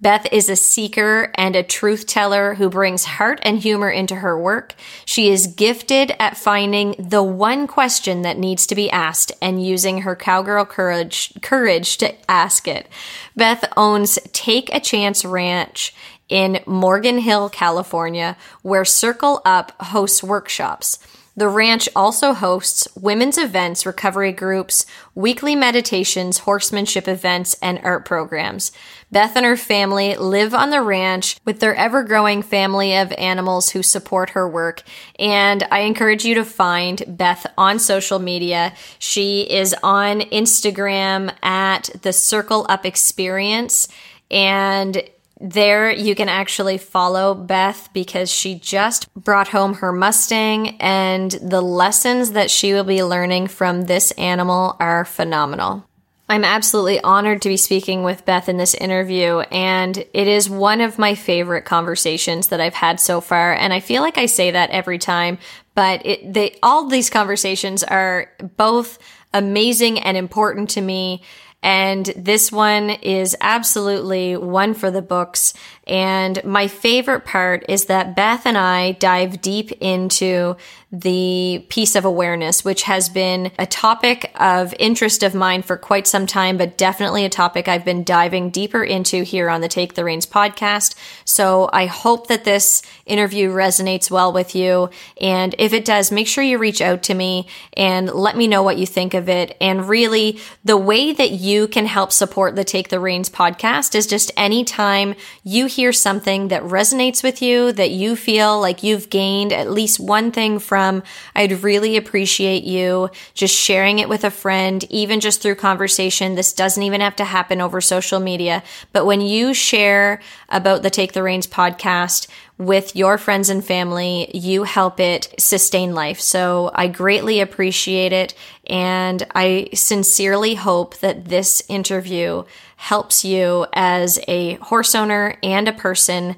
Beth 0.01 0.29
is 0.31 0.49
a 0.49 0.55
seeker 0.55 1.33
and 1.35 1.57
a 1.57 1.65
truth 1.65 2.07
teller 2.07 2.55
who 2.55 2.71
brings 2.71 3.05
heart 3.05 3.41
and 3.43 3.59
humor 3.59 3.91
into 3.91 4.15
her 4.17 4.39
work. 4.39 4.75
She 5.05 5.29
is 5.29 5.49
gifted 5.49 6.13
at 6.21 6.37
finding 6.37 6.95
the 6.99 7.23
one 7.23 7.67
question 7.67 8.23
that 8.23 8.39
needs 8.39 8.65
to 8.69 8.77
be 8.77 8.91
asked 8.91 9.33
and 9.43 9.65
using 9.65 10.03
her 10.03 10.15
cowgirl 10.15 10.67
courage, 10.67 11.33
courage 11.43 11.99
to 11.99 12.15
ask 12.31 12.69
it. 12.69 12.89
Beth 13.35 13.65
owns 13.77 14.21
Take 14.33 14.73
a 14.73 14.79
Chance 14.79 15.25
Ranch 15.25 15.93
in 16.29 16.61
Morgan 16.65 17.19
Hill, 17.19 17.49
California, 17.49 18.37
where 18.63 18.85
Circle 18.85 19.41
Up 19.45 19.73
hosts 19.81 20.23
workshops. 20.23 20.99
The 21.39 21.49
ranch 21.49 21.89
also 21.95 22.33
hosts 22.33 22.89
women's 22.97 23.39
events, 23.39 23.87
recovery 23.87 24.33
groups, 24.33 24.85
weekly 25.15 25.55
meditations, 25.55 26.39
horsemanship 26.39 27.07
events, 27.07 27.57
and 27.63 27.79
art 27.85 28.05
programs. 28.05 28.73
Beth 29.13 29.37
and 29.37 29.47
her 29.47 29.57
family 29.57 30.17
live 30.17 30.53
on 30.53 30.71
the 30.71 30.83
ranch 30.83 31.37
with 31.45 31.61
their 31.61 31.77
ever 31.77 32.03
growing 32.03 32.43
family 32.43 32.97
of 32.97 33.13
animals 33.13 33.71
who 33.71 33.85
support 33.85 34.31
her 34.31 34.49
work. 34.49 34.83
And 35.17 35.63
I 35.71 35.83
encourage 35.83 36.25
you 36.25 36.35
to 36.35 36.45
find 36.45 37.05
Beth 37.07 37.47
on 37.57 37.79
social 37.79 38.19
media. 38.19 38.75
She 38.99 39.43
is 39.43 39.77
on 39.81 40.23
Instagram 40.23 41.33
at 41.41 41.89
the 42.03 42.13
Circle 42.13 42.67
Up 42.69 42.85
Experience. 42.85 43.87
And 44.29 45.09
there 45.41 45.91
you 45.91 46.15
can 46.15 46.29
actually 46.29 46.79
follow 46.79 47.35
Beth 47.35 47.89
because 47.93 48.31
she 48.31 48.59
just 48.59 49.13
brought 49.15 49.49
home 49.49 49.75
her 49.75 49.93
Mustang 49.93 50.77
and 50.81 51.31
the 51.31 51.61
lessons 51.61 52.33
that 52.33 52.51
she 52.51 52.73
will 52.73 52.85
be 52.85 53.05
learning 53.05 53.47
from 53.47 53.83
this 53.83 54.11
animal 54.13 54.77
are 54.81 55.05
phenomenal. 55.05 55.85
I'm 56.31 56.45
absolutely 56.45 57.01
honored 57.01 57.41
to 57.43 57.49
be 57.49 57.57
speaking 57.57 58.03
with 58.03 58.27
Beth 58.27 58.51
in 58.51 58.59
this 58.59 58.75
interview, 58.75 59.39
and 59.51 59.97
it 59.97 60.29
is 60.29 60.51
one 60.51 60.83
of 60.83 60.99
my 60.99 61.15
favorite 61.15 61.65
conversations 61.65 62.49
that 62.49 62.61
I've 62.61 62.75
had 62.75 63.01
so 63.01 63.23
far. 63.23 63.55
And 63.55 63.73
I 63.73 63.81
feel 63.81 64.03
like 64.03 64.19
I 64.19 64.27
say 64.27 64.51
that 64.51 64.69
every 64.69 64.99
time, 64.99 65.39
but 65.75 66.05
it, 66.05 66.35
they, 66.35 66.59
all 66.63 66.87
these 66.87 67.09
conversations 67.09 67.83
are 67.83 68.31
both 68.57 68.99
amazing 69.33 70.01
and 70.01 70.19
important 70.19 70.69
to 70.71 70.83
me. 70.83 71.23
And 71.63 72.07
this 72.17 72.53
one 72.53 72.91
is 72.91 73.37
absolutely 73.41 74.37
one 74.37 74.75
for 74.75 74.91
the 74.91 75.03
books. 75.03 75.55
And 75.87 76.43
my 76.45 76.69
favorite 76.69 77.25
part 77.25 77.65
is 77.69 77.87
that 77.87 78.15
Beth 78.15 78.47
and 78.47 78.57
I 78.57 78.93
dive 78.93 79.41
deep 79.41 79.73
into 79.81 80.57
the 80.91 81.67
piece 81.69 81.95
of 81.95 82.07
awareness, 82.07 82.65
which 82.65 82.85
has 82.85 83.11
been 83.11 83.53
a 83.59 83.67
topic 83.67 84.33
of 84.37 84.75
interest 84.79 85.23
of 85.23 85.35
mine 85.35 85.61
for 85.61 85.77
quite 85.77 86.07
some 86.07 86.27
time, 86.27 86.57
but 86.57 86.79
definitely 86.79 87.27
a 87.27 87.29
topic 87.29 87.69
I've 87.69 87.85
been 87.85 88.05
diving 88.05 88.49
deeper 88.49 88.83
into 88.83 89.23
here 89.23 89.51
on 89.51 89.61
the 89.61 89.69
Take 89.69 89.95
the 89.95 90.05
Reins 90.05 90.25
podcast. 90.25 90.95
So 91.27 91.69
I 91.75 91.85
hope 91.85 92.29
that 92.29 92.45
this 92.45 92.81
interview 93.05 93.51
resonates 93.51 94.11
well 94.11 94.33
with 94.33 94.55
you. 94.55 94.89
And 95.21 95.55
if 95.59 95.75
it 95.75 95.85
does, 95.85 96.11
make 96.11 96.27
sure 96.27 96.43
you 96.43 96.57
reach 96.57 96.81
out 96.81 97.03
to 97.05 97.15
me 97.15 97.49
and 97.75 98.11
let 98.11 98.37
me 98.37 98.47
know 98.47 98.63
what 98.63 98.79
you 98.79 98.87
think 98.87 99.13
of 99.13 99.29
it. 99.29 99.59
And 99.61 99.87
really, 99.91 100.41
the 100.65 100.79
way 100.79 101.13
that 101.13 101.33
you 101.33 101.69
can 101.69 101.85
help 101.85 102.13
support 102.13 102.57
the 102.57 102.65
Take 102.65 102.89
the 102.89 103.01
Reins 103.01 103.29
podcast 103.29 103.95
is 103.95 104.07
just 104.07 104.33
anytime 104.39 105.17
you 105.45 105.67
hear 105.67 105.93
something 105.93 106.49
that 106.49 106.63
resonates 106.63 107.23
with 107.23 107.43
you, 107.43 107.73
that 107.73 107.91
you 107.91 108.17
feel 108.17 108.59
like 108.59 108.83
you've 108.83 109.11
gained 109.11 109.53
at 109.53 109.71
least 109.71 110.01
one 110.01 110.33
thing 110.33 110.59
from 110.59 110.78
from. 110.79 111.03
I'd 111.35 111.65
really 111.65 111.97
appreciate 111.97 112.63
you 112.63 113.11
just 113.35 113.53
sharing 113.53 113.99
it 113.99 114.09
with 114.09 114.23
a 114.23 114.31
friend, 114.31 114.85
even 114.91 115.19
just 115.19 115.43
through 115.43 115.57
conversation. 115.57 116.37
This 116.37 116.53
doesn't 116.53 116.85
even 116.85 117.01
have 117.01 117.17
to 117.17 117.25
happen 117.25 117.61
over 117.61 117.81
social 117.81 118.21
media. 118.21 118.63
But 118.93 119.05
when 119.05 119.21
you 119.21 119.55
share 119.55 120.21
about 120.49 120.85
the 120.85 120.91
Take 120.91 121.15
the 121.15 121.25
Reins 121.25 121.49
podcast, 121.49 122.29
with 122.59 122.95
your 122.95 123.19
friends 123.19 123.51
and 123.51 123.65
family, 123.65 124.31
you 124.35 124.65
help 124.65 124.99
it 125.01 125.35
sustain 125.39 125.95
life. 125.95 126.21
So 126.21 126.71
I 126.75 126.89
greatly 126.89 127.41
appreciate 127.41 128.13
it. 128.13 128.35
And 128.67 129.25
I 129.35 129.69
sincerely 129.75 130.55
hope 130.55 130.97
that 130.99 131.25
this 131.27 131.63
interview 131.69 132.45
helps 132.77 133.25
you 133.25 133.67
as 133.73 134.19
a 134.29 134.55
horse 134.55 134.95
owner 134.95 135.39
and 135.43 135.67
a 135.67 135.73
person 135.73 136.37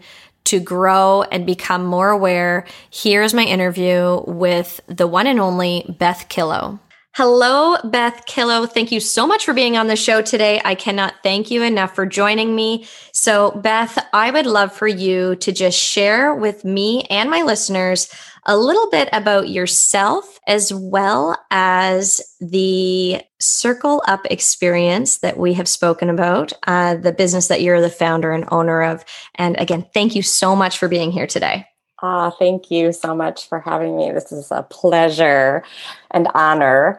to 0.50 0.58
grow 0.58 1.22
and 1.22 1.46
become 1.46 1.84
more 1.84 2.10
aware, 2.10 2.66
here's 2.92 3.32
my 3.32 3.44
interview 3.44 4.20
with 4.26 4.80
the 4.88 5.06
one 5.06 5.28
and 5.28 5.38
only 5.38 5.86
Beth 5.98 6.26
Killow. 6.28 6.80
Hello, 7.12 7.76
Beth 7.84 8.24
Killow. 8.26 8.68
Thank 8.68 8.90
you 8.90 8.98
so 8.98 9.26
much 9.26 9.44
for 9.44 9.54
being 9.54 9.76
on 9.76 9.86
the 9.86 9.96
show 9.96 10.22
today. 10.22 10.60
I 10.64 10.74
cannot 10.74 11.14
thank 11.22 11.52
you 11.52 11.62
enough 11.62 11.94
for 11.94 12.04
joining 12.04 12.54
me. 12.54 12.86
So, 13.12 13.52
Beth, 13.52 13.98
I 14.12 14.30
would 14.30 14.46
love 14.46 14.72
for 14.72 14.88
you 14.88 15.36
to 15.36 15.52
just 15.52 15.78
share 15.78 16.34
with 16.34 16.64
me 16.64 17.02
and 17.10 17.30
my 17.30 17.42
listeners 17.42 18.12
a 18.44 18.56
little 18.56 18.88
bit 18.90 19.08
about 19.12 19.48
yourself 19.48 20.38
as 20.46 20.72
well 20.72 21.36
as 21.50 22.20
the 22.40 23.22
Circle 23.38 24.02
Up 24.06 24.26
experience 24.30 25.18
that 25.18 25.38
we 25.38 25.54
have 25.54 25.68
spoken 25.68 26.10
about, 26.10 26.52
uh, 26.66 26.96
the 26.96 27.12
business 27.12 27.48
that 27.48 27.62
you're 27.62 27.80
the 27.80 27.90
founder 27.90 28.32
and 28.32 28.44
owner 28.50 28.82
of. 28.82 29.04
And 29.34 29.58
again, 29.60 29.86
thank 29.94 30.14
you 30.14 30.22
so 30.22 30.54
much 30.56 30.78
for 30.78 30.88
being 30.88 31.10
here 31.12 31.26
today. 31.26 31.66
Ah, 32.02 32.30
thank 32.30 32.70
you 32.70 32.92
so 32.92 33.14
much 33.14 33.48
for 33.48 33.60
having 33.60 33.96
me. 33.96 34.10
This 34.10 34.32
is 34.32 34.50
a 34.50 34.62
pleasure 34.62 35.62
and 36.10 36.28
honor 36.34 36.98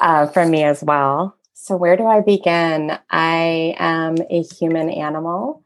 uh, 0.00 0.26
for 0.26 0.44
me 0.46 0.64
as 0.64 0.82
well. 0.82 1.36
So, 1.54 1.76
where 1.76 1.96
do 1.96 2.06
I 2.06 2.20
begin? 2.22 2.98
I 3.10 3.76
am 3.78 4.16
a 4.30 4.42
human 4.42 4.90
animal. 4.90 5.62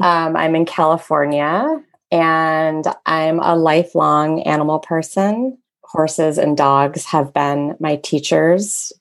Um, 0.00 0.36
I'm 0.36 0.56
in 0.56 0.64
California 0.64 1.84
and 2.14 2.86
I'm 3.06 3.40
a 3.40 3.56
lifelong 3.56 4.40
animal 4.42 4.78
person. 4.78 5.58
Horses 5.82 6.38
and 6.38 6.56
dogs 6.56 7.04
have 7.06 7.34
been 7.34 7.76
my 7.80 7.96
teachers 7.96 8.92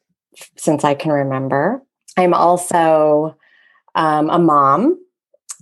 since 0.57 0.83
I 0.83 0.95
can 0.95 1.11
remember. 1.11 1.83
I'm 2.17 2.33
also 2.33 3.37
um, 3.93 4.31
a 4.31 4.39
mom, 4.39 4.99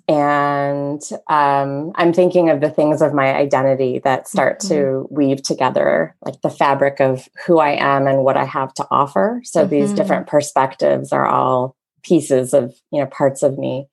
and 0.07 1.01
um, 1.27 1.91
I'm 1.95 2.13
thinking 2.13 2.49
of 2.49 2.61
the 2.61 2.69
things 2.69 3.01
of 3.01 3.13
my 3.13 3.35
identity 3.35 3.99
that 4.05 4.29
start 4.29 4.59
mm-hmm. 4.59 4.73
to 4.73 5.07
weave 5.09 5.43
together, 5.43 6.15
like 6.21 6.41
the 6.41 6.49
fabric 6.49 7.01
of 7.01 7.27
who 7.45 7.59
I 7.59 7.71
am 7.71 8.07
and 8.07 8.23
what 8.23 8.37
I 8.37 8.45
have 8.45 8.73
to 8.75 8.87
offer. 8.89 9.41
So 9.43 9.61
mm-hmm. 9.61 9.71
these 9.71 9.91
different 9.91 10.27
perspectives 10.27 11.11
are 11.11 11.27
all 11.27 11.75
pieces 12.01 12.53
of 12.53 12.73
you 12.93 13.01
know 13.01 13.07
parts 13.07 13.43
of 13.43 13.57
me. 13.57 13.87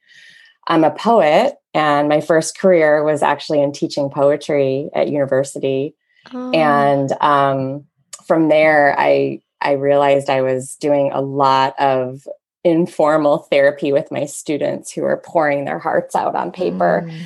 I'm 0.69 0.85
a 0.85 0.93
poet, 0.93 1.57
and 1.79 2.09
my 2.09 2.21
first 2.21 2.59
career 2.59 3.05
was 3.05 3.23
actually 3.23 3.63
in 3.63 3.71
teaching 3.71 4.11
poetry 4.11 4.91
at 4.97 5.11
university. 5.11 5.95
Oh. 6.35 6.51
And 6.51 7.13
um, 7.21 7.85
from 8.27 8.49
there, 8.49 8.99
I 8.99 9.41
I 9.61 9.73
realized 9.73 10.29
I 10.29 10.43
was 10.43 10.75
doing 10.81 11.13
a 11.13 11.21
lot 11.21 11.79
of 11.79 12.27
informal 12.65 13.39
therapy 13.39 13.93
with 13.93 14.11
my 14.11 14.25
students 14.25 14.91
who 14.91 15.03
were 15.03 15.23
pouring 15.25 15.67
their 15.67 15.79
hearts 15.79 16.17
out 16.17 16.35
on 16.35 16.51
paper. 16.51 17.05
Mm. 17.07 17.21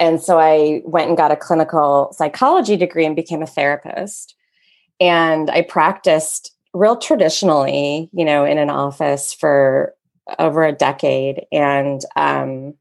And 0.00 0.20
so 0.20 0.40
I 0.40 0.82
went 0.84 1.08
and 1.08 1.16
got 1.16 1.30
a 1.30 1.36
clinical 1.36 2.12
psychology 2.16 2.76
degree 2.76 3.06
and 3.06 3.14
became 3.14 3.42
a 3.42 3.46
therapist. 3.46 4.34
And 4.98 5.50
I 5.50 5.62
practiced 5.62 6.52
real 6.72 6.96
traditionally, 6.96 8.10
you 8.12 8.24
know, 8.24 8.44
in 8.44 8.58
an 8.58 8.70
office 8.70 9.32
for 9.32 9.94
over 10.40 10.64
a 10.64 10.72
decade. 10.72 11.46
And 11.52 12.00
um, 12.16 12.74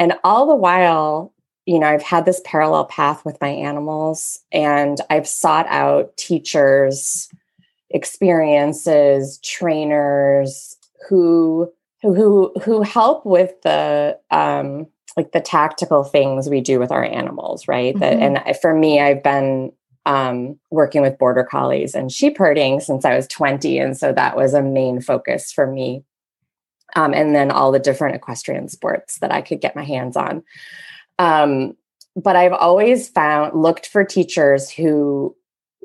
and 0.00 0.14
all 0.24 0.46
the 0.46 0.56
while, 0.56 1.32
you 1.66 1.78
know, 1.78 1.86
I've 1.86 2.02
had 2.02 2.24
this 2.24 2.40
parallel 2.44 2.86
path 2.86 3.22
with 3.24 3.38
my 3.40 3.50
animals 3.50 4.40
and 4.50 4.98
I've 5.10 5.28
sought 5.28 5.66
out 5.68 6.16
teachers, 6.16 7.28
experiences, 7.90 9.38
trainers 9.44 10.76
who 11.08 11.70
who 12.02 12.14
who 12.14 12.52
who 12.64 12.82
help 12.82 13.26
with 13.26 13.60
the 13.62 14.18
um 14.30 14.86
like 15.18 15.32
the 15.32 15.40
tactical 15.40 16.02
things 16.02 16.48
we 16.48 16.62
do 16.62 16.78
with 16.78 16.90
our 16.90 17.04
animals, 17.04 17.68
right? 17.68 17.94
Mm-hmm. 17.94 18.34
That 18.34 18.46
and 18.46 18.56
for 18.56 18.74
me, 18.74 19.00
I've 19.00 19.22
been 19.22 19.70
um, 20.06 20.58
working 20.70 21.02
with 21.02 21.18
border 21.18 21.44
collies 21.44 21.94
and 21.94 22.10
sheep 22.10 22.38
herding 22.38 22.80
since 22.80 23.04
I 23.04 23.14
was 23.14 23.26
20. 23.28 23.78
And 23.78 23.96
so 23.96 24.12
that 24.12 24.34
was 24.34 24.54
a 24.54 24.62
main 24.62 25.02
focus 25.02 25.52
for 25.52 25.66
me 25.66 26.04
um, 26.96 27.14
and 27.14 27.34
then 27.34 27.50
all 27.50 27.72
the 27.72 27.78
different 27.78 28.16
equestrian 28.16 28.68
sports 28.68 29.18
that 29.18 29.32
I 29.32 29.42
could 29.42 29.60
get 29.60 29.76
my 29.76 29.84
hands 29.84 30.16
on. 30.16 30.42
Um, 31.18 31.74
but 32.16 32.36
I've 32.36 32.52
always 32.52 33.08
found 33.08 33.60
looked 33.60 33.86
for 33.86 34.04
teachers 34.04 34.70
who 34.70 35.36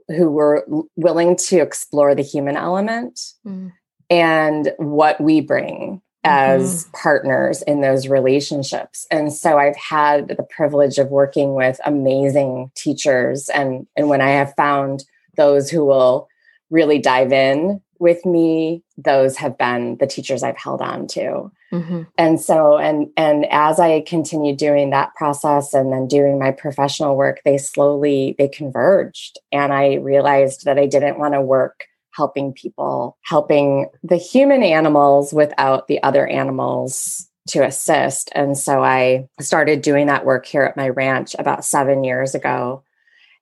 who 0.07 0.29
were 0.29 0.65
willing 0.95 1.35
to 1.35 1.57
explore 1.57 2.13
the 2.13 2.21
human 2.21 2.55
element 2.55 3.19
mm. 3.45 3.71
and 4.09 4.71
what 4.77 5.19
we 5.19 5.41
bring 5.41 6.01
as 6.23 6.83
mm-hmm. 6.83 6.91
partners 7.01 7.61
in 7.63 7.81
those 7.81 8.07
relationships. 8.07 9.05
And 9.11 9.31
so 9.31 9.57
I've 9.57 9.75
had 9.75 10.27
the 10.27 10.45
privilege 10.49 10.97
of 10.97 11.09
working 11.09 11.53
with 11.53 11.79
amazing 11.85 12.71
teachers 12.75 13.49
and 13.49 13.87
and 13.95 14.09
when 14.09 14.21
I 14.21 14.29
have 14.31 14.53
found 14.55 15.05
those 15.37 15.69
who 15.69 15.85
will 15.85 16.27
really 16.69 16.99
dive 16.99 17.31
in 17.31 17.81
with 17.99 18.25
me 18.25 18.83
those 18.97 19.37
have 19.37 19.57
been 19.57 19.97
the 19.97 20.07
teachers 20.07 20.43
i've 20.43 20.57
held 20.57 20.81
on 20.81 21.07
to. 21.07 21.51
Mm-hmm. 21.73 22.03
and 22.17 22.39
so 22.39 22.77
and 22.77 23.09
and 23.17 23.45
as 23.51 23.79
i 23.79 24.01
continued 24.01 24.57
doing 24.57 24.91
that 24.91 25.13
process 25.15 25.73
and 25.73 25.91
then 25.91 26.07
doing 26.07 26.39
my 26.39 26.51
professional 26.51 27.17
work 27.17 27.41
they 27.43 27.57
slowly 27.57 28.35
they 28.37 28.47
converged. 28.47 29.39
And 29.51 29.73
i 29.73 29.95
realized 29.95 30.65
that 30.65 30.79
i 30.79 30.85
didn't 30.85 31.19
want 31.19 31.33
to 31.33 31.41
work 31.41 31.85
helping 32.11 32.53
people 32.53 33.17
helping 33.23 33.87
the 34.03 34.17
human 34.17 34.63
animals 34.63 35.33
without 35.33 35.87
the 35.87 36.01
other 36.01 36.25
animals 36.25 37.29
to 37.47 37.63
assist. 37.63 38.29
And 38.33 38.57
so 38.57 38.83
i 38.83 39.27
started 39.41 39.81
doing 39.81 40.07
that 40.07 40.25
work 40.25 40.45
here 40.45 40.63
at 40.63 40.77
my 40.77 40.89
ranch 40.89 41.35
about 41.37 41.65
seven 41.65 42.03
years 42.03 42.35
ago 42.35 42.83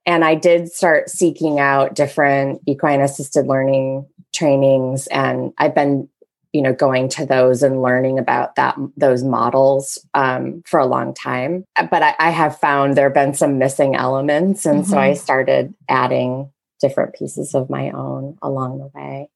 and 0.05 0.25
I 0.25 0.35
did 0.35 0.71
start 0.71 1.09
seeking 1.09 1.59
out 1.59 1.95
different 1.95 2.61
equine 2.67 3.01
assisted 3.01 3.47
learning 3.47 4.07
trainings 4.33 5.07
and 5.07 5.53
I've 5.57 5.75
been 5.75 6.09
you 6.53 6.61
know 6.61 6.73
going 6.73 7.09
to 7.09 7.25
those 7.25 7.63
and 7.63 7.81
learning 7.81 8.19
about 8.19 8.55
that 8.55 8.77
those 8.95 9.23
models 9.23 9.97
um, 10.13 10.63
for 10.65 10.79
a 10.79 10.85
long 10.85 11.13
time 11.13 11.65
but 11.75 12.03
I, 12.03 12.15
I, 12.19 12.29
have 12.29 12.59
found 12.59 12.95
there 12.95 13.09
have 13.09 13.13
been 13.13 13.33
some 13.33 13.57
missing 13.57 13.95
elements 13.95 14.65
and 14.65 14.83
mm-hmm. 14.83 14.91
so 14.91 14.97
i 14.97 15.09
mm-hmm. 15.09 15.17
started 15.17 15.73
adding 15.89 16.51
different 16.79 17.15
pieces 17.15 17.55
of 17.55 17.69
my 17.69 17.89
own 17.89 18.37
along 18.41 18.77
the 18.77 18.91
way 18.93 19.29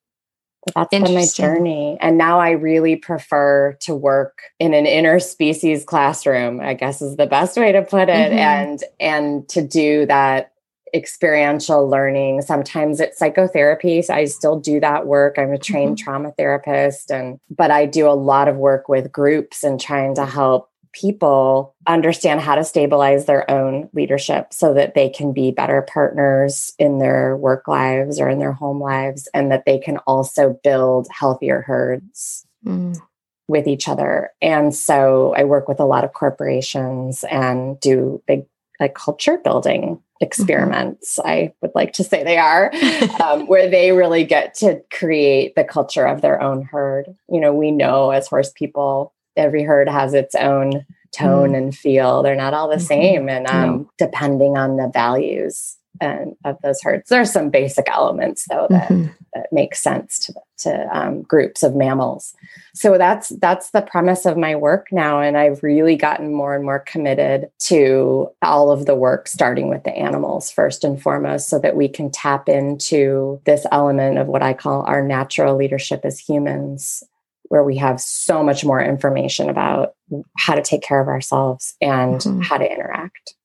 but 0.66 0.76
that's 0.76 0.90
been 0.90 1.16
my 1.16 1.26
journey 1.26 1.98
and 2.00 2.18
now 2.18 2.40
i 2.40 2.52
really 2.52 2.96
prefer 2.96 3.76
to 3.82 3.96
work 3.96 4.40
in 4.60 4.74
an 4.74 4.86
interspecies 4.86 5.86
classroom 5.86 6.60
i 6.62 6.76
guess 6.76 7.02
is 7.02 7.16
the 7.16 7.28
best 7.28 7.58
way 7.58 7.72
to 7.72 7.82
put 7.82 8.10
it 8.10 8.32
mm-hmm. 8.32 8.38
and 8.38 8.84
and 9.00 9.50
to 9.50 9.66
do 9.66 10.06
that 10.06 10.52
experiential 10.94 11.90
learning. 11.90 12.42
Sometimes 12.42 13.00
it's 13.00 13.18
psychotherapy. 13.18 14.02
So 14.02 14.14
I 14.14 14.26
still 14.26 14.60
do 14.60 14.80
that 14.80 15.08
work. 15.08 15.38
I'm 15.38 15.54
a 15.54 15.58
trained 15.58 15.98
mm-hmm. 15.98 16.04
trauma 16.04 16.32
therapist 16.38 17.12
and 17.12 17.40
but 17.50 17.72
I 17.72 17.86
do 17.86 18.08
a 18.08 18.12
lot 18.12 18.48
of 18.48 18.58
work 18.58 18.90
with 18.90 19.12
groups 19.12 19.64
and 19.64 19.80
trying 19.80 20.16
to 20.16 20.26
help 20.26 20.70
people 20.94 21.76
understand 21.86 22.42
how 22.42 22.56
to 22.56 22.64
stabilize 22.64 23.26
their 23.26 23.50
own 23.52 23.90
leadership 23.94 24.52
so 24.52 24.74
that 24.74 24.96
they 24.96 25.10
can 25.10 25.32
be 25.32 25.52
better 25.52 25.84
partners 25.84 26.74
in 26.80 26.98
their 26.98 27.38
work 27.38 27.68
lives 27.68 28.20
or 28.20 28.30
in 28.30 28.40
their 28.40 28.54
home 28.54 28.82
lives 28.82 29.28
and 29.34 29.52
that 29.52 29.64
they 29.66 29.78
can 29.78 29.98
also 30.00 30.60
build 30.64 31.08
healthier 31.12 31.62
herds. 31.62 32.46
Mm 32.66 33.00
with 33.48 33.68
each 33.68 33.88
other. 33.88 34.32
And 34.42 34.76
so 34.76 35.34
I 35.36 35.44
work 35.46 35.68
with 35.68 35.80
a 35.80 35.86
lot 35.86 36.04
of 36.04 36.14
corporations 36.14 37.24
and 37.30 37.80
do 37.80 38.22
big 38.28 38.46
like 38.80 38.96
culture 38.96 39.38
building 39.38 40.02
Mm-hmm. 40.18 40.26
experiments 40.26 41.20
mm-hmm. 41.20 41.30
i 41.30 41.54
would 41.62 41.72
like 41.76 41.94
to 41.94 42.04
say 42.04 42.24
they 42.24 42.38
are 42.38 42.72
um, 43.24 43.46
where 43.46 43.70
they 43.70 43.92
really 43.92 44.24
get 44.24 44.56
to 44.56 44.82
create 44.92 45.54
the 45.56 45.64
culture 45.64 46.08
of 46.08 46.22
their 46.22 46.42
own 46.42 46.64
herd 46.64 47.16
you 47.30 47.40
know 47.40 47.54
we 47.54 47.70
know 47.70 48.10
as 48.10 48.28
horse 48.28 48.52
people 48.52 49.14
every 49.36 49.62
herd 49.62 49.88
has 49.88 50.14
its 50.14 50.34
own 50.36 50.86
tone 51.14 51.52
mm 51.52 51.58
and 51.58 51.76
feel 51.76 52.22
they're 52.22 52.36
not 52.36 52.54
all 52.54 52.68
the 52.68 52.76
mm-hmm. 52.76 52.84
same 52.84 53.30
and 53.30 53.48
um, 53.48 53.70
no. 53.70 53.90
depending 53.98 54.58
on 54.58 54.76
the 54.76 54.90
values 54.94 55.78
and 56.02 56.36
of 56.46 56.58
those 56.64 56.82
herds 56.82 57.10
there's 57.10 57.32
some 57.32 57.50
basic 57.50 57.90
elements 57.90 58.46
though 58.50 58.68
that, 58.70 58.90
mm-hmm. 58.90 59.12
that 59.34 59.48
make 59.52 59.76
sense 59.76 60.20
to 60.20 60.34
to 60.58 60.98
um, 60.98 61.22
groups 61.22 61.64
of 61.64 61.76
mammals. 61.76 62.34
So 62.74 62.98
that's 62.98 63.30
that's 63.30 63.72
the 63.72 63.82
premise 63.82 64.26
of 64.26 64.38
my 64.38 64.56
work 64.56 64.88
now 64.92 65.20
and 65.20 65.38
i've 65.38 65.64
really 65.64 65.96
gotten 65.96 66.34
more 66.34 66.56
and 66.56 66.64
more 66.64 66.80
committed 66.80 67.50
to 67.60 68.30
all 68.42 68.72
of 68.72 68.86
the 68.86 68.96
work 68.96 69.28
starting 69.28 69.70
with 69.70 69.84
the 69.84 69.96
animals 69.96 70.52
first 70.52 70.84
and 70.84 71.02
foremost 71.02 71.50
so 71.50 71.60
that 71.60 71.76
we 71.76 71.88
can 71.88 72.12
tap 72.12 72.50
into 72.50 73.42
this 73.46 73.66
element 73.72 74.18
of 74.18 74.28
what 74.28 74.44
i 74.44 74.54
call 74.54 74.84
our 74.84 75.04
natural 75.04 75.56
leadership 75.56 76.02
as 76.04 76.20
humans 76.20 77.04
where 77.50 77.64
we 77.64 77.78
have 77.78 78.00
so 78.02 78.44
much 78.44 78.66
more 78.66 78.82
information 78.82 79.50
about 79.50 79.94
how 80.38 80.54
to 80.54 80.62
take 80.62 80.82
care 80.82 81.00
of 81.00 81.08
ourselves 81.08 81.76
and 81.82 82.16
mm-hmm. 82.16 82.42
how 82.42 82.58
to 82.58 82.70
interact. 82.70 83.36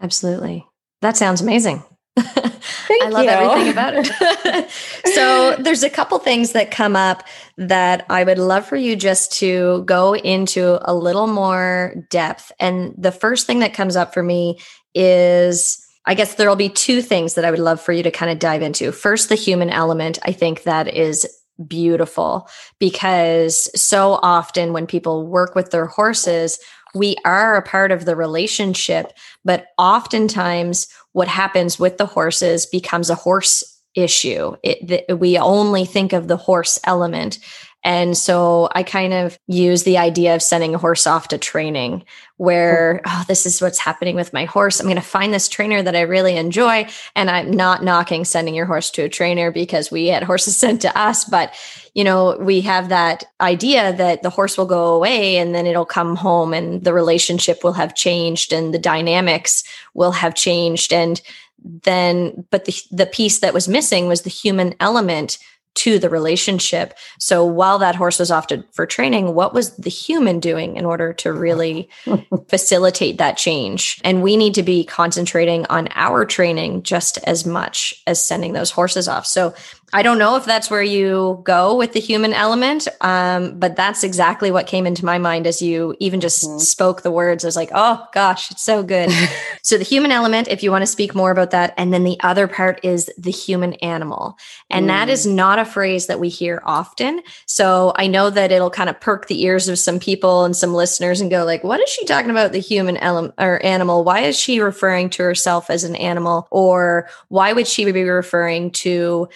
Absolutely. 0.00 0.64
That 1.00 1.16
sounds 1.16 1.40
amazing 1.40 1.82
I 3.02 3.08
love 3.10 3.24
you. 3.24 3.30
everything 3.30 3.70
about 3.70 3.94
it. 3.96 4.70
so 5.14 5.56
there's 5.56 5.82
a 5.82 5.90
couple 5.90 6.18
things 6.18 6.52
that 6.52 6.70
come 6.70 6.96
up 6.96 7.22
that 7.56 8.06
I 8.10 8.24
would 8.24 8.38
love 8.38 8.66
for 8.66 8.76
you 8.76 8.96
just 8.96 9.32
to 9.34 9.82
go 9.84 10.14
into 10.14 10.78
a 10.82 10.94
little 10.94 11.26
more 11.26 11.94
depth. 12.10 12.52
And 12.58 12.94
the 12.96 13.12
first 13.12 13.46
thing 13.46 13.60
that 13.60 13.74
comes 13.74 13.96
up 13.96 14.14
for 14.14 14.22
me 14.22 14.58
is 14.94 15.84
I 16.06 16.14
guess 16.14 16.34
there'll 16.34 16.56
be 16.56 16.70
two 16.70 17.02
things 17.02 17.34
that 17.34 17.44
I 17.44 17.50
would 17.50 17.60
love 17.60 17.82
for 17.82 17.92
you 17.92 18.02
to 18.02 18.10
kind 18.10 18.32
of 18.32 18.38
dive 18.38 18.62
into. 18.62 18.92
First, 18.92 19.28
the 19.28 19.34
human 19.34 19.68
element. 19.68 20.18
I 20.22 20.32
think 20.32 20.62
that 20.62 20.88
is 20.88 21.26
beautiful 21.66 22.48
because 22.78 23.68
so 23.78 24.18
often 24.22 24.72
when 24.72 24.86
people 24.86 25.26
work 25.26 25.54
with 25.54 25.70
their 25.70 25.86
horses, 25.86 26.58
we 26.94 27.16
are 27.24 27.56
a 27.56 27.62
part 27.62 27.92
of 27.92 28.04
the 28.04 28.16
relationship, 28.16 29.12
but 29.44 29.66
oftentimes 29.76 30.88
what 31.12 31.28
happens 31.28 31.78
with 31.78 31.98
the 31.98 32.06
horses 32.06 32.66
becomes 32.66 33.10
a 33.10 33.14
horse 33.14 33.64
issue. 33.94 34.54
It, 34.62 35.06
the, 35.08 35.16
we 35.16 35.38
only 35.38 35.84
think 35.84 36.12
of 36.12 36.28
the 36.28 36.36
horse 36.36 36.78
element. 36.84 37.38
And 37.84 38.16
so 38.16 38.68
I 38.72 38.82
kind 38.82 39.12
of 39.12 39.38
use 39.46 39.84
the 39.84 39.98
idea 39.98 40.34
of 40.34 40.42
sending 40.42 40.74
a 40.74 40.78
horse 40.78 41.06
off 41.06 41.28
to 41.28 41.38
training 41.38 42.04
where, 42.36 43.00
oh, 43.06 43.24
this 43.28 43.46
is 43.46 43.62
what's 43.62 43.78
happening 43.78 44.16
with 44.16 44.32
my 44.32 44.44
horse. 44.46 44.80
I'm 44.80 44.86
going 44.86 44.96
to 44.96 45.02
find 45.02 45.32
this 45.32 45.48
trainer 45.48 45.80
that 45.82 45.94
I 45.94 46.00
really 46.00 46.36
enjoy. 46.36 46.88
And 47.14 47.30
I'm 47.30 47.50
not 47.52 47.84
knocking 47.84 48.24
sending 48.24 48.54
your 48.54 48.66
horse 48.66 48.90
to 48.92 49.02
a 49.02 49.08
trainer 49.08 49.52
because 49.52 49.90
we 49.90 50.08
had 50.08 50.24
horses 50.24 50.56
sent 50.58 50.82
to 50.82 50.98
us. 50.98 51.24
But, 51.24 51.54
you 51.94 52.02
know, 52.02 52.36
we 52.38 52.60
have 52.62 52.88
that 52.88 53.24
idea 53.40 53.92
that 53.92 54.22
the 54.22 54.30
horse 54.30 54.58
will 54.58 54.66
go 54.66 54.94
away 54.94 55.36
and 55.36 55.54
then 55.54 55.66
it'll 55.66 55.84
come 55.84 56.16
home 56.16 56.52
and 56.52 56.82
the 56.82 56.92
relationship 56.92 57.62
will 57.62 57.74
have 57.74 57.94
changed 57.94 58.52
and 58.52 58.74
the 58.74 58.78
dynamics 58.78 59.62
will 59.94 60.12
have 60.12 60.34
changed. 60.34 60.92
And 60.92 61.20
then, 61.62 62.44
but 62.50 62.64
the, 62.64 62.74
the 62.90 63.06
piece 63.06 63.38
that 63.38 63.54
was 63.54 63.68
missing 63.68 64.08
was 64.08 64.22
the 64.22 64.30
human 64.30 64.74
element 64.80 65.38
to 65.78 65.98
the 66.00 66.10
relationship. 66.10 66.98
So 67.20 67.44
while 67.44 67.78
that 67.78 67.94
horse 67.94 68.18
was 68.18 68.32
off 68.32 68.48
to, 68.48 68.64
for 68.72 68.84
training, 68.84 69.34
what 69.34 69.54
was 69.54 69.76
the 69.76 69.90
human 69.90 70.40
doing 70.40 70.76
in 70.76 70.84
order 70.84 71.12
to 71.14 71.32
really 71.32 71.88
facilitate 72.48 73.18
that 73.18 73.36
change? 73.36 74.00
And 74.02 74.20
we 74.20 74.36
need 74.36 74.54
to 74.54 74.64
be 74.64 74.84
concentrating 74.84 75.66
on 75.66 75.88
our 75.94 76.24
training 76.24 76.82
just 76.82 77.18
as 77.18 77.46
much 77.46 77.94
as 78.08 78.20
sending 78.20 78.54
those 78.54 78.72
horses 78.72 79.06
off. 79.06 79.24
So 79.24 79.54
I 79.92 80.02
don't 80.02 80.18
know 80.18 80.36
if 80.36 80.44
that's 80.44 80.70
where 80.70 80.82
you 80.82 81.40
go 81.44 81.74
with 81.74 81.94
the 81.94 82.00
human 82.00 82.34
element, 82.34 82.88
um, 83.00 83.58
but 83.58 83.74
that's 83.74 84.04
exactly 84.04 84.50
what 84.50 84.66
came 84.66 84.86
into 84.86 85.04
my 85.04 85.16
mind 85.16 85.46
as 85.46 85.62
you 85.62 85.96
even 85.98 86.20
just 86.20 86.44
mm-hmm. 86.44 86.58
spoke 86.58 87.00
the 87.00 87.10
words. 87.10 87.42
I 87.42 87.48
was 87.48 87.56
like, 87.56 87.70
oh 87.72 88.06
gosh, 88.12 88.50
it's 88.50 88.62
so 88.62 88.82
good. 88.82 89.10
so, 89.62 89.78
the 89.78 89.84
human 89.84 90.12
element, 90.12 90.48
if 90.48 90.62
you 90.62 90.70
want 90.70 90.82
to 90.82 90.86
speak 90.86 91.14
more 91.14 91.30
about 91.30 91.52
that. 91.52 91.72
And 91.78 91.92
then 91.92 92.04
the 92.04 92.18
other 92.20 92.46
part 92.46 92.80
is 92.82 93.10
the 93.16 93.30
human 93.30 93.74
animal. 93.74 94.36
And 94.68 94.84
mm. 94.84 94.88
that 94.88 95.08
is 95.08 95.26
mm. 95.26 95.34
not 95.34 95.58
a 95.58 95.64
phrase 95.64 96.06
that 96.06 96.20
we 96.20 96.28
hear 96.28 96.60
often. 96.66 97.22
So, 97.46 97.92
I 97.96 98.08
know 98.08 98.28
that 98.28 98.52
it'll 98.52 98.70
kind 98.70 98.90
of 98.90 99.00
perk 99.00 99.26
the 99.26 99.42
ears 99.42 99.68
of 99.68 99.78
some 99.78 99.98
people 99.98 100.44
and 100.44 100.54
some 100.54 100.74
listeners 100.74 101.22
and 101.22 101.30
go, 101.30 101.46
like, 101.46 101.64
what 101.64 101.80
is 101.80 101.88
she 101.88 102.04
talking 102.04 102.30
about 102.30 102.52
the 102.52 102.58
human 102.58 102.98
element 102.98 103.34
or 103.38 103.64
animal? 103.64 104.04
Why 104.04 104.20
is 104.20 104.38
she 104.38 104.60
referring 104.60 105.08
to 105.10 105.22
herself 105.22 105.70
as 105.70 105.84
an 105.84 105.96
animal? 105.96 106.46
Or 106.50 107.08
why 107.28 107.54
would 107.54 107.66
she 107.66 107.90
be 107.90 108.02
referring 108.02 108.70
to 108.72 109.30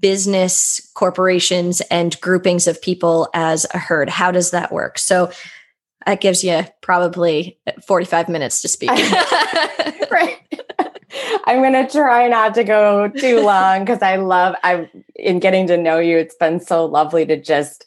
business 0.00 0.80
corporations 0.94 1.80
and 1.82 2.20
groupings 2.20 2.66
of 2.66 2.80
people 2.80 3.28
as 3.34 3.66
a 3.74 3.78
herd 3.78 4.08
how 4.08 4.30
does 4.30 4.50
that 4.50 4.72
work 4.72 4.98
so 4.98 5.30
that 6.06 6.20
gives 6.20 6.42
you 6.42 6.64
probably 6.80 7.58
45 7.86 8.28
minutes 8.28 8.62
to 8.62 8.68
speak 8.68 8.90
right 10.10 10.38
i'm 11.44 11.58
going 11.60 11.72
to 11.72 11.86
try 11.90 12.26
not 12.28 12.54
to 12.54 12.64
go 12.64 13.08
too 13.08 13.40
long 13.40 13.80
because 13.80 14.02
i 14.02 14.16
love 14.16 14.54
i'm 14.62 14.88
in 15.16 15.38
getting 15.38 15.66
to 15.66 15.76
know 15.76 15.98
you 15.98 16.16
it's 16.16 16.36
been 16.36 16.58
so 16.58 16.84
lovely 16.84 17.26
to 17.26 17.40
just 17.40 17.84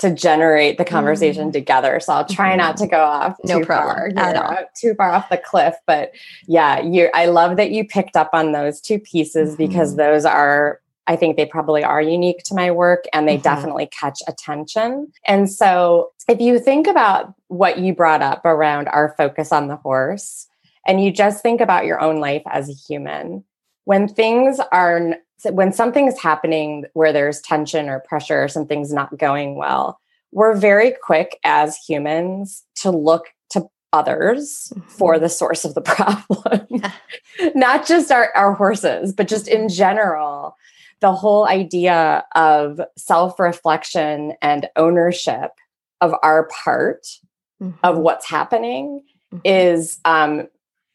to 0.00 0.14
generate 0.14 0.78
the 0.78 0.84
conversation 0.84 1.50
mm. 1.50 1.52
together. 1.52 2.00
So 2.00 2.14
I'll 2.14 2.24
try 2.24 2.50
mm-hmm. 2.50 2.58
not 2.58 2.76
to 2.78 2.86
go 2.86 3.04
off 3.04 3.36
no 3.44 3.60
too 3.60 3.66
problem 3.66 4.14
far, 4.14 4.24
at 4.24 4.36
all. 4.36 4.56
too 4.74 4.94
far 4.94 5.10
off 5.10 5.28
the 5.28 5.36
cliff. 5.36 5.74
But 5.86 6.12
yeah, 6.46 6.80
you 6.80 7.10
I 7.14 7.26
love 7.26 7.56
that 7.58 7.70
you 7.70 7.86
picked 7.86 8.16
up 8.16 8.30
on 8.32 8.52
those 8.52 8.80
two 8.80 8.98
pieces 8.98 9.50
mm-hmm. 9.50 9.58
because 9.58 9.96
those 9.96 10.24
are 10.24 10.80
I 11.10 11.16
think 11.16 11.36
they 11.36 11.44
probably 11.44 11.82
are 11.82 12.00
unique 12.00 12.44
to 12.44 12.54
my 12.54 12.70
work 12.70 13.04
and 13.12 13.26
they 13.26 13.34
mm-hmm. 13.34 13.42
definitely 13.42 13.86
catch 13.88 14.20
attention. 14.28 15.12
And 15.26 15.50
so, 15.50 16.12
if 16.28 16.40
you 16.40 16.60
think 16.60 16.86
about 16.86 17.34
what 17.48 17.80
you 17.80 17.92
brought 17.92 18.22
up 18.22 18.44
around 18.44 18.86
our 18.86 19.12
focus 19.16 19.50
on 19.50 19.66
the 19.66 19.74
horse, 19.74 20.46
and 20.86 21.02
you 21.02 21.10
just 21.10 21.42
think 21.42 21.60
about 21.60 21.84
your 21.84 22.00
own 22.00 22.20
life 22.20 22.44
as 22.46 22.68
a 22.68 22.72
human, 22.72 23.42
when 23.86 24.06
things 24.06 24.60
are 24.70 25.16
when 25.50 25.72
something's 25.72 26.20
happening 26.20 26.84
where 26.92 27.12
there's 27.12 27.40
tension 27.40 27.88
or 27.88 27.98
pressure 27.98 28.44
or 28.44 28.46
something's 28.46 28.92
not 28.92 29.16
going 29.18 29.56
well 29.56 29.98
we're 30.32 30.54
very 30.54 30.92
quick 31.02 31.38
as 31.44 31.76
humans 31.78 32.62
to 32.76 32.90
look 32.90 33.30
to 33.48 33.66
others 33.92 34.70
mm-hmm. 34.76 34.88
for 34.88 35.18
the 35.18 35.30
source 35.30 35.64
of 35.64 35.74
the 35.74 35.80
problem 35.96 36.66
not 37.54 37.86
just 37.86 38.12
our, 38.12 38.30
our 38.36 38.52
horses 38.52 39.12
but 39.14 39.26
just 39.26 39.48
in 39.48 39.68
general 39.68 40.54
the 41.00 41.12
whole 41.12 41.46
idea 41.46 42.24
of 42.34 42.80
self-reflection 42.96 44.34
and 44.42 44.68
ownership 44.76 45.52
of 46.00 46.14
our 46.22 46.48
part 46.48 47.06
mm-hmm. 47.60 47.76
of 47.82 47.98
what's 47.98 48.28
happening 48.28 49.02
mm-hmm. 49.32 49.40
is 49.44 49.98
um, 50.04 50.48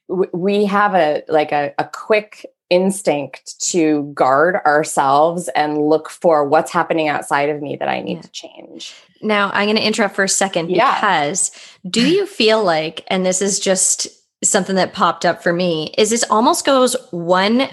w- 0.09 0.29
we 0.33 0.65
have 0.65 0.95
a 0.95 1.23
like 1.27 1.51
a, 1.51 1.73
a 1.77 1.85
quick 1.85 2.45
instinct 2.69 3.59
to 3.61 4.11
guard 4.15 4.55
ourselves 4.65 5.49
and 5.49 5.87
look 5.87 6.09
for 6.09 6.47
what's 6.47 6.71
happening 6.71 7.07
outside 7.07 7.49
of 7.49 7.61
me 7.61 7.75
that 7.75 7.87
I 7.87 8.01
need 8.01 8.15
yeah. 8.15 8.21
to 8.21 8.31
change. 8.31 8.95
Now, 9.21 9.51
I'm 9.53 9.65
going 9.65 9.77
to 9.77 9.85
interrupt 9.85 10.15
for 10.15 10.23
a 10.23 10.29
second 10.29 10.71
yeah. 10.71 10.95
because 10.95 11.51
do 11.87 12.07
you 12.07 12.25
feel 12.25 12.63
like, 12.63 13.03
and 13.07 13.25
this 13.25 13.41
is 13.41 13.59
just 13.59 14.07
something 14.49 14.75
that 14.75 14.93
popped 14.93 15.25
up 15.25 15.41
for 15.43 15.53
me, 15.53 15.93
is 15.97 16.09
this 16.09 16.25
almost 16.29 16.65
goes 16.65 16.95
one 17.11 17.69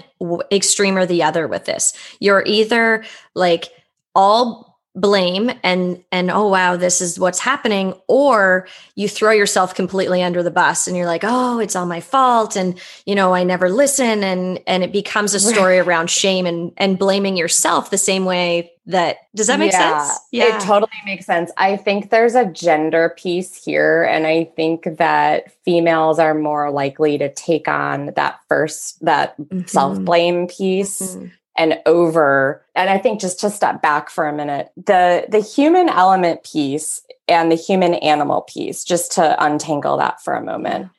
extreme 0.51 0.97
or 0.97 1.05
the 1.05 1.23
other 1.23 1.47
with 1.47 1.65
this? 1.65 1.93
You're 2.19 2.43
either 2.45 3.03
like 3.35 3.69
all 4.15 4.72
blame 4.95 5.49
and 5.63 6.03
and 6.11 6.29
oh 6.29 6.47
wow 6.47 6.75
this 6.75 7.01
is 7.01 7.19
what's 7.19 7.39
happening 7.39 7.95
or 8.07 8.67
you 8.93 9.09
throw 9.09 9.31
yourself 9.31 9.73
completely 9.73 10.21
under 10.21 10.43
the 10.43 10.51
bus 10.51 10.85
and 10.85 10.95
you're 10.95 11.07
like 11.07 11.23
oh 11.23 11.57
it's 11.57 11.75
all 11.75 11.87
my 11.87 11.99
fault 11.99 12.55
and 12.55 12.79
you 13.07 13.15
know 13.15 13.33
I 13.33 13.43
never 13.43 13.69
listen 13.69 14.23
and 14.23 14.59
and 14.67 14.83
it 14.83 14.91
becomes 14.91 15.33
a 15.33 15.39
story 15.39 15.79
around 15.79 16.11
shame 16.11 16.45
and 16.45 16.71
and 16.77 16.99
blaming 16.99 17.35
yourself 17.35 17.89
the 17.89 17.97
same 17.97 18.25
way 18.25 18.71
that 18.85 19.17
does 19.33 19.47
that 19.47 19.57
make 19.57 19.71
yeah, 19.71 20.03
sense? 20.03 20.19
Yeah. 20.31 20.57
it 20.57 20.61
totally 20.61 20.91
makes 21.05 21.25
sense. 21.25 21.49
I 21.57 21.77
think 21.77 22.11
there's 22.11 22.35
a 22.35 22.45
gender 22.45 23.15
piece 23.17 23.63
here 23.63 24.03
and 24.03 24.27
i 24.27 24.43
think 24.55 24.83
that 24.97 25.51
females 25.63 26.19
are 26.19 26.35
more 26.35 26.69
likely 26.69 27.17
to 27.17 27.33
take 27.33 27.67
on 27.67 28.11
that 28.15 28.39
first 28.47 29.03
that 29.03 29.39
mm-hmm. 29.39 29.65
self-blame 29.65 30.47
piece. 30.49 31.01
Mm-hmm 31.01 31.27
and 31.57 31.79
over 31.85 32.65
and 32.75 32.89
i 32.89 32.97
think 32.97 33.19
just 33.19 33.39
to 33.39 33.49
step 33.49 33.81
back 33.81 34.09
for 34.09 34.27
a 34.27 34.33
minute 34.33 34.71
the 34.75 35.25
the 35.29 35.39
human 35.39 35.89
element 35.89 36.43
piece 36.43 37.01
and 37.27 37.51
the 37.51 37.55
human 37.55 37.95
animal 37.95 38.41
piece 38.41 38.83
just 38.83 39.11
to 39.13 39.43
untangle 39.43 39.97
that 39.97 40.21
for 40.21 40.33
a 40.33 40.43
moment. 40.43 40.89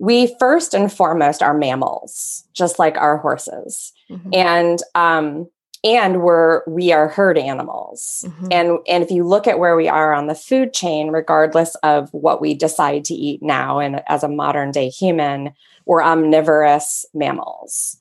We 0.00 0.34
first 0.38 0.74
and 0.74 0.92
foremost 0.92 1.42
are 1.42 1.56
mammals 1.56 2.44
just 2.52 2.78
like 2.78 2.96
our 2.96 3.18
horses. 3.18 3.92
Mm-hmm. 4.10 4.30
and 4.32 4.82
um 4.94 5.48
and 5.84 6.22
we're 6.22 6.62
we 6.66 6.92
are 6.92 7.08
herd 7.08 7.36
animals. 7.36 8.24
Mm-hmm. 8.26 8.48
and 8.50 8.78
and 8.88 9.04
if 9.04 9.10
you 9.10 9.22
look 9.24 9.46
at 9.46 9.58
where 9.58 9.76
we 9.76 9.88
are 9.88 10.14
on 10.14 10.26
the 10.26 10.34
food 10.34 10.72
chain 10.72 11.08
regardless 11.08 11.74
of 11.76 12.08
what 12.12 12.40
we 12.40 12.54
decide 12.54 13.04
to 13.06 13.14
eat 13.14 13.42
now 13.42 13.78
and 13.78 14.02
as 14.08 14.22
a 14.22 14.28
modern 14.28 14.70
day 14.70 14.88
human 14.88 15.52
we're 15.84 16.02
omnivorous 16.02 17.04
mammals 17.14 17.98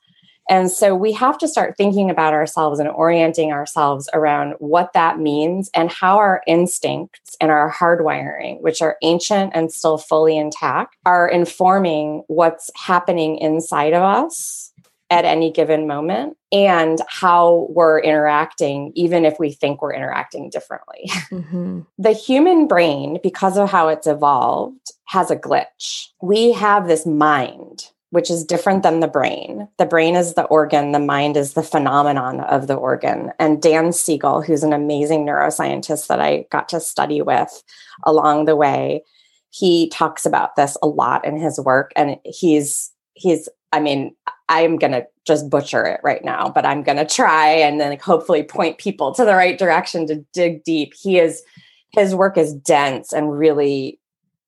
and 0.49 0.71
so 0.71 0.95
we 0.95 1.11
have 1.13 1.37
to 1.39 1.47
start 1.47 1.75
thinking 1.77 2.09
about 2.09 2.33
ourselves 2.33 2.79
and 2.79 2.89
orienting 2.89 3.51
ourselves 3.51 4.09
around 4.13 4.55
what 4.59 4.93
that 4.93 5.19
means 5.19 5.69
and 5.73 5.91
how 5.91 6.17
our 6.17 6.41
instincts 6.47 7.35
and 7.41 7.51
our 7.51 7.71
hardwiring, 7.71 8.61
which 8.61 8.81
are 8.81 8.97
ancient 9.01 9.51
and 9.53 9.71
still 9.71 9.97
fully 9.97 10.37
intact, 10.37 10.95
are 11.05 11.27
informing 11.27 12.23
what's 12.27 12.69
happening 12.75 13.37
inside 13.37 13.93
of 13.93 14.03
us 14.03 14.71
at 15.09 15.25
any 15.25 15.51
given 15.51 15.87
moment 15.87 16.37
and 16.51 16.99
how 17.07 17.67
we're 17.69 17.99
interacting, 17.99 18.91
even 18.95 19.25
if 19.25 19.39
we 19.39 19.51
think 19.51 19.81
we're 19.81 19.93
interacting 19.93 20.49
differently. 20.49 21.11
Mm-hmm. 21.27 21.81
the 21.97 22.13
human 22.13 22.67
brain, 22.67 23.19
because 23.21 23.57
of 23.57 23.69
how 23.69 23.89
it's 23.89 24.07
evolved, 24.07 24.93
has 25.05 25.29
a 25.29 25.35
glitch. 25.35 26.07
We 26.21 26.53
have 26.53 26.87
this 26.87 27.05
mind 27.05 27.91
which 28.11 28.31
is 28.31 28.45
different 28.45 28.83
than 28.83 29.01
the 29.01 29.07
brain. 29.07 29.67
The 29.77 29.85
brain 29.85 30.15
is 30.15 30.33
the 30.33 30.45
organ, 30.45 30.93
the 30.93 30.99
mind 30.99 31.35
is 31.35 31.53
the 31.53 31.63
phenomenon 31.63 32.39
of 32.41 32.67
the 32.67 32.75
organ. 32.75 33.31
And 33.37 33.61
Dan 33.61 33.91
Siegel, 33.91 34.41
who's 34.41 34.63
an 34.63 34.73
amazing 34.73 35.25
neuroscientist 35.25 36.07
that 36.07 36.21
I 36.21 36.45
got 36.49 36.69
to 36.69 36.79
study 36.79 37.21
with 37.21 37.63
along 38.03 38.45
the 38.45 38.55
way, 38.55 39.03
he 39.49 39.89
talks 39.89 40.25
about 40.25 40.55
this 40.55 40.77
a 40.81 40.87
lot 40.87 41.25
in 41.25 41.37
his 41.37 41.59
work. 41.59 41.91
And 41.95 42.17
he's, 42.23 42.91
he's, 43.13 43.49
I 43.73 43.81
mean, 43.81 44.15
I'm 44.47 44.77
going 44.77 44.93
to 44.93 45.05
just 45.25 45.49
butcher 45.49 45.83
it 45.83 45.99
right 46.03 46.23
now, 46.23 46.49
but 46.49 46.65
I'm 46.65 46.83
going 46.83 46.97
to 46.97 47.05
try 47.05 47.49
and 47.49 47.81
then 47.81 47.99
hopefully 47.99 48.43
point 48.43 48.77
people 48.77 49.13
to 49.15 49.25
the 49.25 49.35
right 49.35 49.57
direction 49.57 50.07
to 50.07 50.23
dig 50.31 50.63
deep. 50.63 50.93
He 50.97 51.19
is, 51.19 51.43
his 51.91 52.15
work 52.15 52.37
is 52.37 52.53
dense 52.53 53.11
and 53.11 53.37
really 53.37 53.99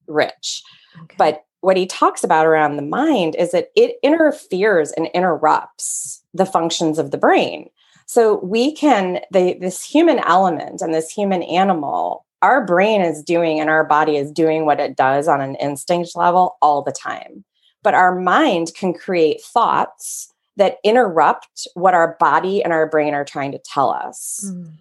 rich. 0.08 0.64
Okay. 1.04 1.16
But 1.18 1.44
what 1.62 1.78
he 1.78 1.86
talks 1.86 2.24
about 2.24 2.46
around 2.46 2.76
the 2.76 2.82
mind 2.82 3.36
is 3.36 3.52
that 3.52 3.70
it 3.76 3.98
interferes 4.04 4.92
and 4.94 5.08
interrupts 5.14 6.24
the 6.34 6.46
functions 6.46 6.98
of 6.98 7.12
the 7.12 7.18
brain. 7.18 7.70
So 8.06 8.40
we 8.44 8.74
can 8.74 9.20
the 9.32 9.58
this 9.60 9.84
human 9.84 10.20
element 10.20 10.82
and 10.82 10.94
this 10.94 11.12
human 11.12 11.44
animal, 11.44 12.26
our 12.42 12.66
brain 12.66 13.02
is 13.02 13.22
doing 13.22 13.60
and 13.60 13.70
our 13.70 13.84
body 13.84 14.18
is 14.18 14.32
doing 14.32 14.66
what 14.66 14.80
it 14.80 14.96
does 14.96 15.28
on 15.28 15.42
an 15.42 15.56
instinct 15.56 16.16
level 16.16 16.58
all 16.62 16.82
the 16.82 16.92
time. 16.92 17.44
But 17.84 17.94
our 17.94 18.20
mind 18.20 18.74
can 18.76 18.94
create 18.94 19.42
thoughts 19.42 20.34
that 20.58 20.78
interrupt 20.84 21.68
what 21.74 21.94
our 21.94 22.18
body 22.20 22.64
and 22.64 22.74
our 22.74 22.88
brain 22.88 23.14
are 23.14 23.26
trying 23.26 23.52
to 23.52 23.60
tell 23.60 23.90
us. 23.90 24.44
Mm. 24.46 24.72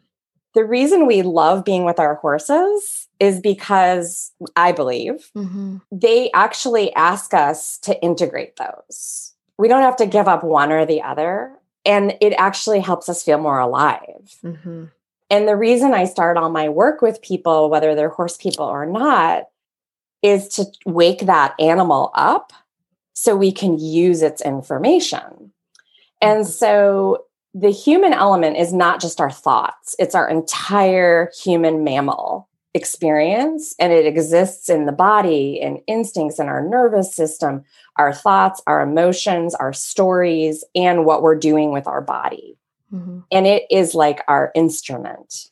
The 0.55 0.64
reason 0.64 1.06
we 1.06 1.22
love 1.22 1.64
being 1.64 1.84
with 1.84 2.00
our 2.00 2.16
horses 2.16 3.07
is 3.20 3.40
because 3.40 4.32
I 4.57 4.73
believe 4.73 5.31
mm-hmm. 5.36 5.78
they 5.90 6.31
actually 6.32 6.93
ask 6.95 7.35
us 7.35 7.78
to 7.78 8.01
integrate 8.03 8.57
those. 8.57 9.32
We 9.59 9.69
don't 9.69 9.82
have 9.82 9.97
to 9.97 10.07
give 10.07 10.28
up 10.28 10.45
one 10.45 10.70
or 10.70 10.86
the 10.86 11.03
other. 11.03 11.53
And 11.85 12.16
it 12.20 12.35
actually 12.35 12.81
helps 12.81 13.09
us 13.09 13.23
feel 13.23 13.39
more 13.39 13.59
alive. 13.59 14.36
Mm-hmm. 14.45 14.85
And 15.31 15.49
the 15.49 15.57
reason 15.57 15.95
I 15.95 16.05
start 16.05 16.36
all 16.36 16.51
my 16.51 16.69
work 16.69 17.03
with 17.03 17.23
people, 17.23 17.70
whether 17.70 17.95
they're 17.95 18.09
horse 18.09 18.36
people 18.36 18.66
or 18.66 18.86
not, 18.86 19.45
is 20.23 20.49
to 20.49 20.66
wake 20.85 21.20
that 21.27 21.55
animal 21.59 22.11
up 22.15 22.53
so 23.15 23.36
we 23.36 23.53
can 23.53 23.78
use 23.78 24.23
its 24.23 24.40
information. 24.40 25.53
And 26.20 26.40
mm-hmm. 26.40 26.51
so 26.51 27.24
the 27.55 27.70
human 27.70 28.12
element 28.12 28.57
is 28.57 28.73
not 28.73 29.01
just 29.01 29.20
our 29.20 29.31
thoughts, 29.31 29.97
it's 29.99 30.15
our 30.15 30.28
entire 30.28 31.31
human 31.43 31.85
mammal 31.85 32.48
experience 32.74 33.74
and 33.78 33.93
it 33.93 34.07
exists 34.07 34.69
in 34.69 34.86
the 34.86 34.93
body 34.93 35.61
and 35.61 35.81
instincts 35.86 36.39
in 36.39 36.49
our 36.49 36.62
nervous 36.62 37.15
system, 37.15 37.65
our 37.97 38.12
thoughts, 38.12 38.62
our 38.66 38.82
emotions, 38.82 39.55
our 39.55 39.73
stories, 39.73 40.65
and 40.74 41.05
what 41.05 41.23
we're 41.23 41.39
doing 41.39 41.73
with 41.73 41.86
our 41.86 42.01
body. 42.01 42.57
Mm-hmm. 42.93 43.20
And 43.32 43.47
it 43.47 43.65
is 43.70 43.95
like 43.95 44.23
our 44.28 44.53
instrument. 44.55 45.49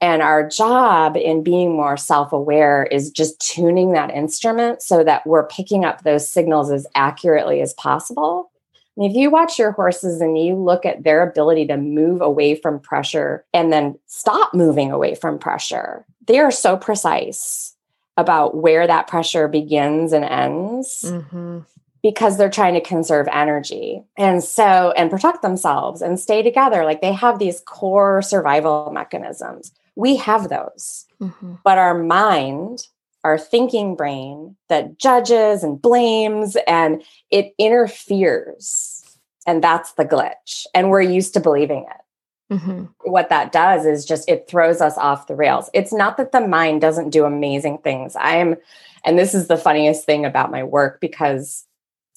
And 0.00 0.22
our 0.22 0.48
job 0.48 1.16
in 1.16 1.42
being 1.42 1.72
more 1.72 1.96
self 1.96 2.32
aware 2.32 2.84
is 2.84 3.10
just 3.10 3.40
tuning 3.40 3.92
that 3.92 4.10
instrument 4.10 4.80
so 4.82 5.02
that 5.02 5.26
we're 5.26 5.46
picking 5.48 5.84
up 5.84 6.02
those 6.02 6.30
signals 6.30 6.70
as 6.70 6.86
accurately 6.94 7.60
as 7.60 7.74
possible. 7.74 8.52
And 8.96 9.06
if 9.06 9.16
you 9.16 9.30
watch 9.30 9.58
your 9.58 9.72
horses 9.72 10.20
and 10.20 10.38
you 10.38 10.54
look 10.54 10.84
at 10.84 11.04
their 11.04 11.22
ability 11.22 11.66
to 11.68 11.76
move 11.76 12.20
away 12.20 12.54
from 12.54 12.80
pressure 12.80 13.44
and 13.52 13.72
then 13.72 13.98
stop 14.06 14.54
moving 14.54 14.92
away 14.92 15.14
from 15.14 15.38
pressure, 15.38 16.04
they 16.28 16.38
are 16.38 16.52
so 16.52 16.76
precise 16.76 17.74
about 18.16 18.56
where 18.56 18.86
that 18.86 19.08
pressure 19.08 19.48
begins 19.48 20.12
and 20.12 20.24
ends 20.24 21.04
mm-hmm. 21.04 21.60
because 22.02 22.36
they're 22.36 22.50
trying 22.50 22.74
to 22.74 22.80
conserve 22.80 23.26
energy. 23.32 24.02
And 24.16 24.44
so 24.44 24.92
and 24.96 25.10
protect 25.10 25.42
themselves 25.42 26.02
and 26.02 26.20
stay 26.20 26.42
together. 26.42 26.84
Like 26.84 27.00
they 27.00 27.12
have 27.12 27.38
these 27.38 27.60
core 27.60 28.22
survival 28.22 28.90
mechanisms. 28.92 29.72
We 29.96 30.16
have 30.16 30.48
those. 30.48 31.06
Mm-hmm. 31.20 31.54
but 31.64 31.78
our 31.78 31.98
mind 31.98 32.86
our 33.24 33.36
thinking 33.36 33.96
brain 33.96 34.56
that 34.68 34.98
judges 34.98 35.64
and 35.64 35.82
blames 35.82 36.56
and 36.66 37.02
it 37.30 37.52
interferes. 37.58 39.04
And 39.46 39.62
that's 39.62 39.92
the 39.94 40.04
glitch. 40.04 40.64
And 40.74 40.90
we're 40.90 41.02
used 41.02 41.34
to 41.34 41.40
believing 41.40 41.84
it 41.90 42.02
Mm-hmm. 42.50 42.84
What 43.02 43.28
that 43.28 43.52
does 43.52 43.84
is 43.84 44.04
just 44.04 44.28
it 44.28 44.46
throws 44.48 44.80
us 44.80 44.96
off 44.96 45.26
the 45.26 45.34
rails. 45.34 45.68
It's 45.74 45.92
not 45.92 46.16
that 46.16 46.32
the 46.32 46.46
mind 46.46 46.80
doesn't 46.80 47.10
do 47.10 47.24
amazing 47.24 47.78
things. 47.78 48.16
I'm, 48.18 48.56
and 49.04 49.18
this 49.18 49.34
is 49.34 49.48
the 49.48 49.56
funniest 49.56 50.06
thing 50.06 50.24
about 50.24 50.50
my 50.50 50.64
work 50.64 51.00
because 51.00 51.66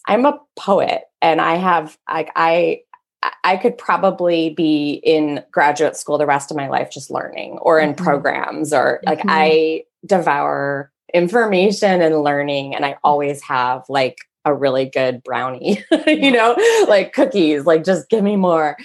I'm 0.08 0.26
a 0.26 0.40
poet 0.56 1.04
and 1.22 1.42
I 1.42 1.56
have 1.56 1.98
like 2.10 2.32
I 2.36 2.82
I 3.44 3.58
could 3.58 3.78
probably 3.78 4.50
be 4.50 4.94
in 4.94 5.44
graduate 5.52 5.96
school 5.96 6.18
the 6.18 6.26
rest 6.26 6.50
of 6.50 6.58
my 6.58 6.70
life 6.70 6.90
just 6.92 7.12
learning 7.12 7.60
or 7.62 7.80
in 7.80 7.94
mm-hmm. 7.94 8.04
programs 8.04 8.74
or 8.74 9.00
like 9.06 9.20
mm-hmm. 9.20 9.30
I 9.30 9.84
devour 10.06 10.92
information 11.14 12.02
and 12.02 12.24
learning 12.24 12.76
and 12.76 12.86
I 12.86 12.98
always 13.04 13.44
have 13.44 13.84
like 13.90 14.18
a 14.44 14.54
really 14.54 14.86
good 14.86 15.24
brownie, 15.24 15.84
you 16.08 16.32
know, 16.32 16.56
like 16.88 17.14
cookies, 17.14 17.66
like 17.66 17.84
just 17.84 18.10
give 18.10 18.24
me 18.24 18.38
more. 18.38 18.76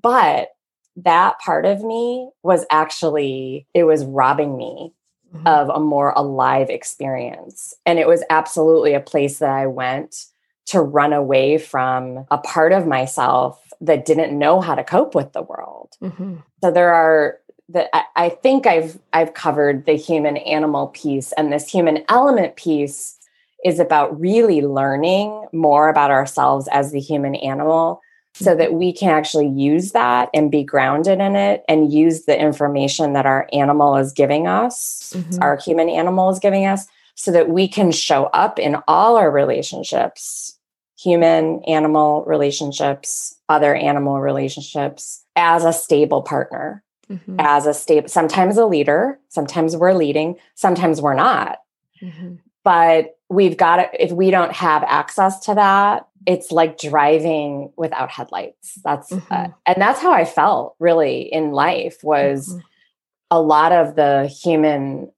But 0.00 0.48
that 0.96 1.38
part 1.38 1.64
of 1.64 1.82
me 1.82 2.30
was 2.42 2.64
actually, 2.70 3.66
it 3.74 3.84
was 3.84 4.04
robbing 4.04 4.56
me 4.56 4.92
mm-hmm. 5.34 5.46
of 5.46 5.68
a 5.68 5.80
more 5.80 6.12
alive 6.14 6.70
experience. 6.70 7.74
And 7.86 7.98
it 7.98 8.06
was 8.06 8.22
absolutely 8.30 8.94
a 8.94 9.00
place 9.00 9.38
that 9.38 9.50
I 9.50 9.66
went 9.66 10.26
to 10.66 10.80
run 10.80 11.12
away 11.12 11.58
from 11.58 12.24
a 12.30 12.38
part 12.38 12.72
of 12.72 12.86
myself 12.86 13.60
that 13.80 14.04
didn't 14.04 14.38
know 14.38 14.60
how 14.60 14.74
to 14.74 14.84
cope 14.84 15.14
with 15.14 15.32
the 15.32 15.42
world. 15.42 15.90
Mm-hmm. 16.00 16.36
So 16.62 16.70
there 16.70 16.92
are 16.92 17.38
that 17.68 17.88
I, 18.16 18.28
think 18.28 18.66
I've 18.66 18.98
I've 19.12 19.34
covered 19.34 19.86
the 19.86 19.94
human 19.94 20.36
animal 20.36 20.88
piece 20.88 21.32
and 21.32 21.52
this 21.52 21.68
human 21.68 22.04
element 22.08 22.56
piece 22.56 23.18
is 23.64 23.78
about 23.78 24.18
really 24.20 24.60
learning 24.60 25.46
more 25.52 25.88
about 25.88 26.10
ourselves 26.10 26.68
as 26.70 26.92
the 26.92 27.00
human 27.00 27.34
animal 27.36 28.00
so 28.34 28.54
that 28.54 28.72
we 28.72 28.92
can 28.92 29.10
actually 29.10 29.48
use 29.48 29.92
that 29.92 30.30
and 30.32 30.50
be 30.50 30.64
grounded 30.64 31.20
in 31.20 31.36
it 31.36 31.64
and 31.68 31.92
use 31.92 32.24
the 32.24 32.38
information 32.38 33.12
that 33.12 33.26
our 33.26 33.46
animal 33.52 33.96
is 33.96 34.12
giving 34.12 34.46
us, 34.46 35.12
mm-hmm. 35.14 35.42
our 35.42 35.56
human 35.56 35.88
animal 35.88 36.30
is 36.30 36.38
giving 36.38 36.64
us, 36.66 36.86
so 37.14 37.30
that 37.30 37.50
we 37.50 37.68
can 37.68 37.92
show 37.92 38.24
up 38.26 38.58
in 38.58 38.76
all 38.88 39.16
our 39.16 39.30
relationships 39.30 40.58
human 41.02 41.62
animal 41.64 42.24
relationships, 42.26 43.36
other 43.48 43.74
animal 43.74 44.20
relationships 44.20 45.24
as 45.34 45.64
a 45.64 45.72
stable 45.72 46.22
partner, 46.22 46.82
mm-hmm. 47.10 47.36
as 47.40 47.66
a 47.66 47.74
stable, 47.74 48.08
sometimes 48.08 48.56
a 48.56 48.66
leader, 48.66 49.18
sometimes 49.28 49.76
we're 49.76 49.94
leading, 49.94 50.36
sometimes 50.54 51.00
we're 51.00 51.14
not. 51.14 51.58
Mm-hmm. 52.00 52.34
But 52.64 53.16
we've 53.28 53.56
got 53.56 53.76
to, 53.76 54.04
if 54.04 54.12
we 54.12 54.30
don't 54.30 54.52
have 54.52 54.84
access 54.84 55.40
to 55.46 55.54
that, 55.54 56.06
it's 56.26 56.52
like 56.52 56.78
driving 56.78 57.72
without 57.76 58.10
headlights. 58.10 58.78
That's, 58.84 59.10
uh, 59.10 59.16
mm-hmm. 59.16 59.32
uh, 59.32 59.48
and 59.66 59.82
that's 59.82 60.00
how 60.00 60.12
I 60.12 60.24
felt 60.24 60.76
really 60.78 61.22
in 61.22 61.50
life 61.52 62.04
was 62.04 62.48
mm-hmm. 62.48 62.58
a 63.30 63.40
lot 63.40 63.72
of 63.72 63.96
the 63.96 64.26
human 64.26 65.10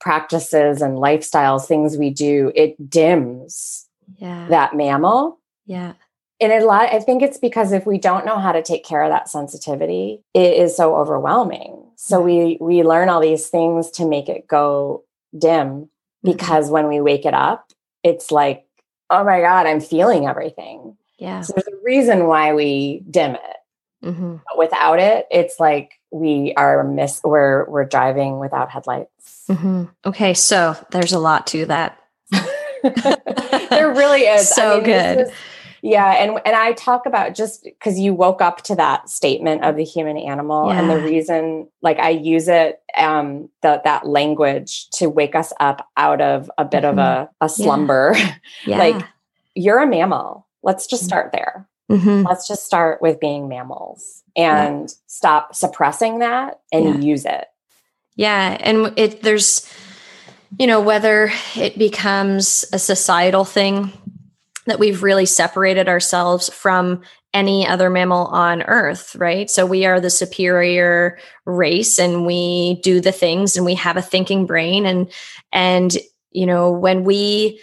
practices 0.00 0.80
and 0.80 0.98
lifestyles, 0.98 1.66
things 1.66 1.96
we 1.96 2.10
do, 2.10 2.52
it 2.54 2.88
dims 2.88 3.86
yeah. 4.18 4.46
that 4.48 4.74
mammal. 4.74 5.38
Yeah. 5.66 5.94
And 6.40 6.52
a 6.52 6.64
lot, 6.64 6.92
I 6.92 7.00
think 7.00 7.22
it's 7.22 7.38
because 7.38 7.72
if 7.72 7.86
we 7.86 7.98
don't 7.98 8.26
know 8.26 8.38
how 8.38 8.52
to 8.52 8.62
take 8.62 8.84
care 8.84 9.02
of 9.02 9.10
that 9.10 9.28
sensitivity, 9.28 10.22
it 10.34 10.52
is 10.58 10.76
so 10.76 10.94
overwhelming. 10.94 11.82
So 11.96 12.20
we 12.20 12.58
we 12.60 12.82
learn 12.82 13.08
all 13.08 13.20
these 13.20 13.48
things 13.48 13.90
to 13.92 14.06
make 14.06 14.28
it 14.28 14.46
go 14.46 15.04
dim. 15.36 15.88
Because 16.32 16.70
when 16.70 16.88
we 16.88 17.00
wake 17.00 17.24
it 17.24 17.34
up, 17.34 17.72
it's 18.02 18.30
like, 18.30 18.66
oh 19.10 19.24
my 19.24 19.40
God, 19.40 19.66
I'm 19.66 19.80
feeling 19.80 20.26
everything. 20.26 20.96
Yeah. 21.18 21.40
So 21.40 21.54
there's 21.54 21.66
a 21.66 21.82
reason 21.84 22.26
why 22.26 22.52
we 22.54 23.02
dim 23.10 23.34
it. 23.34 23.56
Mm-hmm. 24.04 24.36
But 24.46 24.58
without 24.58 25.00
it, 25.00 25.26
it's 25.30 25.58
like 25.58 25.98
we 26.10 26.52
are 26.56 26.84
miss 26.84 27.20
we're 27.24 27.68
we're 27.68 27.84
driving 27.84 28.38
without 28.38 28.70
headlights. 28.70 29.44
Mm-hmm. 29.48 29.84
Okay, 30.04 30.34
so 30.34 30.76
there's 30.90 31.12
a 31.12 31.18
lot 31.18 31.46
to 31.48 31.66
that. 31.66 31.98
there 32.30 33.92
really 33.92 34.22
is. 34.22 34.48
So 34.48 34.72
I 34.72 34.74
mean, 34.76 34.84
good. 34.84 35.32
Yeah, 35.82 36.12
and 36.12 36.40
and 36.44 36.56
I 36.56 36.72
talk 36.72 37.06
about 37.06 37.34
just 37.34 37.64
because 37.64 37.98
you 37.98 38.14
woke 38.14 38.40
up 38.40 38.62
to 38.64 38.76
that 38.76 39.08
statement 39.08 39.64
of 39.64 39.76
the 39.76 39.84
human 39.84 40.16
animal, 40.16 40.68
yeah. 40.68 40.80
and 40.80 40.90
the 40.90 41.00
reason, 41.00 41.68
like 41.82 41.98
I 41.98 42.10
use 42.10 42.48
it, 42.48 42.80
um, 42.96 43.48
the, 43.62 43.80
that 43.84 44.06
language 44.06 44.88
to 44.90 45.08
wake 45.08 45.34
us 45.34 45.52
up 45.60 45.88
out 45.96 46.20
of 46.20 46.50
a 46.58 46.64
bit 46.64 46.82
mm-hmm. 46.82 46.98
of 46.98 46.98
a, 46.98 47.30
a 47.40 47.48
slumber. 47.48 48.14
Yeah. 48.16 48.34
yeah. 48.66 48.78
like 48.78 49.06
you're 49.54 49.80
a 49.80 49.86
mammal. 49.86 50.46
Let's 50.62 50.86
just 50.86 51.02
mm-hmm. 51.02 51.08
start 51.08 51.32
there. 51.32 51.68
Mm-hmm. 51.90 52.26
Let's 52.26 52.48
just 52.48 52.66
start 52.66 53.00
with 53.00 53.20
being 53.20 53.48
mammals 53.48 54.24
and 54.36 54.92
stop 55.06 55.54
suppressing 55.54 56.18
that 56.18 56.60
and 56.72 57.04
use 57.04 57.24
it. 57.24 57.46
Yeah, 58.16 58.56
and 58.60 58.92
it 58.96 59.22
there's 59.22 59.70
you 60.58 60.66
know, 60.66 60.80
whether 60.80 61.30
it 61.54 61.78
becomes 61.78 62.64
a 62.72 62.78
societal 62.78 63.44
thing 63.44 63.92
that 64.66 64.78
we've 64.78 65.02
really 65.02 65.26
separated 65.26 65.88
ourselves 65.88 66.48
from 66.50 67.02
any 67.34 67.66
other 67.66 67.90
mammal 67.90 68.26
on 68.26 68.62
earth, 68.62 69.14
right? 69.16 69.50
So 69.50 69.66
we 69.66 69.84
are 69.84 70.00
the 70.00 70.10
superior 70.10 71.18
race 71.44 71.98
and 71.98 72.24
we 72.24 72.80
do 72.82 73.00
the 73.00 73.12
things 73.12 73.56
and 73.56 73.66
we 73.66 73.74
have 73.74 73.96
a 73.96 74.02
thinking 74.02 74.46
brain 74.46 74.86
and 74.86 75.10
and 75.52 75.96
you 76.32 76.44
know, 76.44 76.70
when 76.70 77.04
we 77.04 77.60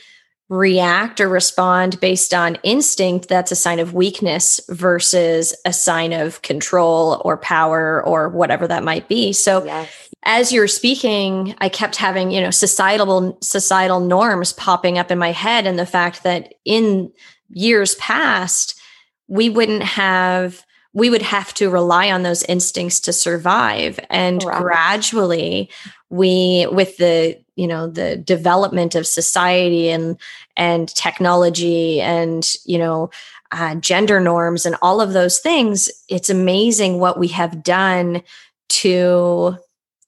react 0.49 1.21
or 1.21 1.29
respond 1.29 1.99
based 1.99 2.33
on 2.33 2.57
instinct, 2.63 3.27
that's 3.27 3.51
a 3.51 3.55
sign 3.55 3.79
of 3.79 3.93
weakness 3.93 4.59
versus 4.69 5.55
a 5.65 5.71
sign 5.71 6.11
of 6.11 6.41
control 6.41 7.21
or 7.23 7.37
power 7.37 8.03
or 8.03 8.29
whatever 8.29 8.67
that 8.67 8.83
might 8.83 9.07
be. 9.07 9.31
So 9.31 9.63
yes 9.63 10.12
as 10.25 10.51
you're 10.51 10.67
speaking, 10.67 11.55
I 11.59 11.69
kept 11.69 11.95
having, 11.95 12.31
you 12.31 12.41
know, 12.41 12.51
societal 12.51 13.37
societal 13.41 13.99
norms 13.99 14.53
popping 14.53 14.97
up 14.97 15.11
in 15.11 15.17
my 15.17 15.31
head 15.31 15.65
and 15.65 15.77
the 15.77 15.85
fact 15.85 16.23
that 16.23 16.55
in 16.65 17.11
years 17.49 17.95
past 17.95 18.79
we 19.27 19.49
wouldn't 19.49 19.83
have 19.83 20.65
we 20.95 21.09
would 21.09 21.23
have 21.23 21.53
to 21.55 21.69
rely 21.69 22.11
on 22.11 22.23
those 22.23 22.43
instincts 22.43 22.99
to 22.99 23.13
survive 23.13 23.99
and 24.09 24.43
right. 24.43 24.61
gradually 24.61 25.69
we 26.09 26.67
with 26.71 26.97
the 26.97 27.37
you 27.55 27.67
know 27.67 27.87
the 27.87 28.17
development 28.17 28.95
of 28.95 29.07
society 29.07 29.89
and 29.89 30.17
and 30.55 30.89
technology 30.89 32.01
and 32.01 32.55
you 32.65 32.77
know 32.77 33.09
uh, 33.51 33.75
gender 33.75 34.19
norms 34.19 34.65
and 34.65 34.75
all 34.81 34.99
of 34.99 35.13
those 35.13 35.39
things 35.39 35.89
it's 36.09 36.29
amazing 36.29 36.99
what 36.99 37.19
we 37.19 37.27
have 37.27 37.63
done 37.63 38.21
to 38.69 39.55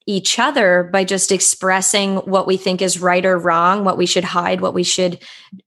each 0.08 0.38
other 0.38 0.90
by 0.92 1.04
just 1.04 1.32
expressing 1.32 2.18
what 2.18 2.46
we 2.46 2.58
think 2.58 2.82
is 2.82 3.00
right 3.00 3.26
or 3.26 3.38
wrong, 3.38 3.84
what 3.84 3.98
we 3.98 4.06
should 4.06 4.24
hide, 4.24 4.62
what 4.62 4.74
we 4.74 4.84
should, 4.84 5.20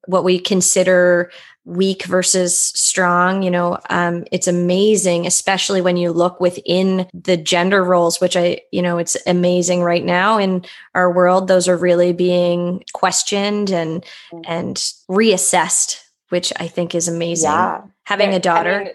what 0.07 0.25
we 0.25 0.39
consider 0.39 1.31
weak 1.65 2.05
versus 2.05 2.59
strong. 2.59 3.43
You 3.43 3.51
know, 3.51 3.79
um, 3.91 4.25
it's 4.33 4.47
amazing, 4.47 5.27
especially 5.27 5.81
when 5.81 5.97
you 5.97 6.13
look 6.13 6.41
within 6.41 7.07
the 7.13 7.37
gender 7.37 7.85
roles, 7.85 8.21
which 8.21 8.37
I, 8.37 8.61
you 8.73 8.81
know, 8.81 8.99
it's 8.99 9.17
amazing 9.27 9.83
right 9.83 10.05
now 10.05 10.39
in 10.39 10.65
our 10.95 11.13
world. 11.13 11.49
Those 11.49 11.69
are 11.69 11.77
really 11.77 12.13
being 12.13 12.85
questioned 12.95 13.71
and 13.71 14.05
mm. 14.33 14.45
and 14.47 14.77
reassessed, 15.11 16.01
which 16.31 16.53
I 16.57 16.69
think 16.69 16.95
is 16.95 17.09
amazing. 17.09 17.51
Yeah. 17.51 17.83
Having 18.05 18.35
a 18.35 18.41
daughter. 18.41 18.81
I 18.81 18.85
mean, 18.85 18.93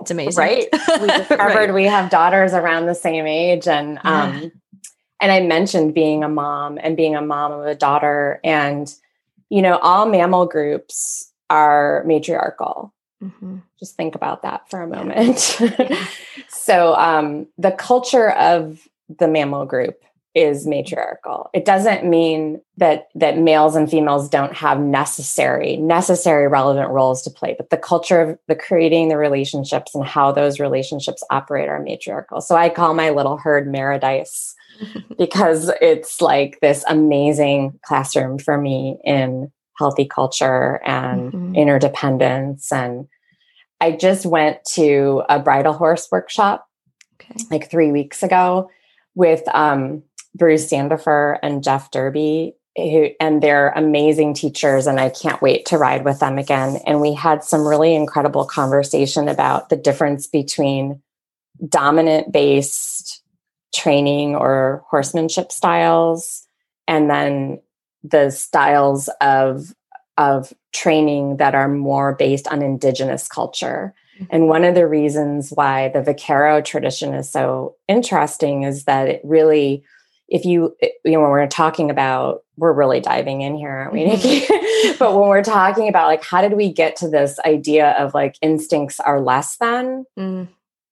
it's 0.00 0.10
amazing. 0.10 0.42
Right. 0.42 0.68
We 1.00 1.06
discovered 1.18 1.38
right. 1.38 1.74
we 1.74 1.84
have 1.84 2.10
daughters 2.10 2.52
around 2.52 2.86
the 2.86 2.94
same 2.94 3.26
age. 3.26 3.66
And 3.68 3.98
um, 4.04 4.52
and 5.22 5.30
I 5.30 5.40
mentioned 5.40 5.94
being 5.94 6.24
a 6.24 6.28
mom 6.28 6.78
and 6.82 6.96
being 6.96 7.14
a 7.14 7.22
mom 7.22 7.52
of 7.52 7.64
a 7.64 7.76
daughter. 7.76 8.40
And, 8.42 8.92
you 9.48 9.62
know, 9.62 9.78
all 9.78 10.06
mammal 10.06 10.46
groups 10.46 11.32
are 11.48 12.02
matriarchal. 12.04 12.92
Mm-hmm. 13.22 13.58
Just 13.78 13.94
think 13.94 14.16
about 14.16 14.42
that 14.42 14.68
for 14.68 14.82
a 14.82 14.88
moment. 14.88 15.58
Yeah. 15.78 16.06
so, 16.48 16.94
um, 16.96 17.46
the 17.56 17.70
culture 17.70 18.30
of 18.32 18.88
the 19.08 19.28
mammal 19.28 19.64
group 19.64 20.02
is 20.34 20.66
matriarchal. 20.66 21.50
It 21.52 21.64
doesn't 21.64 22.08
mean 22.08 22.60
that 22.78 23.08
that 23.14 23.38
males 23.38 23.76
and 23.76 23.90
females 23.90 24.28
don't 24.28 24.54
have 24.54 24.80
necessary 24.80 25.76
necessary 25.76 26.48
relevant 26.48 26.90
roles 26.90 27.22
to 27.22 27.30
play, 27.30 27.54
but 27.56 27.70
the 27.70 27.76
culture 27.76 28.20
of 28.20 28.38
the 28.48 28.56
creating 28.56 29.08
the 29.08 29.18
relationships 29.18 29.94
and 29.94 30.04
how 30.04 30.32
those 30.32 30.58
relationships 30.58 31.22
operate 31.30 31.68
are 31.68 31.82
matriarchal. 31.82 32.40
So 32.40 32.56
I 32.56 32.70
call 32.70 32.94
my 32.94 33.10
little 33.10 33.36
herd 33.36 33.66
Maradice 33.66 34.54
because 35.18 35.70
it's 35.80 36.20
like 36.20 36.60
this 36.60 36.84
amazing 36.88 37.78
classroom 37.84 38.38
for 38.38 38.58
me 38.58 38.98
in 39.04 39.52
healthy 39.78 40.06
culture 40.06 40.80
and 40.84 41.32
mm-hmm. 41.32 41.54
interdependence. 41.54 42.72
And 42.72 43.06
I 43.80 43.92
just 43.92 44.24
went 44.24 44.64
to 44.74 45.24
a 45.28 45.38
bridle 45.38 45.72
horse 45.72 46.08
workshop 46.10 46.66
okay. 47.20 47.34
like 47.50 47.70
three 47.70 47.90
weeks 47.90 48.22
ago 48.22 48.70
with 49.14 49.42
um, 49.54 50.02
Bruce 50.34 50.70
Sandifer 50.70 51.38
and 51.42 51.62
Jeff 51.62 51.90
Derby. 51.90 52.54
Who, 52.74 53.10
and 53.20 53.42
they're 53.42 53.68
amazing 53.76 54.32
teachers 54.32 54.86
and 54.86 54.98
i 54.98 55.10
can't 55.10 55.42
wait 55.42 55.66
to 55.66 55.76
ride 55.76 56.06
with 56.06 56.20
them 56.20 56.38
again 56.38 56.80
and 56.86 57.02
we 57.02 57.12
had 57.12 57.44
some 57.44 57.68
really 57.68 57.94
incredible 57.94 58.46
conversation 58.46 59.28
about 59.28 59.68
the 59.68 59.76
difference 59.76 60.26
between 60.26 61.02
dominant 61.68 62.32
based 62.32 63.22
training 63.74 64.34
or 64.34 64.82
horsemanship 64.88 65.52
styles 65.52 66.46
and 66.88 67.10
then 67.10 67.60
the 68.02 68.30
styles 68.30 69.10
of 69.20 69.74
of 70.16 70.54
training 70.72 71.36
that 71.36 71.54
are 71.54 71.68
more 71.68 72.14
based 72.14 72.48
on 72.48 72.62
indigenous 72.62 73.28
culture 73.28 73.94
mm-hmm. 74.16 74.24
and 74.30 74.48
one 74.48 74.64
of 74.64 74.74
the 74.74 74.86
reasons 74.86 75.50
why 75.50 75.88
the 75.88 76.02
vaquero 76.02 76.62
tradition 76.62 77.12
is 77.12 77.28
so 77.28 77.76
interesting 77.86 78.62
is 78.62 78.84
that 78.84 79.08
it 79.08 79.20
really 79.24 79.84
if 80.32 80.46
you 80.46 80.74
you 81.04 81.12
know 81.12 81.20
when 81.20 81.30
we're 81.30 81.46
talking 81.46 81.90
about 81.90 82.42
we're 82.56 82.72
really 82.72 83.00
diving 83.00 83.42
in 83.42 83.54
here 83.54 83.68
aren't 83.68 83.92
we 83.92 84.04
nikki 84.04 84.46
but 84.98 85.14
when 85.14 85.28
we're 85.28 85.44
talking 85.44 85.88
about 85.88 86.06
like 86.06 86.24
how 86.24 86.40
did 86.40 86.54
we 86.54 86.72
get 86.72 86.96
to 86.96 87.08
this 87.08 87.38
idea 87.40 87.90
of 87.98 88.14
like 88.14 88.36
instincts 88.40 88.98
are 88.98 89.20
less 89.20 89.58
than 89.58 90.04
mm. 90.18 90.48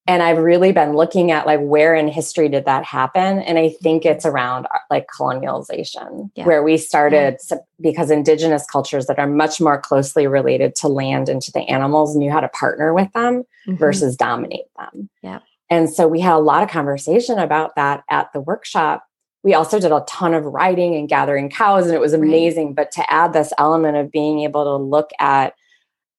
and 0.07 0.23
i've 0.23 0.37
really 0.37 0.71
been 0.71 0.95
looking 0.95 1.31
at 1.31 1.47
like 1.47 1.59
where 1.59 1.95
in 1.95 2.07
history 2.07 2.47
did 2.49 2.65
that 2.65 2.85
happen 2.85 3.39
and 3.39 3.57
i 3.57 3.69
think 3.81 4.05
it's 4.05 4.27
around 4.27 4.67
uh, 4.67 4.77
like 4.91 5.07
colonialization 5.07 6.29
yeah. 6.35 6.45
where 6.45 6.61
we 6.61 6.77
started 6.77 7.37
yeah. 7.49 7.57
because 7.81 8.11
indigenous 8.11 8.65
cultures 8.67 9.07
that 9.07 9.17
are 9.17 9.27
much 9.27 9.59
more 9.59 9.79
closely 9.81 10.27
related 10.27 10.75
to 10.75 10.87
land 10.87 11.27
and 11.27 11.41
to 11.41 11.51
the 11.51 11.61
animals 11.61 12.15
knew 12.15 12.31
how 12.31 12.39
to 12.39 12.49
partner 12.49 12.93
with 12.93 13.11
them 13.13 13.43
mm-hmm. 13.67 13.75
versus 13.75 14.15
dominate 14.15 14.71
them 14.77 15.09
yeah 15.23 15.39
and 15.71 15.89
so 15.89 16.05
we 16.05 16.19
had 16.19 16.35
a 16.35 16.37
lot 16.37 16.61
of 16.61 16.69
conversation 16.69 17.39
about 17.39 17.75
that 17.75 18.03
at 18.09 18.31
the 18.33 18.41
workshop 18.41 19.07
we 19.43 19.53
also 19.53 19.79
did 19.79 19.91
a 19.91 20.03
ton 20.07 20.33
of 20.33 20.45
riding 20.45 20.95
and 20.95 21.09
gathering 21.09 21.49
cows 21.49 21.85
and 21.85 21.95
it 21.95 22.01
was 22.01 22.13
amazing 22.13 22.67
right. 22.67 22.75
but 22.75 22.91
to 22.91 23.11
add 23.11 23.33
this 23.33 23.53
element 23.57 23.97
of 23.97 24.11
being 24.11 24.41
able 24.41 24.63
to 24.63 24.75
look 24.75 25.09
at 25.19 25.53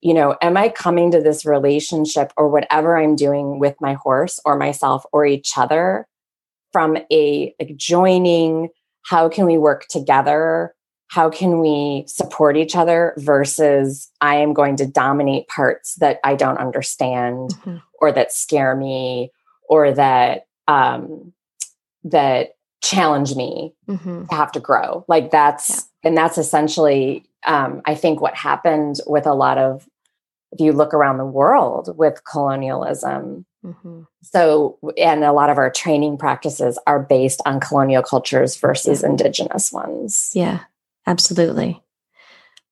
you 0.01 0.15
know 0.15 0.37
am 0.43 0.57
i 0.57 0.69
coming 0.69 1.11
to 1.11 1.21
this 1.21 1.45
relationship 1.45 2.33
or 2.37 2.49
whatever 2.49 2.97
i'm 2.97 3.17
doing 3.17 3.59
with 3.59 3.77
my 3.81 3.95
horse 3.95 4.41
or 4.45 4.57
myself 4.57 5.05
or 5.13 5.25
each 5.25 5.57
other 5.57 6.07
from 6.73 6.97
a 7.11 7.55
like 7.61 7.77
joining 7.77 8.69
how 9.05 9.29
can 9.29 9.47
we 9.47 9.59
work 9.59 9.87
together 9.89 10.75
how 11.09 11.29
can 11.29 11.61
we 11.61 12.05
support 12.07 12.57
each 12.57 12.75
other 12.75 13.15
versus 13.19 14.11
i 14.21 14.37
am 14.37 14.53
going 14.53 14.77
to 14.77 14.87
dominate 14.87 15.47
parts 15.49 15.95
that 15.97 16.19
i 16.25 16.35
don't 16.35 16.59
understand 16.59 17.51
mm-hmm. 17.51 17.77
or 18.01 18.11
that 18.13 18.33
scare 18.33 18.75
me 18.75 19.31
or 19.69 19.93
that 19.93 20.47
um 20.69 21.33
that 22.05 22.57
challenge 22.83 23.35
me 23.35 23.75
mm-hmm. 23.89 24.27
to 24.27 24.35
have 24.35 24.53
to 24.53 24.61
grow. 24.61 25.05
Like 25.09 25.31
that's, 25.31 25.89
yeah. 26.03 26.09
and 26.09 26.17
that's 26.17 26.39
essentially, 26.39 27.25
um, 27.45 27.83
I 27.85 27.95
think 27.95 28.21
what 28.21 28.35
happened 28.35 28.97
with 29.07 29.27
a 29.27 29.35
lot 29.35 29.59
of, 29.59 29.89
if 30.53 30.61
you 30.61 30.73
look 30.73 30.93
around 30.93 31.17
the 31.17 31.25
world 31.25 31.97
with 31.97 32.23
colonialism. 32.25 33.47
Mm-hmm. 33.65 34.03
So, 34.23 34.79
and 34.99 35.25
a 35.25 35.33
lot 35.33 35.49
of 35.49 35.57
our 35.57 35.71
training 35.71 36.19
practices 36.19 36.79
are 36.87 37.01
based 37.01 37.41
on 37.47 37.61
colonial 37.61 38.03
cultures 38.03 38.57
versus 38.57 39.03
yeah. 39.03 39.09
indigenous 39.09 39.73
ones. 39.73 40.33
Yeah, 40.35 40.61
absolutely. 41.07 41.83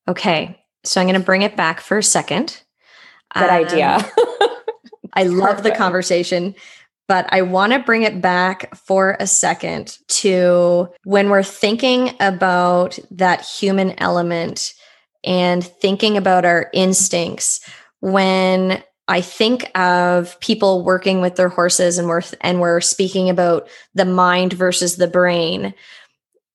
Okay. 0.09 0.61
So 0.85 1.01
I'm 1.01 1.07
going 1.07 1.19
to 1.19 1.25
bring 1.25 1.43
it 1.43 1.57
back 1.57 1.81
for 1.81 1.99
a 1.99 2.03
second. 2.03 2.63
Good 3.35 3.45
um, 3.45 3.51
idea. 3.51 4.11
I 5.15 5.25
love 5.25 5.57
Perfect. 5.57 5.65
the 5.65 5.71
conversation. 5.73 6.55
But 7.11 7.27
I 7.33 7.43
want 7.43 7.73
to 7.73 7.81
bring 7.81 8.05
it 8.05 8.21
back 8.21 8.73
for 8.77 9.17
a 9.19 9.27
second 9.27 9.99
to 10.21 10.87
when 11.03 11.29
we're 11.29 11.43
thinking 11.43 12.15
about 12.21 13.01
that 13.11 13.45
human 13.45 13.99
element 13.99 14.75
and 15.25 15.65
thinking 15.65 16.17
about 16.17 16.45
our 16.45 16.71
instincts. 16.73 17.69
When 17.99 18.81
I 19.09 19.23
think 19.23 19.77
of 19.77 20.39
people 20.39 20.85
working 20.85 21.21
with 21.21 21.35
their 21.35 21.49
horses 21.49 21.99
and 21.99 22.07
we're 22.07 22.23
and 22.43 22.61
we're 22.61 22.81
speaking 22.81 23.29
about 23.29 23.69
the 23.93 24.05
mind 24.05 24.53
versus 24.53 24.95
the 24.95 25.09
brain 25.09 25.75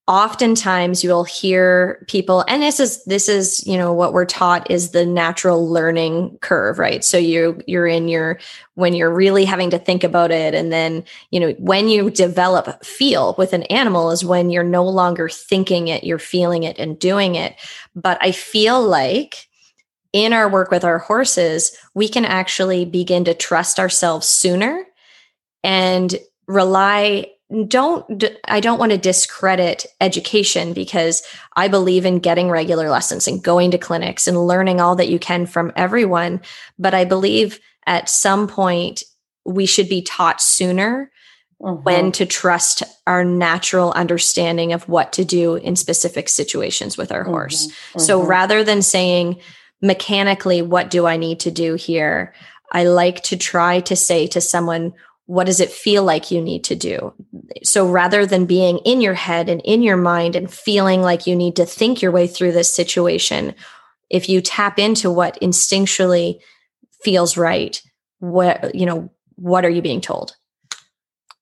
oftentimes 0.08 1.04
you'll 1.04 1.24
hear 1.24 2.06
people 2.08 2.46
and 2.48 2.62
this 2.62 2.80
is 2.80 3.04
this 3.06 3.28
is 3.28 3.66
you 3.66 3.76
know 3.76 3.92
what 3.92 4.14
we're 4.14 4.24
taught 4.24 4.70
is 4.70 4.92
the 4.92 5.04
natural 5.04 5.68
learning 5.68 6.38
curve 6.42 6.78
right? 6.78 7.04
So 7.04 7.18
you 7.18 7.60
you're 7.66 7.88
in 7.88 8.08
your 8.08 8.40
when 8.76 8.94
you're 8.94 9.14
really 9.14 9.46
having 9.46 9.72
to 9.72 9.80
think 9.80 10.04
about 10.04 10.30
it 10.30 10.54
and 10.54 10.72
then 10.72 11.04
you 11.32 11.40
know 11.40 11.52
when 11.58 11.88
you 11.88 12.12
develop 12.12 12.86
feel 12.86 13.34
with 13.40 13.52
an 13.54 13.64
animal 13.64 14.12
is 14.12 14.24
when 14.24 14.52
you're 14.52 14.64
no 14.64 14.84
longer 14.88 15.28
thinking 15.28 15.88
it 15.88 16.04
you're 16.04 16.20
feeling 16.20 16.64
it 16.64 16.78
and 16.78 17.00
doing 17.00 17.34
it. 17.34 17.56
But 17.96 18.20
i 18.22 18.32
feel 18.32 18.84
like 18.84 19.48
in 20.14 20.34
our 20.34 20.48
work 20.48 20.70
with 20.70 20.84
our 20.84 21.00
horses 21.00 21.76
we 21.96 22.08
can 22.08 22.26
actually 22.26 22.86
begin 22.86 23.26
to 23.26 23.34
trust 23.34 23.80
ourselves 23.80 24.28
sooner 24.28 24.86
and 25.64 26.16
rely 26.48 27.26
don't 27.68 28.24
i 28.46 28.60
don't 28.60 28.80
want 28.80 28.92
to 28.92 28.98
discredit 28.98 29.86
education 30.02 30.74
because 30.74 31.22
i 31.56 31.68
believe 31.68 32.04
in 32.04 32.18
getting 32.18 32.50
regular 32.50 32.90
lessons 32.90 33.28
and 33.28 33.44
going 33.44 33.70
to 33.70 33.78
clinics 33.78 34.26
and 34.26 34.48
learning 34.48 34.82
all 34.82 34.96
that 34.96 35.10
you 35.10 35.20
can 35.20 35.46
from 35.46 35.72
everyone 35.76 36.42
but 36.80 36.96
i 36.96 37.06
believe 37.06 37.60
at 37.86 38.10
some 38.10 38.48
point 38.48 39.04
we 39.46 39.68
should 39.68 39.88
be 39.88 40.02
taught 40.02 40.42
sooner 40.42 41.12
mm-hmm. 41.62 41.84
when 41.84 42.12
to 42.12 42.26
trust 42.26 42.82
our 43.06 43.24
natural 43.24 43.92
understanding 43.92 44.74
of 44.74 44.90
what 44.90 45.14
to 45.14 45.24
do 45.24 45.56
in 45.56 45.76
specific 45.76 46.28
situations 46.28 46.98
with 46.98 47.12
our 47.12 47.22
mm-hmm. 47.22 47.32
horse 47.32 47.68
mm-hmm. 47.68 48.00
so 48.00 48.24
rather 48.24 48.64
than 48.64 48.82
saying 48.82 49.40
mechanically 49.84 50.64
what 50.64 50.90
do 50.90 51.06
i 51.06 51.16
need 51.16 51.40
to 51.40 51.52
do 51.52 51.76
here 51.76 52.34
i 52.72 52.86
like 52.86 53.22
to 53.22 53.38
try 53.38 53.82
to 53.82 53.96
say 53.96 54.26
to 54.26 54.42
someone 54.42 54.92
what 55.28 55.46
does 55.46 55.60
it 55.60 55.72
feel 55.72 56.04
like 56.04 56.32
you 56.32 56.42
need 56.42 56.64
to 56.66 56.76
do? 56.76 57.14
So 57.64 57.90
rather 57.90 58.26
than 58.26 58.46
being 58.46 58.78
in 58.80 59.02
your 59.02 59.16
head 59.16 59.50
and 59.50 59.62
in 59.62 59.82
your 59.82 59.98
mind 59.98 60.36
and 60.36 60.52
feeling 60.52 61.02
like 61.02 61.26
you 61.26 61.36
need 61.36 61.56
to 61.56 61.66
think 61.66 62.02
your 62.02 62.12
way 62.12 62.28
through 62.28 62.52
this 62.52 62.74
situation, 62.74 63.56
if 64.10 64.30
you 64.30 64.42
tap 64.42 64.78
into 64.78 65.10
what 65.10 65.40
instinctually 65.42 66.40
feels 67.04 67.38
right, 67.38 67.82
what, 68.20 68.76
you 68.76 68.86
know, 68.86 69.10
what 69.36 69.66
are 69.66 69.70
you 69.70 69.82
being 69.82 70.02
told? 70.02 70.36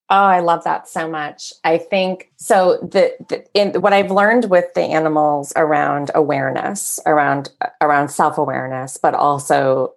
Oh, 0.09 0.15
I 0.15 0.41
love 0.41 0.63
that 0.65 0.87
so 0.87 1.09
much. 1.09 1.53
I 1.63 1.77
think 1.77 2.31
so. 2.35 2.77
The, 2.81 3.13
the 3.29 3.45
in 3.53 3.81
what 3.81 3.93
I've 3.93 4.11
learned 4.11 4.49
with 4.49 4.65
the 4.75 4.81
animals 4.81 5.53
around 5.55 6.11
awareness, 6.13 6.99
around 7.05 7.49
around 7.81 8.09
self 8.09 8.37
awareness, 8.37 8.97
but 8.97 9.15
also 9.15 9.93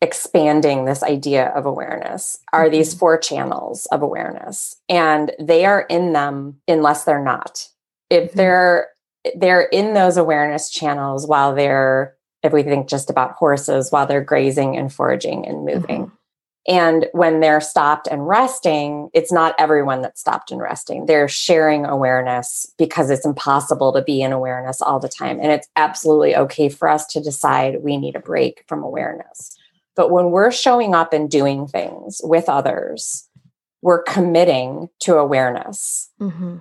expanding 0.00 0.84
this 0.84 1.02
idea 1.02 1.48
of 1.48 1.66
awareness. 1.66 2.38
Are 2.52 2.64
mm-hmm. 2.64 2.72
these 2.72 2.94
four 2.94 3.18
channels 3.18 3.86
of 3.86 4.02
awareness? 4.02 4.76
And 4.88 5.32
they 5.38 5.64
are 5.66 5.82
in 5.82 6.12
them 6.12 6.60
unless 6.66 7.04
they're 7.04 7.22
not. 7.22 7.68
If 8.08 8.30
mm-hmm. 8.30 8.38
they're 8.38 8.88
they're 9.36 9.62
in 9.62 9.92
those 9.92 10.16
awareness 10.16 10.70
channels 10.70 11.26
while 11.26 11.54
they're 11.54 12.16
if 12.42 12.54
we 12.54 12.62
think 12.62 12.88
just 12.88 13.10
about 13.10 13.32
horses 13.32 13.90
while 13.90 14.06
they're 14.06 14.24
grazing 14.24 14.76
and 14.76 14.92
foraging 14.92 15.46
and 15.46 15.66
moving. 15.66 16.06
Mm-hmm. 16.06 16.14
and 16.74 17.06
when 17.12 17.40
they're 17.40 17.60
stopped 17.60 18.08
and 18.10 18.26
resting 18.26 19.10
it's 19.12 19.30
not 19.30 19.54
everyone 19.58 20.00
that's 20.00 20.22
stopped 20.22 20.50
and 20.50 20.62
resting. 20.62 21.04
They're 21.04 21.28
sharing 21.28 21.84
awareness 21.84 22.72
because 22.78 23.10
it's 23.10 23.26
impossible 23.26 23.92
to 23.92 24.00
be 24.00 24.22
in 24.22 24.32
awareness 24.32 24.80
all 24.80 24.98
the 24.98 25.08
time. 25.08 25.38
And 25.38 25.52
it's 25.52 25.68
absolutely 25.76 26.34
okay 26.34 26.70
for 26.70 26.88
us 26.88 27.06
to 27.08 27.20
decide 27.20 27.82
we 27.82 27.98
need 27.98 28.16
a 28.16 28.20
break 28.20 28.64
from 28.66 28.82
awareness 28.82 29.58
but 30.00 30.10
when 30.10 30.30
we're 30.30 30.50
showing 30.50 30.94
up 30.94 31.12
and 31.12 31.30
doing 31.30 31.66
things 31.66 32.22
with 32.24 32.48
others, 32.48 33.28
we're 33.82 34.02
committing 34.02 34.88
to 35.00 35.18
awareness. 35.18 36.08
Mm-hmm. 36.18 36.56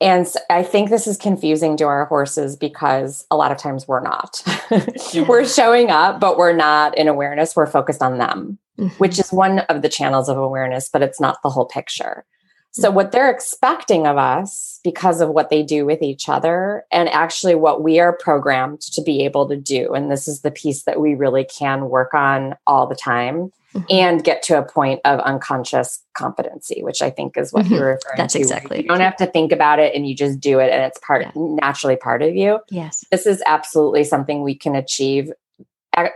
And 0.00 0.26
I 0.50 0.64
think 0.64 0.90
this 0.90 1.06
is 1.06 1.16
confusing 1.16 1.76
to 1.76 1.84
our 1.84 2.06
horses 2.06 2.56
because 2.56 3.24
a 3.30 3.36
lot 3.36 3.52
of 3.52 3.58
times 3.58 3.86
we're 3.86 4.02
not. 4.02 4.42
we're 5.28 5.46
showing 5.46 5.90
up, 5.90 6.18
but 6.18 6.36
we're 6.36 6.52
not 6.52 6.98
in 6.98 7.06
awareness. 7.06 7.54
We're 7.54 7.68
focused 7.68 8.02
on 8.02 8.18
them, 8.18 8.58
mm-hmm. 8.76 8.88
which 8.96 9.20
is 9.20 9.32
one 9.32 9.60
of 9.60 9.82
the 9.82 9.88
channels 9.88 10.28
of 10.28 10.36
awareness, 10.36 10.88
but 10.92 11.00
it's 11.00 11.20
not 11.20 11.38
the 11.44 11.50
whole 11.50 11.66
picture. 11.66 12.24
So, 12.72 12.90
what 12.90 13.10
they're 13.10 13.30
expecting 13.30 14.06
of 14.06 14.16
us 14.16 14.78
because 14.84 15.20
of 15.20 15.30
what 15.30 15.50
they 15.50 15.62
do 15.62 15.84
with 15.84 16.02
each 16.02 16.28
other, 16.28 16.84
and 16.92 17.08
actually 17.08 17.56
what 17.56 17.82
we 17.82 17.98
are 17.98 18.16
programmed 18.16 18.80
to 18.82 19.02
be 19.02 19.24
able 19.24 19.48
to 19.48 19.56
do, 19.56 19.92
and 19.92 20.10
this 20.10 20.28
is 20.28 20.42
the 20.42 20.52
piece 20.52 20.84
that 20.84 21.00
we 21.00 21.14
really 21.14 21.44
can 21.44 21.88
work 21.88 22.14
on 22.14 22.54
all 22.68 22.86
the 22.86 22.94
time 22.94 23.50
mm-hmm. 23.74 23.82
and 23.90 24.22
get 24.22 24.42
to 24.44 24.58
a 24.58 24.62
point 24.62 25.00
of 25.04 25.18
unconscious 25.20 26.00
competency, 26.14 26.82
which 26.82 27.02
I 27.02 27.10
think 27.10 27.36
is 27.36 27.52
what 27.52 27.64
mm-hmm. 27.64 27.74
you're 27.74 27.86
referring 27.88 28.16
That's 28.16 28.34
to. 28.34 28.38
That's 28.38 28.50
exactly. 28.50 28.82
You 28.82 28.88
don't 28.88 29.00
have 29.00 29.16
to 29.16 29.26
think 29.26 29.50
about 29.50 29.80
it 29.80 29.94
and 29.94 30.08
you 30.08 30.14
just 30.14 30.38
do 30.38 30.60
it, 30.60 30.70
and 30.70 30.82
it's 30.84 31.00
part 31.04 31.22
yeah. 31.22 31.32
naturally 31.34 31.96
part 31.96 32.22
of 32.22 32.36
you. 32.36 32.60
Yes. 32.70 33.04
This 33.10 33.26
is 33.26 33.42
absolutely 33.46 34.04
something 34.04 34.42
we 34.42 34.54
can 34.54 34.76
achieve 34.76 35.32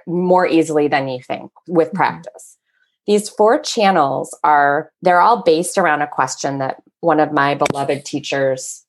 more 0.06 0.47
easily 0.47 0.86
than 0.86 1.09
you 1.09 1.20
think 1.20 1.51
with 1.66 1.89
mm-hmm. 1.89 1.97
practice. 1.97 2.59
These 3.06 3.28
four 3.28 3.60
channels 3.60 4.36
are, 4.43 4.90
they're 5.02 5.20
all 5.20 5.43
based 5.43 5.76
around 5.76 6.02
a 6.02 6.06
question 6.06 6.59
that 6.59 6.82
one 7.01 7.20
of 7.20 7.32
my 7.32 7.55
beloved 7.55 8.05
teachers 8.05 8.85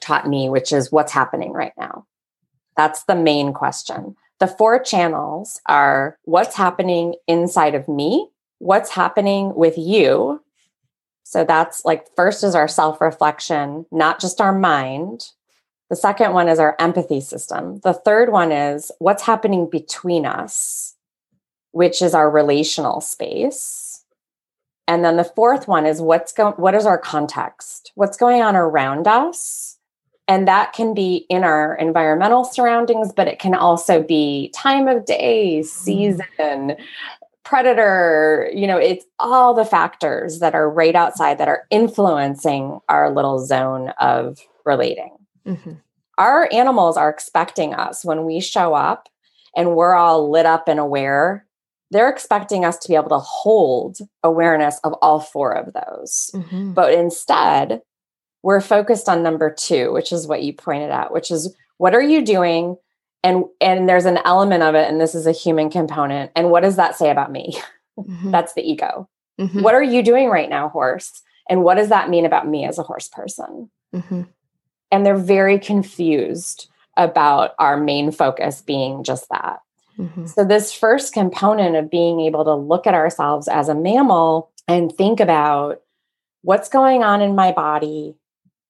taught 0.00 0.28
me, 0.28 0.48
which 0.48 0.72
is 0.72 0.92
what's 0.92 1.12
happening 1.12 1.52
right 1.52 1.72
now? 1.78 2.06
That's 2.76 3.04
the 3.04 3.16
main 3.16 3.52
question. 3.52 4.16
The 4.38 4.46
four 4.46 4.78
channels 4.78 5.60
are 5.66 6.18
what's 6.24 6.56
happening 6.56 7.14
inside 7.28 7.74
of 7.74 7.88
me, 7.88 8.28
what's 8.58 8.90
happening 8.90 9.54
with 9.54 9.76
you. 9.76 10.40
So 11.22 11.44
that's 11.44 11.84
like 11.84 12.06
first 12.16 12.44
is 12.44 12.54
our 12.54 12.68
self 12.68 13.00
reflection, 13.00 13.86
not 13.92 14.20
just 14.20 14.40
our 14.40 14.52
mind. 14.52 15.24
The 15.90 15.96
second 15.96 16.32
one 16.32 16.48
is 16.48 16.58
our 16.58 16.74
empathy 16.78 17.20
system. 17.20 17.80
The 17.84 17.92
third 17.92 18.32
one 18.32 18.50
is 18.50 18.90
what's 18.98 19.22
happening 19.22 19.68
between 19.70 20.26
us 20.26 20.96
which 21.72 22.00
is 22.00 22.14
our 22.14 22.30
relational 22.30 23.00
space. 23.00 24.04
And 24.88 25.04
then 25.04 25.16
the 25.16 25.24
fourth 25.24 25.68
one 25.68 25.86
is 25.86 26.00
what's 26.00 26.32
going 26.32 26.54
what 26.54 26.74
is 26.74 26.86
our 26.86 26.98
context? 26.98 27.92
What's 27.94 28.16
going 28.16 28.42
on 28.42 28.56
around 28.56 29.06
us? 29.06 29.78
And 30.28 30.46
that 30.48 30.72
can 30.72 30.94
be 30.94 31.26
in 31.28 31.44
our 31.44 31.74
environmental 31.76 32.44
surroundings, 32.44 33.12
but 33.12 33.28
it 33.28 33.38
can 33.38 33.54
also 33.54 34.02
be 34.02 34.50
time 34.54 34.86
of 34.88 35.04
day, 35.04 35.62
season, 35.62 36.76
predator, 37.44 38.50
you 38.54 38.66
know, 38.66 38.78
it's 38.78 39.04
all 39.18 39.52
the 39.52 39.64
factors 39.64 40.38
that 40.38 40.54
are 40.54 40.70
right 40.70 40.94
outside 40.94 41.38
that 41.38 41.48
are 41.48 41.66
influencing 41.70 42.80
our 42.88 43.10
little 43.10 43.44
zone 43.44 43.90
of 44.00 44.38
relating. 44.64 45.16
Mm-hmm. 45.46 45.72
Our 46.18 46.48
animals 46.52 46.96
are 46.96 47.10
expecting 47.10 47.74
us 47.74 48.04
when 48.04 48.24
we 48.24 48.40
show 48.40 48.74
up 48.74 49.08
and 49.56 49.74
we're 49.74 49.94
all 49.94 50.30
lit 50.30 50.46
up 50.46 50.68
and 50.68 50.78
aware 50.78 51.46
they're 51.92 52.08
expecting 52.08 52.64
us 52.64 52.78
to 52.78 52.88
be 52.88 52.94
able 52.94 53.10
to 53.10 53.18
hold 53.18 53.98
awareness 54.22 54.80
of 54.82 54.94
all 55.02 55.20
four 55.20 55.52
of 55.52 55.74
those. 55.74 56.30
Mm-hmm. 56.34 56.72
But 56.72 56.94
instead, 56.94 57.82
we're 58.42 58.62
focused 58.62 59.08
on 59.08 59.22
number 59.22 59.52
two, 59.52 59.92
which 59.92 60.10
is 60.10 60.26
what 60.26 60.42
you 60.42 60.54
pointed 60.54 60.90
out, 60.90 61.12
which 61.12 61.30
is 61.30 61.54
what 61.76 61.94
are 61.94 62.02
you 62.02 62.24
doing? 62.24 62.76
And 63.22 63.44
and 63.60 63.88
there's 63.88 64.06
an 64.06 64.18
element 64.24 64.62
of 64.62 64.74
it, 64.74 64.88
and 64.88 65.00
this 65.00 65.14
is 65.14 65.26
a 65.26 65.32
human 65.32 65.70
component. 65.70 66.32
And 66.34 66.50
what 66.50 66.62
does 66.62 66.76
that 66.76 66.96
say 66.96 67.10
about 67.10 67.30
me? 67.30 67.56
Mm-hmm. 68.00 68.30
That's 68.30 68.54
the 68.54 68.62
ego. 68.62 69.06
Mm-hmm. 69.38 69.60
What 69.60 69.74
are 69.74 69.82
you 69.82 70.02
doing 70.02 70.30
right 70.30 70.48
now, 70.48 70.70
horse? 70.70 71.20
And 71.50 71.62
what 71.62 71.74
does 71.74 71.90
that 71.90 72.08
mean 72.08 72.24
about 72.24 72.48
me 72.48 72.64
as 72.64 72.78
a 72.78 72.82
horse 72.82 73.06
person? 73.06 73.70
Mm-hmm. 73.94 74.22
And 74.90 75.04
they're 75.04 75.14
very 75.14 75.58
confused 75.58 76.70
about 76.96 77.50
our 77.58 77.76
main 77.76 78.10
focus 78.10 78.62
being 78.62 79.04
just 79.04 79.28
that. 79.28 79.60
Mm-hmm. 80.02 80.26
So, 80.26 80.44
this 80.44 80.72
first 80.72 81.12
component 81.12 81.76
of 81.76 81.90
being 81.90 82.20
able 82.20 82.44
to 82.44 82.54
look 82.54 82.86
at 82.86 82.94
ourselves 82.94 83.48
as 83.48 83.68
a 83.68 83.74
mammal 83.74 84.50
and 84.66 84.92
think 84.92 85.20
about 85.20 85.80
what's 86.42 86.68
going 86.68 87.02
on 87.02 87.22
in 87.22 87.34
my 87.34 87.52
body, 87.52 88.16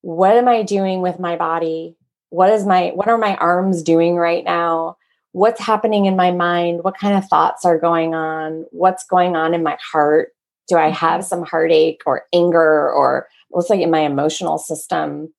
what 0.02 0.36
am 0.36 0.48
I 0.48 0.62
doing 0.62 1.00
with 1.00 1.18
my 1.18 1.36
body? 1.36 1.96
What 2.28 2.50
is 2.50 2.66
my 2.66 2.92
what 2.94 3.08
are 3.08 3.18
my 3.18 3.36
arms 3.36 3.82
doing 3.82 4.16
right 4.16 4.44
now? 4.44 4.96
What's 5.32 5.60
happening 5.60 6.06
in 6.06 6.16
my 6.16 6.30
mind? 6.30 6.84
What 6.84 6.98
kind 6.98 7.16
of 7.16 7.26
thoughts 7.28 7.64
are 7.64 7.78
going 7.78 8.14
on? 8.14 8.66
What's 8.70 9.04
going 9.04 9.34
on 9.36 9.54
in 9.54 9.62
my 9.62 9.78
heart? 9.92 10.32
Do 10.68 10.76
I 10.76 10.90
have 10.90 11.20
mm-hmm. 11.20 11.28
some 11.28 11.42
heartache 11.44 12.02
or 12.04 12.24
anger 12.32 12.90
or 12.90 13.28
what's 13.48 13.70
like 13.70 13.80
in 13.80 13.90
my 13.90 14.00
emotional 14.00 14.58
system? 14.58 15.32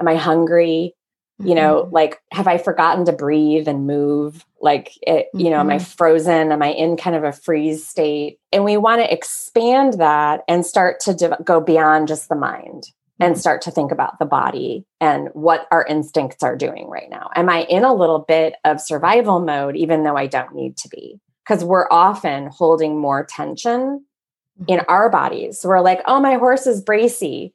Am 0.00 0.08
I 0.08 0.16
hungry? 0.16 0.94
You 1.44 1.54
know 1.54 1.82
mm-hmm. 1.82 1.94
like 1.94 2.22
have 2.30 2.46
i 2.46 2.56
forgotten 2.58 3.04
to 3.04 3.12
breathe 3.12 3.68
and 3.68 3.86
move 3.86 4.44
like 4.60 4.92
it, 5.02 5.26
you 5.34 5.50
know 5.50 5.56
mm-hmm. 5.56 5.70
am 5.70 5.70
i 5.70 5.76
mm-hmm. 5.76 5.84
frozen 5.84 6.52
am 6.52 6.62
i 6.62 6.68
in 6.68 6.96
kind 6.96 7.16
of 7.16 7.24
a 7.24 7.32
freeze 7.32 7.86
state 7.86 8.38
and 8.52 8.64
we 8.64 8.76
want 8.76 9.00
to 9.00 9.12
expand 9.12 9.94
that 9.94 10.42
and 10.48 10.64
start 10.64 11.00
to 11.00 11.14
de- 11.14 11.38
go 11.44 11.60
beyond 11.60 12.08
just 12.08 12.28
the 12.28 12.34
mind 12.34 12.84
and 13.20 13.34
mm-hmm. 13.34 13.40
start 13.40 13.62
to 13.62 13.70
think 13.70 13.92
about 13.92 14.18
the 14.18 14.24
body 14.24 14.84
and 15.00 15.28
what 15.32 15.66
our 15.70 15.84
instincts 15.86 16.42
are 16.42 16.56
doing 16.56 16.88
right 16.88 17.10
now 17.10 17.30
am 17.34 17.48
i 17.48 17.62
in 17.64 17.84
a 17.84 17.94
little 17.94 18.20
bit 18.20 18.54
of 18.64 18.80
survival 18.80 19.40
mode 19.40 19.76
even 19.76 20.04
though 20.04 20.16
i 20.16 20.26
don't 20.26 20.54
need 20.54 20.76
to 20.76 20.88
be 20.88 21.20
because 21.44 21.64
we're 21.64 21.88
often 21.90 22.46
holding 22.46 22.98
more 22.98 23.24
tension 23.24 24.04
in 24.68 24.80
our 24.88 25.10
bodies 25.10 25.60
so 25.60 25.68
we're 25.68 25.80
like 25.80 26.00
oh 26.06 26.20
my 26.20 26.34
horse 26.34 26.66
is 26.66 26.80
bracy 26.80 27.52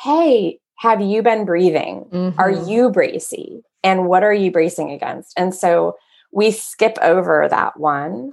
hey 0.00 0.58
have 0.78 1.00
you 1.00 1.22
been 1.22 1.44
breathing? 1.44 2.06
Mm-hmm. 2.10 2.40
Are 2.40 2.50
you 2.50 2.90
bracy? 2.90 3.62
And 3.82 4.08
what 4.08 4.22
are 4.22 4.32
you 4.32 4.50
bracing 4.50 4.90
against? 4.90 5.32
And 5.36 5.54
so 5.54 5.96
we 6.32 6.50
skip 6.50 6.96
over 7.02 7.46
that 7.48 7.78
one. 7.78 8.32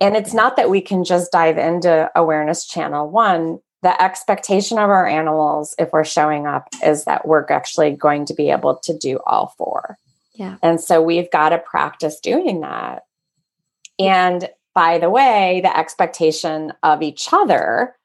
And 0.00 0.16
it's 0.16 0.32
not 0.32 0.56
that 0.56 0.70
we 0.70 0.80
can 0.80 1.04
just 1.04 1.32
dive 1.32 1.58
into 1.58 2.10
awareness 2.14 2.66
channel 2.66 3.10
one. 3.10 3.58
The 3.82 4.00
expectation 4.00 4.78
of 4.78 4.90
our 4.90 5.06
animals, 5.06 5.74
if 5.78 5.92
we're 5.92 6.04
showing 6.04 6.46
up, 6.46 6.68
is 6.84 7.04
that 7.04 7.26
we're 7.26 7.46
actually 7.48 7.92
going 7.92 8.26
to 8.26 8.34
be 8.34 8.50
able 8.50 8.76
to 8.84 8.96
do 8.96 9.18
all 9.26 9.54
four. 9.58 9.98
Yeah. 10.34 10.56
And 10.62 10.80
so 10.80 11.02
we've 11.02 11.30
got 11.30 11.48
to 11.48 11.58
practice 11.58 12.20
doing 12.20 12.60
that. 12.60 13.02
And 13.98 14.48
by 14.74 14.98
the 14.98 15.10
way, 15.10 15.60
the 15.62 15.76
expectation 15.76 16.72
of 16.82 17.02
each 17.02 17.28
other 17.32 17.96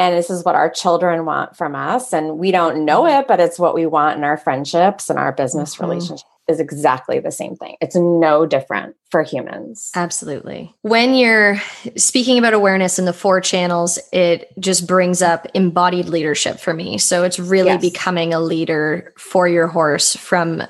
and 0.00 0.16
this 0.16 0.30
is 0.30 0.42
what 0.44 0.54
our 0.54 0.70
children 0.70 1.26
want 1.26 1.54
from 1.56 1.76
us 1.76 2.12
and 2.12 2.38
we 2.38 2.50
don't 2.50 2.84
know 2.84 3.06
it 3.06 3.28
but 3.28 3.38
it's 3.38 3.58
what 3.58 3.74
we 3.74 3.86
want 3.86 4.16
in 4.16 4.24
our 4.24 4.36
friendships 4.36 5.10
and 5.10 5.18
our 5.18 5.30
business 5.30 5.74
mm-hmm. 5.74 5.84
relationships 5.84 6.24
is 6.48 6.58
exactly 6.58 7.20
the 7.20 7.30
same 7.30 7.54
thing 7.54 7.76
it's 7.80 7.94
no 7.94 8.46
different 8.46 8.96
for 9.10 9.22
humans 9.22 9.92
absolutely 9.94 10.74
when 10.82 11.14
you're 11.14 11.60
speaking 11.96 12.38
about 12.38 12.54
awareness 12.54 12.98
in 12.98 13.04
the 13.04 13.12
four 13.12 13.40
channels 13.40 13.98
it 14.12 14.50
just 14.58 14.86
brings 14.86 15.22
up 15.22 15.46
embodied 15.54 16.08
leadership 16.08 16.58
for 16.58 16.74
me 16.74 16.98
so 16.98 17.22
it's 17.22 17.38
really 17.38 17.68
yes. 17.68 17.80
becoming 17.80 18.34
a 18.34 18.40
leader 18.40 19.12
for 19.16 19.46
your 19.46 19.68
horse 19.68 20.16
from 20.16 20.62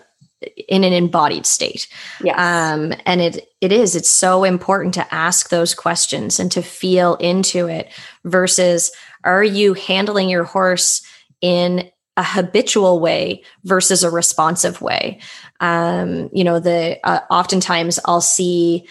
in 0.69 0.85
an 0.85 0.93
embodied 0.93 1.45
state. 1.45 1.87
Yes. 2.23 2.39
Um, 2.39 2.95
and 3.05 3.21
it 3.21 3.49
it 3.61 3.73
is, 3.73 3.95
it's 3.95 4.09
so 4.09 4.45
important 4.45 4.95
to 4.95 5.15
ask 5.15 5.51
those 5.51 5.75
questions 5.75 6.41
and 6.41 6.51
to 6.53 6.63
feel 6.63 7.17
into 7.17 7.69
it 7.69 7.93
versus 8.25 8.91
are 9.25 9.45
you 9.45 9.75
handling 9.75 10.29
your 10.29 10.45
horse 10.45 11.03
in 11.41 11.91
a 12.17 12.23
habitual 12.23 13.01
way 13.01 13.43
versus 13.65 14.03
a 14.03 14.11
responsive 14.11 14.81
way? 14.81 15.21
Um, 15.61 16.31
you 16.33 16.45
know, 16.45 16.59
the 16.59 16.99
uh, 17.05 17.21
oftentimes 17.31 17.99
I'll 18.05 18.21
see 18.21 18.87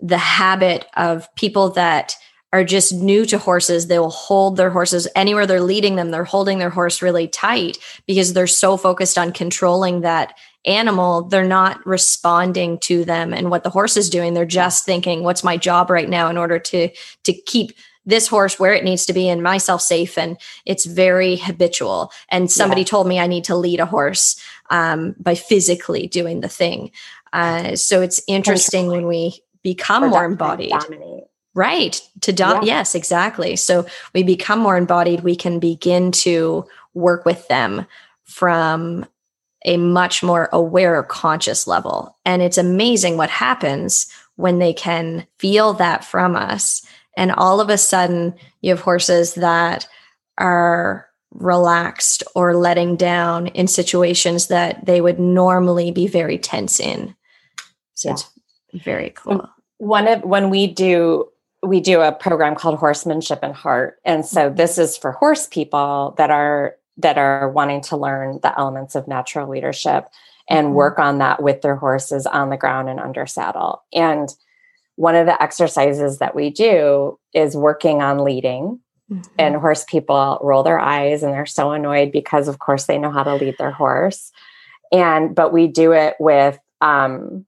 the 0.00 0.18
habit 0.18 0.86
of 0.96 1.32
people 1.36 1.70
that 1.70 2.16
are 2.52 2.64
just 2.64 2.92
new 2.92 3.26
to 3.26 3.38
horses. 3.38 3.86
They 3.86 3.98
will 3.98 4.10
hold 4.10 4.56
their 4.56 4.70
horses 4.70 5.08
anywhere 5.14 5.46
they're 5.46 5.60
leading 5.60 5.96
them. 5.96 6.10
They're 6.10 6.24
holding 6.24 6.58
their 6.58 6.70
horse 6.70 7.02
really 7.02 7.28
tight 7.28 7.78
because 8.06 8.32
they're 8.32 8.46
so 8.46 8.76
focused 8.76 9.18
on 9.18 9.32
controlling 9.32 10.00
that 10.02 10.34
animal. 10.64 11.22
They're 11.22 11.44
not 11.44 11.84
responding 11.86 12.78
to 12.80 13.04
them 13.04 13.32
and 13.32 13.50
what 13.50 13.62
the 13.62 13.70
horse 13.70 13.96
is 13.96 14.10
doing. 14.10 14.34
They're 14.34 14.46
just 14.46 14.84
thinking 14.84 15.22
what's 15.22 15.44
my 15.44 15.56
job 15.56 15.90
right 15.90 16.08
now 16.08 16.28
in 16.28 16.36
order 16.36 16.58
to 16.58 16.88
to 17.24 17.32
keep 17.32 17.72
this 18.06 18.28
horse 18.28 18.58
where 18.58 18.72
it 18.72 18.84
needs 18.84 19.04
to 19.04 19.12
be 19.12 19.28
and 19.28 19.42
myself 19.42 19.82
safe 19.82 20.16
and 20.16 20.38
it's 20.64 20.86
very 20.86 21.36
habitual 21.36 22.12
and 22.30 22.50
somebody 22.50 22.82
yeah. 22.82 22.86
told 22.86 23.06
me 23.06 23.18
i 23.18 23.26
need 23.26 23.44
to 23.44 23.56
lead 23.56 23.80
a 23.80 23.86
horse 23.86 24.40
um, 24.70 25.14
by 25.18 25.34
physically 25.34 26.06
doing 26.06 26.40
the 26.40 26.48
thing 26.48 26.90
uh, 27.32 27.76
so 27.76 28.00
it's 28.00 28.22
interesting 28.26 28.86
when 28.86 29.06
we 29.06 29.38
become 29.62 30.04
or 30.04 30.08
more 30.08 30.24
embodied 30.24 30.70
dominate. 30.70 31.24
right 31.54 32.00
to 32.20 32.32
dom- 32.32 32.62
yeah. 32.62 32.78
yes 32.78 32.94
exactly 32.94 33.56
so 33.56 33.84
we 34.14 34.22
become 34.22 34.60
more 34.60 34.76
embodied 34.76 35.20
we 35.20 35.36
can 35.36 35.58
begin 35.58 36.12
to 36.12 36.64
work 36.94 37.24
with 37.24 37.46
them 37.48 37.86
from 38.24 39.04
a 39.64 39.76
much 39.76 40.22
more 40.22 40.48
aware 40.52 41.02
conscious 41.02 41.66
level 41.66 42.16
and 42.24 42.40
it's 42.40 42.58
amazing 42.58 43.16
what 43.16 43.30
happens 43.30 44.06
when 44.36 44.58
they 44.58 44.72
can 44.72 45.26
feel 45.38 45.72
that 45.72 46.04
from 46.04 46.36
us 46.36 46.86
and 47.16 47.32
all 47.32 47.60
of 47.60 47.70
a 47.70 47.78
sudden, 47.78 48.34
you 48.60 48.70
have 48.70 48.80
horses 48.80 49.34
that 49.34 49.88
are 50.38 51.08
relaxed 51.32 52.22
or 52.34 52.54
letting 52.54 52.96
down 52.96 53.48
in 53.48 53.66
situations 53.66 54.48
that 54.48 54.86
they 54.86 55.00
would 55.00 55.18
normally 55.18 55.90
be 55.90 56.06
very 56.06 56.38
tense 56.38 56.80
in. 56.80 57.14
So 57.94 58.08
yeah. 58.08 58.14
it's 58.14 58.30
very 58.84 59.10
cool. 59.10 59.48
One 59.78 60.08
of 60.08 60.22
when 60.22 60.50
we 60.50 60.66
do 60.66 61.28
we 61.62 61.80
do 61.80 62.00
a 62.00 62.12
program 62.12 62.54
called 62.54 62.78
horsemanship 62.78 63.40
and 63.42 63.54
heart 63.54 63.98
and 64.04 64.24
so 64.24 64.50
this 64.50 64.78
is 64.78 64.96
for 64.96 65.12
horse 65.12 65.46
people 65.46 66.14
that 66.16 66.30
are 66.30 66.76
that 66.98 67.18
are 67.18 67.50
wanting 67.50 67.80
to 67.82 67.96
learn 67.96 68.38
the 68.42 68.58
elements 68.58 68.94
of 68.94 69.08
natural 69.08 69.48
leadership 69.48 70.08
and 70.48 70.68
mm-hmm. 70.68 70.76
work 70.76 70.98
on 70.98 71.18
that 71.18 71.42
with 71.42 71.62
their 71.62 71.76
horses 71.76 72.26
on 72.26 72.50
the 72.50 72.56
ground 72.56 72.88
and 72.88 73.00
under 73.00 73.26
saddle 73.26 73.84
and 73.92 74.30
one 74.96 75.14
of 75.14 75.26
the 75.26 75.40
exercises 75.42 76.18
that 76.18 76.34
we 76.34 76.50
do 76.50 77.18
is 77.32 77.56
working 77.56 78.02
on 78.02 78.24
leading. 78.24 78.80
Mm-hmm. 79.08 79.32
And 79.38 79.54
horse 79.54 79.84
people 79.84 80.40
roll 80.42 80.64
their 80.64 80.80
eyes 80.80 81.22
and 81.22 81.32
they're 81.32 81.46
so 81.46 81.70
annoyed 81.70 82.10
because, 82.10 82.48
of 82.48 82.58
course, 82.58 82.86
they 82.86 82.98
know 82.98 83.12
how 83.12 83.22
to 83.22 83.36
lead 83.36 83.56
their 83.56 83.70
horse. 83.70 84.32
And, 84.90 85.32
but 85.32 85.52
we 85.52 85.68
do 85.68 85.92
it 85.92 86.16
with 86.18 86.58
um, 86.80 87.46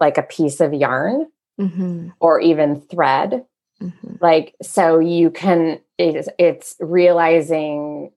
like 0.00 0.18
a 0.18 0.22
piece 0.22 0.60
of 0.60 0.74
yarn 0.74 1.26
mm-hmm. 1.58 2.10
or 2.20 2.42
even 2.42 2.82
thread. 2.82 3.46
Mm-hmm. 3.80 4.16
Like, 4.20 4.54
so 4.60 4.98
you 4.98 5.30
can, 5.30 5.80
it's, 5.96 6.28
it's 6.38 6.76
realizing 6.78 8.12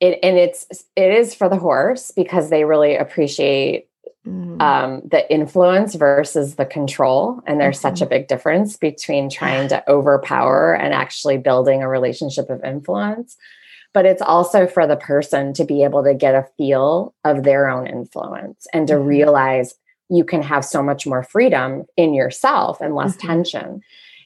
it, 0.00 0.18
and 0.24 0.36
it's, 0.36 0.66
it 0.96 1.12
is 1.12 1.36
for 1.36 1.48
the 1.48 1.58
horse 1.58 2.10
because 2.10 2.50
they 2.50 2.64
really 2.64 2.96
appreciate 2.96 3.88
Mm-hmm. 4.26 4.60
Um, 4.60 5.02
the 5.10 5.30
influence 5.32 5.96
versus 5.96 6.54
the 6.54 6.64
control. 6.64 7.42
And 7.44 7.60
there's 7.60 7.78
mm-hmm. 7.78 7.96
such 7.96 8.02
a 8.02 8.06
big 8.06 8.28
difference 8.28 8.76
between 8.76 9.28
trying 9.28 9.68
to 9.68 9.82
overpower 9.90 10.74
and 10.74 10.94
actually 10.94 11.38
building 11.38 11.82
a 11.82 11.88
relationship 11.88 12.48
of 12.48 12.62
influence. 12.62 13.36
But 13.92 14.06
it's 14.06 14.22
also 14.22 14.68
for 14.68 14.86
the 14.86 14.96
person 14.96 15.52
to 15.54 15.64
be 15.64 15.82
able 15.82 16.04
to 16.04 16.14
get 16.14 16.36
a 16.36 16.46
feel 16.56 17.14
of 17.24 17.42
their 17.42 17.68
own 17.68 17.88
influence 17.88 18.66
and 18.72 18.86
to 18.86 18.94
mm-hmm. 18.94 19.08
realize 19.08 19.74
you 20.08 20.24
can 20.24 20.42
have 20.42 20.64
so 20.64 20.82
much 20.82 21.06
more 21.06 21.24
freedom 21.24 21.84
in 21.96 22.14
yourself 22.14 22.80
and 22.80 22.94
less 22.94 23.16
mm-hmm. 23.16 23.26
tension. 23.26 23.82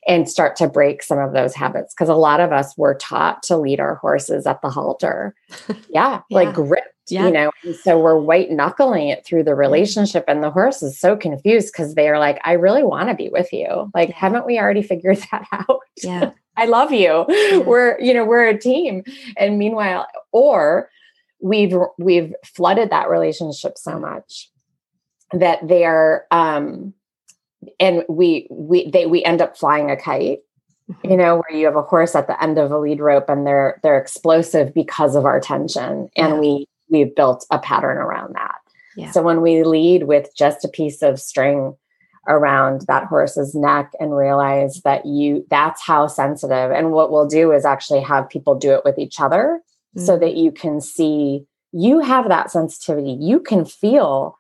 and 0.07 0.29
start 0.29 0.55
to 0.57 0.69
break 0.69 1.03
some 1.03 1.19
of 1.19 1.33
those 1.33 1.55
habits 1.55 1.93
because 1.93 2.09
a 2.09 2.15
lot 2.15 2.39
of 2.39 2.53
us 2.53 2.77
were 2.77 2.95
taught 2.95 3.43
to 3.43 3.57
lead 3.57 3.81
our 3.81 3.97
horses 3.97 4.47
at 4.47 4.63
the 4.63 4.71
halter 4.71 5.35
yeah, 5.69 5.75
Yeah. 5.91 6.21
like 6.31 6.55
gripped 6.55 6.96
Yeah. 7.09 7.27
you 7.27 7.33
know 7.33 7.51
and 7.63 7.77
so 7.77 7.99
we're 8.01 8.19
white 8.19 8.51
knuckling 8.51 9.09
it 9.09 9.25
through 9.25 9.45
the 9.45 9.55
relationship 9.55 10.25
and 10.27 10.43
the 10.43 10.51
horse 10.51 10.83
is 10.83 10.99
so 10.99 11.17
confused 11.17 11.73
because 11.73 11.95
they're 11.95 12.19
like 12.19 12.41
i 12.45 12.53
really 12.53 12.83
want 12.83 13.09
to 13.09 13.15
be 13.15 13.29
with 13.29 13.53
you 13.53 13.91
like 13.95 14.09
Yeah. 14.09 14.17
haven't 14.17 14.47
we 14.47 14.59
already 14.59 14.83
figured 14.83 15.19
that 15.31 15.47
out 15.53 15.81
Yeah. 16.03 16.31
I 16.59 16.65
love 16.65 16.91
you. 16.91 17.27
We're, 17.67 18.01
you 18.01 18.15
know, 18.15 18.25
we're 18.25 18.49
a 18.49 18.57
team. 18.59 19.05
And 19.37 19.59
meanwhile, 19.59 20.07
or 20.33 20.89
we've 21.39 21.75
we've 21.99 22.35
flooded 22.47 22.89
that 22.89 23.11
relationship 23.11 23.77
so 23.77 23.99
much 23.99 24.51
that 25.33 25.59
they're 25.69 26.27
um 26.31 26.95
and 27.79 28.05
we 28.09 28.47
we 28.51 28.89
they 28.91 29.05
we 29.05 29.23
end 29.23 29.43
up 29.43 29.57
flying 29.59 29.91
a 29.91 29.97
kite 29.99 30.39
Mm-hmm. 30.89 31.11
you 31.11 31.17
know 31.17 31.35
where 31.43 31.59
you 31.59 31.67
have 31.67 31.75
a 31.75 31.83
horse 31.83 32.15
at 32.15 32.29
the 32.29 32.41
end 32.41 32.59
of 32.59 32.71
a 32.71 32.79
lead 32.79 33.01
rope 33.01 33.29
and 33.29 33.45
they're 33.45 33.81
they're 33.83 33.99
explosive 33.99 34.73
because 34.73 35.17
of 35.17 35.25
our 35.27 35.41
tension 35.41 36.09
and 36.17 36.35
Yeah. 36.35 36.39
we 36.39 36.69
we've 36.91 37.15
built 37.15 37.47
a 37.51 37.59
pattern 37.59 37.97
around 37.99 38.35
that 38.35 38.57
Yeah. 38.97 39.11
so 39.11 39.23
when 39.23 39.41
we 39.43 39.63
lead 39.65 40.05
with 40.05 40.31
just 40.37 40.65
a 40.65 40.69
piece 40.69 41.03
of 41.03 41.19
string 41.21 41.77
around 42.29 42.83
that 42.89 43.05
horse's 43.05 43.55
neck 43.55 43.93
and 44.01 44.17
realize 44.17 44.81
that 44.85 45.07
you 45.07 45.47
that's 45.49 45.81
how 45.83 46.07
sensitive 46.09 46.73
and 46.73 46.91
what 46.93 47.11
we'll 47.13 47.27
do 47.29 47.53
is 47.53 47.65
actually 47.65 48.01
have 48.01 48.29
people 48.29 48.55
do 48.57 48.73
it 48.73 48.83
with 48.85 48.99
each 48.99 49.21
other 49.21 49.61
so 49.97 50.17
Mm. 50.17 50.21
that 50.21 50.35
you 50.37 50.51
can 50.53 50.81
see 50.81 51.47
you 51.73 52.01
have 52.01 52.29
that 52.29 52.51
sensitivity 52.51 53.13
you 53.21 53.39
can 53.41 53.65
feel 53.65 54.37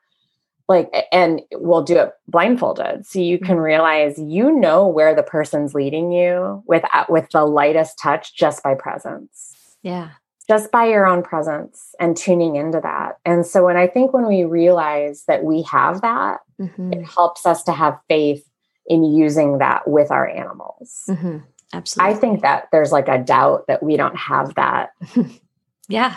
like 0.68 0.90
and 1.12 1.42
we'll 1.52 1.82
do 1.84 1.96
it 1.96 2.10
blindfolded 2.26 3.06
so 3.06 3.20
you 3.20 3.38
can 3.38 3.56
realize 3.58 4.18
you 4.18 4.50
know 4.50 4.86
where 4.88 5.14
the 5.14 5.22
person's 5.22 5.72
leading 5.74 6.10
you 6.10 6.62
with 6.66 6.82
with 7.08 7.30
the 7.30 7.44
lightest 7.44 7.98
touch 8.02 8.34
just 8.34 8.62
by 8.64 8.74
presence 8.74 9.54
Yeah. 9.82 10.08
Just 10.48 10.70
by 10.70 10.86
your 10.86 11.06
own 11.06 11.22
presence 11.22 11.94
and 12.00 12.16
tuning 12.16 12.56
into 12.56 12.80
that 12.80 13.18
and 13.24 13.44
so 13.46 13.64
when 13.64 13.76
i 13.76 13.86
think 13.86 14.12
when 14.12 14.26
we 14.26 14.44
realize 14.44 15.24
that 15.26 15.44
we 15.44 15.62
have 15.62 16.00
that 16.02 16.38
Mhm. 16.60 16.94
it 16.94 17.04
helps 17.04 17.44
us 17.46 17.62
to 17.64 17.72
have 17.72 17.98
faith 18.08 18.44
in 18.86 19.02
using 19.04 19.58
that 19.58 19.86
with 19.88 20.10
our 20.10 20.26
animals 20.28 21.04
Mhm. 21.08 21.42
Absolutely. 21.72 22.14
i 22.14 22.16
think 22.16 22.42
that 22.42 22.68
there's 22.72 22.92
like 22.92 23.08
a 23.08 23.18
doubt 23.18 23.66
that 23.68 23.82
we 23.82 23.96
don't 23.96 24.16
have 24.16 24.54
that 24.54 24.90
Yeah. 25.88 26.16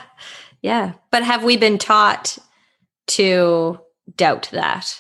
Yeah. 0.64 0.93
But 1.11 1.22
have 1.23 1.43
we 1.43 1.56
been 1.56 1.77
taught 1.77 2.39
to 3.10 3.80
doubt 4.15 4.49
that? 4.51 4.99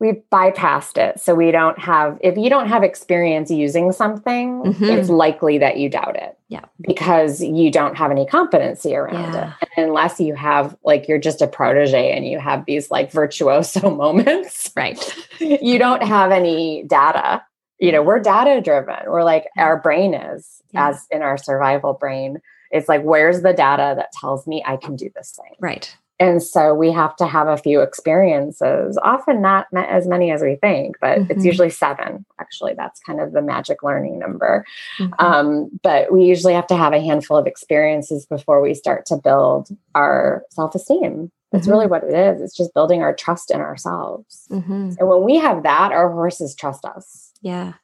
We've 0.00 0.20
bypassed 0.32 0.98
it 0.98 1.20
so 1.20 1.34
we 1.34 1.50
don't 1.50 1.78
have 1.78 2.18
if 2.20 2.36
you 2.36 2.50
don't 2.50 2.68
have 2.68 2.82
experience 2.82 3.50
using 3.50 3.92
something 3.92 4.62
Mhm. 4.64 4.98
it's 4.98 5.08
likely 5.08 5.58
that 5.58 5.76
you 5.78 5.88
doubt 5.88 6.16
it 6.16 6.36
Yeah. 6.48 6.64
because 6.80 7.40
you 7.42 7.70
don't 7.70 7.96
have 7.96 8.10
any 8.10 8.26
competency 8.26 8.94
around 8.96 9.34
Yeah. 9.34 9.52
it 9.62 9.68
and 9.76 9.86
unless 9.88 10.18
you 10.20 10.34
have 10.34 10.76
like 10.84 11.06
you're 11.08 11.18
just 11.18 11.40
a 11.42 11.46
protege 11.46 12.10
and 12.12 12.26
you 12.26 12.38
have 12.38 12.64
these 12.66 12.90
like 12.90 13.12
virtuoso 13.12 13.88
moments 14.04 14.70
Right. 14.76 14.98
you 15.40 15.78
don't 15.78 16.02
have 16.02 16.32
any 16.32 16.82
data 16.84 17.42
you 17.78 17.92
know 17.92 18.02
we're 18.02 18.20
data 18.20 18.60
driven 18.60 18.96
we're 19.06 19.22
like 19.24 19.46
our 19.56 19.76
brain 19.80 20.14
is 20.14 20.60
Yeah. 20.72 20.88
as 20.88 21.06
in 21.10 21.22
our 21.22 21.36
survival 21.38 21.92
brain 21.94 22.40
it's 22.70 22.88
like 22.88 23.02
where's 23.02 23.42
the 23.42 23.52
data 23.52 23.94
that 23.96 24.10
tells 24.12 24.46
me 24.46 24.62
i 24.66 24.76
can 24.76 24.96
do 24.96 25.08
this 25.14 25.32
thing 25.40 25.54
Right. 25.60 25.96
And 26.20 26.42
so 26.42 26.74
we 26.74 26.92
have 26.92 27.16
to 27.16 27.26
have 27.26 27.48
a 27.48 27.56
few 27.56 27.80
experiences, 27.80 28.98
often 29.02 29.42
not 29.42 29.66
as 29.74 30.06
many 30.06 30.30
as 30.30 30.42
we 30.42 30.56
think, 30.56 30.96
but 31.00 31.18
Mhm. 31.18 31.30
it's 31.30 31.44
usually 31.44 31.70
seven. 31.70 32.24
Actually, 32.40 32.74
that's 32.74 33.00
kind 33.00 33.20
of 33.20 33.32
the 33.32 33.42
magic 33.42 33.82
learning 33.82 34.18
number. 34.18 34.64
Mhm. 34.98 35.12
Um, 35.18 35.70
but 35.82 36.12
we 36.12 36.22
usually 36.24 36.54
have 36.54 36.66
to 36.68 36.76
have 36.76 36.92
a 36.92 37.00
handful 37.00 37.36
of 37.36 37.46
experiences 37.46 38.26
before 38.26 38.60
we 38.60 38.74
start 38.74 39.06
to 39.06 39.16
build 39.16 39.68
our 39.94 40.44
self 40.50 40.74
esteem. 40.74 41.30
That's 41.52 41.66
Mhm. 41.66 41.70
really 41.72 41.86
what 41.86 42.04
it 42.04 42.12
is. 42.14 42.40
It's 42.40 42.56
just 42.56 42.74
building 42.74 43.02
our 43.02 43.14
trust 43.14 43.50
in 43.50 43.60
ourselves. 43.60 44.46
Mhm. 44.50 44.96
And 44.98 45.08
when 45.08 45.22
we 45.24 45.36
have 45.36 45.62
that, 45.64 45.92
our 45.92 46.10
horses 46.10 46.54
trust 46.54 46.84
us. 46.84 47.32
Yeah. 47.42 47.74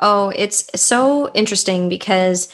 Oh, 0.00 0.32
it's 0.36 0.68
so 0.80 1.28
interesting 1.34 1.88
because 1.88 2.48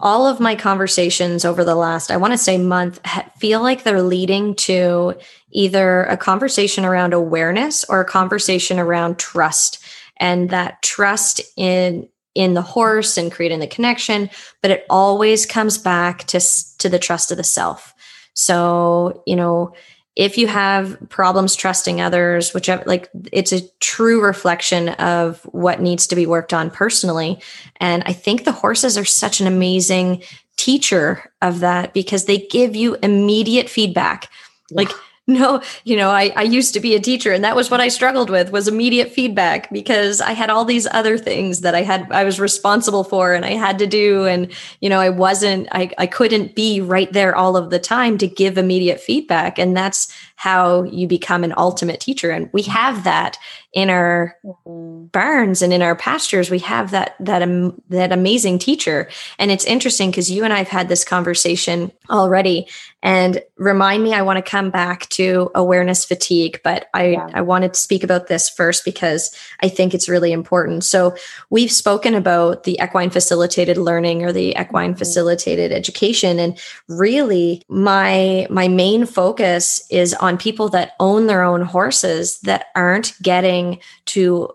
all 0.00 0.26
of 0.26 0.40
my 0.40 0.54
conversations 0.54 1.44
over 1.44 1.64
the 1.64 1.74
last, 1.74 2.10
I 2.10 2.16
want 2.16 2.32
to 2.32 2.38
say 2.38 2.58
month, 2.58 3.00
feel 3.38 3.62
like 3.62 3.82
they're 3.82 4.02
leading 4.02 4.54
to 4.56 5.14
either 5.50 6.04
a 6.04 6.16
conversation 6.16 6.84
around 6.84 7.14
awareness 7.14 7.84
or 7.84 8.00
a 8.00 8.04
conversation 8.04 8.78
around 8.78 9.18
trust. 9.18 9.84
And 10.18 10.50
that 10.50 10.82
trust 10.82 11.40
in 11.56 12.08
in 12.34 12.54
the 12.54 12.62
horse 12.62 13.18
and 13.18 13.30
creating 13.30 13.58
the 13.58 13.66
connection 13.66 14.30
but 14.62 14.70
it 14.70 14.86
always 14.88 15.44
comes 15.44 15.76
back 15.76 16.24
to 16.24 16.40
to 16.78 16.88
the 16.88 16.98
trust 16.98 17.30
of 17.30 17.36
the 17.36 17.44
self. 17.44 17.94
So 18.34 19.22
you 19.26 19.36
know 19.36 19.74
if 20.14 20.36
you 20.36 20.46
have 20.46 20.98
problems 21.08 21.56
trusting 21.56 22.00
others 22.00 22.52
whichever 22.52 22.82
like 22.86 23.08
it's 23.32 23.52
a 23.52 23.66
true 23.80 24.22
reflection 24.22 24.90
of 24.90 25.40
what 25.44 25.80
needs 25.80 26.06
to 26.06 26.16
be 26.16 26.26
worked 26.26 26.52
on 26.52 26.70
personally. 26.70 27.40
And 27.76 28.02
i 28.04 28.12
think 28.12 28.44
the 28.44 28.52
horses 28.52 28.98
are 28.98 29.04
such 29.04 29.40
an 29.40 29.46
amazing 29.46 30.22
teacher 30.56 31.32
of 31.40 31.60
that 31.60 31.92
because 31.92 32.26
they 32.26 32.38
give 32.38 32.76
you 32.76 32.96
immediate 33.02 33.68
feedback. 33.68 34.30
Like 34.70 34.90
no 35.28 35.62
you 35.84 35.96
know 35.96 36.10
I, 36.10 36.32
I 36.34 36.42
used 36.42 36.74
to 36.74 36.80
be 36.80 36.96
a 36.96 37.00
teacher 37.00 37.32
and 37.32 37.44
that 37.44 37.54
was 37.54 37.70
what 37.70 37.80
i 37.80 37.86
struggled 37.86 38.28
with 38.28 38.50
was 38.50 38.66
immediate 38.66 39.12
feedback 39.12 39.70
because 39.70 40.20
i 40.20 40.32
had 40.32 40.50
all 40.50 40.64
these 40.64 40.88
other 40.90 41.16
things 41.16 41.60
that 41.60 41.76
i 41.76 41.82
had 41.82 42.10
i 42.10 42.24
was 42.24 42.40
responsible 42.40 43.04
for 43.04 43.32
and 43.32 43.44
i 43.44 43.52
had 43.52 43.78
to 43.78 43.86
do 43.86 44.26
and 44.26 44.52
you 44.80 44.88
know 44.88 44.98
i 44.98 45.08
wasn't 45.08 45.68
i, 45.70 45.88
I 45.96 46.08
couldn't 46.08 46.56
be 46.56 46.80
right 46.80 47.12
there 47.12 47.36
all 47.36 47.56
of 47.56 47.70
the 47.70 47.78
time 47.78 48.18
to 48.18 48.26
give 48.26 48.58
immediate 48.58 49.00
feedback. 49.00 49.58
And 49.58 49.76
that's 49.76 50.12
how 50.42 50.82
you 50.82 51.06
become 51.06 51.44
an 51.44 51.54
ultimate 51.56 52.00
teacher. 52.00 52.32
And 52.32 52.50
we 52.52 52.62
have 52.62 53.04
that 53.04 53.38
in 53.72 53.88
our 53.90 54.36
barns 54.66 55.62
and 55.62 55.72
in 55.72 55.82
our 55.82 55.94
pastures. 55.94 56.50
We 56.50 56.58
have 56.58 56.90
that 56.90 57.14
that 57.20 57.42
um, 57.42 57.80
that 57.90 58.10
amazing 58.10 58.58
teacher. 58.58 59.08
And 59.38 59.52
it's 59.52 59.64
interesting 59.64 60.10
because 60.10 60.32
you 60.32 60.42
and 60.42 60.52
I've 60.52 60.68
had 60.68 60.88
this 60.88 61.04
conversation 61.04 61.92
already. 62.10 62.66
And 63.04 63.40
remind 63.56 64.02
me 64.02 64.14
I 64.14 64.22
want 64.22 64.44
to 64.44 64.50
come 64.50 64.70
back 64.70 65.08
to 65.10 65.50
awareness 65.54 66.04
fatigue 66.04 66.60
but 66.64 66.86
I 66.92 67.04
Yeah. 67.12 67.28
I 67.34 67.40
wanted 67.40 67.74
to 67.74 67.80
speak 67.80 68.02
about 68.04 68.26
this 68.26 68.48
first 68.48 68.84
because 68.84 69.30
I 69.62 69.68
think 69.68 69.94
it's 69.94 70.08
really 70.08 70.32
important. 70.32 70.84
So 70.84 71.14
we've 71.50 71.70
spoken 71.72 72.14
about 72.14 72.64
the 72.64 72.78
equine 72.82 73.10
facilitated 73.10 73.76
learning 73.78 74.24
or 74.24 74.32
the 74.32 74.56
equine 74.58 74.94
Mhm. 74.94 74.98
facilitated 74.98 75.70
education. 75.72 76.38
And 76.40 76.58
really 76.88 77.62
my 77.68 78.46
my 78.50 78.66
main 78.68 79.06
focus 79.06 79.86
is 79.88 80.14
on 80.14 80.31
people 80.38 80.68
that 80.70 80.92
own 81.00 81.26
their 81.26 81.42
own 81.42 81.62
horses 81.62 82.40
that 82.40 82.66
aren't 82.74 83.14
getting 83.22 83.80
to 84.06 84.50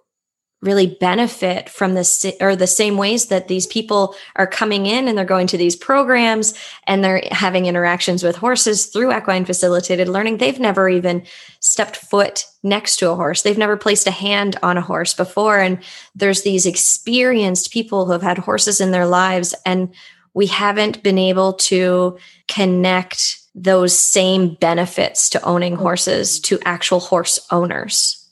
really 0.61 0.97
benefit 0.99 1.69
from 1.69 1.93
this 1.93 2.25
or 2.41 2.55
the 2.55 2.65
same 2.65 2.97
ways 2.97 3.27
that 3.27 3.47
these 3.47 3.67
people 3.67 4.15
are 4.37 4.47
coming 4.47 4.87
in 4.87 5.07
and 5.07 5.15
they're 5.15 5.23
going 5.23 5.45
to 5.45 5.57
these 5.57 5.75
programs 5.75 6.55
and 6.87 7.03
they're 7.03 7.21
having 7.31 7.67
interactions 7.67 8.23
with 8.23 8.35
horses 8.35 8.87
through 8.87 9.15
equine 9.15 9.45
facilitated 9.45 10.09
learning. 10.09 10.37
They've 10.37 10.59
never 10.59 10.89
even 10.89 11.23
stepped 11.59 11.95
foot 11.95 12.45
next 12.63 12.97
to 12.97 13.11
a 13.11 13.15
horse. 13.15 13.43
They've 13.43 13.57
never 13.57 13.77
placed 13.77 14.07
a 14.07 14.11
hand 14.11 14.57
on 14.63 14.77
a 14.77 14.81
horse 14.81 15.13
before. 15.13 15.59
And 15.59 15.77
there's 16.15 16.41
these 16.41 16.65
experienced 16.65 17.71
people 17.71 18.05
who 18.05 18.13
have 18.13 18.23
had 18.23 18.39
horses 18.39 18.81
in 18.81 18.89
their 18.89 19.05
lives 19.05 19.53
and 19.63 19.93
we 20.33 20.47
haven't 20.47 21.03
been 21.03 21.17
able 21.17 21.53
to 21.53 22.17
connect 22.47 23.39
those 23.59 23.97
same 23.97 24.53
benefits 24.53 25.31
to 25.31 25.41
owning 25.43 25.73
mm-hmm. 25.73 25.81
horses 25.81 26.39
to 26.39 26.59
actual 26.63 26.99
horse 26.99 27.39
owners 27.51 28.23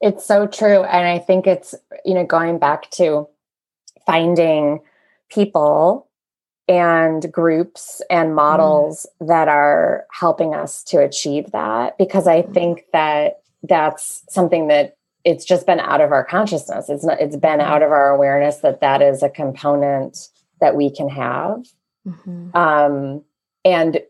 It's 0.00 0.24
so 0.26 0.46
true. 0.46 0.82
And 0.82 1.06
I 1.06 1.18
think 1.18 1.46
it's, 1.46 1.74
you 2.04 2.14
know, 2.14 2.24
going 2.24 2.58
back 2.58 2.90
to 2.92 3.28
finding 4.06 4.80
people 5.30 6.08
and 6.68 7.30
groups 7.30 8.02
and 8.08 8.28
mm-hmm. 8.28 8.36
models 8.36 9.06
that 9.20 9.48
are 9.48 10.06
helping 10.10 10.54
us 10.54 10.82
to 10.84 11.02
achieve 11.02 11.52
that. 11.52 11.98
Because 11.98 12.26
I 12.26 12.42
mm-hmm. 12.42 12.52
think 12.52 12.84
that 12.92 13.42
that's 13.62 14.24
something 14.30 14.68
that 14.68 14.96
it's 15.24 15.44
just 15.44 15.66
been 15.66 15.80
out 15.80 16.00
of 16.00 16.12
our 16.12 16.24
consciousness. 16.24 16.88
It's 16.88 17.04
not, 17.04 17.20
it's 17.20 17.36
been 17.36 17.60
out 17.60 17.82
of 17.82 17.90
our 17.90 18.10
awareness 18.10 18.58
that 18.58 18.80
that 18.80 19.02
is 19.02 19.22
a 19.22 19.28
component 19.28 20.28
that 20.60 20.76
we 20.76 20.90
can 20.90 21.10
have. 21.10 21.66
Um, 22.54 23.24
and 23.64 24.00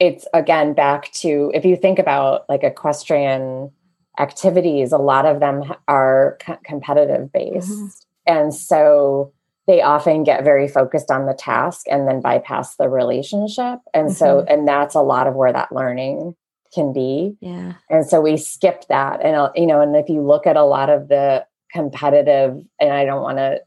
it's 0.00 0.26
again 0.34 0.72
back 0.72 1.12
to 1.12 1.52
if 1.54 1.64
you 1.64 1.76
think 1.76 1.98
about 2.00 2.48
like 2.48 2.64
equestrian 2.64 3.70
activities, 4.18 4.92
a 4.92 4.98
lot 4.98 5.24
of 5.26 5.38
them 5.40 5.72
are 5.86 6.36
co- 6.40 6.58
competitive 6.64 7.32
based. 7.32 7.70
Mhm. 7.70 8.04
And 8.26 8.54
so 8.54 9.32
they 9.66 9.82
often 9.82 10.24
get 10.24 10.42
very 10.42 10.66
focused 10.66 11.10
on 11.10 11.26
the 11.26 11.34
task 11.34 11.86
and 11.88 12.08
then 12.08 12.20
bypass 12.20 12.76
the 12.76 12.88
relationship. 12.88 13.78
And 13.94 14.12
so, 14.12 14.44
and 14.48 14.66
that's 14.66 14.94
a 14.96 15.00
lot 15.02 15.26
of 15.28 15.34
where 15.36 15.52
that 15.52 15.70
learning 15.70 16.34
can 16.74 16.92
be. 16.92 17.36
yeah 17.40 17.74
And 17.88 18.06
so 18.06 18.20
we 18.20 18.36
skip 18.36 18.86
that. 18.88 19.20
And, 19.24 19.36
uh, 19.36 19.50
you 19.54 19.66
know, 19.66 19.80
and 19.80 19.94
if 19.96 20.08
you 20.08 20.22
look 20.22 20.46
at 20.46 20.56
a 20.56 20.64
lot 20.64 20.88
of 20.90 21.08
the 21.08 21.44
competitive, 21.72 22.60
and 22.80 22.92
I 22.92 23.04
don't 23.04 23.22
want 23.22 23.38
to 23.38 23.60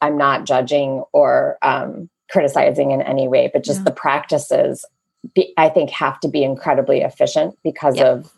I'm 0.00 0.16
not 0.16 0.46
judging 0.46 1.02
or 1.12 1.58
um, 1.62 2.08
criticizing 2.30 2.92
in 2.92 3.02
any 3.02 3.26
way, 3.26 3.50
but 3.52 3.64
just 3.64 3.80
Yeah. 3.80 3.84
the 3.86 3.92
practices, 3.92 4.84
be, 5.34 5.52
I 5.56 5.68
think, 5.68 5.90
have 5.90 6.20
to 6.20 6.28
be 6.28 6.42
incredibly 6.44 7.00
efficient 7.00 7.56
because 7.62 7.96
Yep. 7.96 8.06
of 8.06 8.32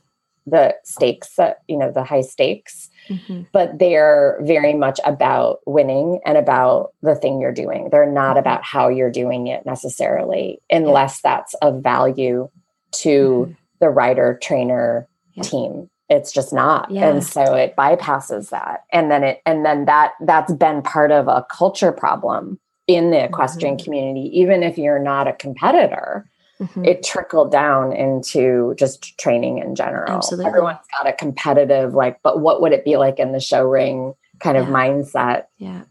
the 0.47 0.74
stakes 0.85 1.36
that, 1.36 1.59
you 1.69 1.77
know, 1.77 1.90
the 1.93 2.02
high 2.02 2.23
stakes, 2.23 2.89
Mhm. 3.09 3.47
but 3.52 3.78
they're 3.78 4.39
very 4.40 4.73
much 4.74 4.98
about 5.05 5.61
winning 5.66 6.20
and 6.24 6.39
about 6.39 6.93
the 7.02 7.15
thing 7.15 7.40
you're 7.40 7.52
doing. 7.52 7.90
They're 7.90 8.07
not 8.11 8.36
Mhm. 8.36 8.40
about 8.40 8.65
how 8.65 8.89
you're 8.89 9.11
doing 9.11 9.47
it 9.48 9.66
necessarily, 9.66 10.61
unless 10.70 11.20
that's 11.20 11.55
of 11.55 11.82
value 11.82 12.48
to 12.93 13.47
Mhm. 13.51 13.57
the 13.81 13.90
rider 13.90 14.39
trainer 14.43 15.07
Yeah. 15.35 15.43
team 15.43 15.90
it's 16.09 16.32
just 16.32 16.52
not 16.52 16.90
Yeah. 16.90 17.09
and 17.09 17.23
so 17.23 17.55
it 17.55 17.77
bypasses 17.77 18.51
that 18.51 18.82
and 18.93 19.12
then 19.12 19.23
it 19.23 19.40
and 19.47 19.65
then 19.65 19.85
that 19.85 20.15
that's 20.23 20.52
been 20.52 20.82
part 20.82 21.12
of 21.12 21.28
a 21.28 21.47
culture 21.48 21.93
problem 21.93 22.59
in 22.89 23.12
the 23.12 23.23
equestrian 23.24 23.77
Mhm. 23.77 23.85
community 23.85 24.23
even 24.40 24.65
if 24.65 24.77
you're 24.77 24.98
not 24.98 25.28
a 25.28 25.32
competitor 25.32 26.27
Mhm. 26.61 26.87
it 26.87 27.03
trickled 27.03 27.51
down 27.51 27.93
into 27.93 28.74
just 28.77 29.19
training 29.19 29.59
in 29.59 29.74
general 29.74 30.12
Absolutely. 30.12 30.47
everyone's 30.47 30.78
got 30.99 31.09
a 31.09 31.12
competitive 31.15 31.95
like 31.95 32.20
but 32.23 32.41
what 32.41 32.61
would 32.61 32.73
it 32.73 32.85
be 32.85 32.97
like 32.97 33.19
in 33.19 33.32
the 33.32 33.41
show 33.41 33.65
ring 33.65 34.15
kind 34.41 34.57
of 34.59 34.66
mindset 34.66 35.45
Yeah. 35.59 35.82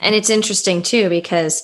And 0.00 0.14
it's 0.14 0.28
interesting 0.28 0.82
too, 0.82 1.08
because 1.08 1.62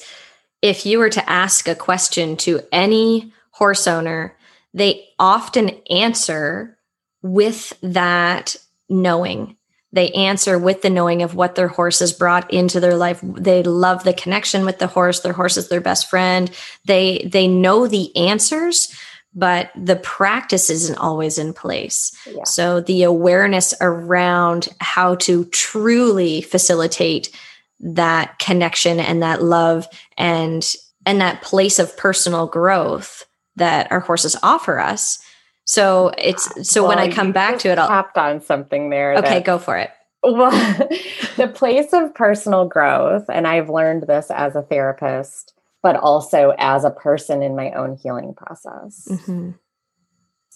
if 0.62 0.86
you 0.86 0.98
were 0.98 1.10
to 1.10 1.30
ask 1.30 1.68
a 1.68 1.74
question 1.74 2.36
to 2.38 2.60
any 2.72 3.32
horse 3.50 3.86
owner, 3.86 4.36
they 4.72 5.08
often 5.18 5.70
answer 5.90 6.78
with 7.22 7.72
that 7.82 8.56
knowing. 8.88 9.56
They 9.92 10.10
answer 10.12 10.58
with 10.58 10.82
the 10.82 10.90
knowing 10.90 11.22
of 11.22 11.34
what 11.34 11.56
their 11.56 11.68
horse 11.68 11.98
has 11.98 12.12
brought 12.12 12.52
into 12.52 12.78
their 12.78 12.96
life. 12.96 13.20
They 13.22 13.62
love 13.62 14.04
the 14.04 14.12
connection 14.12 14.64
with 14.64 14.78
the 14.78 14.86
horse. 14.86 15.20
Their 15.20 15.32
horse 15.32 15.56
is 15.56 15.68
their 15.68 15.80
best 15.80 16.08
friend. 16.08 16.50
They 16.84 17.28
they 17.30 17.48
know 17.48 17.86
the 17.86 18.14
answers, 18.16 18.94
but 19.34 19.70
the 19.76 19.96
practice 19.96 20.70
isn't 20.70 20.98
always 20.98 21.38
in 21.38 21.52
place. 21.52 22.16
yeah 22.26 22.44
So 22.44 22.80
the 22.80 23.02
awareness 23.02 23.74
around 23.80 24.68
how 24.80 25.16
to 25.16 25.44
truly 25.46 26.40
facilitate 26.40 27.34
that 27.80 28.38
connection 28.38 29.00
and 29.00 29.22
that 29.22 29.42
love 29.42 29.88
and 30.16 30.74
and 31.06 31.20
that 31.20 31.42
place 31.42 31.78
of 31.78 31.96
personal 31.96 32.46
growth 32.46 33.26
that 33.56 33.90
our 33.90 34.00
horses 34.00 34.36
offer 34.42 34.78
us. 34.78 35.18
So 35.64 36.10
it's 36.18 36.68
so 36.68 36.86
when 36.86 36.98
I 36.98 37.10
come 37.10 37.32
back 37.32 37.58
to 37.60 37.68
it, 37.68 37.78
I'll 37.78 37.88
tapped 37.88 38.18
on 38.18 38.40
something 38.40 38.90
there 38.90 39.14
okay, 39.14 39.34
that- 39.34 39.44
go 39.44 39.58
for 39.58 39.76
it. 39.76 39.90
Well, 40.22 40.50
the 41.36 41.48
place 41.54 41.92
of 41.94 42.14
personal 42.14 42.66
growth, 42.66 43.24
and 43.32 43.46
I've 43.46 43.70
learned 43.70 44.02
this 44.06 44.30
as 44.30 44.54
a 44.54 44.60
therapist, 44.62 45.54
but 45.82 45.96
also 45.96 46.52
as 46.58 46.84
a 46.84 46.90
person 46.90 47.42
in 47.42 47.56
my 47.56 47.70
own 47.72 47.96
healing 47.96 48.34
process 48.34 49.08
Mhm. 49.10 49.54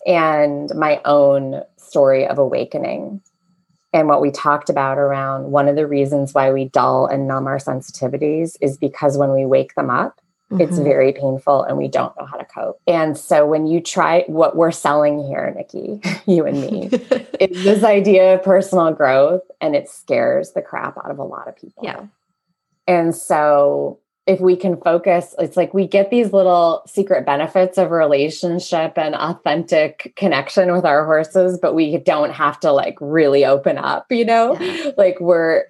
and 0.06 0.70
my 0.74 1.00
own 1.04 1.62
story 1.78 2.26
of 2.26 2.38
awakening. 2.38 3.22
And 3.92 4.08
what 4.08 4.20
we 4.20 4.30
talked 4.32 4.68
about 4.68 4.98
around 4.98 5.50
one 5.52 5.68
of 5.68 5.76
the 5.76 5.86
reasons 5.86 6.34
why 6.34 6.52
we 6.52 6.66
dull 6.68 7.06
and 7.06 7.26
numb 7.28 7.46
our 7.46 7.58
sensitivities 7.58 8.56
is 8.60 8.76
because 8.76 9.16
when 9.16 9.32
we 9.32 9.46
wake 9.46 9.74
them 9.76 9.88
up, 9.88 10.20
it's 10.60 10.78
Mhm. 10.78 10.84
very 10.84 11.12
painful 11.12 11.62
and 11.62 11.76
we 11.76 11.88
don't 11.88 12.16
know 12.18 12.26
how 12.26 12.36
to 12.36 12.44
cope. 12.44 12.80
And 12.86 13.16
so 13.16 13.46
when 13.46 13.66
you 13.66 13.80
try 13.80 14.24
what 14.26 14.56
we're 14.56 14.70
selling 14.70 15.24
here, 15.24 15.52
Nikki, 15.56 16.00
you 16.26 16.44
and 16.46 16.60
me, 16.60 16.86
is 17.40 17.64
this 17.64 17.82
idea 17.84 18.34
of 18.34 18.42
personal 18.42 18.92
growth 18.92 19.42
and 19.60 19.74
it 19.74 19.88
scares 19.88 20.52
the 20.52 20.62
crap 20.62 20.96
out 20.98 21.10
of 21.10 21.18
a 21.18 21.24
lot 21.24 21.48
of 21.48 21.56
people. 21.56 21.84
Yeah. 21.84 22.02
And 22.86 23.14
so 23.14 23.98
if 24.26 24.40
we 24.40 24.56
can 24.56 24.78
focus, 24.78 25.34
it's 25.38 25.56
like 25.56 25.74
we 25.74 25.86
get 25.86 26.10
these 26.10 26.32
little 26.32 26.82
secret 26.86 27.26
benefits 27.26 27.76
of 27.76 27.90
relationship 27.90 28.96
and 28.96 29.14
authentic 29.14 30.14
connection 30.16 30.72
with 30.72 30.86
our 30.86 31.04
horses, 31.04 31.58
but 31.60 31.74
we 31.74 31.98
don't 31.98 32.30
have 32.32 32.58
to 32.60 32.72
like 32.72 32.96
really 33.00 33.44
open 33.44 33.76
up, 33.76 34.06
you 34.10 34.24
know? 34.24 34.56
Like 34.96 35.20
we're, 35.20 35.64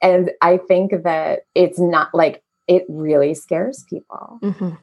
and 0.00 0.30
I 0.40 0.58
think 0.58 1.02
that 1.02 1.40
it's 1.56 1.80
not 1.80 2.14
like 2.14 2.42
it 2.70 2.84
really 2.88 3.34
scares 3.34 3.84
people. 3.90 4.38
Mhm. 4.42 4.78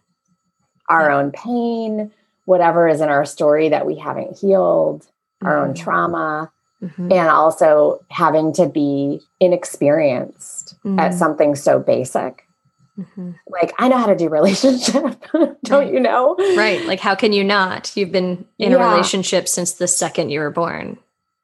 Our 0.89 1.09
Yeah. 1.09 1.15
own 1.17 1.31
pain, 1.31 2.11
whatever 2.45 2.87
is 2.87 3.01
in 3.01 3.09
our 3.09 3.25
story 3.25 3.69
that 3.69 3.85
we 3.85 3.95
haven't 3.95 4.37
healed, 4.37 5.07
our 5.43 5.57
own 5.57 5.73
Mhm. 5.73 5.77
trauma, 5.83 6.51
Mhm. 6.83 7.11
and 7.11 7.29
also 7.29 7.99
having 8.09 8.51
to 8.53 8.67
be 8.67 9.21
inexperienced 9.39 10.75
at 10.97 11.11
Mhm. 11.11 11.13
something 11.13 11.55
so 11.55 11.79
basic. 11.79 12.43
Mhm. 12.99 13.35
Like, 13.49 13.73
I 13.79 13.87
know 13.87 13.97
how 13.97 14.07
to 14.07 14.15
do 14.15 14.27
relationship, 14.27 15.15
don't 15.33 15.57
Right. 15.69 15.93
you 15.93 15.99
know? 15.99 16.35
Right. 16.57 16.83
Like, 16.85 16.99
how 16.99 17.15
can 17.15 17.31
you 17.31 17.43
not? 17.43 17.95
You've 17.95 18.11
been 18.11 18.45
in 18.59 18.71
Yeah. 18.71 18.77
a 18.85 18.89
relationship 18.91 19.47
since 19.47 19.73
the 19.73 19.87
second 19.87 20.29
you 20.29 20.39
were 20.39 20.49
born. 20.51 20.97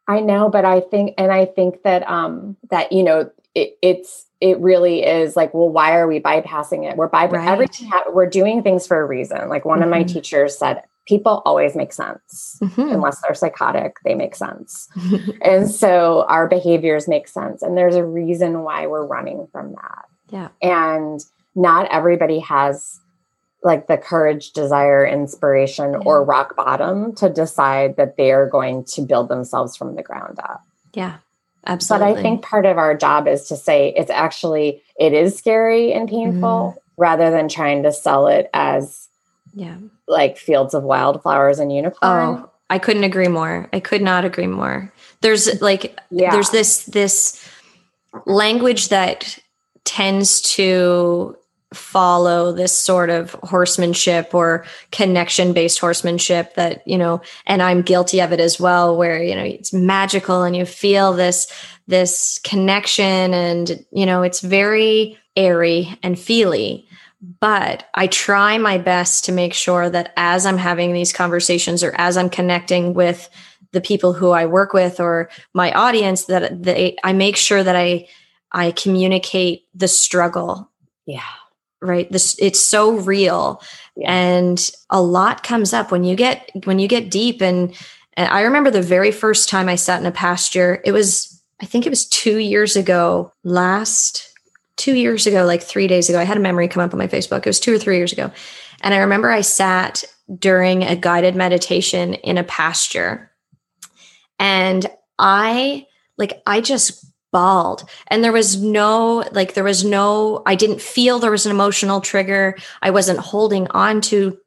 I 0.07 0.19
know, 0.19 0.49
but 0.49 0.65
I 0.65 0.81
think, 0.81 1.13
and 1.17 1.31
I 1.31 1.45
think 1.45 1.83
that, 1.83 2.09
um, 2.09 2.57
that, 2.69 2.91
you 2.91 3.03
know, 3.03 3.29
it, 3.55 3.77
it's, 3.81 4.25
it 4.43 4.59
really 4.59 5.03
is 5.05 5.35
like, 5.37 5.53
well, 5.53 5.69
why 5.69 5.95
are 5.97 6.05
we 6.07 6.19
bypassing 6.19 6.89
it? 6.89 6.97
We're 6.97 7.09
bypassing 7.09 7.31
Right. 7.31 7.47
everything. 7.47 7.87
Ha- 7.87 8.03
we're 8.11 8.29
doing 8.29 8.61
things 8.61 8.85
for 8.85 8.99
a 8.99 9.05
reason. 9.05 9.47
Like 9.47 9.63
one 9.63 9.81
of 9.81 9.89
my 9.89 10.03
Mhm. 10.03 10.09
teachers 10.13 10.57
said, 10.57 10.83
people 11.07 11.41
always 11.45 11.75
make 11.75 11.93
sense. 11.93 12.57
Mhm. 12.61 12.93
Unless 12.95 13.21
they're 13.21 13.33
psychotic, 13.35 13.95
they 14.03 14.15
make 14.15 14.35
sense. 14.35 14.89
and 15.41 15.71
so 15.71 16.25
our 16.27 16.47
behaviors 16.47 17.07
make 17.07 17.27
sense. 17.29 17.61
And 17.63 17.77
there's 17.77 17.95
a 17.95 18.03
reason 18.05 18.63
why 18.63 18.85
we're 18.87 19.05
running 19.05 19.47
from 19.51 19.73
that. 19.73 20.05
yeah. 20.29 20.47
and 20.61 21.23
not 21.55 21.85
everybody 21.91 22.39
has 22.39 22.99
like 23.63 23.87
the 23.87 23.97
courage 23.97 24.51
desire 24.51 25.05
inspiration 25.05 25.95
or 26.05 26.23
rock 26.23 26.55
bottom 26.57 27.13
to 27.15 27.29
decide 27.29 27.95
that 27.97 28.17
they 28.17 28.31
are 28.31 28.47
going 28.49 28.83
to 28.83 29.01
build 29.03 29.29
themselves 29.29 29.77
from 29.77 29.95
the 29.95 30.03
ground 30.03 30.37
up 30.43 30.61
Yeah. 30.93 31.13
But 31.65 32.01
i 32.01 32.21
think 32.21 32.41
part 32.41 32.65
of 32.65 32.77
our 32.77 32.95
job 32.95 33.27
is 33.27 33.47
to 33.47 33.55
say 33.55 33.93
it's 33.95 34.11
actually 34.11 34.81
it 34.99 35.13
is 35.13 35.37
scary 35.37 35.93
and 35.93 36.09
painful 36.09 36.75
mm-hmm. 36.75 37.01
rather 37.01 37.31
than 37.31 37.47
trying 37.47 37.83
to 37.83 37.91
sell 37.91 38.27
it 38.27 38.49
as 38.53 39.07
yeah. 39.53 39.77
like 40.07 40.37
fields 40.37 40.73
of 40.73 40.83
wildflowers 40.83 41.59
and 41.59 41.71
unicorn 41.71 41.99
Oh, 42.01 42.49
I 42.69 42.79
couldn't 42.79 43.03
agree 43.03 43.27
more. 43.27 43.69
I 43.71 43.79
could 43.79 44.01
not 44.01 44.25
agree 44.25 44.47
more. 44.47 44.91
There's 45.21 45.61
like 45.61 45.99
yeah 46.09 46.31
there's 46.31 46.49
this 46.49 46.85
this 46.85 47.47
language 48.25 48.89
that 48.89 49.37
tends 49.83 50.41
to 50.53 51.37
follow 51.73 52.51
this 52.51 52.75
sort 52.77 53.09
of 53.09 53.31
horsemanship 53.43 54.33
or 54.33 54.65
connection 54.91 55.53
based 55.53 55.79
horsemanship 55.79 56.53
that 56.55 56.87
you 56.87 56.97
know 56.97 57.21
and 57.45 57.61
i'm 57.61 57.81
guilty 57.81 58.19
of 58.19 58.31
it 58.31 58.39
as 58.39 58.59
well 58.59 58.95
where 58.95 59.21
you 59.21 59.35
know 59.35 59.43
it's 59.43 59.73
magical 59.73 60.43
and 60.43 60.55
you 60.55 60.65
feel 60.65 61.13
this 61.13 61.51
this 61.87 62.39
connection 62.43 63.33
and 63.33 63.85
you 63.91 64.05
know 64.05 64.23
it's 64.23 64.41
very 64.41 65.17
airy 65.35 65.97
and 66.03 66.19
feely. 66.19 66.87
But 67.39 67.87
i 67.93 68.07
try 68.07 68.57
my 68.57 68.77
best 68.77 69.25
to 69.25 69.31
make 69.31 69.53
sure 69.53 69.89
that 69.89 70.11
as 70.17 70.45
i'm 70.45 70.57
having 70.57 70.91
these 70.91 71.13
conversations 71.13 71.81
or 71.81 71.95
as 71.97 72.17
i'm 72.17 72.29
connecting 72.29 72.93
with 72.93 73.29
the 73.71 73.79
people 73.79 74.11
who 74.11 74.31
i 74.31 74.45
work 74.45 74.73
with 74.73 74.99
or 74.99 75.29
my 75.53 75.71
audience 75.71 76.25
that 76.25 76.61
they 76.61 76.97
i 77.05 77.13
make 77.13 77.37
sure 77.37 77.63
that 77.63 77.77
i 77.77 78.07
i 78.51 78.71
communicate 78.71 79.65
the 79.73 79.87
struggle. 79.87 80.69
Yeah 81.05 81.23
right? 81.83 82.11
This 82.11 82.35
it's 82.39 82.59
so 82.59 82.91
real. 82.91 83.61
Yeah. 83.95 84.11
and 84.11 84.71
a 84.89 85.01
lot 85.01 85.43
comes 85.43 85.71
up 85.71 85.91
when 85.91 86.03
you 86.03 86.15
get 86.15 86.49
when 86.63 86.79
you 86.79 86.87
get 86.87 87.11
deep. 87.11 87.41
And, 87.41 87.75
and 88.15 88.29
i 88.29 88.41
remember 88.41 88.71
the 88.71 88.81
very 88.81 89.11
first 89.11 89.49
time 89.49 89.69
i 89.69 89.75
sat 89.75 89.99
in 89.99 90.05
a 90.05 90.11
pasture 90.11 90.81
it 90.85 90.91
was 90.91 91.41
i 91.61 91.65
think 91.65 91.85
it 91.85 91.89
was 91.89 92.05
two 92.07 92.37
years 92.37 92.75
ago 92.75 93.31
last 93.43 94.33
two 94.75 94.95
years 94.95 95.27
ago 95.27 95.45
like 95.45 95.61
three 95.61 95.87
days 95.87 96.09
ago. 96.09 96.19
I 96.19 96.23
had 96.23 96.37
a 96.37 96.41
memory 96.41 96.67
come 96.67 96.83
up 96.83 96.93
on 96.93 96.97
my 96.97 97.07
facebook. 97.07 97.39
It 97.39 97.45
was 97.45 97.59
two 97.59 97.73
or 97.73 97.77
three 97.77 97.97
years 97.97 98.13
ago. 98.13 98.31
And 98.81 98.93
i 98.93 98.97
remember 98.97 99.29
i 99.29 99.41
sat 99.41 100.03
during 100.39 100.83
a 100.83 100.95
guided 100.95 101.35
meditation 101.35 102.15
in 102.15 102.37
a 102.37 102.43
pasture. 102.43 103.31
And 104.39 104.85
i 105.19 105.85
like 106.17 106.41
i 106.45 106.61
just 106.61 107.05
bawled. 107.33 107.83
And 108.07 108.23
there 108.23 108.31
was 108.31 108.61
no 108.61 109.25
like 109.33 109.55
there 109.55 109.63
was 109.65 109.83
no 109.83 110.41
i 110.45 110.55
didn't 110.55 110.81
feel 110.81 111.19
there 111.19 111.31
was 111.31 111.45
an 111.45 111.51
emotional 111.51 111.99
trigger. 111.99 112.55
I 112.81 112.91
wasn't 112.91 113.19
holding 113.19 113.67
on 113.71 113.99
to 114.01 114.37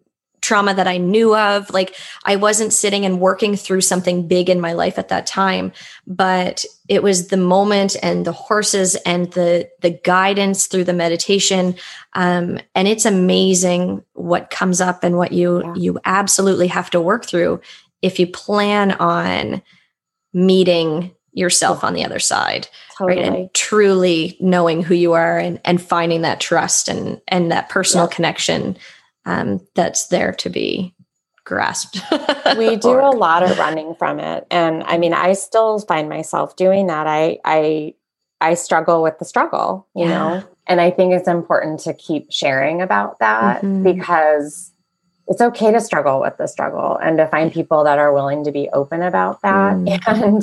trauma 0.42 0.72
that 0.74 0.86
i 0.86 0.96
knew 0.96 1.34
of. 1.34 1.68
Like 1.70 1.96
i 2.24 2.36
wasn't 2.36 2.72
sitting 2.72 3.04
and 3.04 3.20
working 3.20 3.56
through 3.56 3.80
something 3.80 4.28
big 4.28 4.48
in 4.48 4.60
my 4.60 4.72
life 4.74 4.98
at 4.98 5.08
that 5.08 5.26
time. 5.26 5.72
But 6.06 6.64
it 6.88 7.02
was 7.02 7.28
the 7.28 7.36
moment 7.36 7.96
and 8.02 8.24
the 8.24 8.32
horses 8.32 8.94
and 9.04 9.32
the 9.32 9.68
the 9.80 9.90
guidance 9.90 10.66
through 10.68 10.84
the 10.84 10.92
meditation. 10.92 11.74
Um, 12.12 12.60
and 12.76 12.86
it's 12.86 13.04
amazing 13.06 14.04
what 14.12 14.50
comes 14.50 14.80
up 14.80 15.02
and 15.02 15.16
what 15.16 15.32
you 15.32 15.62
Yeah. 15.64 15.74
you 15.74 15.98
absolutely 16.04 16.68
have 16.68 16.90
to 16.90 17.00
work 17.00 17.24
through 17.26 17.60
if 18.02 18.20
you 18.20 18.26
plan 18.28 18.92
on 18.92 19.62
meeting 20.32 21.15
yourself 21.36 21.84
on 21.84 21.94
the 21.94 22.04
other 22.04 22.18
side 22.18 22.66
Totally. 22.96 23.16
right 23.22 23.26
and 23.40 23.54
truly 23.54 24.36
knowing 24.40 24.82
who 24.82 24.94
you 24.94 25.12
are 25.12 25.38
and 25.38 25.60
and 25.64 25.80
finding 25.82 26.22
that 26.22 26.40
trust 26.40 26.88
and 26.88 27.20
and 27.28 27.52
that 27.52 27.68
personal 27.68 28.06
Yeah. 28.06 28.14
connection 28.16 28.76
um 29.26 29.60
that's 29.74 30.06
there 30.08 30.32
to 30.32 30.48
be 30.48 30.94
grasped 31.44 32.00
we 32.56 32.76
do 32.88 32.98
a 32.98 33.12
lot 33.14 33.42
of 33.42 33.58
running 33.58 33.94
from 33.96 34.18
it 34.18 34.46
and 34.50 34.82
i 34.84 34.98
mean 34.98 35.12
i 35.14 35.34
still 35.34 35.78
find 35.78 36.08
myself 36.08 36.56
doing 36.56 36.86
that 36.88 37.06
i 37.06 37.38
i 37.44 37.94
i 38.40 38.54
struggle 38.54 39.02
with 39.02 39.18
the 39.18 39.24
struggle 39.24 39.86
you 39.94 40.04
Yeah. 40.06 40.18
know 40.18 40.44
and 40.66 40.80
i 40.80 40.90
think 40.90 41.12
it's 41.12 41.28
important 41.28 41.80
to 41.80 41.92
keep 41.94 42.32
sharing 42.32 42.80
about 42.82 43.18
that 43.20 43.62
Mhm. 43.62 43.82
because 43.84 44.72
it's 45.28 45.40
okay 45.40 45.72
to 45.72 45.80
struggle 45.80 46.20
with 46.20 46.36
the 46.36 46.46
struggle 46.46 46.96
and 47.02 47.18
to 47.18 47.26
find 47.26 47.52
people 47.52 47.82
that 47.84 47.98
are 47.98 48.12
willing 48.12 48.44
to 48.44 48.52
be 48.52 48.68
open 48.72 49.02
about 49.02 49.40
that 49.42 49.74
Mm. 49.76 50.00
and 50.06 50.42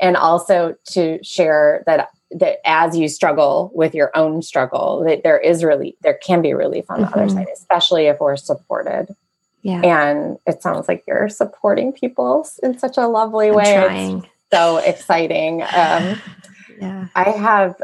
and 0.00 0.16
also 0.16 0.74
to 0.92 1.22
share 1.22 1.82
that 1.86 2.08
that 2.30 2.58
as 2.64 2.96
you 2.96 3.08
struggle 3.08 3.70
with 3.74 3.94
your 3.94 4.10
own 4.16 4.40
struggle 4.42 5.04
that 5.04 5.22
there 5.22 5.38
is 5.38 5.62
really 5.62 5.96
there 6.02 6.18
can 6.22 6.40
be 6.40 6.54
relief 6.54 6.86
on 6.90 7.02
the 7.02 7.06
other 7.08 7.26
Mhm. 7.26 7.34
side 7.34 7.46
especially 7.52 8.06
if 8.06 8.20
we're 8.20 8.36
supported 8.36 9.14
yeah 9.62 9.80
and 9.82 10.38
it 10.46 10.62
sounds 10.62 10.88
like 10.88 11.04
you're 11.06 11.28
supporting 11.28 11.92
people 11.92 12.46
in 12.62 12.78
such 12.78 12.96
a 12.96 13.06
lovely 13.06 13.48
I'm 13.48 13.54
way. 13.56 13.62
It's 13.76 13.86
trying 13.86 14.26
so 14.52 14.78
exciting. 14.78 15.62
Um, 15.62 16.18
yeah 16.80 17.06
I 17.14 17.30
have 17.30 17.74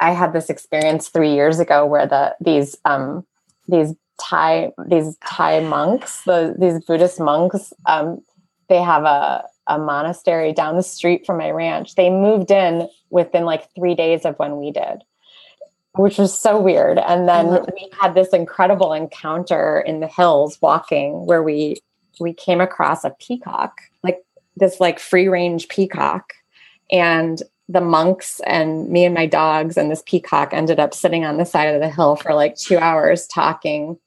I 0.00 0.12
had 0.12 0.32
this 0.32 0.50
experience 0.50 1.08
three 1.08 1.32
years 1.34 1.58
ago 1.60 1.86
where 1.86 2.06
the 2.06 2.34
these 2.40 2.76
um, 2.84 3.24
these 3.68 3.94
Thai 4.20 4.72
these 4.86 5.16
Thai 5.26 5.60
monks, 5.60 6.22
the 6.22 6.54
these 6.58 6.84
Buddhist 6.84 7.20
monks, 7.20 7.72
um, 7.86 8.22
they 8.68 8.80
have 8.80 9.04
a 9.04 9.44
a 9.66 9.78
monastery 9.78 10.52
down 10.52 10.76
the 10.76 10.82
street 10.82 11.24
from 11.24 11.38
my 11.38 11.50
ranch. 11.50 11.94
They 11.94 12.10
moved 12.10 12.50
in 12.50 12.88
within 13.10 13.44
like 13.44 13.72
three 13.74 13.94
days 13.94 14.24
of 14.24 14.38
when 14.38 14.58
we 14.58 14.70
did, 14.70 15.02
which 15.96 16.18
was 16.18 16.38
so 16.38 16.60
weird. 16.60 16.98
And 16.98 17.28
then 17.28 17.48
we 17.50 17.88
had 17.98 18.14
this 18.14 18.28
incredible 18.28 18.92
encounter 18.92 19.80
in 19.80 20.00
the 20.00 20.06
hills 20.06 20.58
walking 20.60 21.26
where 21.26 21.42
we 21.42 21.80
we 22.20 22.32
came 22.32 22.60
across 22.60 23.04
a 23.04 23.14
peacock, 23.20 23.80
like 24.02 24.22
this 24.56 24.80
like 24.80 24.98
free 24.98 25.28
range 25.28 25.68
peacock, 25.68 26.32
and 26.90 27.42
the 27.68 27.80
monks 27.80 28.40
and 28.46 28.88
me 28.90 29.04
and 29.04 29.14
my 29.14 29.26
dogs 29.26 29.76
and 29.76 29.90
this 29.90 30.02
peacock 30.04 30.52
ended 30.52 30.78
up 30.78 30.92
sitting 30.92 31.24
on 31.24 31.38
the 31.38 31.46
side 31.46 31.74
of 31.74 31.80
the 31.80 31.88
hill 31.88 32.14
for 32.14 32.34
like 32.34 32.54
two 32.56 32.78
hours 32.78 33.26
talking 33.26 33.98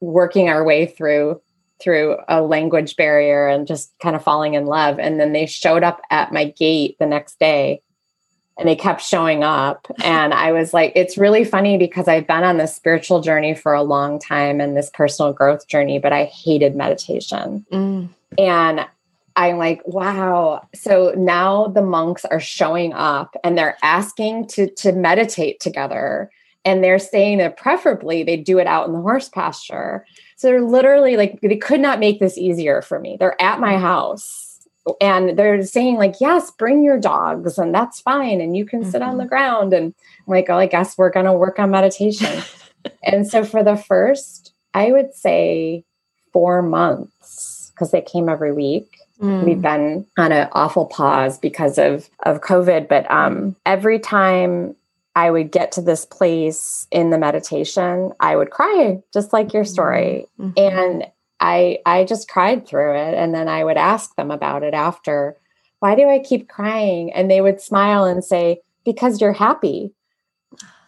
working 0.00 0.48
our 0.48 0.64
way 0.64 0.86
through 0.86 1.40
through 1.80 2.18
a 2.28 2.42
language 2.42 2.96
barrier 2.96 3.48
and 3.48 3.66
just 3.66 3.92
kind 4.02 4.14
of 4.14 4.22
falling 4.22 4.54
in 4.54 4.66
love 4.66 4.98
and 4.98 5.18
then 5.18 5.32
they 5.32 5.46
showed 5.46 5.82
up 5.82 6.00
at 6.10 6.32
my 6.32 6.44
gate 6.44 6.96
the 6.98 7.06
next 7.06 7.38
day 7.38 7.80
and 8.58 8.68
they 8.68 8.76
kept 8.76 9.00
showing 9.00 9.42
up 9.42 9.86
and 10.02 10.34
i 10.34 10.52
was 10.52 10.74
like 10.74 10.92
it's 10.94 11.16
really 11.16 11.44
funny 11.44 11.78
because 11.78 12.06
i've 12.08 12.26
been 12.26 12.44
on 12.44 12.58
this 12.58 12.74
spiritual 12.74 13.20
journey 13.20 13.54
for 13.54 13.72
a 13.72 13.82
long 13.82 14.18
time 14.18 14.60
and 14.60 14.76
this 14.76 14.90
personal 14.92 15.32
growth 15.32 15.66
journey 15.68 15.98
but 15.98 16.12
i 16.12 16.24
hated 16.24 16.74
meditation 16.76 17.64
Mm. 17.72 18.08
and 18.38 18.86
I'm 19.36 19.58
like, 19.58 19.80
wow. 19.86 20.66
So 20.74 21.14
now 21.16 21.68
the 21.68 21.82
monks 21.82 22.24
are 22.26 22.40
showing 22.40 22.92
up 22.92 23.36
and 23.44 23.56
they're 23.56 23.78
asking 23.82 24.48
to 24.48 24.68
to 24.74 24.92
meditate 24.92 25.60
together. 25.60 26.30
And 26.64 26.84
they're 26.84 26.98
saying 26.98 27.38
that 27.38 27.56
preferably 27.56 28.22
they 28.22 28.36
do 28.36 28.58
it 28.58 28.66
out 28.66 28.86
in 28.86 28.92
the 28.92 29.00
horse 29.00 29.28
pasture. 29.28 30.04
So 30.36 30.48
they're 30.48 30.62
literally 30.62 31.16
like, 31.16 31.40
they 31.40 31.56
could 31.56 31.80
not 31.80 31.98
make 31.98 32.20
this 32.20 32.36
easier 32.36 32.82
for 32.82 32.98
me. 32.98 33.16
They're 33.18 33.40
at 33.40 33.60
my 33.60 33.78
house 33.78 34.60
and 35.00 35.38
they're 35.38 35.62
saying, 35.62 35.96
like, 35.96 36.16
yes, 36.20 36.50
bring 36.50 36.82
your 36.82 36.98
dogs 36.98 37.58
and 37.58 37.74
that's 37.74 38.00
fine. 38.00 38.40
And 38.40 38.56
you 38.56 38.64
can 38.66 38.84
sit 38.84 39.02
on 39.02 39.18
the 39.18 39.24
ground. 39.24 39.72
And 39.72 39.94
I'm 40.26 40.30
like, 40.32 40.50
oh, 40.50 40.58
I 40.58 40.66
guess 40.66 40.98
we're 40.98 41.10
going 41.10 41.26
to 41.26 41.32
work 41.32 41.58
on 41.58 41.70
meditation. 41.70 42.42
and 43.02 43.26
so 43.26 43.44
for 43.44 43.62
the 43.62 43.76
first, 43.76 44.52
I 44.74 44.92
would 44.92 45.14
say 45.14 45.84
four 46.32 46.62
months, 46.62 47.70
because 47.74 47.90
they 47.90 48.02
came 48.02 48.28
every 48.28 48.52
week 48.52 49.00
Mm. 49.20 49.44
we've 49.44 49.60
been 49.60 50.06
on 50.16 50.32
an 50.32 50.48
awful 50.52 50.86
pause 50.86 51.38
because 51.38 51.76
of 51.76 52.08
of 52.24 52.40
covid 52.40 52.88
but 52.88 53.10
um 53.10 53.54
every 53.66 53.98
time 53.98 54.74
i 55.16 55.30
would 55.30 55.50
get 55.50 55.72
to 55.72 55.80
this 55.82 56.04
place 56.06 56.86
in 56.90 57.10
the 57.10 57.18
meditation 57.18 58.12
i 58.20 58.36
would 58.36 58.50
cry 58.50 59.02
just 59.12 59.32
like 59.32 59.52
your 59.52 59.64
story. 59.64 60.26
Mhm. 60.38 60.52
and 60.58 61.06
i 61.40 61.78
i 61.86 62.04
just 62.04 62.28
cried 62.28 62.66
through 62.66 62.94
it. 62.96 63.14
And 63.14 63.34
then 63.34 63.48
i 63.48 63.64
would 63.64 63.76
ask 63.76 64.14
them 64.16 64.30
about 64.30 64.62
it 64.62 64.74
after 64.74 65.36
why 65.80 65.94
do 65.94 66.08
i 66.08 66.18
keep 66.18 66.48
crying? 66.48 67.10
And 67.12 67.30
they 67.30 67.40
would 67.40 67.60
smile 67.60 68.04
and 68.04 68.22
say 68.22 68.60
because 68.84 69.20
you're 69.20 69.32
happy. 69.32 69.92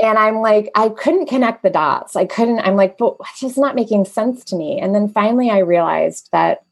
And 0.01 0.19
i'm 0.19 0.36
like 0.40 0.70
i 0.74 0.89
couldn't 0.89 1.27
connect 1.28 1.62
the 1.62 1.70
dots. 1.70 2.16
I 2.16 2.24
couldn't 2.27 2.61
i'm 2.61 2.77
like 2.77 2.99
but 2.99 3.16
it's 3.20 3.40
just 3.40 3.59
not 3.59 3.74
making 3.74 4.05
sense 4.05 4.44
to 4.47 4.57
me. 4.57 4.81
And 4.81 4.94
then 4.94 5.09
finally 5.09 5.49
i 5.51 5.59
realized 5.59 6.28
that 6.32 6.62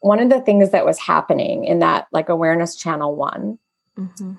one 0.00 0.20
of 0.20 0.30
the 0.30 0.40
things 0.40 0.70
that 0.70 0.86
was 0.86 0.98
happening 0.98 1.64
in 1.64 1.78
that 1.80 2.06
like 2.12 2.28
awareness 2.28 2.74
channel 2.76 3.14
one 3.16 3.58
Mhm. 3.98 4.38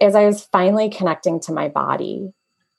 Is 0.00 0.14
I 0.14 0.26
was 0.26 0.44
finally 0.44 0.90
connecting 0.90 1.40
to 1.40 1.52
my 1.52 1.68
body 1.68 2.32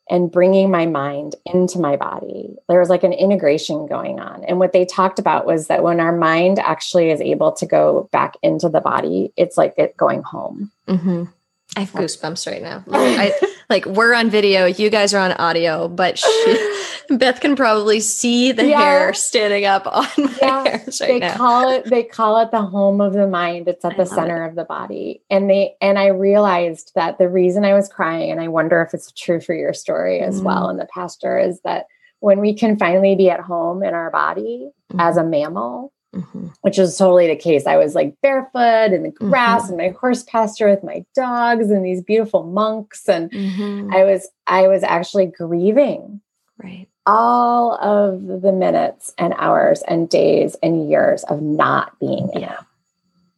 and 0.10 0.32
bringing 0.32 0.72
my 0.72 0.86
mind 0.86 1.36
into 1.46 1.80
my 1.80 1.98
body. 1.98 2.56
There 2.70 2.80
was 2.80 2.90
like 2.90 3.04
an 3.04 3.12
integration 3.14 3.88
going 3.88 4.20
on. 4.20 4.44
And 4.46 4.58
what 4.60 4.72
they 4.72 4.86
talked 4.86 5.20
about 5.20 5.46
was 5.46 5.68
that 5.68 5.84
when 5.84 6.00
our 6.00 6.16
mind 6.16 6.60
actually 6.60 7.10
is 7.10 7.20
able 7.20 7.52
to 7.54 7.66
go 7.66 8.10
back 8.12 8.36
into 8.42 8.70
the 8.70 8.80
body, 8.80 9.34
it's 9.36 9.58
like 9.58 9.74
it 9.78 9.98
going 9.98 10.24
home. 10.24 10.72
Mhm. 10.88 11.32
I 11.76 11.82
have 11.82 11.92
goosebumps 11.92 12.50
right 12.50 12.62
now. 12.62 12.84
I, 12.92 13.34
like 13.70 13.86
we're 13.86 14.14
on 14.14 14.30
video, 14.30 14.66
you 14.66 14.90
guys 14.90 15.14
are 15.14 15.20
on 15.20 15.34
audio, 15.34 15.88
but 15.88 16.18
she, 16.18 16.74
Beth 17.10 17.40
can 17.42 17.56
probably 17.56 18.00
see 18.00 18.52
the 18.52 18.66
Yeah. 18.68 18.80
hair 18.80 19.14
standing 19.14 19.66
up 19.66 19.86
on 19.88 20.08
my 20.18 20.38
Yeah, 20.42 20.64
hairs 20.68 21.02
right 21.02 21.08
they 21.08 21.20
now. 21.20 21.36
call 21.38 21.70
it 21.72 21.86
they 21.86 22.04
call 22.04 22.40
it 22.42 22.52
the 22.52 22.62
home 22.62 23.00
of 23.02 23.14
the 23.14 23.28
mind 23.28 23.68
it's 23.68 23.84
at 23.86 23.94
I 23.94 23.98
the 23.98 24.06
center 24.06 24.44
of 24.44 24.56
the 24.56 24.66
body 24.66 25.22
and 25.30 25.50
they 25.50 25.76
and 25.82 25.98
i 25.98 26.08
realized 26.08 26.92
that 26.96 27.18
the 27.18 27.30
reason 27.30 27.64
i 27.64 27.74
was 27.74 27.88
crying 27.88 28.30
and 28.32 28.42
i 28.42 28.48
wonder 28.50 28.82
if 28.82 28.94
it's 28.94 29.12
true 29.14 29.40
for 29.40 29.54
your 29.56 29.74
story 29.74 30.20
as 30.20 30.42
Mm. 30.42 30.44
well 30.44 30.70
in 30.70 30.78
the 30.78 30.86
pasture 30.94 31.38
is 31.40 31.62
that 31.62 31.86
when 32.20 32.40
we 32.42 32.54
can 32.54 32.78
finally 32.78 33.16
be 33.16 33.30
at 33.30 33.40
home 33.40 33.84
in 33.84 33.94
our 33.94 34.12
body 34.12 34.70
as 35.00 35.16
a 35.18 35.24
mammal 35.24 35.94
Mhm. 36.16 36.54
which 36.62 36.80
is 36.80 36.98
totally 36.98 37.28
the 37.28 37.36
case 37.36 37.68
i 37.68 37.76
was 37.76 37.94
like 37.94 38.16
barefoot 38.22 38.94
in 38.94 39.04
the 39.04 39.10
grass 39.10 39.68
Mhm. 39.68 39.72
in 39.72 39.78
my 39.78 39.90
horse 39.90 40.24
pasture 40.24 40.70
with 40.70 40.84
my 40.84 41.04
dogs 41.14 41.70
and 41.70 41.86
these 41.86 42.02
beautiful 42.02 42.44
monks 42.44 43.08
and 43.10 43.30
Mhm. 43.32 43.94
i 43.94 44.04
was 44.06 44.28
i 44.48 44.68
was 44.68 44.84
actually 44.84 45.26
grieving 45.26 46.22
right. 46.64 46.88
all 47.06 47.74
of 47.76 48.42
the 48.42 48.52
minutes 48.54 49.14
and 49.18 49.34
hours 49.38 49.82
and 49.84 50.10
days 50.10 50.56
and 50.64 50.90
years 50.90 51.24
of 51.26 51.42
not 51.42 51.98
being 52.00 52.30
in 52.34 52.42
Yeah. 52.42 52.54
it. 52.54 52.60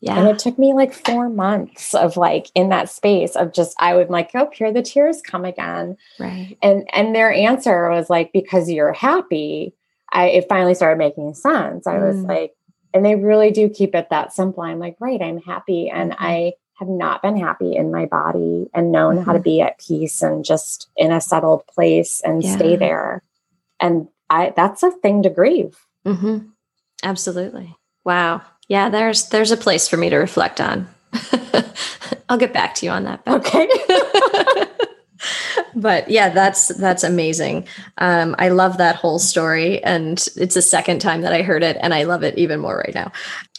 Yeah. 0.01 0.17
And 0.17 0.29
it 0.29 0.39
took 0.39 0.57
me 0.57 0.73
like 0.73 0.93
four 0.93 1.27
months 1.27 1.93
of 1.93 2.15
like 2.15 2.49
in 2.55 2.69
that 2.69 2.87
space 2.87 3.35
of 3.35 3.51
just 3.51 3.75
I 3.79 3.95
would 3.95 4.09
like, 4.09 4.31
oh, 4.33 4.49
here 4.53 4.71
the 4.71 4.81
tears 4.81 5.21
come 5.21 5.43
again. 5.43 5.97
right. 6.19 6.57
And 6.61 6.87
and 6.93 7.13
their 7.13 7.33
answer 7.33 7.89
was 7.89 8.09
like, 8.09 8.31
because 8.31 8.71
you're 8.71 8.93
happy. 8.93 9.73
I 10.13 10.27
it 10.29 10.47
finally 10.47 10.73
started 10.73 10.97
making 10.99 11.33
sense. 11.33 11.85
I 11.85 11.97
was 11.99 12.15
Mm. 12.15 12.27
like, 12.29 12.53
and 12.93 13.05
they 13.05 13.15
really 13.15 13.51
do 13.51 13.69
keep 13.69 13.95
it 13.95 14.09
that 14.09 14.33
simple. 14.33 14.63
I'm 14.63 14.79
like, 14.79 14.95
right, 14.99 15.21
I'm 15.21 15.39
happy. 15.41 15.89
And 15.89 16.11
Mhm. 16.11 16.15
I 16.19 16.53
have 16.75 16.87
not 16.87 17.21
been 17.21 17.37
happy 17.37 17.75
in 17.75 17.91
my 17.91 18.05
body 18.05 18.69
and 18.73 18.91
known 18.91 19.17
how 19.17 19.33
to 19.33 19.39
Mhm. 19.39 19.43
be 19.43 19.61
at 19.61 19.77
peace 19.79 20.21
and 20.21 20.45
just 20.45 20.89
in 20.95 21.11
a 21.11 21.19
settled 21.21 21.67
place 21.67 22.21
and 22.21 22.43
stay 22.45 22.75
there. 22.77 23.21
And 23.81 24.07
I 24.29 24.53
that's 24.55 24.81
a 24.83 24.91
thing 24.91 25.23
to 25.23 25.29
grieve. 25.29 25.77
hmm 26.05 26.37
Absolutely. 27.03 27.75
Wow. 28.05 28.41
Yeah, 28.67 28.89
there's 28.89 29.29
there's 29.29 29.51
a 29.51 29.57
place 29.57 29.87
for 29.87 29.97
me 29.97 30.09
to 30.09 30.17
reflect 30.17 30.61
on. 30.61 30.87
I'll 32.29 32.37
get 32.37 32.53
back 32.53 32.75
to 32.75 32.85
you 32.85 32.91
on 32.91 33.03
that. 33.05 33.25
Beth. 33.25 33.35
Okay. 33.45 33.67
but 35.75 36.09
yeah, 36.09 36.29
that's 36.29 36.69
that's 36.69 37.03
amazing. 37.03 37.67
Um, 37.97 38.35
I 38.39 38.49
love 38.49 38.77
that 38.77 38.95
whole 38.95 39.19
story, 39.19 39.83
and 39.83 40.17
it's 40.35 40.55
the 40.55 40.61
second 40.61 40.99
time 40.99 41.21
that 41.21 41.33
I 41.33 41.41
heard 41.41 41.63
it, 41.63 41.77
and 41.81 41.93
I 41.93 42.03
love 42.03 42.23
it 42.23 42.37
even 42.37 42.59
more 42.59 42.77
right 42.77 42.95
now. 42.95 43.11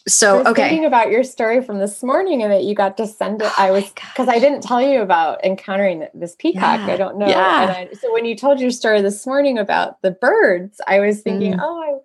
So 0.08 0.40
okay, 0.46 0.70
thinking 0.70 0.86
about 0.86 1.10
your 1.10 1.22
story 1.22 1.62
from 1.62 1.78
this 1.78 2.02
morning 2.02 2.42
and 2.42 2.50
that 2.50 2.64
you 2.64 2.74
got 2.74 2.96
to 2.96 3.06
send 3.06 3.42
it. 3.42 3.52
I 3.58 3.70
was 3.70 3.84
because 3.92 4.28
I 4.28 4.38
didn't 4.38 4.62
tell 4.62 4.80
you 4.80 5.02
about 5.02 5.44
encountering 5.44 6.08
this 6.14 6.34
peacock. 6.36 6.80
Yeah. 6.80 6.94
I 6.94 6.96
don't 6.96 7.18
know. 7.18 7.28
Yeah. 7.28 7.62
And 7.62 7.90
I, 7.90 7.92
so 7.94 8.12
when 8.12 8.24
you 8.24 8.34
told 8.34 8.60
your 8.60 8.70
story 8.70 9.02
this 9.02 9.26
morning 9.26 9.58
about 9.58 10.00
the 10.02 10.10
birds, 10.10 10.80
I 10.86 11.00
was 11.00 11.20
thinking, 11.20 11.52
Mm. 11.52 11.60
oh, 11.62 11.82
I, 11.82 11.98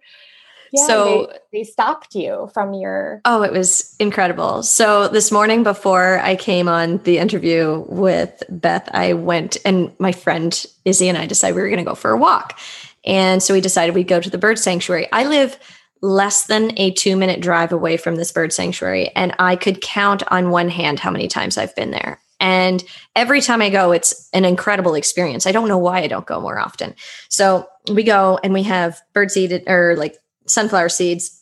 yeah, 0.75 0.87
So- 0.87 1.29
they, 1.51 1.59
they 1.59 1.63
stopped 1.63 2.15
you 2.15 2.49
from 2.53 2.73
your. 2.73 3.21
Oh, 3.25 3.43
it 3.43 3.51
was 3.51 3.95
incredible. 3.99 4.63
So 4.63 5.07
this 5.07 5.31
morning 5.31 5.63
before 5.63 6.19
I 6.19 6.35
came 6.35 6.67
on 6.67 6.97
the 6.99 7.17
interview 7.17 7.85
with 7.87 8.43
Beth, 8.49 8.89
I 8.91 9.13
went 9.13 9.57
and 9.65 9.91
my 9.99 10.11
friend 10.11 10.65
Izzy 10.83 11.07
and 11.09 11.17
I 11.17 11.25
decided 11.25 11.55
we 11.55 11.61
were 11.61 11.69
going 11.69 11.79
to 11.79 11.89
go 11.89 11.95
for 11.95 12.11
a 12.11 12.17
walk. 12.17 12.59
And 13.05 13.41
so 13.41 13.53
we 13.53 13.61
decided 13.61 13.95
we'd 13.95 14.07
go 14.07 14.19
to 14.19 14.29
the 14.29 14.37
bird 14.37 14.57
sanctuary. 14.57 15.07
I 15.11 15.25
live 15.25 15.57
less 16.01 16.45
than 16.45 16.77
a 16.77 16.91
two 16.91 17.15
minute 17.15 17.39
drive 17.41 17.71
away 17.71 17.97
from 17.97 18.15
this 18.15 18.31
bird 18.31 18.51
sanctuary, 18.51 19.09
and 19.15 19.33
I 19.39 19.55
could 19.55 19.81
count 19.81 20.23
on 20.29 20.49
one 20.49 20.69
hand 20.69 20.99
how 20.99 21.11
many 21.11 21.27
times 21.27 21.57
I've 21.57 21.75
been 21.75 21.91
there. 21.91 22.19
And 22.39 22.83
every 23.15 23.41
time 23.41 23.61
I 23.61 23.69
go, 23.69 23.91
it's 23.91 24.29
an 24.33 24.43
incredible 24.45 24.93
experience. 24.93 25.47
I 25.47 25.51
don't 25.51 25.67
know 25.69 25.77
why 25.77 25.99
I 25.99 26.07
don't 26.07 26.25
go 26.25 26.41
more 26.41 26.59
often. 26.59 26.93
So 27.29 27.67
we 27.89 28.03
go 28.03 28.39
and 28.43 28.53
we 28.53 28.63
have 28.63 29.01
birdseed 29.15 29.67
or 29.67 29.95
like 29.97 30.17
sunflower 30.47 30.89
seeds. 30.89 31.41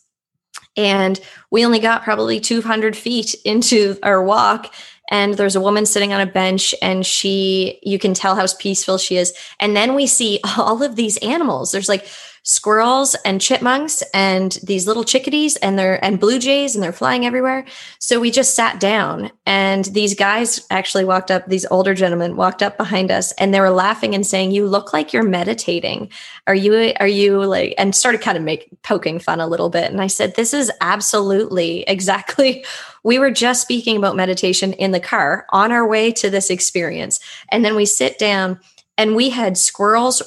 And 0.76 1.20
we 1.50 1.64
only 1.64 1.78
got 1.78 2.02
probably 2.02 2.40
200 2.40 2.96
feet 2.96 3.34
into 3.44 3.96
our 4.02 4.22
walk 4.22 4.72
and 5.10 5.34
there's 5.34 5.56
a 5.56 5.60
woman 5.60 5.86
sitting 5.86 6.12
on 6.12 6.20
a 6.20 6.26
bench 6.26 6.74
and 6.80 7.04
she 7.04 7.78
you 7.82 7.98
can 7.98 8.14
tell 8.14 8.34
how 8.34 8.46
peaceful 8.58 8.98
she 8.98 9.16
is 9.16 9.34
and 9.60 9.76
then 9.76 9.94
we 9.94 10.06
see 10.06 10.40
all 10.58 10.82
of 10.82 10.96
these 10.96 11.16
animals 11.18 11.72
there's 11.72 11.88
like 11.88 12.06
squirrels 12.46 13.14
and 13.24 13.40
chipmunks 13.40 14.02
and 14.12 14.58
these 14.62 14.86
little 14.86 15.02
chickadees 15.02 15.56
and 15.56 15.78
they're 15.78 16.02
and 16.04 16.20
blue 16.20 16.38
jays 16.38 16.74
and 16.74 16.84
they're 16.84 16.92
flying 16.92 17.24
everywhere. 17.24 17.64
So 17.98 18.20
we 18.20 18.30
just 18.30 18.54
sat 18.54 18.78
down 18.78 19.32
and 19.46 19.86
these 19.86 20.14
guys 20.14 20.66
actually 20.70 21.06
walked 21.06 21.30
up 21.30 21.46
these 21.46 21.64
older 21.70 21.94
gentlemen 21.94 22.36
walked 22.36 22.62
up 22.62 22.76
behind 22.76 23.10
us 23.10 23.32
and 23.32 23.52
they 23.54 23.60
were 23.60 23.70
laughing 23.70 24.14
and 24.14 24.26
saying 24.26 24.50
you 24.50 24.66
look 24.66 24.92
like 24.92 25.14
you're 25.14 25.22
meditating. 25.22 26.10
Are 26.46 26.54
you 26.54 26.92
are 27.00 27.08
you 27.08 27.42
like 27.42 27.74
and 27.78 27.96
started 27.96 28.20
kind 28.20 28.36
of 28.36 28.44
make 28.44 28.68
poking 28.82 29.18
fun 29.18 29.40
a 29.40 29.48
little 29.48 29.70
bit. 29.70 29.90
And 29.90 30.02
i 30.02 30.06
said 30.06 30.34
this 30.34 30.52
is 30.52 30.70
absolutely 30.82 31.80
exactly 31.84 32.62
we 33.04 33.18
were 33.18 33.30
just 33.30 33.62
speaking 33.62 33.96
about 33.96 34.16
meditation 34.16 34.74
in 34.74 34.90
the 34.90 35.00
car 35.00 35.46
on 35.48 35.72
our 35.72 35.86
way 35.86 36.12
to 36.12 36.28
this 36.28 36.50
experience. 36.50 37.20
And 37.48 37.64
then 37.64 37.74
we 37.74 37.86
sit 37.86 38.18
down 38.18 38.60
and 38.98 39.16
we 39.16 39.30
had 39.30 39.56
squirrels 39.56 40.22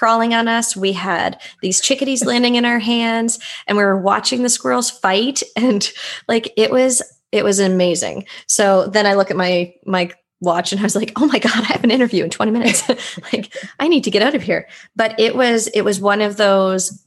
crawling 0.00 0.32
on 0.32 0.48
us. 0.48 0.74
We 0.74 0.92
had 0.92 1.38
these 1.60 1.78
chickadees 1.78 2.24
landing 2.24 2.54
in 2.54 2.64
our 2.64 2.78
hands 2.78 3.38
and 3.66 3.76
we 3.76 3.84
were 3.84 4.00
watching 4.00 4.42
the 4.42 4.48
squirrels 4.48 4.88
fight 4.88 5.42
and 5.56 5.92
like 6.26 6.54
it 6.56 6.70
was 6.70 7.02
it 7.32 7.44
was 7.44 7.60
amazing. 7.60 8.24
So 8.46 8.86
then 8.86 9.06
I 9.06 9.12
look 9.12 9.30
at 9.30 9.36
my 9.36 9.74
my 9.84 10.10
watch 10.40 10.72
and 10.72 10.80
I 10.80 10.84
was 10.84 10.96
like, 10.96 11.12
"Oh 11.16 11.26
my 11.26 11.38
god, 11.38 11.52
I 11.52 11.72
have 11.74 11.84
an 11.84 11.90
interview 11.90 12.24
in 12.24 12.30
20 12.30 12.50
minutes. 12.50 12.88
like 13.32 13.54
I 13.78 13.88
need 13.88 14.04
to 14.04 14.10
get 14.10 14.22
out 14.22 14.34
of 14.34 14.42
here." 14.42 14.66
But 14.96 15.20
it 15.20 15.36
was 15.36 15.66
it 15.68 15.82
was 15.82 16.00
one 16.00 16.22
of 16.22 16.38
those 16.38 17.06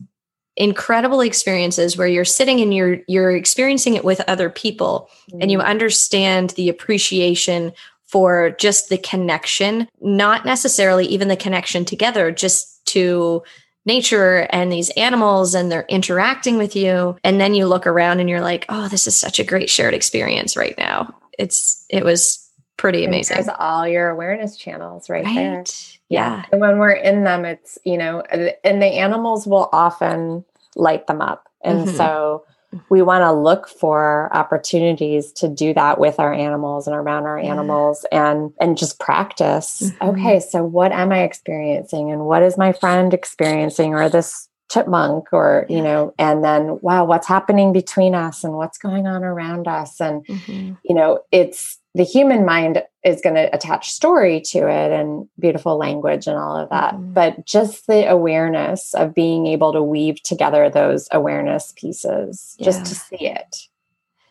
incredible 0.55 1.21
experiences 1.21 1.97
where 1.97 2.07
you're 2.07 2.23
sitting 2.23 2.61
and 2.61 2.75
you're 2.75 2.99
you're 3.07 3.35
experiencing 3.35 3.95
it 3.95 4.05
with 4.05 4.21
other 4.27 4.51
people 4.51 5.09
mm. 5.31 5.39
and 5.41 5.51
you 5.51 5.57
mm. 5.57 5.65
understand 5.65 6.51
the 6.51 6.69
appreciation 6.69 7.73
for 8.05 8.51
just 8.59 8.89
the 8.89 8.99
connection, 8.99 9.87
not 9.99 10.45
necessarily 10.45 11.07
even 11.07 11.29
the 11.29 11.35
connection 11.35 11.83
together, 11.85 12.31
just 12.31 12.72
to 12.85 13.43
nature 13.85 14.47
and 14.49 14.71
these 14.71 14.89
animals 14.91 15.53
and 15.53 15.71
they're 15.71 15.85
interacting 15.89 16.57
with 16.57 16.75
you. 16.75 17.17
And 17.23 17.39
then 17.39 17.53
you 17.53 17.67
look 17.67 17.85
around 17.85 18.19
and 18.19 18.29
you're 18.29 18.41
like 18.41 18.65
oh 18.69 18.87
this 18.87 19.07
is 19.07 19.17
such 19.17 19.39
a 19.39 19.43
great 19.43 19.69
shared 19.69 19.93
experience 19.93 20.55
right 20.55 20.77
now. 20.77 21.13
It's 21.37 21.85
it 21.89 22.03
was 22.03 22.39
pretty 22.77 23.05
amazing. 23.05 23.35
there's 23.35 23.49
all 23.59 23.87
your 23.87 24.09
awareness 24.09 24.57
channels 24.57 25.09
right, 25.09 25.23
right. 25.23 25.35
there 25.35 25.63
yeah. 26.09 26.45
And 26.51 26.61
when 26.61 26.77
we're 26.77 26.91
in 26.91 27.23
them 27.23 27.45
it's 27.45 27.77
you 27.83 27.97
know 27.97 28.21
and 28.21 28.81
the 28.81 28.87
animals 28.87 29.45
will 29.45 29.69
often 29.71 30.45
light 30.75 31.07
them 31.07 31.21
up. 31.21 31.49
And 31.63 31.87
mm-hmm. 31.87 31.97
so 31.97 32.45
we 32.89 33.01
want 33.01 33.21
to 33.21 33.31
look 33.31 33.67
for 33.67 34.29
opportunities 34.33 35.31
to 35.33 35.47
do 35.47 35.73
that 35.73 35.99
with 35.99 36.19
our 36.19 36.33
animals 36.33 36.87
and 36.87 36.95
around 36.95 37.25
our 37.25 37.39
yeah. 37.39 37.51
animals 37.51 38.05
and 38.11 38.53
and 38.59 38.77
just 38.77 38.99
practice 38.99 39.81
mm-hmm. 39.81 40.09
okay 40.09 40.39
so 40.39 40.63
what 40.63 40.91
am 40.91 41.11
i 41.11 41.23
experiencing 41.23 42.11
and 42.11 42.25
what 42.25 42.43
is 42.43 42.57
my 42.57 42.71
friend 42.71 43.13
experiencing 43.13 43.93
or 43.93 44.09
this 44.09 44.47
chipmunk 44.71 45.25
or 45.31 45.65
you 45.69 45.81
know 45.81 46.13
and 46.17 46.43
then 46.43 46.79
wow 46.81 47.05
what's 47.05 47.27
happening 47.27 47.73
between 47.73 48.15
us 48.15 48.43
and 48.43 48.53
what's 48.53 48.77
going 48.77 49.05
on 49.05 49.23
around 49.23 49.67
us 49.67 49.99
and 49.99 50.25
mm-hmm. 50.25 50.73
you 50.83 50.95
know 50.95 51.19
it's 51.31 51.79
the 51.95 52.03
human 52.03 52.45
mind 52.45 52.81
is 53.03 53.21
going 53.21 53.35
to 53.35 53.53
attach 53.53 53.91
story 53.91 54.39
to 54.41 54.59
it 54.59 54.91
and 54.91 55.27
beautiful 55.37 55.77
language 55.77 56.27
and 56.27 56.37
all 56.37 56.55
of 56.55 56.69
that. 56.69 56.93
Mm-hmm. 56.93 57.13
But 57.13 57.45
just 57.45 57.87
the 57.87 58.09
awareness 58.09 58.93
of 58.93 59.13
being 59.13 59.45
able 59.47 59.73
to 59.73 59.83
weave 59.83 60.21
together 60.23 60.69
those 60.69 61.07
awareness 61.11 61.73
pieces, 61.75 62.55
yeah. 62.57 62.65
just 62.65 62.85
to 62.85 62.95
see 62.95 63.27
it. 63.27 63.67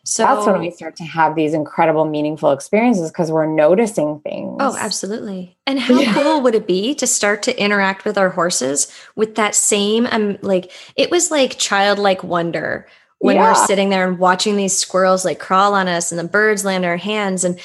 So 0.05 0.23
that's 0.23 0.45
when 0.45 0.59
we 0.59 0.69
start 0.69 0.97
to 0.97 1.05
have 1.05 1.33
these 1.33 1.53
incredible, 1.53 2.03
meaningful 2.03 2.51
experiences 2.51 3.09
because 3.09 3.31
we're 3.31 3.45
noticing 3.45 4.19
things. 4.19 4.57
Oh, 4.59 4.75
absolutely. 4.77 5.57
And 5.65 5.79
how 5.79 5.97
yeah. 5.97 6.13
cool 6.13 6.41
would 6.41 6.55
it 6.55 6.67
be 6.67 6.93
to 6.95 7.07
start 7.07 7.41
to 7.43 7.57
interact 7.57 8.03
with 8.03 8.17
our 8.17 8.29
horses 8.29 8.93
with 9.15 9.35
that 9.35 9.55
same, 9.55 10.05
um, 10.11 10.37
like, 10.41 10.73
it 10.97 11.09
was 11.09 11.31
like 11.31 11.57
childlike 11.57 12.21
wonder 12.21 12.85
when 13.19 13.37
yeah. 13.37 13.47
we're 13.47 13.65
sitting 13.65 13.91
there 13.91 14.05
and 14.05 14.19
watching 14.19 14.57
these 14.57 14.77
squirrels 14.77 15.23
like 15.23 15.39
crawl 15.39 15.73
on 15.73 15.87
us 15.87 16.11
and 16.11 16.19
the 16.19 16.25
birds 16.25 16.65
land 16.65 16.83
on 16.83 16.89
our 16.91 16.97
hands 16.97 17.45
and 17.45 17.57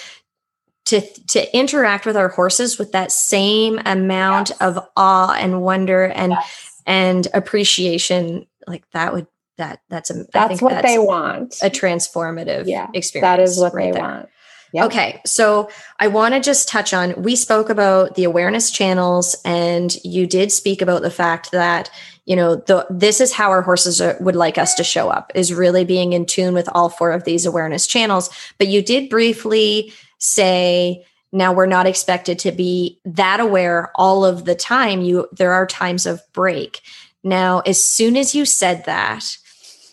to 0.88 1.02
to 1.26 1.56
interact 1.56 2.06
with 2.06 2.16
our 2.16 2.28
horses 2.28 2.78
with 2.78 2.92
that 2.92 3.12
same 3.12 3.78
amount 3.84 4.48
yes. 4.50 4.60
of 4.60 4.78
awe 4.96 5.34
and 5.38 5.60
wonder 5.60 6.04
and 6.04 6.32
yes. 6.32 6.82
and 6.86 7.28
appreciation 7.34 8.46
like 8.66 8.90
that 8.92 9.12
would 9.12 9.26
that 9.58 9.80
that's 9.90 10.10
a 10.10 10.24
that's 10.32 10.62
what 10.62 10.70
that's 10.70 10.86
they 10.86 10.98
want 10.98 11.58
a 11.62 11.68
transformative 11.68 12.64
yeah 12.66 12.88
experience 12.94 13.22
that 13.22 13.40
is 13.40 13.58
what 13.58 13.74
right 13.74 13.92
they 13.92 13.92
there. 13.92 14.02
want 14.02 14.28
Yep. 14.74 14.84
Okay. 14.84 15.22
So 15.24 15.70
I 15.98 16.08
want 16.08 16.34
to 16.34 16.40
just 16.40 16.68
touch 16.68 16.92
on 16.92 17.22
we 17.22 17.36
spoke 17.36 17.70
about 17.70 18.16
the 18.16 18.24
awareness 18.24 18.70
channels 18.70 19.34
and 19.42 19.96
you 20.04 20.26
did 20.26 20.52
speak 20.52 20.82
about 20.82 21.00
the 21.00 21.10
fact 21.10 21.52
that 21.52 21.90
you 22.26 22.36
know 22.36 22.56
the 22.56 22.86
this 22.90 23.18
is 23.22 23.32
how 23.32 23.48
our 23.48 23.62
horses 23.62 23.98
are, 24.02 24.18
would 24.20 24.36
like 24.36 24.58
us 24.58 24.74
to 24.74 24.84
show 24.84 25.08
up 25.08 25.32
is 25.34 25.54
really 25.54 25.86
being 25.86 26.12
in 26.12 26.26
tune 26.26 26.52
with 26.52 26.68
all 26.72 26.90
four 26.90 27.12
of 27.12 27.24
these 27.24 27.46
awareness 27.46 27.86
channels 27.86 28.28
but 28.58 28.68
you 28.68 28.82
did 28.82 29.08
briefly 29.08 29.90
say 30.18 31.04
now 31.32 31.52
we're 31.52 31.66
not 31.66 31.86
expected 31.86 32.38
to 32.40 32.52
be 32.52 33.00
that 33.04 33.40
aware 33.40 33.92
all 33.94 34.24
of 34.24 34.44
the 34.44 34.54
time. 34.54 35.02
You 35.02 35.28
there 35.32 35.52
are 35.52 35.66
times 35.66 36.06
of 36.06 36.20
break. 36.32 36.80
Now 37.22 37.60
as 37.60 37.82
soon 37.82 38.16
as 38.16 38.34
you 38.34 38.44
said 38.44 38.84
that 38.86 39.24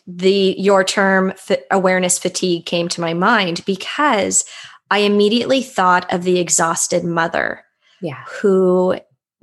the 0.08 0.56
your 0.58 0.84
term 0.84 1.34
awareness 1.72 2.20
fatigue 2.20 2.66
came 2.66 2.88
to 2.88 3.02
my 3.02 3.16
mind 3.16 3.66
because 3.66 4.46
i 4.92 5.00
immediately 5.00 5.64
thought 5.64 6.14
of 6.14 6.22
the 6.22 6.38
exhausted 6.38 7.04
mother 7.04 7.66
yeah. 8.02 8.24
who 8.28 8.96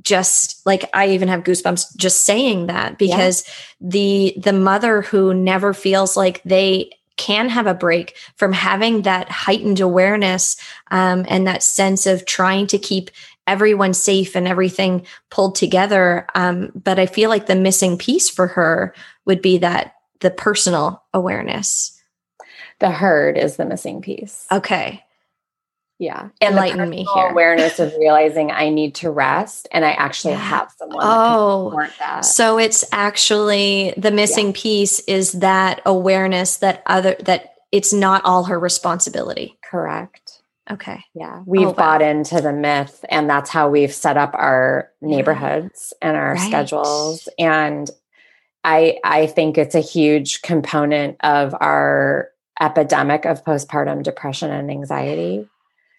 just 0.03 0.65
like 0.67 0.89
I 0.93 1.09
even 1.11 1.29
have 1.29 1.45
goosebumps 1.45 1.97
just 1.97 2.23
saying 2.23 2.67
that 2.67 2.99
because 2.99 3.45
yeah. 3.47 3.89
the 3.89 4.35
the 4.37 4.53
mother 4.53 5.03
who 5.03 5.33
never 5.33 5.73
feels 5.73 6.17
like 6.17 6.43
they 6.43 6.91
can 7.17 7.49
have 7.49 7.67
a 7.67 7.75
break 7.75 8.17
from 8.37 8.53
having 8.53 9.03
that 9.03 9.29
heightened 9.29 9.81
awareness 9.81 10.57
um, 10.91 11.25
and 11.29 11.47
that 11.47 11.63
sense 11.63 12.07
of 12.07 12.27
trying 12.27 12.67
to 12.69 12.79
keep 12.79 13.11
everyone 13.47 13.95
safe 13.95 14.37
and 14.37 14.47
everything 14.47 15.05
pulled 15.31 15.55
together. 15.55 16.27
Um, 16.35 16.71
but 16.75 16.99
I 16.99 17.07
feel 17.07 17.29
like 17.29 17.47
the 17.47 17.57
missing 17.57 17.99
piece 17.99 18.31
for 18.31 18.49
her 18.49 18.95
would 19.27 19.43
be 19.43 19.59
that 19.59 19.95
the 20.21 20.31
personal 20.31 21.03
awareness. 21.13 22.01
The 22.79 22.91
herd 22.91 23.37
is 23.37 23.57
the 23.57 23.65
missing 23.65 24.01
piece. 24.01 24.47
Okay 24.51 25.05
yeah. 26.03 26.29
Enlighten 26.41 26.91
me 26.91 27.07
here. 27.15 27.29
awareness 27.29 27.79
of 27.79 27.93
realizing 27.99 28.51
i 28.51 28.69
need 28.69 28.95
to 28.97 29.11
rest 29.11 29.69
and 29.71 29.85
i 29.85 29.93
actually 29.93 30.35
yeah. 30.35 30.41
have 30.41 30.73
someone 30.77 30.99
oh 31.01 31.89
so 32.23 32.59
it's 32.59 32.85
actually 32.93 33.95
the 33.97 34.11
missing 34.11 34.49
yeah. 34.49 34.53
piece 34.57 35.01
is 35.01 35.33
that 35.33 35.81
awareness 35.87 36.57
that 36.57 36.83
other 36.87 37.17
that 37.21 37.53
it's 37.73 37.93
not 37.93 38.23
all 38.25 38.45
her 38.45 38.61
responsibility. 38.61 39.59
Correct. 39.65 40.43
Okay. 40.71 41.03
Yeah. 41.15 41.39
Oh, 41.41 41.45
we've 41.47 41.69
oh, 41.69 41.73
bought 41.73 42.03
wow. 42.03 42.09
into 42.09 42.41
the 42.41 42.53
myth 42.53 43.05
and 43.09 43.29
that's 43.29 43.51
how 43.51 43.69
we've 43.69 43.93
set 43.93 44.17
up 44.17 44.33
our 44.35 44.91
neighborhoods 45.01 45.93
and 46.01 46.17
our 46.17 46.35
right. 46.35 46.49
schedules. 46.49 47.29
And 47.39 47.91
i 48.65 48.99
i 49.03 49.27
think 49.27 49.59
it's 49.59 49.75
a 49.75 49.81
huge 49.81 50.41
component 50.43 51.17
of 51.25 51.53
our 51.61 52.29
epidemic 52.61 53.25
of 53.25 53.45
postpartum 53.45 54.05
depression 54.05 54.53
and 54.53 54.71
anxiety 54.71 55.49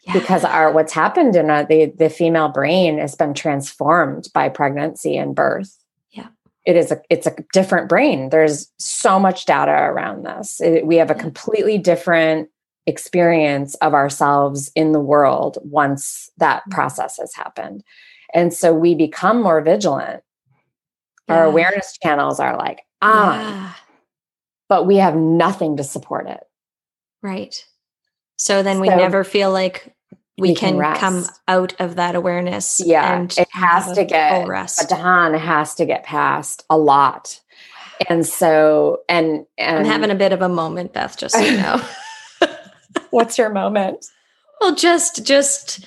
yeah. 0.05 0.13
because 0.13 0.43
our 0.43 0.71
what's 0.71 0.93
happened 0.93 1.35
in 1.35 1.49
a, 1.49 1.65
the 1.65 1.93
the 1.97 2.09
female 2.09 2.49
brain 2.49 2.97
has 2.97 3.15
been 3.15 3.33
transformed 3.33 4.27
by 4.33 4.49
pregnancy 4.49 5.17
and 5.17 5.35
birth. 5.35 5.77
Yeah, 6.11 6.27
it 6.65 6.75
is 6.75 6.91
a 6.91 7.01
it's 7.09 7.27
a 7.27 7.35
different 7.53 7.89
brain. 7.89 8.29
There's 8.29 8.71
so 8.77 9.19
much 9.19 9.45
data 9.45 9.71
around 9.71 10.25
this. 10.25 10.61
It, 10.61 10.85
we 10.85 10.97
have 10.97 11.11
a 11.11 11.15
yeah. 11.15 11.21
completely 11.21 11.77
different 11.77 12.49
experience 12.85 13.75
of 13.75 13.93
ourselves 13.93 14.69
in 14.75 14.91
the 14.91 14.99
world 14.99 15.57
once 15.63 16.29
that 16.37 16.61
mm-hmm. 16.61 16.71
process 16.71 17.17
has 17.17 17.33
happened, 17.33 17.83
and 18.33 18.53
so 18.53 18.73
we 18.73 18.95
become 18.95 19.41
more 19.41 19.61
vigilant. 19.61 20.23
Yeah. 21.29 21.37
Our 21.37 21.43
awareness 21.45 21.97
channels 22.03 22.39
are 22.41 22.57
like 22.57 22.81
on, 23.01 23.71
but 24.67 24.85
we 24.85 24.97
have 24.97 25.15
nothing 25.15 25.77
to 25.77 25.83
support 25.83 26.27
it. 26.27 26.41
Right. 27.21 27.65
So 28.43 28.61
then 28.61 28.81
we 28.81 28.89
never 28.89 29.23
feel 29.23 29.53
like 29.53 29.95
we, 30.37 30.53
can, 30.53 30.77
can 30.77 30.97
come 30.97 31.25
out 31.47 31.79
of 31.79 31.95
that 31.95 32.13
awareness. 32.13 32.81
Yeah, 32.85 33.21
and 33.21 33.31
it 33.37 33.47
has 33.51 33.93
to 33.93 34.03
get 34.03 34.49
rest. 34.49 34.89
baton 34.89 35.33
has 35.33 35.75
to 35.75 35.85
get 35.85 36.03
past 36.03 36.65
a 36.69 36.77
lot. 36.77 37.39
And 38.09 38.25
so, 38.25 38.99
and, 39.07 39.45
and 39.57 39.79
I'm 39.79 39.85
having 39.85 40.11
a 40.11 40.15
bit 40.15 40.33
of 40.33 40.41
a 40.41 40.49
moment, 40.49 40.91
Beth, 40.91 41.17
just 41.17 41.35
so 41.35 41.41
you 41.41 41.55
know. 41.55 41.81
What's 43.11 43.37
your 43.37 43.49
moment? 43.49 44.05
Well, 44.59 44.75
just 44.75 45.25
just 45.25 45.85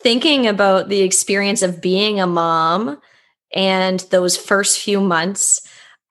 thinking 0.00 0.46
about 0.46 0.88
the 0.88 1.02
experience 1.02 1.60
of 1.60 1.82
being 1.82 2.20
a 2.20 2.26
mom 2.26 2.98
and 3.54 4.00
those 4.10 4.34
first 4.34 4.80
few 4.80 5.02
months 5.02 5.60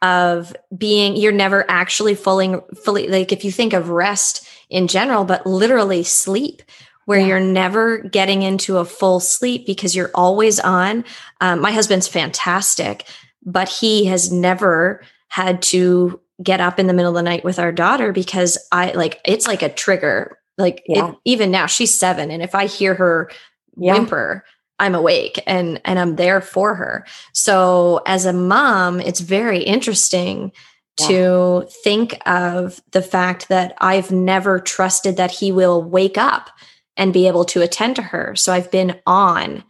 of 0.04 0.56
being 0.78 1.16
you're 1.16 1.32
never 1.32 1.66
actually 1.72 2.14
fully 2.14 2.54
fully 2.84 3.08
like 3.08 3.32
if 3.32 3.44
you 3.44 3.52
think 3.52 3.74
of 3.74 3.90
rest 3.90 4.47
in 4.70 4.88
general 4.88 5.24
but 5.24 5.46
literally 5.46 6.04
sleep 6.04 6.62
where 7.06 7.20
yeah. 7.20 7.28
you're 7.28 7.40
never 7.40 8.00
getting 8.00 8.42
into 8.42 8.78
a 8.78 8.86
full 8.86 9.20
sleep 9.20 9.66
because 9.66 9.96
you're 9.96 10.12
always 10.14 10.60
on 10.60 11.04
um, 11.42 11.60
my 11.60 11.72
husband's 11.72 12.08
fantastic 12.08 13.06
but 13.46 13.70
he 13.70 14.06
has 14.06 14.32
never 14.32 15.02
had 15.30 15.62
to 15.62 16.20
get 16.44 16.60
up 16.60 16.80
in 16.80 16.88
the 16.88 16.94
middle 16.94 17.12
of 17.12 17.16
the 17.16 17.22
night 17.22 17.44
with 17.44 17.60
our 17.60 17.72
daughter 17.72 18.12
because 18.12 18.58
i 18.72 18.92
like 18.92 19.20
it's 19.26 19.48
like 19.48 19.62
a 19.62 19.70
trigger 19.70 20.38
like 20.58 20.84
yeah. 20.88 21.10
it, 21.10 21.16
even 21.26 21.52
now 21.52 21.66
she's 21.66 21.98
seven 21.98 22.32
and 22.32 22.44
if 22.44 22.54
i 22.54 22.66
hear 22.66 22.94
her 22.94 23.30
yeah. 23.76 23.94
whimper 23.94 24.44
I'm 24.80 24.96
awake 24.96 25.42
and 25.48 25.82
and 25.86 25.98
I'm 25.98 26.16
there 26.18 26.42
for 26.42 26.76
her. 26.76 27.06
So 27.34 28.02
as 28.06 28.26
a 28.26 28.34
mom, 28.34 29.00
it's 29.00 29.22
very 29.22 29.64
interesting 29.64 30.52
yeah. 31.00 31.08
to 31.08 31.68
think 31.84 32.20
of 32.26 32.82
the 32.92 33.02
fact 33.02 33.50
that 33.50 33.76
I've 33.80 34.12
never 34.12 34.60
trusted 34.60 35.18
that 35.18 35.32
he 35.32 35.52
will 35.52 35.84
wake 35.84 36.18
up 36.18 36.50
and 36.96 37.14
be 37.14 37.28
able 37.28 37.46
to 37.46 37.62
attend 37.62 37.96
to 37.98 38.02
her. 38.02 38.36
So 38.36 38.52
I've 38.52 38.72
been 38.72 39.00
on 39.06 39.64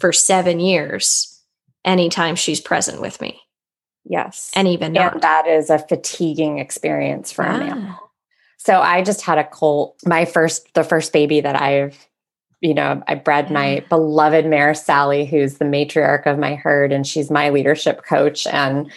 for 0.00 0.12
7 0.12 0.60
years 0.60 1.40
anytime 1.84 2.36
she's 2.36 2.60
present 2.60 3.00
with 3.00 3.20
me. 3.20 3.40
Yes. 4.04 4.50
And 4.54 4.66
even 4.68 4.96
and 4.96 5.20
that 5.20 5.46
is 5.46 5.70
a 5.70 5.78
fatiguing 5.78 6.58
experience 6.58 7.30
for 7.30 7.44
ah. 7.44 7.58
me. 7.58 7.90
So 8.56 8.80
I 8.80 9.02
just 9.02 9.22
had 9.22 9.38
a 9.38 9.44
colt, 9.44 10.00
my 10.04 10.24
first 10.24 10.72
the 10.74 10.84
first 10.84 11.12
baby 11.12 11.40
that 11.40 11.60
I've 11.60 12.08
you 12.60 12.74
know, 12.74 13.02
I 13.06 13.14
bred 13.14 13.52
my 13.52 13.84
beloved 13.88 14.44
mare 14.44 14.74
Sally, 14.74 15.24
who's 15.24 15.58
the 15.58 15.64
matriarch 15.64 16.26
of 16.26 16.38
my 16.38 16.56
herd, 16.56 16.92
and 16.92 17.06
she's 17.06 17.30
my 17.30 17.50
leadership 17.50 18.04
coach 18.04 18.48
and 18.48 18.90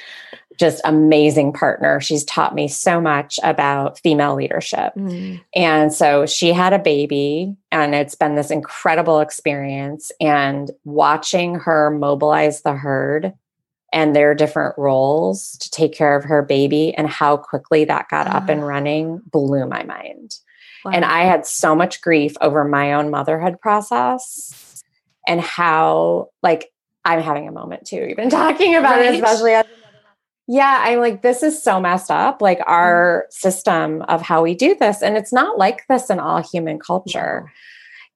just 0.62 0.80
amazing 0.86 1.52
partner. 1.52 2.00
She's 2.00 2.24
taught 2.24 2.54
me 2.54 2.68
so 2.68 3.02
much 3.02 3.40
about 3.42 4.00
female 4.00 4.36
leadership. 4.36 4.94
Mm. 4.96 5.42
And 5.56 5.92
so 5.92 6.28
she 6.28 6.54
had 6.54 6.72
a 6.72 6.80
baby, 6.80 7.56
and 7.72 7.96
it's 7.96 8.14
been 8.14 8.36
this 8.36 8.52
incredible 8.52 9.22
experience. 9.22 10.12
And 10.22 10.70
watching 10.86 11.56
her 11.56 11.90
mobilize 11.90 12.62
the 12.62 12.74
herd 12.74 13.34
and 13.92 14.16
their 14.16 14.36
different 14.36 14.78
roles 14.78 15.58
to 15.58 15.72
take 15.72 15.94
care 15.94 16.16
of 16.16 16.26
her 16.26 16.44
baby 16.44 16.94
and 16.94 17.10
how 17.10 17.38
quickly 17.38 17.84
that 17.86 18.08
got 18.10 18.28
uh. 18.28 18.38
up 18.38 18.48
and 18.48 18.66
running 18.66 19.20
blew 19.32 19.66
my 19.66 19.84
mind. 19.84 20.36
Wow. 20.86 20.92
And 20.94 21.04
I 21.04 21.24
had 21.24 21.48
so 21.48 21.76
much 21.76 22.02
grief 22.02 22.36
over 22.40 22.64
my 22.64 22.94
own 22.94 23.10
motherhood 23.10 23.60
process 23.60 24.84
and 25.28 25.42
how, 25.42 26.30
like, 26.44 26.72
I'm 27.04 27.22
having 27.22 27.48
a 27.48 27.52
moment 27.52 27.88
too, 27.88 28.06
even 28.12 28.30
talking 28.42 28.76
about 28.76 28.98
right. 28.98 29.16
it, 29.16 29.16
especially 29.16 29.54
as 29.54 29.66
yeah, 30.48 30.82
I'm 30.84 31.00
like, 31.00 31.22
this 31.22 31.44
is 31.44 31.62
so 31.62 31.80
messed 31.80 32.12
up, 32.12 32.42
like 32.42 32.60
our 32.68 33.26
mm. 33.28 33.34
system 33.34 34.02
of 34.04 34.22
how 34.22 34.44
we 34.44 34.54
do 34.54 34.76
this. 34.76 35.02
And 35.02 35.16
it's 35.16 35.32
not 35.32 35.58
like 35.58 35.86
this 35.88 36.10
in 36.10 36.20
all 36.20 36.42
human 36.42 36.80
culture. 36.80 37.52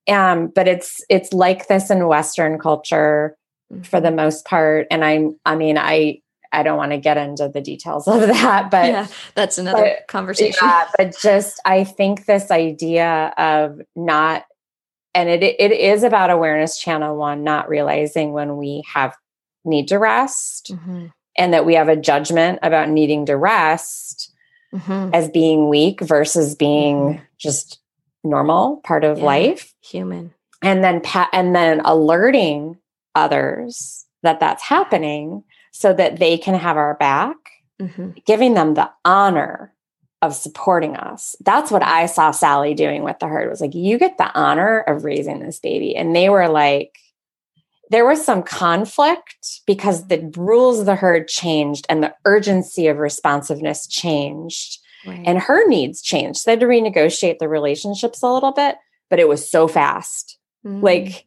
Um, 0.08 0.48
but 0.48 0.68
it's 0.68 1.04
it's 1.10 1.34
like 1.34 1.68
this 1.68 1.90
in 1.90 2.08
Western 2.08 2.60
culture 2.60 3.36
mm-hmm. 3.72 3.84
for 3.84 4.00
the 4.00 4.12
most 4.12 4.46
part. 4.46 4.88
And 4.92 5.04
I'm 5.04 5.40
I 5.46 5.56
mean, 5.56 5.78
I 5.78 6.22
I 6.52 6.64
don't 6.64 6.78
want 6.78 6.92
to 6.92 6.98
get 6.98 7.18
into 7.18 7.50
the 7.50 7.62
details 7.62 8.08
of 8.08 8.22
that, 8.28 8.72
but 8.72 8.86
yeah, 8.86 9.08
that's 9.34 9.58
another 9.58 9.96
but, 9.98 10.08
conversation. 10.08 10.60
Yeah, 10.62 10.88
but 10.98 11.16
just 11.20 11.60
I 11.66 11.84
think 11.84 12.26
this 12.26 12.52
idea 12.52 13.34
of 13.38 13.82
not, 13.96 14.46
and 15.14 15.30
it 15.30 15.44
it 15.44 15.72
is 15.72 16.04
about 16.04 16.30
awareness 16.30 16.78
channel 16.78 17.16
one, 17.16 17.44
not 17.44 17.70
realizing 17.70 18.32
when 18.32 18.58
we 18.58 18.84
have 18.94 19.16
need 19.66 19.88
to 19.88 19.98
rest, 19.98 20.72
mm-hmm. 20.72 21.08
And 21.38 21.54
that 21.54 21.66
we 21.66 21.76
have 21.76 21.90
a 21.90 21.96
judgment 21.96 22.60
about 22.62 22.90
needing 22.90 23.26
to 23.26 23.36
rest 23.36 24.32
mm-hmm. 24.74 25.14
as 25.14 25.30
being 25.30 25.70
weak 25.70 26.02
versus 26.02 26.56
being 26.56 26.96
mm-hmm. 26.96 27.24
just 27.38 27.80
normal, 28.24 28.78
part 28.78 29.04
of 29.04 29.18
yeah. 29.18 29.26
life, 29.26 29.74
human, 29.82 30.34
and 30.62 30.84
then 30.84 31.02
pa- 31.02 31.30
and 31.32 31.56
then 31.56 31.82
alerting 31.82 32.78
others 33.14 34.06
that 34.24 34.40
that's 34.40 34.64
happening 34.64 35.44
so 35.72 35.94
that 35.94 36.20
they 36.20 36.38
can 36.38 36.56
have 36.56 36.78
our 36.78 36.96
back, 36.96 37.36
mm-hmm. 37.82 38.12
giving 38.26 38.54
them 38.54 38.74
the 38.74 38.90
honor 39.04 39.74
of 40.22 40.34
supporting 40.34 40.96
us. 40.96 41.36
That's 41.42 41.70
what 41.70 41.84
I 41.84 42.08
saw 42.08 42.32
Sally 42.32 42.74
doing 42.74 43.04
with 43.04 43.20
the 43.20 43.28
herd 43.28 43.50
was 43.50 43.62
like, 43.62 43.76
you 43.76 43.98
get 43.98 44.18
the 44.18 44.32
honor 44.34 44.80
of 44.80 45.04
raising 45.04 45.40
this 45.40 45.60
baby. 45.60 45.96
And 45.96 46.16
they 46.16 46.30
were 46.30 46.48
like, 46.48 46.98
there 47.90 48.06
was 48.06 48.24
some 48.24 48.44
conflict 48.44 49.62
because 49.66 50.08
the 50.08 50.32
rules 50.36 50.80
of 50.80 50.86
the 50.86 50.96
herd 50.96 51.28
changed 51.28 51.86
and 51.90 52.04
the 52.04 52.14
urgency 52.26 52.88
of 52.88 52.98
responsiveness 52.98 53.88
changed 53.88 54.80
right. 55.06 55.24
and 55.26 55.40
her 55.40 55.68
needs 55.68 56.02
changed. 56.02 56.40
So 56.40 56.50
they 56.50 56.52
had 56.54 56.60
to 56.62 56.66
renegotiate 56.66 57.40
the 57.40 57.50
relationships 57.50 58.22
a 58.22 58.32
little 58.32 58.52
bit, 58.52 58.78
but 59.10 59.20
it 59.20 59.28
was 59.28 59.50
so 59.50 59.68
fast. 59.68 60.38
Mm-hmm. 60.66 60.84
Like 60.84 61.26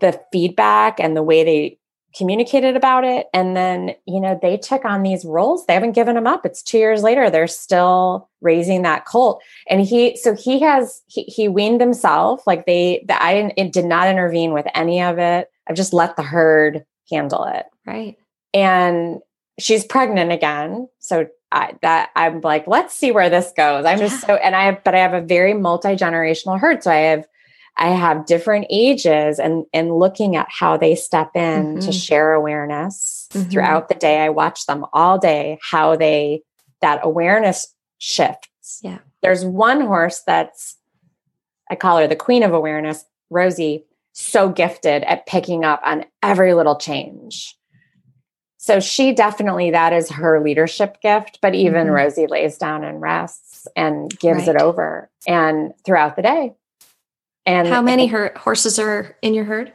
the 0.00 0.20
feedback 0.32 0.98
and 0.98 1.16
the 1.16 1.22
way 1.22 1.44
they 1.44 1.78
communicated 2.14 2.74
about 2.74 3.04
it 3.04 3.28
and 3.32 3.56
then 3.56 3.94
you 4.04 4.20
know 4.20 4.36
they 4.42 4.56
took 4.56 4.84
on 4.84 5.02
these 5.02 5.24
roles 5.24 5.64
they 5.66 5.74
haven't 5.74 5.92
given 5.92 6.16
them 6.16 6.26
up 6.26 6.44
it's 6.44 6.60
two 6.60 6.78
years 6.78 7.04
later 7.04 7.30
they're 7.30 7.46
still 7.46 8.28
raising 8.40 8.82
that 8.82 9.04
colt 9.04 9.40
and 9.68 9.82
he 9.82 10.16
so 10.16 10.34
he 10.34 10.58
has 10.58 11.02
he, 11.06 11.22
he 11.24 11.46
weaned 11.46 11.80
himself 11.80 12.44
like 12.48 12.66
they 12.66 13.04
the, 13.06 13.22
i 13.22 13.32
didn't 13.32 13.52
it 13.56 13.72
did 13.72 13.84
not 13.84 14.08
intervene 14.08 14.52
with 14.52 14.66
any 14.74 15.00
of 15.00 15.18
it 15.18 15.48
i've 15.70 15.76
just 15.76 15.94
let 15.94 16.16
the 16.16 16.22
herd 16.22 16.84
handle 17.10 17.44
it 17.44 17.64
right 17.86 18.16
and 18.52 19.20
she's 19.58 19.84
pregnant 19.84 20.32
again 20.32 20.88
so 20.98 21.26
I, 21.52 21.74
that 21.82 22.10
I'm 22.14 22.40
like, 22.42 22.68
let's 22.68 22.94
see 22.94 23.10
where 23.10 23.28
this 23.28 23.52
goes. 23.56 23.84
I'm 23.84 23.98
yeah. 23.98 24.06
just 24.06 24.24
so, 24.24 24.36
and 24.36 24.54
I, 24.54 24.66
have, 24.66 24.84
but 24.84 24.94
I 24.94 24.98
have 24.98 25.14
a 25.14 25.20
very 25.20 25.52
multi 25.52 25.96
generational 25.96 26.60
herd. 26.60 26.84
So 26.84 26.90
I 26.92 26.96
have 26.96 27.26
I 27.76 27.88
have 27.88 28.26
different 28.26 28.66
ages 28.70 29.38
and 29.38 29.64
and 29.72 29.96
looking 29.96 30.36
at 30.36 30.48
how 30.50 30.76
they 30.76 30.94
step 30.94 31.30
in 31.34 31.76
mm-hmm. 31.76 31.80
to 31.80 31.92
share 31.92 32.34
awareness 32.34 33.28
mm-hmm. 33.32 33.48
throughout 33.48 33.88
the 33.88 33.94
day. 33.94 34.20
I 34.20 34.28
watch 34.28 34.66
them 34.66 34.84
all 34.92 35.18
day 35.18 35.58
how 35.62 35.96
they 35.96 36.42
that 36.82 37.00
awareness 37.02 37.74
shifts. 37.98 38.80
Yeah. 38.82 38.98
There's 39.22 39.44
one 39.44 39.80
horse 39.80 40.22
that's 40.26 40.76
I 41.70 41.74
call 41.74 41.98
her 41.98 42.06
the 42.06 42.16
queen 42.16 42.42
of 42.42 42.52
awareness, 42.52 43.04
Rosie, 43.30 43.86
so 44.12 44.48
gifted 44.48 45.04
at 45.04 45.26
picking 45.26 45.64
up 45.64 45.80
on 45.84 46.04
every 46.22 46.54
little 46.54 46.76
change. 46.76 47.56
So 48.58 48.78
she 48.78 49.14
definitely 49.14 49.70
that 49.70 49.92
is 49.92 50.10
her 50.10 50.42
leadership 50.42 51.00
gift, 51.00 51.38
but 51.40 51.54
even 51.54 51.86
mm-hmm. 51.86 51.94
Rosie 51.94 52.26
lays 52.26 52.58
down 52.58 52.84
and 52.84 53.00
rests 53.00 53.66
and 53.74 54.10
gives 54.18 54.46
right. 54.46 54.56
it 54.56 54.62
over 54.62 55.10
and 55.26 55.72
throughout 55.84 56.16
the 56.16 56.22
day. 56.22 56.54
And 57.46 57.66
how 57.66 57.80
many 57.80 58.06
her- 58.08 58.32
horses 58.36 58.78
are 58.78 59.16
in 59.22 59.32
your 59.32 59.44
herd? 59.44 59.72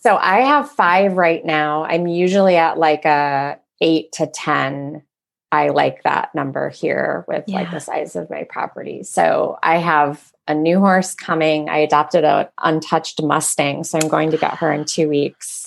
So 0.00 0.16
I 0.16 0.42
have 0.42 0.70
five 0.70 1.14
right 1.14 1.44
now. 1.44 1.84
I'm 1.84 2.06
usually 2.06 2.56
at 2.56 2.78
like 2.78 3.04
a 3.04 3.58
eight 3.80 4.12
to 4.12 4.26
10. 4.28 5.02
I 5.50 5.68
like 5.68 6.02
that 6.02 6.34
number 6.34 6.68
here 6.68 7.24
with 7.26 7.44
yeah. 7.46 7.60
like 7.60 7.70
the 7.70 7.80
size 7.80 8.16
of 8.16 8.28
my 8.28 8.44
property. 8.44 9.02
So 9.02 9.58
I 9.62 9.78
have 9.78 10.32
a 10.46 10.54
new 10.54 10.78
horse 10.78 11.14
coming. 11.14 11.68
I 11.68 11.78
adopted 11.78 12.24
an 12.24 12.48
untouched 12.58 13.22
Mustang. 13.22 13.84
So 13.84 13.98
I'm 13.98 14.08
going 14.08 14.30
to 14.30 14.36
get 14.36 14.54
her 14.56 14.72
in 14.72 14.84
two 14.84 15.08
weeks 15.08 15.66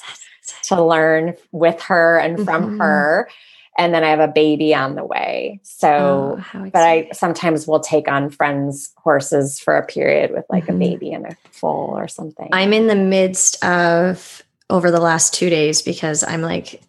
to 0.63 0.83
learn 0.83 1.35
with 1.51 1.81
her 1.83 2.19
and 2.19 2.43
from 2.43 2.63
mm-hmm. 2.63 2.81
her 2.81 3.29
and 3.77 3.93
then 3.93 4.03
I 4.03 4.09
have 4.09 4.19
a 4.19 4.27
baby 4.27 4.75
on 4.75 4.95
the 4.95 5.03
way. 5.03 5.59
So, 5.63 6.39
oh, 6.53 6.69
but 6.71 6.81
I 6.81 7.09
sometimes 7.13 7.67
will 7.67 7.79
take 7.79 8.07
on 8.07 8.29
friends' 8.29 8.93
horses 8.97 9.59
for 9.59 9.77
a 9.77 9.85
period 9.85 10.31
with 10.31 10.45
like 10.49 10.65
mm-hmm. 10.65 10.75
a 10.75 10.79
baby 10.79 11.13
and 11.13 11.25
a 11.25 11.37
foal 11.51 11.97
or 11.97 12.07
something. 12.07 12.49
I'm 12.51 12.73
in 12.73 12.87
the 12.87 12.95
midst 12.95 13.63
of 13.63 14.43
over 14.69 14.91
the 14.91 14.99
last 14.99 15.33
two 15.33 15.49
days 15.49 15.81
because 15.81 16.23
I'm 16.23 16.41
like 16.41 16.81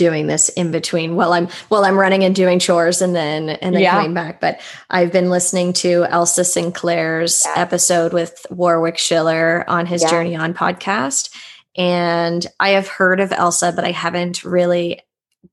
doing 0.00 0.26
this 0.28 0.48
in 0.48 0.70
between 0.70 1.14
while 1.14 1.34
I'm 1.34 1.46
while 1.68 1.84
I'm 1.84 1.98
running 1.98 2.24
and 2.24 2.34
doing 2.34 2.58
chores 2.58 3.02
and 3.02 3.14
then 3.14 3.50
and 3.50 3.74
then 3.74 3.82
yeah. 3.82 3.90
coming 3.90 4.14
back. 4.14 4.40
But 4.40 4.58
I've 4.88 5.12
been 5.12 5.28
listening 5.28 5.74
to 5.74 6.06
Elsa 6.06 6.42
Sinclair's 6.42 7.42
yeah. 7.44 7.60
episode 7.60 8.14
with 8.14 8.46
Warwick 8.48 8.96
Schiller 8.96 9.62
on 9.68 9.84
his 9.84 10.02
yeah. 10.02 10.10
Journey 10.10 10.36
On 10.36 10.54
podcast. 10.54 11.28
And 11.76 12.46
I 12.58 12.70
have 12.70 12.88
heard 12.88 13.20
of 13.20 13.30
Elsa, 13.30 13.72
but 13.76 13.84
I 13.84 13.90
haven't 13.90 14.42
really 14.42 15.02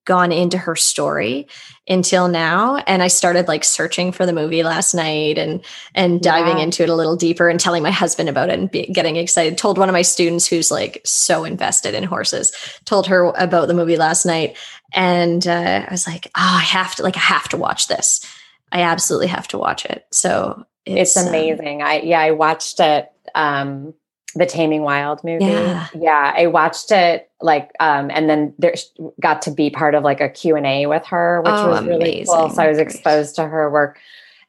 gone 0.06 0.32
into 0.32 0.58
her 0.58 0.76
story 0.76 1.48
until 1.88 2.28
now 2.28 2.76
and 2.88 3.02
i 3.02 3.08
started 3.08 3.48
like 3.48 3.64
searching 3.64 4.12
for 4.12 4.26
the 4.26 4.34
movie 4.34 4.64
last 4.64 4.94
night 4.94 5.38
and 5.38 5.64
and 5.96 6.22
diving 6.22 6.58
yeah. 6.58 6.64
into 6.64 6.84
it 6.84 6.90
a 6.90 6.96
little 6.96 7.16
deeper 7.16 7.50
and 7.50 7.60
telling 7.60 7.84
my 7.84 7.92
husband 7.92 8.30
about 8.30 8.50
it 8.50 8.60
and 8.60 8.72
be, 8.72 8.86
getting 8.88 9.16
excited. 9.16 9.58
Told 9.58 9.78
one 9.78 9.90
of 9.90 9.94
my 9.94 10.02
students 10.02 10.48
who's 10.48 10.72
like 10.72 11.02
so 11.06 11.44
invested 11.44 11.94
in 11.94 12.04
horses 12.04 12.52
told 12.86 13.08
her 13.08 13.32
about 13.38 13.68
the 13.68 13.74
movie 13.74 13.98
last 13.98 14.26
night 14.26 14.58
and 14.94 15.48
uh, 15.48 15.86
i 15.88 15.92
was 15.92 16.08
like 16.08 16.28
oh 16.28 16.58
i 16.58 16.62
have 16.62 16.96
to 16.96 17.04
like 17.04 17.18
i 17.18 17.22
have 17.22 17.48
to 17.50 17.58
watch 17.58 17.88
this. 17.88 18.26
I 18.72 18.82
absolutely 18.82 19.28
have 19.28 19.48
to 19.50 19.58
watch 19.58 19.86
it. 19.86 20.06
So 20.12 20.66
it's, 20.86 21.16
it's 21.16 21.26
um, 21.26 21.30
amazing. 21.30 21.82
Um, 21.82 21.88
i 21.88 22.00
yeah 22.02 22.20
i 22.20 22.32
watched 22.32 22.80
it 22.80 23.10
um 23.36 23.94
the 24.36 24.46
Taming 24.46 24.82
Wild 24.84 25.24
movie. 25.24 25.46
Yeah. 25.46 25.88
Yeah, 25.96 26.34
I 26.36 26.48
watched 26.48 26.92
it 26.92 27.30
like 27.42 27.72
um 27.80 28.12
and 28.12 28.30
then 28.30 28.54
there 28.60 28.74
got 29.22 29.42
to 29.44 29.52
be 29.52 29.70
part 29.70 29.96
of 29.96 30.04
like 30.04 30.22
a 30.22 30.30
Q&A 30.30 30.86
with 30.86 31.06
her 31.08 31.42
which 31.42 31.54
Oh, 31.56 31.70
was 31.70 31.86
really 31.86 32.24
cool. 32.26 32.50
So 32.50 32.62
I 32.62 32.68
was 32.68 32.78
exposed 32.78 33.36
to 33.36 33.46
her 33.48 33.70
work 33.72 34.00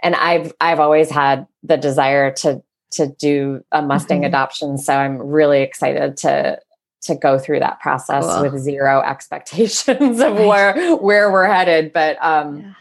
and 0.03 0.15
I've 0.15 0.53
I've 0.61 0.81
always 0.81 1.11
had 1.11 1.47
the 1.63 1.77
desire 1.77 2.33
to 2.33 2.63
to 2.93 3.07
do 3.07 3.63
a 3.73 3.81
Mustang 3.83 4.23
Mhm. 4.23 4.27
adoption 4.27 4.79
so 4.79 4.95
I'm 4.95 5.19
really 5.19 5.63
excited 5.63 6.17
to 6.19 6.59
to 7.03 7.15
go 7.15 7.39
through 7.39 7.61
that 7.61 7.79
process 7.81 8.25
Cool. 8.27 8.51
with 8.51 8.59
zero 8.61 9.01
expectations 9.07 10.21
of 10.21 10.35
where 10.35 10.97
where 10.97 11.31
we're 11.31 11.47
headed 11.47 11.93
but 11.93 12.17
um 12.21 12.59
Yeah. 12.59 12.73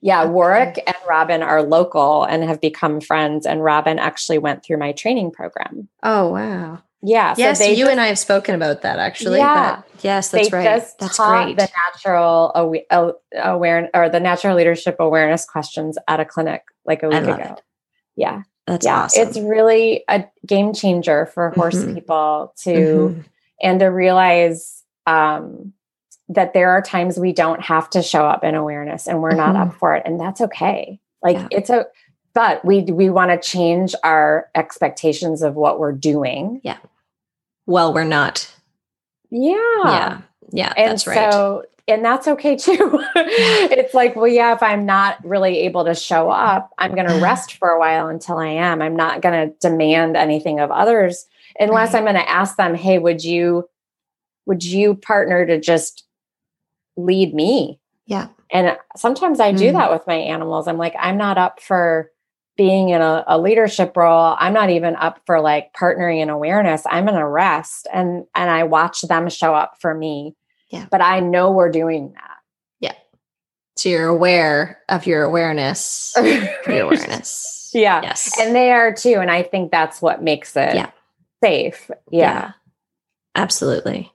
Yeah, 0.00 0.22
Okay. 0.22 0.30
Warwick 0.30 0.82
and 0.86 0.96
Robin 1.08 1.42
are 1.42 1.62
local 1.62 2.24
and 2.24 2.42
have 2.44 2.60
become 2.60 3.00
friends. 3.00 3.46
And 3.46 3.62
Robin 3.62 3.98
actually 3.98 4.38
went 4.38 4.64
through 4.64 4.78
my 4.78 4.92
training 4.92 5.30
program. 5.30 5.88
Oh 6.02 6.28
wow. 6.32 6.82
Yeah. 7.02 7.34
yes, 7.38 7.58
they 7.60 7.70
you 7.70 7.84
just, 7.84 7.90
and 7.92 8.00
I 8.00 8.06
have 8.06 8.18
spoken 8.18 8.54
about 8.54 8.82
that 8.82 8.98
actually. 8.98 9.38
Yeah. 9.38 9.82
yes, 10.00 10.30
that's 10.30 10.50
right. 10.50 10.64
That's 10.98 11.18
great. 11.18 11.56
the 11.56 11.68
natural 11.86 12.52
uh, 12.92 13.58
or 13.94 14.08
the 14.08 14.20
natural 14.20 14.56
leadership 14.56 14.96
awareness 14.98 15.44
questions 15.44 15.98
at 16.08 16.18
a 16.20 16.24
clinic 16.24 16.62
like 16.84 17.02
a 17.02 17.08
week 17.08 17.18
ago. 17.22 17.34
it. 17.34 17.60
Yeah. 18.16 18.42
That's 18.66 18.84
yeah. 18.86 19.02
awesome. 19.04 19.28
It's 19.28 19.38
really 19.38 20.02
a 20.08 20.24
game 20.44 20.72
changer 20.72 21.26
for 21.26 21.50
horse 21.50 21.76
Mhm. 21.76 21.94
people 21.94 22.52
to 22.64 22.70
Mhm. 22.74 23.24
and 23.62 23.80
to 23.80 23.86
realize 23.86 24.82
um, 25.06 25.72
that 26.28 26.52
there 26.54 26.70
are 26.70 26.82
times 26.82 27.18
we 27.18 27.32
don't 27.32 27.62
have 27.62 27.88
to 27.90 28.02
show 28.02 28.26
up 28.26 28.42
in 28.44 28.54
awareness 28.54 29.06
and 29.06 29.22
we're 29.22 29.34
not 29.34 29.54
Mhm. 29.54 29.68
up 29.68 29.74
for 29.74 29.94
it 29.94 30.02
and 30.04 30.18
that's 30.20 30.40
okay 30.40 30.98
like 31.22 31.36
Yeah. 31.36 31.48
it's 31.50 31.70
a 31.70 31.86
but 32.34 32.64
we 32.64 32.82
we 32.82 33.08
want 33.10 33.30
to 33.30 33.38
change 33.38 33.94
our 34.04 34.48
expectations 34.54 35.42
of 35.42 35.54
what 35.54 35.78
we're 35.78 35.92
doing 35.92 36.60
Yeah. 36.64 36.76
well, 37.66 37.94
we're 37.94 38.04
not. 38.04 38.52
yeah 39.30 39.54
Yeah. 39.84 40.18
Yeah, 40.52 40.72
and 40.76 40.92
that's 40.92 41.06
right. 41.06 41.32
so 41.32 41.64
and 41.88 42.04
that's 42.04 42.26
okay 42.28 42.56
too 42.66 43.00
it's 43.16 43.94
like 43.94 44.14
well 44.16 44.26
yeah 44.28 44.52
if 44.54 44.62
i'm 44.62 44.86
not 44.86 45.24
really 45.24 45.58
able 45.60 45.84
to 45.84 45.94
show 45.94 46.30
up 46.30 46.70
i'm 46.78 46.94
going 46.94 47.06
to 47.08 47.20
rest 47.20 47.54
for 47.54 47.68
a 47.70 47.78
while 47.80 48.08
until 48.08 48.38
i 48.38 48.46
am 48.48 48.80
i'm 48.82 48.94
not 48.96 49.22
going 49.22 49.48
to 49.48 49.54
demand 49.60 50.16
anything 50.16 50.58
of 50.60 50.70
others 50.70 51.26
unless 51.58 51.92
Right. 51.92 51.98
i'm 52.00 52.04
going 52.04 52.14
to 52.16 52.28
ask 52.30 52.56
them 52.56 52.74
hey 52.74 52.98
would 52.98 53.22
you 53.24 53.68
would 54.46 54.62
you 54.64 54.94
partner 54.94 55.44
to 55.46 55.58
just 55.60 56.04
lead 56.96 57.34
me 57.34 57.78
Yeah. 58.06 58.28
and 58.50 58.76
sometimes 58.96 59.40
i 59.40 59.52
do 59.52 59.68
Mm. 59.70 59.72
that 59.74 59.90
with 59.92 60.06
my 60.06 60.14
animals 60.14 60.66
i'm 60.68 60.78
like 60.78 60.94
i'm 60.98 61.16
not 61.18 61.38
up 61.38 61.60
for 61.60 62.10
being 62.56 62.88
in 62.88 63.02
a, 63.02 63.22
a 63.26 63.38
leadership 63.38 63.96
role 63.96 64.34
i'm 64.38 64.54
not 64.54 64.70
even 64.70 64.96
up 64.96 65.20
for 65.26 65.40
like 65.40 65.72
partnering 65.74 66.20
in 66.22 66.30
awareness 66.30 66.84
i'm 66.90 67.04
going 67.04 67.18
to 67.18 67.26
rest 67.26 67.86
and 67.92 68.24
and 68.34 68.50
i 68.50 68.62
watch 68.64 69.02
them 69.02 69.28
show 69.28 69.54
up 69.54 69.74
for 69.80 69.94
me 69.94 70.34
Yeah. 70.70 70.86
but 70.90 71.00
i 71.02 71.20
know 71.20 71.50
we're 71.50 71.70
doing 71.70 72.12
that 72.14 72.36
yeah 72.80 72.94
So 73.76 73.88
you're 73.90 74.08
aware 74.08 74.80
of 74.88 75.06
your 75.06 75.22
awareness. 75.24 76.14
Your 76.66 76.86
awareness. 76.86 77.70
yeah 77.74 78.00
Yes. 78.02 78.38
and 78.40 78.54
they 78.54 78.70
are 78.72 78.94
too 78.94 79.16
and 79.20 79.30
i 79.30 79.42
think 79.42 79.70
that's 79.70 80.00
what 80.00 80.22
makes 80.22 80.56
it 80.56 80.74
Yeah. 80.76 80.90
safe 81.44 81.90
yeah, 82.10 82.52
Absolutely. 83.34 84.10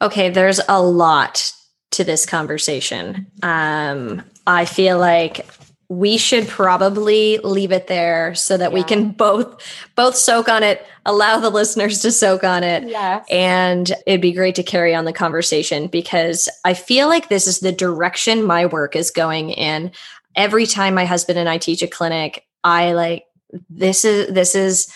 Okay, 0.00 0.30
there's 0.30 0.60
a 0.66 0.80
lot 0.82 1.52
to 2.00 2.04
this 2.04 2.24
conversation. 2.24 3.26
Um, 3.42 4.22
I 4.46 4.64
feel 4.64 4.98
like 4.98 5.46
we 5.90 6.16
should 6.16 6.48
probably 6.48 7.36
leave 7.38 7.72
it 7.72 7.88
there 7.88 8.34
so 8.34 8.56
that 8.56 8.72
we 8.72 8.82
can 8.82 9.10
both 9.10 9.62
both 9.96 10.16
soak 10.16 10.48
on 10.48 10.62
it, 10.62 10.86
allow 11.04 11.38
the 11.38 11.50
listeners 11.50 12.00
to 12.00 12.10
soak 12.10 12.42
on 12.42 12.64
it. 12.64 12.88
yes 12.88 13.26
And 13.30 13.92
it'd 14.06 14.22
be 14.22 14.32
great 14.32 14.54
to 14.54 14.62
carry 14.62 14.94
on 14.94 15.04
the 15.04 15.12
conversation 15.12 15.88
because 15.88 16.48
I 16.64 16.72
feel 16.72 17.08
like 17.08 17.28
this 17.28 17.46
is 17.46 17.60
the 17.60 17.72
direction 17.72 18.44
my 18.44 18.64
work 18.64 18.96
is 18.96 19.10
going 19.10 19.50
in. 19.50 19.90
Every 20.34 20.64
time 20.64 20.94
my 20.94 21.04
husband 21.04 21.38
and 21.38 21.48
I 21.50 21.58
teach 21.58 21.82
a 21.82 21.88
clinic, 21.88 22.46
I 22.64 22.92
like 22.92 23.24
this 23.68 24.06
is 24.06 24.32
this 24.32 24.54
is 24.54 24.90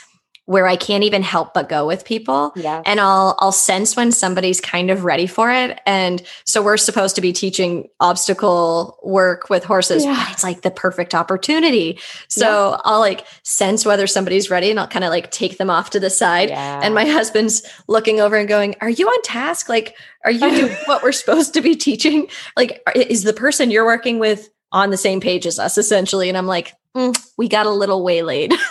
where 0.47 0.67
I 0.67 0.77
can't 0.77 1.05
even 1.05 1.23
help 1.23 1.55
but 1.55 1.69
go 1.71 1.87
with 1.87 2.05
people 2.05 2.53
yes 2.55 2.83
and 2.87 3.01
I'll 3.01 3.35
I'll 3.39 3.51
sense 3.53 3.97
when 3.97 4.13
somebody's 4.13 4.61
kind 4.61 4.91
of 4.91 5.05
ready 5.05 5.27
for 5.27 5.51
it. 5.51 5.81
And 5.87 6.23
so 6.45 6.63
we're 6.63 6.77
supposed 6.77 7.15
to 7.17 7.21
be 7.23 7.33
teaching 7.33 7.89
obstacle 8.01 8.99
work 9.03 9.49
with 9.49 9.65
horses, 9.65 10.05
Yeah. 10.05 10.15
but 10.15 10.33
it's 10.33 10.45
like 10.45 10.63
the 10.63 10.71
perfect 10.71 11.15
opportunity. 11.15 11.99
So 12.29 12.79
I'll 12.85 13.01
like 13.01 13.27
sense 13.43 13.87
whether 13.87 14.07
somebody's 14.07 14.51
ready 14.51 14.71
and 14.71 14.79
I'll 14.79 14.87
kind 14.87 15.05
of 15.05 15.11
like 15.11 15.31
take 15.31 15.59
them 15.59 15.71
off 15.71 15.91
to 15.91 16.01
the 16.01 16.11
side. 16.11 16.51
yeah. 16.51 16.81
And 16.83 16.95
my 16.95 17.05
husband's 17.07 17.63
looking 17.89 18.21
over 18.21 18.37
and 18.37 18.49
going, 18.49 18.75
Are 18.81 18.91
you 18.91 19.07
on 19.09 19.23
task? 19.23 19.69
Like, 19.69 19.97
are 20.25 20.31
you 20.31 20.41
doing 20.51 20.77
what 20.87 21.03
we're 21.03 21.13
supposed 21.13 21.55
to 21.55 21.61
be 21.61 21.75
teaching? 21.75 22.29
Like, 22.57 22.83
is 22.95 23.23
the 23.23 23.33
person 23.33 23.71
you're 23.71 23.85
working 23.87 24.19
with 24.19 24.51
on 24.73 24.91
the 24.91 24.97
same 24.97 25.21
page 25.21 25.47
as 25.47 25.59
us, 25.59 25.79
essentially? 25.79 26.29
And 26.29 26.37
I'm 26.37 26.47
like, 26.47 26.75
"Mm, 26.97 27.17
We 27.39 27.49
got 27.49 27.67
a 27.67 27.71
little 27.71 28.03
waylaid. 28.05 28.53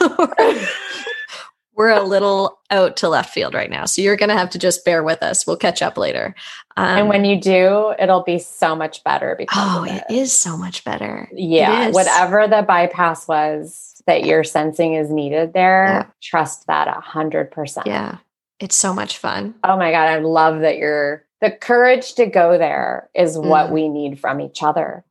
we're 1.75 1.89
a 1.89 2.03
little 2.03 2.59
out 2.69 2.97
to 2.97 3.09
left 3.09 3.33
field 3.33 3.53
right 3.53 3.69
now. 3.69 3.85
So 3.85 4.01
you're 4.01 4.15
going 4.15 4.29
to 4.29 4.37
have 4.37 4.49
to 4.51 4.59
just 4.59 4.85
bear 4.85 5.03
with 5.03 5.23
us. 5.23 5.45
We'll 5.47 5.57
catch 5.57 5.81
up 5.81 5.97
later. 5.97 6.35
Um, 6.77 6.85
and 6.99 7.09
when 7.09 7.23
you 7.25 7.39
do 7.39 7.93
it'll 7.99 8.23
be 8.23 8.39
so 8.39 8.75
much 8.75 9.03
better 9.03 9.35
because 9.37 9.57
oh, 9.59 9.83
it 9.83 10.03
is 10.09 10.33
so 10.35 10.57
much 10.57 10.83
better. 10.83 11.29
yeah 11.33 11.91
whatever 11.91 12.47
the 12.47 12.63
bypass 12.63 13.27
was 13.27 14.01
that 14.07 14.25
you're 14.25 14.43
sensing 14.43 14.95
is 14.95 15.11
needed 15.11 15.53
there 15.53 15.85
Yeah. 15.85 16.05
trust 16.21 16.65
that 16.67 16.87
a 16.87 16.99
hundred 16.99 17.51
percent 17.51 17.85
Yeah. 17.85 18.17
It's 18.59 18.75
so 18.75 18.91
much 18.93 19.17
fun. 19.19 19.53
oh 19.63 19.77
my 19.77 19.91
god 19.91 20.07
i 20.07 20.17
love 20.19 20.61
that 20.61 20.77
you're 20.77 21.23
the 21.41 21.51
courage 21.51 22.15
to 22.15 22.25
go 22.25 22.57
there 22.57 23.07
is 23.13 23.37
what 23.37 23.67
Mm. 23.67 23.71
we 23.71 23.89
need 23.89 24.19
from 24.19 24.41
each 24.41 24.63
other 24.63 25.03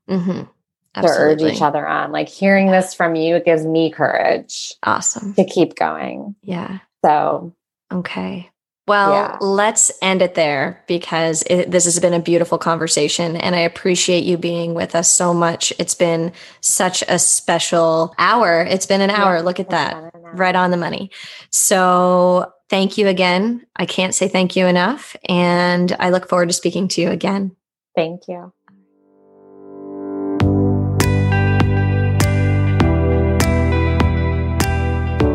hmm 0.95 1.01
to 1.03 1.09
urge 1.09 1.43
each 1.43 1.63
other 1.63 1.87
on 1.87 2.13
like 2.13 2.29
hearing 2.29 2.71
this 2.71 2.93
from 2.95 3.15
you 3.15 3.37
it 3.37 3.45
gives 3.45 3.65
me 3.65 3.91
courage 3.91 4.75
Awesome. 4.83 5.33
to 5.35 5.45
keep 5.45 5.75
going 5.75 6.35
Yeah. 6.43 6.81
so 7.05 7.55
Okay. 7.93 8.49
Well, 8.89 9.13
Yeah. 9.13 9.37
let's 9.41 9.93
end 10.03 10.23
it 10.23 10.35
there 10.35 10.83
because 10.89 11.43
it, 11.49 11.71
this 11.71 11.85
has 11.85 12.01
been 12.01 12.15
a 12.15 12.19
beautiful 12.21 12.59
conversation 12.59 13.37
and 13.37 13.55
I 13.55 13.61
appreciate 13.61 14.25
you 14.25 14.37
being 14.37 14.75
with 14.75 14.95
us 14.95 15.09
so 15.09 15.33
much. 15.33 15.73
It's 15.79 15.95
been 15.95 16.33
such 16.63 17.03
a 17.07 17.19
special 17.19 18.13
hour. 18.19 18.63
It's 18.63 18.87
been 18.87 19.01
an 19.03 19.11
hour. 19.11 19.37
Yeah, 19.37 19.43
Look 19.43 19.61
at 19.61 19.71
that. 19.71 19.95
been 19.95 20.05
an 20.21 20.27
hour. 20.27 20.35
Right 20.35 20.57
on 20.57 20.71
the 20.73 20.77
money. 20.79 21.11
So, 21.51 22.53
thank 22.71 22.97
you 22.99 23.07
again. 23.09 23.65
I 23.77 23.85
can't 23.87 24.15
say 24.15 24.27
thank 24.27 24.57
you 24.57 24.67
enough. 24.67 25.15
And 25.29 25.95
I 26.01 26.09
look 26.11 26.29
forward 26.29 26.49
to 26.49 26.55
speaking 26.55 26.89
to 26.89 27.01
you 27.03 27.11
again. 27.11 27.55
thank 27.95 28.27
you 28.27 28.53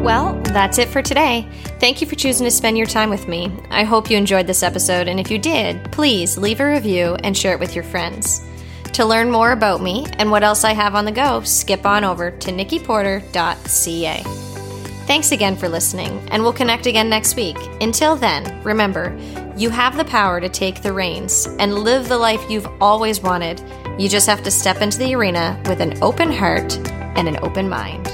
Well, 0.03 0.41
that's 0.41 0.77
it 0.77 0.87
for 0.87 1.01
today. 1.01 1.47
Thank 1.79 1.99
you 1.99 2.07
for 2.07 2.15
choosing 2.15 2.45
to 2.45 2.51
spend 2.51 2.77
your 2.77 2.87
time 2.87 3.09
with 3.09 3.27
me. 3.27 3.51
I 3.69 3.83
hope 3.83 4.09
you 4.09 4.17
enjoyed 4.17 4.47
this 4.47 4.63
episode, 4.63 5.07
and 5.07 5.19
if 5.19 5.29
you 5.29 5.37
did, 5.37 5.91
please 5.91 6.37
leave 6.37 6.59
a 6.59 6.65
review 6.65 7.15
and 7.23 7.37
share 7.37 7.53
it 7.53 7.59
with 7.59 7.75
your 7.75 7.83
friends. 7.83 8.41
To 8.93 9.05
learn 9.05 9.29
more 9.29 9.51
about 9.51 9.81
me 9.81 10.05
and 10.17 10.31
what 10.31 10.43
else 10.43 10.63
I 10.63 10.73
have 10.73 10.95
on 10.95 11.05
the 11.05 11.11
go, 11.11 11.41
skip 11.41 11.85
on 11.85 12.03
over 12.03 12.31
to 12.31 12.51
nikkiporter.ca. 12.51 14.23
Thanks 15.05 15.31
again 15.31 15.55
for 15.55 15.69
listening, 15.69 16.27
and 16.31 16.41
we'll 16.41 16.53
connect 16.53 16.85
again 16.85 17.09
next 17.09 17.35
week. 17.35 17.57
Until 17.79 18.15
then, 18.15 18.63
remember, 18.63 19.17
you 19.55 19.69
have 19.69 19.97
the 19.97 20.05
power 20.05 20.41
to 20.41 20.49
take 20.49 20.81
the 20.81 20.93
reins 20.93 21.47
and 21.59 21.75
live 21.75 22.07
the 22.07 22.17
life 22.17 22.43
you've 22.49 22.67
always 22.81 23.21
wanted. 23.21 23.61
You 23.99 24.09
just 24.09 24.27
have 24.27 24.43
to 24.43 24.51
step 24.51 24.81
into 24.81 24.97
the 24.97 25.15
arena 25.15 25.61
with 25.65 25.79
an 25.79 26.01
open 26.01 26.31
heart 26.31 26.77
and 27.17 27.27
an 27.27 27.37
open 27.41 27.69
mind. 27.69 28.11